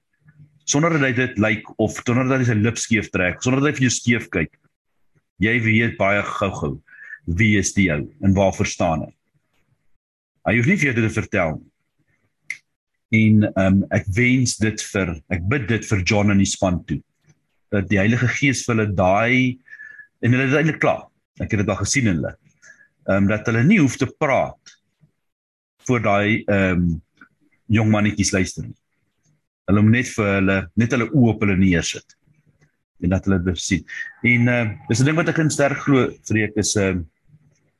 Sonder 0.64 0.94
dat 0.96 1.04
hy 1.04 1.12
dit 1.12 1.38
lyk 1.38 1.60
like, 1.60 1.74
of 1.82 1.98
sonder 2.00 2.28
dat 2.28 2.40
hy 2.40 2.48
sy 2.48 2.56
lip 2.56 2.80
skeef 2.80 3.10
trek, 3.12 3.42
sonder 3.44 3.60
dat 3.60 3.72
hy 3.72 3.78
vir 3.78 3.88
jou 3.88 3.94
skeef 3.94 4.30
kyk. 4.32 4.52
Jy 5.42 5.58
weet 5.64 5.98
baie 6.00 6.22
gou-gou 6.24 6.78
wie 7.24 7.54
is 7.56 7.72
die 7.76 7.88
ou 7.92 8.02
en 8.24 8.34
waarvoor 8.36 8.68
staan 8.68 9.06
hy. 9.06 9.12
Hy 10.44 10.58
hoef 10.58 10.68
nie 10.68 10.76
vir 10.76 10.90
jou 10.90 10.96
dit 10.98 11.06
te 11.08 11.14
vertel 11.14 11.56
nie. 11.56 11.70
En 13.14 13.44
ehm 13.46 13.66
um, 13.66 13.82
ek 13.94 14.08
wens 14.16 14.56
dit 14.58 14.84
vir 14.90 15.14
ek 15.32 15.44
bid 15.50 15.66
dit 15.70 15.84
vir 15.90 16.02
John 16.02 16.32
en 16.34 16.40
die 16.40 16.48
span 16.48 16.80
toe. 16.88 17.00
Dat 17.72 17.88
die 17.90 18.00
Heilige 18.00 18.28
Gees 18.38 18.64
vir 18.66 18.74
hulle 18.74 18.96
daai 18.96 19.58
en 20.24 20.34
hulle 20.34 20.48
is 20.48 20.56
eintlik 20.58 20.80
klaar. 20.82 21.06
Ek 21.40 21.52
het 21.52 21.62
dit 21.62 21.70
al 21.70 21.80
gesien 21.82 22.08
in 22.10 22.18
hulle. 22.18 22.34
Ehm 23.06 23.24
um, 23.24 23.28
dat 23.30 23.46
hulle 23.50 23.64
nie 23.68 23.80
hoef 23.82 23.98
te 24.00 24.08
praat 24.08 24.76
voor 25.88 26.02
daai 26.04 26.42
ehm 26.44 26.72
um, 26.72 26.88
jong 27.72 27.92
mannetjies 27.92 28.32
luister 28.34 28.66
nie. 28.66 28.76
Hulle 29.68 29.82
moet 29.82 29.98
net 29.98 30.12
vir 30.16 30.30
hulle 30.38 30.58
net 30.76 30.94
hulle 30.96 31.10
oë 31.10 31.32
op 31.32 31.42
hulle 31.44 31.56
neersit 31.56 32.16
en 33.04 33.12
dat 33.12 33.26
hulle 33.26 33.40
dit 33.44 33.60
sien. 33.60 33.84
En 34.24 34.48
uh 34.48 34.64
dis 34.88 35.00
'n 35.00 35.04
ding 35.04 35.16
wat 35.16 35.28
ek 35.28 35.38
in 35.38 35.50
sterk 35.50 35.78
glo 35.84 36.08
vir 36.28 36.44
ek 36.44 36.56
is 36.56 36.76
'n 36.76 36.80
uh, 36.80 37.02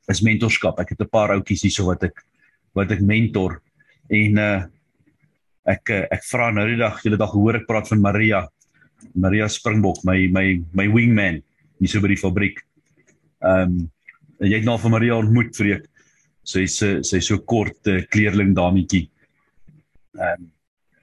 is 0.08 0.22
mentorskap. 0.22 0.80
Ek 0.80 0.90
het 0.90 1.00
'n 1.00 1.08
paar 1.08 1.32
ouetjies 1.32 1.62
hierso 1.62 1.86
wat 1.86 2.04
ek 2.04 2.24
wat 2.74 2.90
ek 2.90 3.00
mentor 3.00 3.60
en 4.10 4.38
uh 4.38 4.66
ek 5.64 5.90
ek 5.90 6.24
vra 6.28 6.50
nou 6.52 6.66
die 6.68 6.76
dag, 6.76 7.00
julle 7.02 7.16
dag 7.16 7.32
gehoor 7.32 7.56
ek 7.56 7.66
praat 7.66 7.88
van 7.88 8.00
Maria. 8.00 8.48
Maria 9.14 9.48
Springbok, 9.48 10.04
my 10.04 10.28
my 10.28 10.62
my 10.72 10.86
wingman 10.88 11.42
hierso 11.80 12.00
by 12.00 12.08
die 12.08 12.20
fabriek. 12.20 12.60
Ehm 13.44 13.62
um, 13.62 13.90
jy 14.40 14.58
het 14.58 14.66
nou 14.66 14.76
van 14.78 14.90
Maria 14.90 15.16
ontmoet 15.16 15.54
vir 15.56 15.76
ek 15.76 15.84
sy's 16.44 16.76
sy, 16.76 17.02
sy 17.02 17.20
so 17.20 17.38
kort 17.38 17.86
uh, 17.88 18.02
kleerling 18.10 18.54
dametjie. 18.56 19.08
Ehm 20.18 20.42
um, 20.42 20.50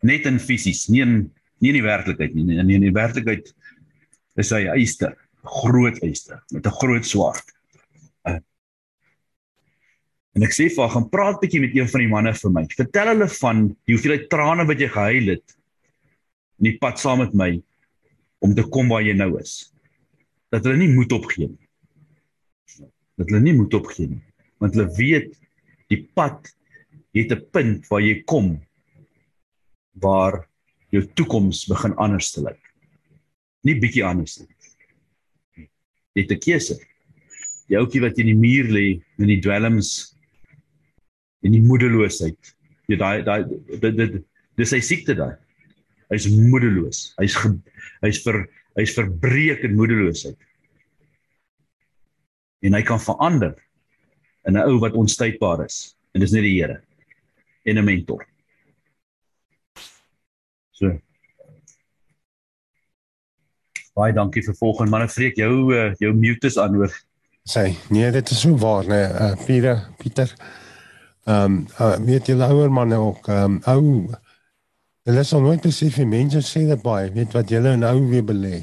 net 0.08 0.28
in 0.30 0.40
fisies, 0.42 0.88
nie 0.90 1.04
in 1.06 1.16
nie 1.62 1.70
in 1.70 1.78
die 1.78 1.86
werklikheid 1.86 2.34
nie. 2.34 2.58
In 2.58 2.70
in 2.74 2.86
die 2.88 2.94
werklikheid 2.96 3.52
is 4.42 4.50
hy 4.50 4.64
eyster, 4.74 5.14
groot 5.46 6.00
eyster 6.02 6.42
met 6.52 6.66
'n 6.66 6.78
groot 6.82 7.06
swaard. 7.06 7.46
Uh, 8.26 8.40
en 10.36 10.44
ek 10.44 10.54
sê 10.58 10.70
vir 10.70 10.82
haar 10.82 10.96
gaan 10.96 11.10
praat 11.10 11.42
bietjie 11.42 11.62
met 11.62 11.76
een 11.76 11.88
van 11.88 12.02
die 12.02 12.10
manne 12.10 12.34
vir 12.34 12.52
my. 12.52 12.66
Vertel 12.66 13.14
hulle 13.14 13.28
van 13.28 13.68
die 13.86 13.94
hoeveelheid 13.94 14.30
trane 14.30 14.66
wat 14.66 14.80
jy 14.80 14.90
gehuil 14.90 15.36
het 15.36 15.58
in 16.60 16.72
die 16.72 16.78
pad 16.78 17.00
saam 17.00 17.20
met 17.20 17.34
my 17.34 17.62
om 18.42 18.56
te 18.56 18.64
kom 18.64 18.90
waar 18.90 19.06
jy 19.06 19.14
nou 19.14 19.38
is. 19.40 19.74
Dat 20.50 20.66
hulle 20.66 20.78
nie 20.78 20.94
moed 20.94 21.12
opgee 21.14 21.48
nie. 21.48 22.90
Dat 23.18 23.30
hulle 23.30 23.42
nie 23.42 23.54
moed 23.54 23.74
opgee 23.74 24.08
nie 24.08 24.22
want 24.62 24.78
hulle 24.78 24.90
weet 24.98 25.34
die 25.92 26.02
pad 26.16 26.54
het 27.18 27.32
'n 27.34 27.46
punt 27.52 27.88
waar 27.90 28.02
jy 28.02 28.22
kom 28.24 28.62
waar 30.00 30.48
jou 30.92 31.04
toekoms 31.16 31.66
begin 31.72 31.96
anders 31.96 32.32
te 32.32 32.44
lyk. 32.44 32.60
Nie 33.68 33.78
bietjie 33.80 34.04
anders 34.06 34.40
nie. 34.40 34.50
Jy 36.16 36.24
het 36.24 36.32
'n 36.32 36.40
keuse. 36.40 36.76
Die 37.68 37.78
ouetjie 37.78 38.02
wat 38.02 38.18
in 38.20 38.28
die 38.28 38.36
muur 38.36 38.68
lê 38.68 39.02
in 39.18 39.28
die 39.28 39.40
dwelms 39.40 40.16
en 41.44 41.52
die 41.52 41.62
moedeloosheid. 41.62 42.56
Jy 42.88 42.98
daai 42.98 43.24
daai 43.24 43.44
dit 43.80 43.96
dit 43.96 44.24
dis 44.58 44.70
sy 44.70 44.80
siekte 44.80 45.16
daai. 45.16 45.38
Hy's 46.12 46.28
moedeloos. 46.28 47.14
Hy's 47.18 47.38
hy's 48.04 48.24
vir 48.24 48.48
hy's 48.76 48.96
verbreek 48.96 49.64
in 49.64 49.76
moedeloosheid. 49.76 50.38
En 52.62 52.74
hy 52.74 52.84
kan 52.84 53.00
verander 53.00 53.56
in 54.48 54.58
'n 54.58 54.68
ou 54.68 54.80
wat 54.80 54.94
onstuitbaar 54.94 55.66
is 55.66 55.96
en 56.14 56.22
dis 56.22 56.32
net 56.32 56.44
die 56.44 56.60
Here 56.60 56.82
en 57.66 57.78
'n 57.78 57.86
mentor. 57.86 58.31
So. 60.82 60.98
Baie 63.94 64.16
dankie 64.18 64.42
vir 64.42 64.58
volgende 64.58 64.92
manne 64.96 65.08
vreek 65.12 65.38
jou 65.38 65.54
uh, 65.76 65.92
jou 66.02 66.14
mute 66.18 66.50
is 66.50 66.58
aan 66.58 66.80
hoor. 66.80 66.94
Sê, 67.46 67.68
nee, 67.94 68.10
dit 68.14 68.34
is 68.34 68.42
so 68.42 68.58
waar, 68.62 68.88
nee, 68.90 69.06
uh, 69.06 69.34
Pieter, 69.46 69.86
Pieter. 70.02 70.34
Ehm, 71.30 71.46
um, 71.46 71.56
uh, 71.78 71.96
weet 72.06 72.30
jy 72.32 72.38
ouer 72.42 72.74
manne 72.74 72.98
ook, 72.98 73.28
ehm 73.30 73.62
um, 73.62 73.64
ou 73.70 74.20
Hulle 75.02 75.24
is 75.26 75.32
al 75.34 75.42
nooit 75.42 75.64
besef 75.66 75.96
die 75.98 76.06
mense 76.06 76.44
sê 76.46 76.62
dit 76.70 76.82
baie, 76.84 77.08
weet 77.16 77.34
wat 77.34 77.50
julle 77.50 77.72
nou 77.82 77.96
weer 78.12 78.26
belê. 78.26 78.60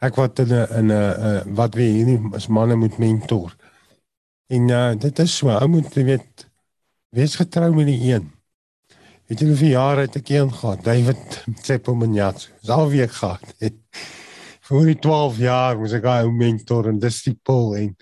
Ek 0.00 0.16
wat 0.16 0.40
in 0.40 0.52
'n 0.52 0.68
in 0.78 0.92
'n 0.92 1.54
wat 1.58 1.76
wie 1.76 1.90
hierdie 1.92 2.20
as 2.38 2.48
manne 2.48 2.76
moet 2.76 2.96
mentor. 2.98 3.52
En 4.48 4.68
uh, 4.68 4.94
dit 4.96 5.18
is 5.18 5.36
so, 5.36 5.50
ou 5.50 5.68
moet 5.68 5.92
weet 5.94 6.48
wees 7.10 7.36
getrou 7.36 7.74
met 7.74 7.86
die 7.86 8.00
een. 8.12 8.32
Het 9.26 9.40
jy 9.42 9.54
vir 9.58 9.72
jare 9.72 10.02
het 10.06 10.16
ek 10.20 10.28
een 10.30 10.52
gehad, 10.54 10.84
David 10.86 11.40
Tsepomanyat. 11.58 12.44
Dis 12.62 12.70
al 12.70 12.86
wie 12.92 13.02
ek 13.02 13.16
gehad 13.16 13.54
het. 13.58 13.80
Vir 14.66 14.84
die 14.86 14.98
12 15.02 15.40
jaar 15.42 15.80
was 15.80 15.94
ek 15.98 16.06
'n 16.06 16.36
mentor 16.36 16.86
en 16.90 17.00
disipel 17.02 17.74
en 17.76 17.96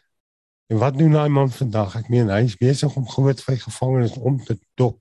en 0.69 0.79
wat 0.81 0.99
doen 0.99 1.13
daai 1.13 1.29
man 1.29 1.51
vandag? 1.51 1.97
Ek 1.97 2.09
meen 2.09 2.29
hy 2.29 2.43
is 2.45 2.57
besig 2.57 2.97
om 2.97 3.09
groot 3.09 3.41
vry 3.41 3.57
gevangenes 3.57 4.17
om 4.21 4.39
te 4.45 4.59
dop. 4.77 5.01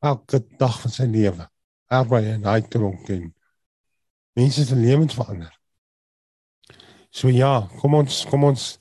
Elke 0.00 0.44
dag 0.58 0.80
van 0.80 0.90
sy 0.90 1.04
lewe. 1.04 1.48
Arbei 1.88 2.24
en 2.32 2.44
hy 2.44 2.60
tronk 2.60 3.08
en 3.08 3.34
mense 4.36 4.64
se 4.64 4.76
lewens 4.76 5.14
verander. 5.14 5.52
So 7.10 7.28
ja, 7.28 7.68
kom 7.80 7.94
ons 7.94 8.24
kom 8.24 8.44
ons 8.44 8.78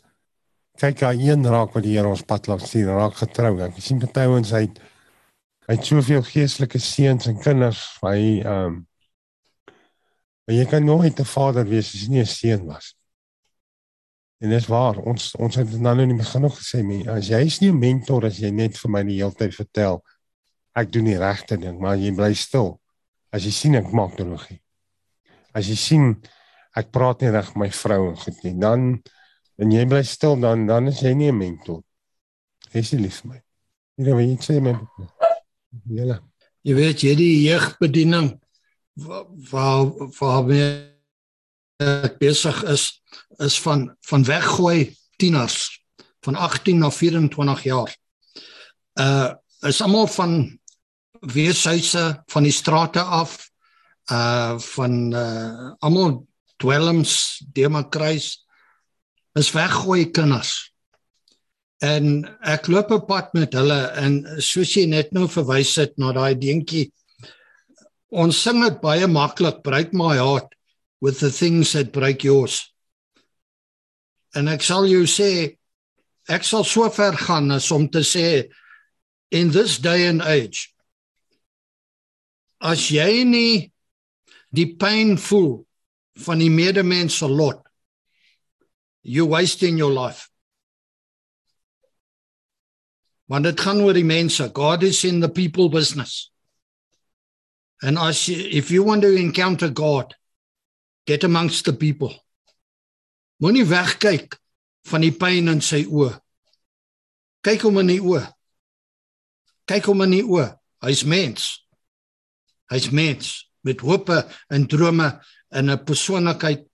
kyk 0.80 1.04
aan 1.04 1.20
een 1.20 1.48
raak 1.48 1.74
wat 1.76 1.84
die 1.84 1.98
Here 1.98 2.08
ons 2.08 2.24
pad 2.24 2.48
laat 2.48 2.68
sien, 2.68 2.88
raak 2.88 3.16
getrou. 3.16 3.60
Ek 3.60 3.80
sien 3.80 4.00
party 4.00 4.28
ouens 4.28 4.54
uit 4.54 4.80
Hy 5.68 5.76
het 5.76 5.86
soveel 5.86 6.24
geestelike 6.24 6.80
seuns 6.80 7.28
en 7.28 7.40
kinders. 7.40 7.98
Hy 8.02 8.42
ehm 8.44 8.66
um, 8.66 8.88
Maar 10.48 10.56
jy 10.56 10.66
kan 10.66 10.84
nooit 10.84 11.20
'n 11.20 11.26
vader 11.26 11.66
wees 11.68 11.94
as 11.94 12.02
jy 12.02 12.10
nie 12.10 12.22
'n 12.22 12.26
seun 12.26 12.66
was. 12.66 12.96
En 14.40 14.50
dis 14.50 14.68
waar, 14.68 14.98
ons 14.98 15.36
ons 15.36 15.56
het 15.56 15.80
nou 15.80 16.00
in 16.00 16.10
die 16.10 16.18
begin 16.18 16.42
nog 16.42 16.56
gesê, 16.60 17.08
as 17.08 17.28
jy 17.28 17.46
is 17.46 17.60
nie 17.60 17.70
'n 17.70 17.80
mentor 17.80 18.26
as 18.26 18.38
jy 18.38 18.50
net 18.52 18.78
vir 18.78 18.92
my 18.92 19.04
die 19.04 19.18
hele 19.18 19.34
tyd 19.34 19.54
vertel 19.56 20.04
ek 20.74 20.92
doen 20.92 21.04
die 21.04 21.18
regte 21.18 21.58
ding, 21.58 21.80
maar 21.80 21.98
jy 21.98 22.12
bly 22.16 22.34
stil. 22.34 22.80
As 23.32 23.44
jy 23.44 23.52
sien 23.52 23.76
ek 23.76 23.92
maak 23.92 24.16
teologie. 24.16 24.62
As 25.54 25.68
jy 25.68 25.76
sien 25.76 26.22
ek 26.76 26.92
praat 26.92 27.22
nie 27.22 27.30
reg 27.32 27.56
met 27.56 27.58
my 27.58 27.70
vrou 27.70 28.10
en 28.10 28.16
goed 28.16 28.44
nie, 28.44 28.54
dan 28.54 29.04
en 29.58 29.72
jy 29.72 29.86
bly 29.86 30.04
stil 30.04 30.40
dan 30.40 30.66
dan 30.66 30.88
is 30.88 31.02
jy 31.02 31.14
nie 31.14 31.32
'n 31.32 31.38
mentor. 31.38 31.84
Is 32.74 32.92
jy 32.92 33.00
lief 33.00 33.22
vir 33.22 33.32
my? 33.32 33.42
Jy 33.98 34.14
weet 34.16 34.30
jy 34.30 34.38
sê 34.38 34.62
my. 34.62 34.80
Ja. 35.92 36.20
Jy 36.68 36.76
weet 36.76 37.04
jy 37.06 37.16
die 37.16 37.34
jeugbediening 37.48 38.34
waar 38.98 39.92
waar 40.20 40.52
ek 41.78 42.18
besig 42.20 42.64
is 42.74 43.02
is 43.44 43.60
van 43.62 43.96
van 44.10 44.24
weggooi 44.26 44.96
tieners 45.18 45.78
van 46.26 46.36
18 46.36 46.78
na 46.78 46.92
24 46.92 47.64
jaar. 47.64 47.92
Uh 49.00 49.34
is 49.66 49.82
almal 49.82 50.08
van 50.08 50.60
weeshuise 51.20 52.24
van 52.30 52.44
die 52.44 52.52
strate 52.52 53.02
af 53.02 53.50
uh 54.12 54.60
van 54.60 55.14
uh 55.14 55.74
almal 55.80 56.28
dwelms 56.58 57.44
demakruis 57.54 58.46
is 59.34 59.52
weggooi 59.52 60.10
kinders. 60.12 60.74
En 61.82 62.26
ek 62.42 62.68
loop 62.68 62.92
'n 62.92 63.06
pad 63.06 63.34
met 63.34 63.54
hulle 63.54 63.82
en 63.96 64.42
soos 64.42 64.74
jy 64.74 64.86
net 64.86 65.12
nou 65.12 65.28
verwys 65.28 65.76
het 65.76 65.98
na 65.98 66.12
daai 66.12 66.36
dingetjie 66.36 66.92
Ons 68.10 68.40
sing 68.40 68.62
dit 68.64 68.78
baie 68.80 69.08
maklik, 69.08 69.64
break 69.64 69.92
my 69.94 70.16
heart 70.16 70.54
with 71.02 71.20
the 71.20 71.30
things 71.30 71.74
that 71.74 71.92
break 71.92 72.24
yours. 72.24 72.74
En 74.34 74.48
ek 74.48 74.64
sal 74.64 74.88
jou 74.88 75.04
sê 75.04 75.58
ek 76.32 76.44
sal 76.44 76.64
so 76.64 76.88
ver 76.92 77.16
gaan 77.20 77.52
as 77.52 77.72
om 77.72 77.88
te 77.92 78.04
sê 78.04 78.48
in 79.32 79.52
this 79.52 79.78
day 79.80 80.08
and 80.08 80.22
age 80.22 80.72
as 82.60 82.90
jy 82.92 83.24
nie 83.28 83.72
die 84.56 84.68
pyn 84.80 85.16
voel 85.20 85.66
van 86.26 86.40
die 86.44 86.52
medemens 86.52 87.20
se 87.20 87.28
lot 87.28 87.62
you 89.04 89.28
wasting 89.28 89.78
your 89.80 89.92
life 89.94 90.28
want 93.28 93.44
dit 93.44 93.60
gaan 93.60 93.82
oor 93.82 93.94
die 93.94 94.08
mense 94.08 94.52
god 94.54 94.84
is 94.84 95.04
in 95.04 95.22
the 95.22 95.30
people 95.30 95.70
business 95.70 96.32
And 97.82 97.98
as 97.98 98.28
you, 98.28 98.38
if 98.38 98.72
you 98.72 98.84
want 98.84 99.04
to 99.04 99.16
encounter 99.16 99.70
God, 99.70 100.16
get 101.06 101.24
amongst 101.24 101.66
the 101.66 101.74
people. 101.74 102.14
Moenie 103.42 103.68
wegkyk 103.70 104.34
van 104.90 105.04
die 105.06 105.14
pyn 105.14 105.52
in 105.52 105.62
sy 105.62 105.84
oë. 105.86 106.16
Kyk 107.46 107.68
hom 107.68 107.78
in 107.84 107.92
die 107.94 108.02
oë. 108.02 108.24
Kyk 109.70 109.92
hom 109.92 110.02
in 110.08 110.16
die 110.18 110.24
oë. 110.26 110.48
Hy's 110.88 111.04
mens. 111.06 111.52
Hy's 112.72 112.90
mens 112.90 113.46
met 113.68 113.84
hoop 113.86 114.10
en 114.10 114.66
drome 114.66 115.12
en 115.54 115.70
'n 115.70 115.84
persoonlikheid. 115.86 116.66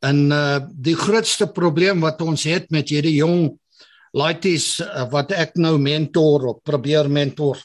En 0.00 0.32
uh 0.32 0.60
die 0.70 0.96
grootste 0.96 1.46
probleem 1.46 2.00
wat 2.00 2.22
ons 2.22 2.44
het 2.44 2.70
met 2.70 2.88
hierdie 2.88 3.20
jong 3.20 3.58
laities 4.14 4.78
uh, 4.80 5.06
wat 5.12 5.32
ek 5.34 5.56
nou 5.60 5.76
mentor 5.82 6.48
of 6.52 6.62
probeer 6.66 7.10
mentor 7.10 7.58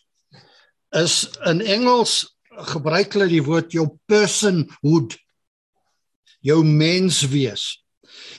is 0.98 1.28
in 1.46 1.62
Engels 1.62 2.24
gebruik 2.74 3.14
hulle 3.14 3.30
die 3.32 3.44
woord 3.46 3.76
jou 3.76 3.86
personhood 4.10 5.16
jou 6.46 6.62
menswees. 6.64 7.80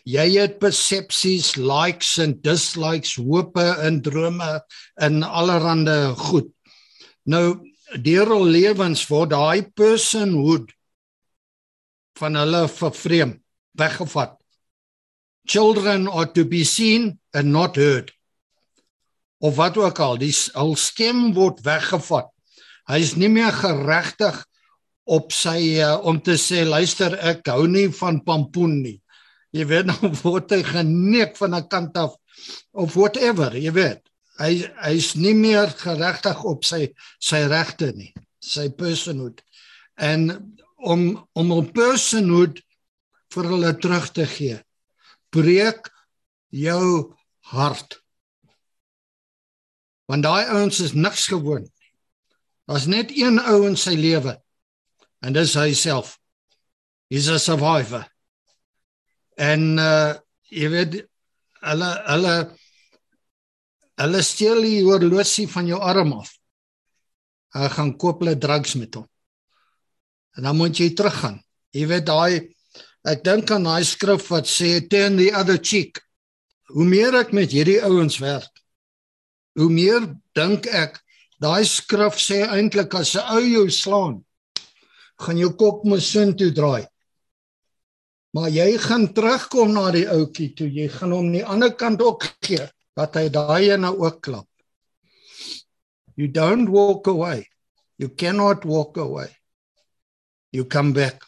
Jy 0.08 0.26
het 0.38 0.58
persepsies 0.62 1.54
likes 1.60 2.14
en 2.22 2.34
dislikes 2.44 3.16
hope 3.20 3.64
en 3.84 4.00
drome 4.04 4.48
en 5.00 5.22
allerlei 5.22 6.14
goed. 6.16 6.48
Nou 7.28 7.60
deur 8.00 8.32
al 8.34 8.46
lewens 8.48 9.04
word 9.10 9.34
daai 9.34 9.66
personhood 9.76 10.70
van 12.18 12.36
hulle 12.38 12.66
vervreem 12.70 13.38
weggevat 13.78 14.39
children 15.50 16.06
are 16.08 16.30
to 16.30 16.44
be 16.44 16.62
seen 16.64 17.18
and 17.34 17.50
not 17.58 17.76
heard 17.76 18.12
of 19.40 19.56
wat 19.56 19.76
ook 19.80 19.98
al 20.04 20.20
die 20.20 20.34
al 20.54 20.76
stem 20.78 21.32
word 21.34 21.64
weggevat 21.66 22.30
Hy 22.90 22.98
is 23.04 23.12
nie 23.14 23.28
meer 23.30 23.52
geregtig 23.54 24.38
op 25.10 25.34
sy 25.34 25.78
uh, 25.78 25.94
om 26.06 26.18
te 26.26 26.34
sê 26.40 26.64
luister 26.66 27.14
ek 27.32 27.46
hou 27.52 27.68
nie 27.70 27.86
van 28.00 28.18
pampoen 28.26 28.80
nie. 28.82 28.96
Jy 29.54 29.66
weet 29.70 29.88
nou 29.90 30.10
word 30.24 30.54
hy 30.54 30.62
geneek 30.66 31.36
van 31.38 31.54
'n 31.58 31.68
kant 31.70 31.98
af 32.00 32.16
of 32.72 32.96
whatever, 32.98 33.54
jy 33.54 33.70
weet. 33.76 34.02
Hy 34.40 34.64
hy's 34.86 35.14
nie 35.14 35.36
meer 35.36 35.70
geregtig 35.82 36.42
op 36.48 36.64
sy 36.64 36.88
sy 37.20 37.44
regte 37.50 37.92
nie, 37.94 38.10
sy 38.40 38.70
personhood. 38.74 39.38
En 39.98 40.56
om 40.78 41.28
om 41.38 41.52
'n 41.52 41.70
personhood 41.70 42.58
vir 43.30 43.50
hulle 43.54 43.72
terug 43.78 44.10
te 44.10 44.26
gee, 44.26 44.58
breek 45.30 45.90
jou 46.50 47.14
hart. 47.52 47.98
Want 50.10 50.26
daai 50.26 50.50
ouens 50.50 50.80
is 50.82 50.92
niks 50.92 51.28
gewoond 51.30 51.70
Daar's 52.70 52.86
net 52.86 53.10
een 53.10 53.40
ou 53.50 53.64
in 53.66 53.74
sy 53.74 53.96
lewe. 53.98 54.36
En 55.26 55.34
dis 55.34 55.56
hy 55.58 55.72
self. 55.74 56.14
He's 57.10 57.26
a 57.26 57.38
survivor. 57.42 58.04
En 59.34 59.74
uh 59.82 60.18
jy 60.50 60.66
weet 60.70 60.94
hulle 61.62 61.88
hulle 62.10 62.34
hulle 64.02 64.22
steel 64.26 64.62
die 64.66 64.80
horlosie 64.86 65.48
van 65.50 65.66
jou 65.66 65.80
arm 65.82 66.14
af. 66.20 66.30
Hulle 67.54 67.70
gaan 67.74 67.92
koop 67.98 68.22
hulle 68.22 68.36
drugs 68.38 68.76
met 68.78 68.94
hom. 68.98 69.06
En 70.38 70.46
dan 70.46 70.58
moet 70.58 70.78
jy 70.78 70.92
teruggaan. 70.94 71.40
Jy 71.74 71.86
weet 71.90 72.06
daai 72.06 72.54
ek 73.04 73.24
dink 73.24 73.50
aan 73.50 73.64
daai 73.64 73.84
skrif 73.84 74.30
wat 74.30 74.46
sê 74.46 74.80
turn 74.88 75.16
the 75.16 75.32
other 75.32 75.58
cheek. 75.58 76.00
Hoe 76.68 76.84
meer 76.84 77.14
ek 77.14 77.32
met 77.32 77.50
hierdie 77.50 77.80
ouens 77.82 78.18
werk, 78.20 78.52
hoe 79.58 79.70
meer 79.70 80.06
dink 80.34 80.66
ek 80.66 81.00
Daai 81.40 81.64
skrif 81.64 82.18
sê 82.20 82.42
eintlik 82.44 82.94
as 83.00 83.16
'n 83.16 83.24
ou 83.36 83.40
jou 83.40 83.68
slaan, 83.72 84.14
gaan 85.22 85.38
jou 85.40 85.52
kop 85.56 85.84
mos 85.88 86.04
sin 86.12 86.36
toe 86.36 86.52
draai. 86.52 86.84
Maar 88.34 88.50
jy 88.50 88.76
gaan 88.78 89.06
terugkom 89.16 89.72
na 89.72 89.90
die 89.90 90.06
ouetjie 90.06 90.54
toe. 90.56 90.68
Jy 90.68 90.88
gaan 90.88 91.12
hom 91.12 91.32
die 91.32 91.44
ander 91.44 91.72
kant 91.72 92.02
ook 92.02 92.28
gee 92.44 92.68
dat 92.96 93.16
hy 93.16 93.28
daai 93.28 93.72
ene 93.72 93.88
ook 93.88 94.20
klap. 94.22 94.48
You 96.14 96.28
don't 96.28 96.68
walk 96.68 97.08
away. 97.08 97.48
You 97.96 98.08
cannot 98.08 98.64
walk 98.64 98.98
away. 98.98 99.32
You 100.52 100.64
come 100.64 100.92
back. 100.92 101.24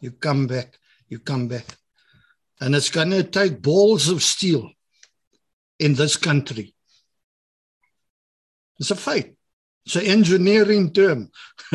You 0.00 0.10
come 0.10 0.46
back. 0.46 0.79
You 1.10 1.18
come 1.18 1.48
back. 1.48 1.66
And 2.60 2.74
it's 2.74 2.88
going 2.88 3.10
to 3.10 3.24
take 3.24 3.60
balls 3.60 4.08
of 4.08 4.22
steel 4.22 4.70
in 5.78 5.94
this 5.94 6.16
country. 6.16 6.74
It's 8.78 8.90
a 8.90 8.96
fight. 8.96 9.34
It's 9.84 9.96
an 9.96 10.06
engineering 10.06 10.92
term. 10.92 11.30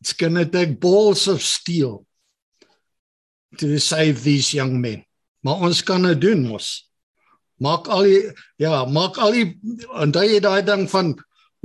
it's 0.00 0.12
going 0.12 0.34
to 0.34 0.46
take 0.46 0.78
balls 0.78 1.26
of 1.28 1.42
steel 1.42 2.06
to 3.58 3.78
save 3.78 4.22
these 4.22 4.54
young 4.54 4.80
men. 4.80 5.04
Maar 5.42 5.66
ons 5.66 5.82
kan 5.82 6.06
dit 6.06 6.20
doen 6.22 6.46
mos. 6.46 6.86
Maak 7.62 7.88
al 7.90 8.06
die 8.06 8.20
ja, 8.62 8.84
maak 8.86 9.18
al 9.18 9.34
die 9.34 9.46
onthou 9.90 10.22
jy 10.26 10.38
daai 10.42 10.62
ding 10.66 10.86
van 10.90 11.12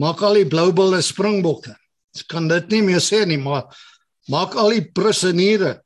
maak 0.02 0.22
al 0.26 0.40
die 0.42 0.50
blou 0.50 0.72
bulle 0.74 1.00
springbokke. 1.06 1.76
Ons 2.14 2.26
kan 2.30 2.50
dit 2.50 2.74
nie 2.74 2.82
meer 2.90 3.04
sê 3.04 3.24
nie, 3.30 3.38
maar 3.38 3.70
maak 4.34 4.58
al 4.58 4.74
die 4.76 4.86
prisoniere 4.90 5.78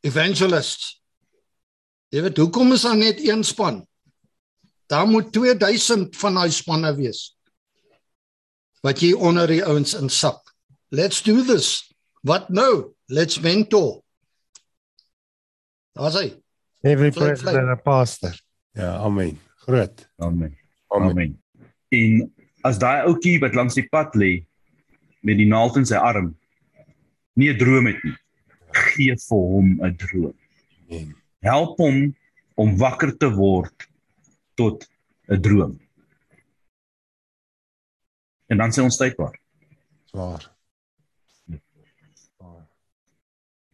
evangelists. 0.00 0.96
Jy 2.08 2.22
weet 2.24 2.40
hoekom 2.40 2.72
is 2.72 2.86
daar 2.86 2.96
net 2.96 3.20
een 3.20 3.44
span? 3.44 3.82
Daar 4.88 5.06
moet 5.06 5.32
2000 5.32 6.16
van 6.16 6.34
daai 6.40 6.50
spanne 6.50 6.94
wees 6.96 7.34
wat 8.86 9.00
jy 9.02 9.10
onder 9.12 9.50
die 9.50 9.64
ouens 9.66 9.96
insak. 9.98 10.38
Let's 10.94 11.22
do 11.22 11.42
this. 11.44 11.90
What 12.22 12.48
no? 12.48 12.94
Let's 13.10 13.40
mentor. 13.42 14.02
Daar's 15.98 16.14
hy. 16.14 16.28
Every 16.86 17.10
president 17.10 17.68
a 17.68 17.76
pastor. 17.76 18.38
Ja, 18.78 18.94
amen. 19.02 19.38
Groot. 19.66 20.06
Amen. 20.16 20.54
Amen. 20.94 21.10
amen. 21.10 21.34
En 21.90 22.34
as 22.62 22.78
daai 22.78 23.08
ouetjie 23.08 23.38
wat 23.42 23.56
langs 23.58 23.76
die 23.78 23.86
pad 23.90 24.14
lê 24.18 24.46
met 25.26 25.38
die 25.40 25.48
naald 25.48 25.76
in 25.80 25.86
sy 25.88 25.98
arm 25.98 26.32
nie 27.38 27.50
'n 27.50 27.58
droom 27.58 27.86
het 27.86 27.98
nie, 28.04 28.16
gee 28.92 29.14
vir 29.28 29.44
hom 29.54 29.68
'n 29.84 29.96
droom. 29.96 30.34
Amen. 30.90 31.14
Help 31.42 31.78
hom 31.78 32.14
om 32.56 32.76
wakker 32.78 33.12
te 33.18 33.28
word 33.34 33.88
tot 34.56 34.88
'n 35.28 35.40
droom. 35.42 35.78
En 38.48 38.56
dan 38.56 38.70
sê 38.72 38.82
ons 38.82 38.96
tydbaar. 38.96 39.36
Swaar. 40.10 40.46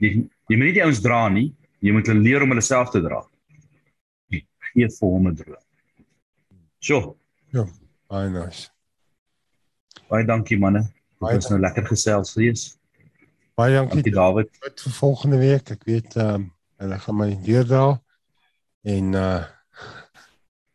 Jy 0.03 0.09
jy 0.51 0.57
moet 0.59 0.67
nie 0.69 0.75
die 0.77 0.83
ouens 0.85 1.01
dra 1.01 1.29
nie, 1.33 1.55
jy 1.81 1.93
moet 1.95 2.09
hulle 2.11 2.21
leer 2.25 2.43
om 2.45 2.51
hulle 2.53 2.65
self 2.65 2.91
te 2.93 3.01
dra. 3.01 3.23
Gee 4.75 4.89
vir 4.91 5.09
hom 5.15 5.29
'n 5.31 5.35
droom. 5.39 5.63
So, 6.81 7.17
Baie 8.11 8.31
nice. 8.31 8.69
baie 10.11 10.25
dankie 10.27 10.59
manne. 10.59 10.83
Dit 10.85 11.39
was 11.41 11.49
nou 11.51 11.59
lekker 11.61 11.87
gesels 11.87 12.35
wees. 12.37 12.77
Baie 13.55 13.75
dankie. 13.75 14.03
Dankie 14.03 14.13
David. 14.13 14.51
Tot 14.61 14.95
volgende 14.97 15.39
week. 15.39 15.71
Ek 15.71 15.85
weet 15.87 16.17
ehm 16.19 16.35
um, 16.35 16.51
hulle 16.83 16.97
gaan 16.99 17.17
my 17.17 17.29
deurdra 17.47 17.85
en 18.83 19.15
uh 19.15 19.45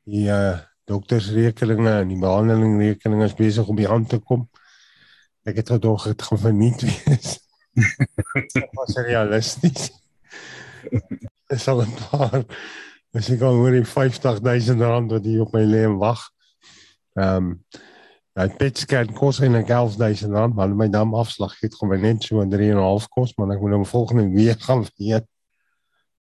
die 0.07 0.29
uh 0.31 0.55
doktersrekeninge 0.89 1.91
en 2.01 2.07
die 2.09 2.17
behandelingrekeninge 2.17 3.27
is 3.27 3.35
besig 3.37 3.67
om 3.67 3.77
die 3.77 3.89
hand 3.89 4.09
te 4.09 4.21
kom. 4.23 4.47
Ek 5.43 5.59
het 5.59 5.73
gedog 5.75 6.07
dit 6.07 6.23
gaan 6.29 6.41
verniet 6.41 6.81
wees. 6.87 7.35
Dit 8.55 8.71
was 8.75 8.95
realisties. 8.97 9.91
Dis 11.51 11.67
al 11.67 11.83
'n 11.83 11.93
paar 12.07 12.41
as 13.13 13.29
ek 13.33 13.43
al 13.43 13.59
hoor 13.59 13.75
die 13.75 13.85
50000 13.85 14.81
rand 14.81 15.11
wat 15.11 15.27
hier 15.27 15.43
op 15.43 15.53
my 15.53 15.65
lê 15.67 15.83
en 15.83 15.99
wag. 15.99 16.23
Ehm 17.19 17.35
um, 17.35 17.53
Hy 18.37 18.47
pet 18.59 18.77
scan 18.77 19.13
kos 19.13 19.39
eintlik 19.41 19.71
11000 19.73 20.31
rand, 20.33 20.55
maar 20.55 20.69
my 20.69 20.87
dam 20.87 21.15
afslag 21.15 21.57
gee 21.59 21.69
gaan 21.73 21.89
my 21.89 21.97
net 21.97 22.23
so 22.23 22.41
'n 22.41 22.49
3 22.49 22.71
en 22.71 22.77
'n 22.77 22.83
half 22.83 23.07
kos, 23.09 23.35
maar 23.37 23.51
ek 23.55 23.61
moet 23.61 23.73
hom 23.73 23.85
volgende 23.85 24.29
week 24.35 24.61
gaan 24.67 24.85
weet. 24.97 25.25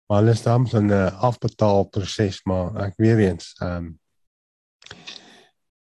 Maar 0.08 0.18
alles 0.22 0.44
dan 0.44 0.68
so 0.68 0.80
'n 0.80 0.92
uh, 0.92 1.24
afbetaal 1.24 1.84
proses, 1.90 2.44
maar 2.46 2.76
ek 2.88 2.94
weer 2.98 3.20
eens, 3.20 3.56
ehm 3.62 3.78
um, 3.78 4.00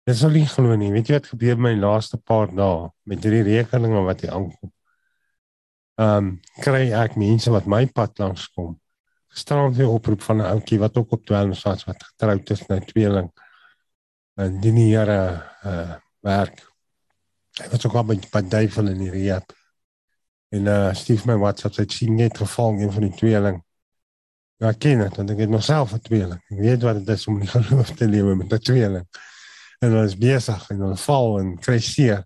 Dis 0.06 0.22
al 0.22 0.36
nie 0.38 0.46
glo 0.46 0.74
nie. 0.78 0.92
Weet 0.94 1.08
jy 1.10 1.16
wat 1.16 1.32
gebeur 1.32 1.56
my 1.58 1.72
laaste 1.74 2.18
paar 2.22 2.52
dae 2.54 2.90
met 3.10 3.24
hierdie 3.26 3.42
rekeninge 3.48 4.04
wat 4.06 4.20
hier 4.22 4.36
aankom? 4.36 4.70
Ehm 5.98 6.28
um, 6.28 6.28
kry 6.62 6.92
ek 6.94 7.16
mense 7.18 7.50
wat 7.50 7.66
my 7.66 7.82
pad 7.90 8.20
langs 8.22 8.44
kom. 8.54 8.76
Gisterand 9.34 9.74
weer 9.76 9.90
oproep 9.90 10.22
van 10.22 10.38
'n 10.38 10.50
ouetjie 10.52 10.78
wat 10.78 10.96
ook 11.00 11.16
op 11.18 11.26
12 11.26 11.64
was 11.64 11.84
wat 11.90 12.06
getroud 12.10 12.50
is 12.54 12.62
nou 12.68 12.80
tweeling. 12.92 13.30
En 14.38 14.60
die 14.60 14.88
jare 14.88 15.20
uh 15.64 15.96
werk. 16.26 16.64
Hy 17.56 17.68
was 17.72 17.86
ook 17.86 17.94
al 17.96 18.08
by 18.10 18.18
by 18.32 18.42
duivel 18.48 18.90
in 18.92 18.98
die 19.04 19.12
rehab. 19.14 19.54
En 20.54 20.68
uh 20.72 20.90
stief 20.94 21.24
my 21.26 21.36
WhatsApp 21.40 21.78
sê 21.78 21.86
sien 21.90 22.14
net 22.18 22.36
geval 22.38 22.80
een 22.80 22.92
van 22.92 23.06
die 23.08 23.16
tweeling. 23.16 23.62
Ja, 24.62 24.72
ken 24.72 25.02
dit, 25.04 25.16
want 25.16 25.30
ek 25.30 25.42
het 25.44 25.52
myself 25.52 25.92
'n 25.92 26.00
tweeling. 26.00 26.40
Ek 26.50 26.60
weet 26.60 26.82
wat 26.82 27.00
dit 27.00 27.08
is 27.16 27.26
om 27.26 27.38
nie 27.38 27.50
geloof 27.56 27.90
te 27.96 28.08
lewe 28.08 28.36
met 28.36 28.52
'n 28.52 28.58
tweeling. 28.58 29.06
En 29.80 29.96
is 30.04 30.16
besig 30.16 30.70
en 30.70 30.80
hulle 30.80 30.96
val 30.96 31.38
en 31.40 31.56
kry 31.60 31.78
seer. 31.78 32.24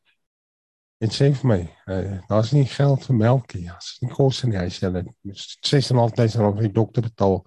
En 1.01 1.09
sê 1.09 1.31
vir 1.33 1.49
my, 1.49 1.61
uh, 1.87 2.19
daar's 2.29 2.53
nie 2.53 2.67
geld 2.69 3.05
vir 3.09 3.17
melk 3.17 3.55
nie. 3.55 3.71
As 3.73 3.97
nie 4.01 4.11
kos 4.13 4.43
in 4.45 4.51
die 4.51 4.61
huis 4.61 4.81
hulle 4.85 5.05
6.500 5.25 6.37
rand 6.39 6.59
vir 6.61 6.69
die 6.69 6.77
dokter 6.77 7.03
betaal. 7.03 7.41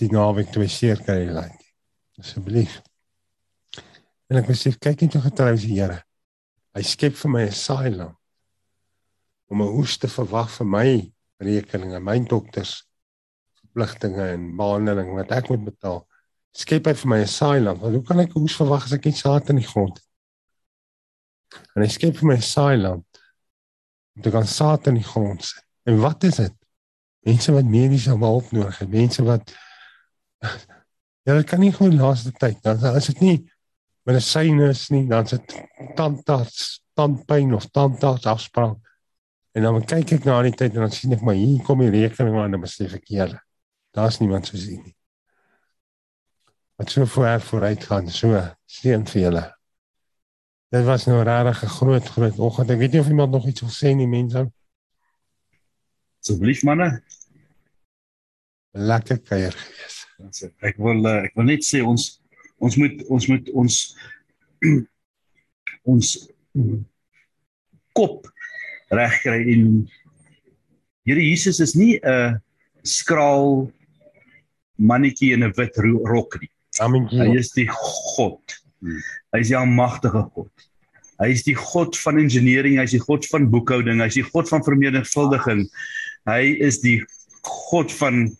Die 0.00 0.08
naweek 0.10 0.50
twee 0.52 0.68
seer 0.68 0.96
kry 1.04 1.26
hy 1.26 1.34
like. 1.36 1.64
Asseblief. 2.18 2.80
En 4.28 4.36
ek 4.40 4.50
besef 4.50 4.76
kyk 4.78 5.06
net 5.06 5.16
hoe 5.16 5.24
getrou 5.24 5.52
is 5.56 5.64
die 5.64 5.78
Here. 5.78 6.02
Hy 6.76 6.82
skep 6.84 7.16
vir 7.16 7.30
my 7.32 7.44
'n 7.46 7.52
saailand 7.52 8.16
om 9.48 9.62
'n 9.62 9.74
oes 9.80 9.96
te 9.96 10.08
verwag 10.08 10.50
vir 10.50 10.66
my 10.66 10.88
rekeninge, 11.40 12.00
my 12.00 12.18
dokters 12.20 12.84
verpligtinge 13.60 14.26
en 14.34 14.56
behandeling 14.56 15.14
wat 15.16 15.32
ek 15.32 15.48
moet 15.48 15.64
betaal. 15.64 16.04
Skep 16.52 16.86
hy 16.86 16.94
vir 16.94 17.08
my 17.08 17.20
'n 17.22 17.26
saailand. 17.26 17.80
Want 17.80 17.94
hoe 17.94 18.04
kan 18.04 18.20
ek 18.20 18.36
'n 18.36 18.42
oes 18.42 18.56
verwag 18.56 18.84
as 18.84 18.92
ek 18.92 19.04
nie 19.04 19.16
saad 19.16 19.48
in 19.50 19.56
die 19.56 19.70
grond 19.72 19.96
het? 19.96 20.06
En 21.74 21.82
hy 21.82 21.88
skep 21.88 22.16
vir 22.16 22.28
my 22.28 22.36
'n 22.36 22.42
saailand 22.42 23.06
om 24.16 24.22
te 24.22 24.30
kan 24.30 24.46
saad 24.46 24.86
in 24.88 24.94
die 24.94 25.08
grond 25.08 25.44
sit. 25.44 25.64
En 25.86 26.00
wat 26.00 26.24
is 26.24 26.36
dit? 26.36 26.54
Mense 27.24 27.52
wat 27.52 27.64
mediese 27.64 28.10
hulp 28.10 28.52
nodig 28.52 28.78
het, 28.78 28.88
mense 28.88 29.22
wat 29.24 29.54
Ja, 31.28 31.34
dit 31.34 31.44
kan 31.44 31.60
nie 31.60 31.72
gewoon 31.72 31.96
laaste 31.96 32.32
tyd. 32.32 32.62
Dan 32.62 32.96
is 32.96 33.06
dit 33.06 33.20
nie 33.20 33.50
medisyne 34.08 34.70
is 34.72 34.86
nie, 34.92 35.04
dan 35.08 35.26
sit 35.28 35.52
tandarts, 35.96 36.78
tandpyn 36.96 37.52
of 37.56 37.68
tandarts 37.70 38.28
afspraak. 38.28 38.78
En 39.56 39.66
dan 39.66 39.84
kyk 39.84 40.14
ek 40.18 40.28
na 40.28 40.38
die 40.46 40.54
tyd 40.54 40.76
en 40.76 40.86
dan 40.86 40.94
sien 40.94 41.12
ek 41.16 41.24
maar 41.26 41.36
hier 41.36 41.60
kom 41.66 41.82
die 41.82 41.92
rekening 41.92 42.36
aan 42.36 42.48
en 42.48 42.56
dan 42.56 42.64
besef 42.64 42.94
ek 42.96 43.08
ja, 43.12 43.28
daar's 43.96 44.20
niemand 44.22 44.48
so 44.48 44.60
sien 44.60 44.80
nie. 44.84 44.94
Wat 46.78 46.92
so 46.94 47.06
voor 47.10 47.40
vooruit 47.42 47.84
gaan, 47.84 48.08
so 48.08 48.38
steen 48.70 49.06
vir 49.10 49.22
julle. 49.22 49.44
Dit 50.70 50.84
was 50.84 51.06
nou 51.08 51.22
regtig 51.24 51.62
'n 51.64 51.74
groot 51.74 52.08
groot 52.14 52.38
oggend. 52.38 52.70
Ek 52.70 52.78
weet 52.78 52.92
nie 52.92 53.00
of 53.00 53.08
iemand 53.08 53.32
nog 53.32 53.46
iets 53.46 53.60
wil 53.60 53.70
sê 53.72 53.94
nie, 53.96 54.06
mense. 54.06 54.46
Asseblief 56.20 56.62
manne. 56.62 57.02
Lekker 58.72 59.18
kuier 59.18 59.52
gewees. 59.52 60.04
Ek 60.60 60.76
wil 60.76 61.04
uh, 61.06 61.24
ek 61.24 61.34
wil 61.34 61.44
net 61.44 61.64
sê 61.64 61.80
ons 61.82 62.17
ons 62.60 62.76
moet 62.76 63.02
ons 63.08 63.28
moet 63.28 63.50
ons 63.54 63.78
ons 65.92 66.08
kop 67.94 68.26
regkry 68.90 69.40
en 69.54 69.64
Here 71.08 71.22
Jesus 71.24 71.56
is 71.64 71.72
nie 71.74 71.96
'n 72.04 72.36
skraal 72.84 73.72
mannetjie 74.76 75.32
in 75.32 75.42
'n 75.42 75.54
wit 75.56 75.72
ro- 75.80 76.04
rok 76.04 76.36
nie. 76.40 76.50
Amen. 76.80 77.08
Hy 77.08 77.32
is 77.38 77.50
die 77.56 77.64
God. 77.66 78.44
Hy 79.32 79.40
is 79.40 79.48
die 79.48 79.56
almagtige 79.56 80.28
God. 80.34 80.52
Hy 81.18 81.30
is 81.32 81.42
die 81.42 81.54
God 81.56 81.96
van 81.96 82.18
engineering, 82.18 82.76
hy 82.76 82.84
is 82.84 82.92
die 82.92 83.00
God 83.00 83.24
van 83.32 83.48
boekhouding, 83.50 84.00
hy 84.00 84.06
is 84.06 84.14
die 84.20 84.22
God 84.28 84.48
van 84.48 84.62
vermenigvuldiging. 84.62 85.64
Hy 86.28 86.42
is 86.60 86.78
die 86.84 87.00
God 87.42 87.90
van 87.92 88.36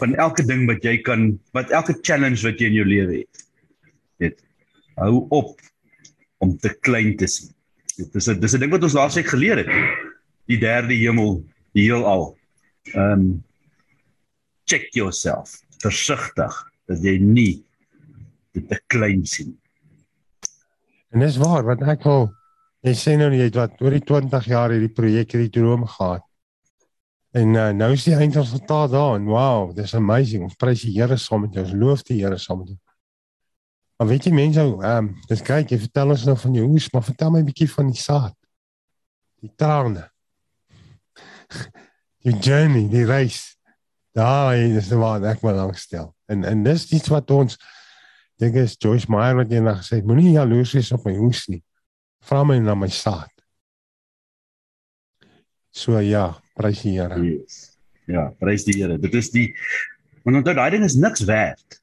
van 0.00 0.14
elke 0.14 0.44
ding 0.46 0.66
wat 0.68 0.84
jy 0.84 0.96
kan 1.06 1.28
wat 1.56 1.70
elke 1.70 1.96
challenge 2.02 2.42
wat 2.44 2.60
jy 2.60 2.70
in 2.70 2.78
jou 2.80 2.86
lewe 2.88 3.20
het. 3.22 3.44
Dit 4.22 4.42
hou 5.00 5.26
op 5.34 5.60
om 6.44 6.56
te 6.58 6.72
klein 6.86 7.16
te 7.16 7.28
sien. 7.30 7.52
Dit 7.96 8.14
is 8.14 8.28
'n 8.28 8.40
dis 8.40 8.54
'n 8.54 8.60
ding 8.60 8.72
wat 8.72 8.82
ons 8.82 8.96
laasweek 8.98 9.26
geleer 9.26 9.56
het. 9.56 9.72
Die 10.46 10.58
derde 10.58 10.94
hemel, 10.94 11.44
die 11.72 11.88
heelal. 11.88 12.36
Um, 12.94 13.44
check 14.64 14.92
yourself. 14.94 15.62
Versigtig 15.82 16.52
dat 16.86 17.02
jy 17.02 17.18
nie 17.18 17.64
dit 18.52 18.68
te 18.68 18.80
klein 18.86 19.24
sien. 19.26 19.56
En 21.10 21.20
dis 21.20 21.36
waar 21.36 21.64
wat 21.64 21.82
ek 21.82 22.04
wil 22.04 22.32
jy 22.86 22.94
sê 22.94 23.16
nou 23.16 23.30
jy 23.32 23.48
het 23.48 23.58
wat 23.58 23.80
oor 23.82 23.94
die 23.96 24.04
20 24.04 24.46
jaar 24.46 24.70
hierdie 24.74 24.92
projek 24.92 25.32
hierdie 25.32 25.54
droom 25.58 25.86
gehad. 25.86 26.25
En 27.36 27.52
uh, 27.52 27.68
nou 27.76 27.90
is 27.92 28.04
die 28.06 28.14
eindresultaat 28.16 28.90
daar 28.94 29.18
en 29.18 29.26
wow, 29.28 29.68
dis 29.76 29.94
amazing. 29.94 30.46
Ons 30.46 30.56
prys 30.56 30.86
die 30.86 30.94
Here 30.96 31.18
saam 31.20 31.44
met 31.44 31.56
jou. 31.56 31.64
Ons 31.66 31.74
loof 31.76 32.04
die 32.08 32.22
Here 32.22 32.38
saam 32.40 32.62
met 32.62 32.72
jou. 32.72 32.78
Maar 33.96 34.08
weet 34.12 34.28
jy 34.28 34.32
mense, 34.36 34.60
ehm 34.60 35.08
um, 35.08 35.10
dis 35.28 35.42
kyk, 35.44 35.72
jy 35.72 35.78
vertel 35.84 36.12
ons 36.14 36.24
nou 36.28 36.36
van 36.40 36.56
jou 36.56 36.66
oes, 36.68 36.88
maar 36.92 37.04
vertel 37.04 37.32
my 37.32 37.40
'n 37.40 37.48
bietjie 37.48 37.68
van 37.72 37.92
die 37.92 38.00
saad. 38.00 38.36
Die 39.44 39.52
trane. 39.56 40.08
Die 42.26 42.34
journey, 42.42 42.88
die 42.90 43.04
reis. 43.06 43.54
Daai 44.10 44.74
is 44.76 44.88
waar 44.90 45.22
ek 45.30 45.44
my 45.46 45.52
langstel. 45.54 46.08
En 46.26 46.42
en 46.44 46.64
dis 46.64 46.88
iets 46.90 47.06
wat 47.12 47.30
ons 47.30 47.54
dink 48.42 48.56
is 48.58 48.74
Joyce 48.82 49.06
Meyer 49.08 49.36
wat 49.36 49.52
eendag 49.52 49.78
gesê 49.84 50.00
het, 50.00 50.08
moenie 50.08 50.32
jaloers 50.34 50.72
wees 50.74 50.90
op 50.92 51.04
my 51.06 51.14
oes 51.22 51.44
nie. 51.46 51.62
Vra 52.26 52.42
my 52.42 52.58
na 52.58 52.74
my 52.74 52.88
saad. 52.88 53.35
So 55.76 56.00
ja, 56.00 56.30
prys 56.56 56.80
die 56.86 56.96
Here. 56.96 57.18
Yes. 57.20 57.76
Ja, 58.08 58.30
prys 58.40 58.64
die 58.64 58.78
Here. 58.78 58.96
Dit 59.00 59.14
is 59.18 59.28
die 59.34 59.50
want 60.24 60.40
onthou 60.40 60.56
daai 60.58 60.72
ding 60.74 60.86
is 60.86 60.96
niks 60.98 61.22
werd 61.28 61.76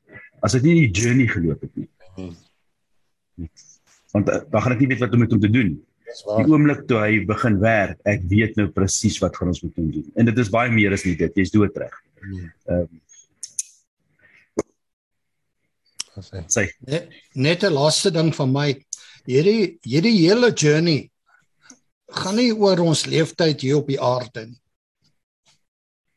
as 0.44 0.56
dit 0.58 0.66
nie 0.68 0.74
die 0.82 0.90
journey 0.92 1.28
geloop 1.30 1.62
het 1.64 1.78
nie. 1.78 1.88
Want 4.12 4.28
uh, 4.30 4.42
dan 4.52 4.66
gaan 4.66 4.76
ek 4.76 4.82
nie 4.84 4.90
weet 4.92 5.04
wat 5.06 5.14
om 5.16 5.24
met 5.24 5.32
hom 5.32 5.44
te 5.44 5.52
doen. 5.52 5.78
Die 6.14 6.50
oomblik 6.50 6.84
toe 6.90 7.00
hy 7.00 7.22
begin 7.30 7.56
werk, 7.62 8.02
ek 8.10 8.26
weet 8.30 8.60
nou 8.60 8.68
presies 8.74 9.16
wat 9.24 9.38
gaan 9.40 9.54
ons 9.54 9.64
met 9.64 9.80
hom 9.80 9.88
doen. 9.94 10.10
En 10.20 10.28
dit 10.28 10.42
is 10.44 10.52
baie 10.54 10.74
meer 10.74 10.98
as 10.98 11.06
net 11.08 11.22
dit. 11.24 11.40
Jy's 11.40 11.54
doodreg. 11.54 11.96
Ehm 12.26 12.84
um, 12.84 12.92
Sê. 16.14 16.44
sê 16.46 16.64
Net, 16.86 17.08
net 17.34 17.64
'n 17.66 17.74
laaste 17.74 18.12
ding 18.14 18.30
van 18.38 18.52
my. 18.54 18.68
Hierdie 19.26 19.80
hierdie 19.82 20.18
hele 20.20 20.52
journey 20.54 21.10
gaan 22.16 22.36
nie 22.36 22.52
oor 22.54 22.80
ons 22.84 23.06
leeftyd 23.06 23.62
hier 23.62 23.80
op 23.82 23.88
die 23.88 24.02
aarde 24.02 24.48
nie. 24.48 24.60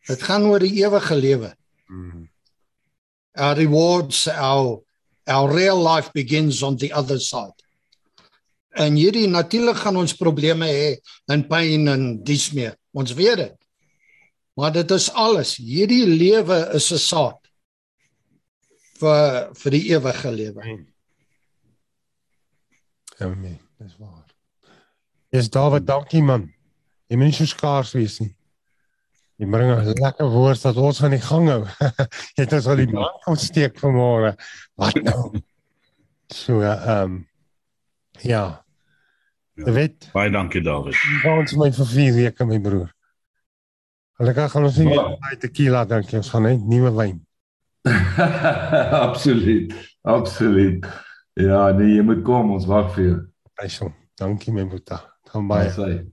Dit 0.07 0.23
gaan 0.23 0.47
oor 0.47 0.63
die 0.63 0.77
ewige 0.85 1.17
lewe. 1.19 1.53
Mm. 1.91 2.27
Our 3.37 3.57
rewards, 3.59 4.27
our 4.29 4.83
our 5.27 5.51
real 5.51 5.81
life 5.83 6.13
begins 6.15 6.63
on 6.63 6.77
the 6.77 6.93
other 6.95 7.19
side. 7.19 7.55
En 8.77 8.95
hierdie 8.95 9.27
natuurlik 9.27 9.81
gaan 9.83 9.97
ons 9.97 10.15
probleme 10.15 10.69
hê 10.69 10.91
en 11.33 11.43
pyn 11.49 11.89
en 11.91 12.05
dis 12.25 12.51
meer. 12.55 12.77
Ons 12.95 13.15
weet 13.19 13.41
dit. 13.41 13.57
Maar 14.57 14.73
dit 14.73 14.95
is 14.97 15.09
alles. 15.13 15.57
Hierdie 15.61 16.07
lewe 16.07 16.59
is 16.77 16.93
'n 16.93 17.03
saad 17.03 17.41
vir 19.01 19.51
vir 19.55 19.71
die 19.71 19.85
ewige 19.93 20.31
lewe. 20.31 20.63
Amen. 23.19 23.59
Dis 23.79 23.97
waar. 23.99 24.26
Dis 25.37 25.51
Dawid, 25.53 25.85
dankie 25.85 26.23
man. 26.25 26.47
Jy 27.11 27.19
moet 27.21 27.29
nie 27.29 27.37
so 27.37 27.45
skaars 27.45 27.91
wees 27.93 28.15
nie. 28.23 28.31
Jy 29.37 29.49
bring 29.53 29.69
'n 29.69 29.93
lekker 30.01 30.29
woord 30.33 30.63
dat 30.65 30.77
ons 30.81 31.03
aan 31.05 31.13
die 31.13 31.21
gang 31.21 31.49
hou. 31.53 31.65
jy 32.37 32.45
het 32.45 32.53
ons 32.57 32.69
al 32.73 32.79
die 32.81 32.87
bank 32.89 33.19
kom 33.25 33.37
steek 33.37 33.77
vanmôre. 33.83 34.31
Wat 34.81 34.97
nou? 35.05 35.43
So 36.33 36.63
ehm 36.65 37.03
um, 37.03 37.19
ja. 38.25 38.63
Jy 39.61 39.75
weet, 39.77 40.07
Baie 40.15 40.31
dankie 40.33 40.63
David. 40.65 40.97
ons 41.29 41.53
my 41.61 41.69
vir 41.73 41.91
4 41.91 42.15
weke 42.17 42.47
my 42.49 42.61
broer. 42.61 42.89
Gelukkig 44.17 44.51
gaan 44.53 44.69
ons 44.69 44.79
nie 44.81 44.87
meer 44.89 45.11
by 45.21 45.37
tequila 45.41 45.85
drink 45.85 46.13
nie, 46.13 46.21
ons 46.23 46.33
gaan 46.33 46.49
net 46.49 46.65
nuwe 46.65 46.95
wyn. 46.97 47.21
absoluut. 49.07 49.77
Absoluut. 50.01 50.89
Ja, 51.37 51.69
nee, 51.77 51.93
jy 51.99 52.09
moet 52.09 52.25
kom, 52.25 52.57
ons 52.57 52.65
wag 52.65 52.89
vir 52.97 53.05
jou. 53.05 53.21
Hyso. 53.61 53.93
Dankie 54.17 54.57
my 54.57 54.65
boeta. 54.65 55.03
Gaan 55.31 55.47
baie. 55.51 55.73
Baie. 55.77 56.05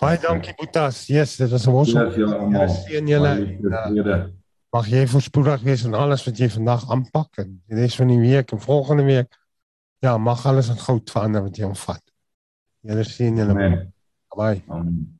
Baie 0.00 0.18
dankie 0.20 0.54
boetas. 0.56 1.06
Yes, 1.06 1.36
dit 1.36 1.50
was 1.50 1.66
'n. 1.66 1.84
Ja, 1.84 2.10
vir 2.10 2.34
almal. 2.34 2.68
Seën 2.68 3.06
julle. 3.06 3.58
Ja. 4.04 4.30
Mag 4.70 4.86
jy 4.86 5.06
voorspoedig 5.06 5.62
wees 5.62 5.84
in 5.84 5.94
alles 5.94 6.24
wat 6.24 6.38
jy 6.38 6.48
vandag 6.48 6.90
aanpak 6.90 7.38
en 7.42 7.62
die 7.66 7.76
res 7.76 7.96
van 7.96 8.06
die 8.06 8.20
week 8.20 8.52
en 8.52 8.60
volgende 8.60 9.04
week. 9.04 9.38
Ja, 9.98 10.18
mag 10.18 10.46
alles 10.46 10.68
in 10.68 10.78
goud 10.78 11.10
verander 11.10 11.42
wat 11.42 11.56
jy 11.56 11.64
omvat. 11.64 12.02
Julle 12.80 13.04
sien 13.04 13.36
julle. 13.36 13.54
Bye. 14.36 14.62
Amen. 14.68 15.19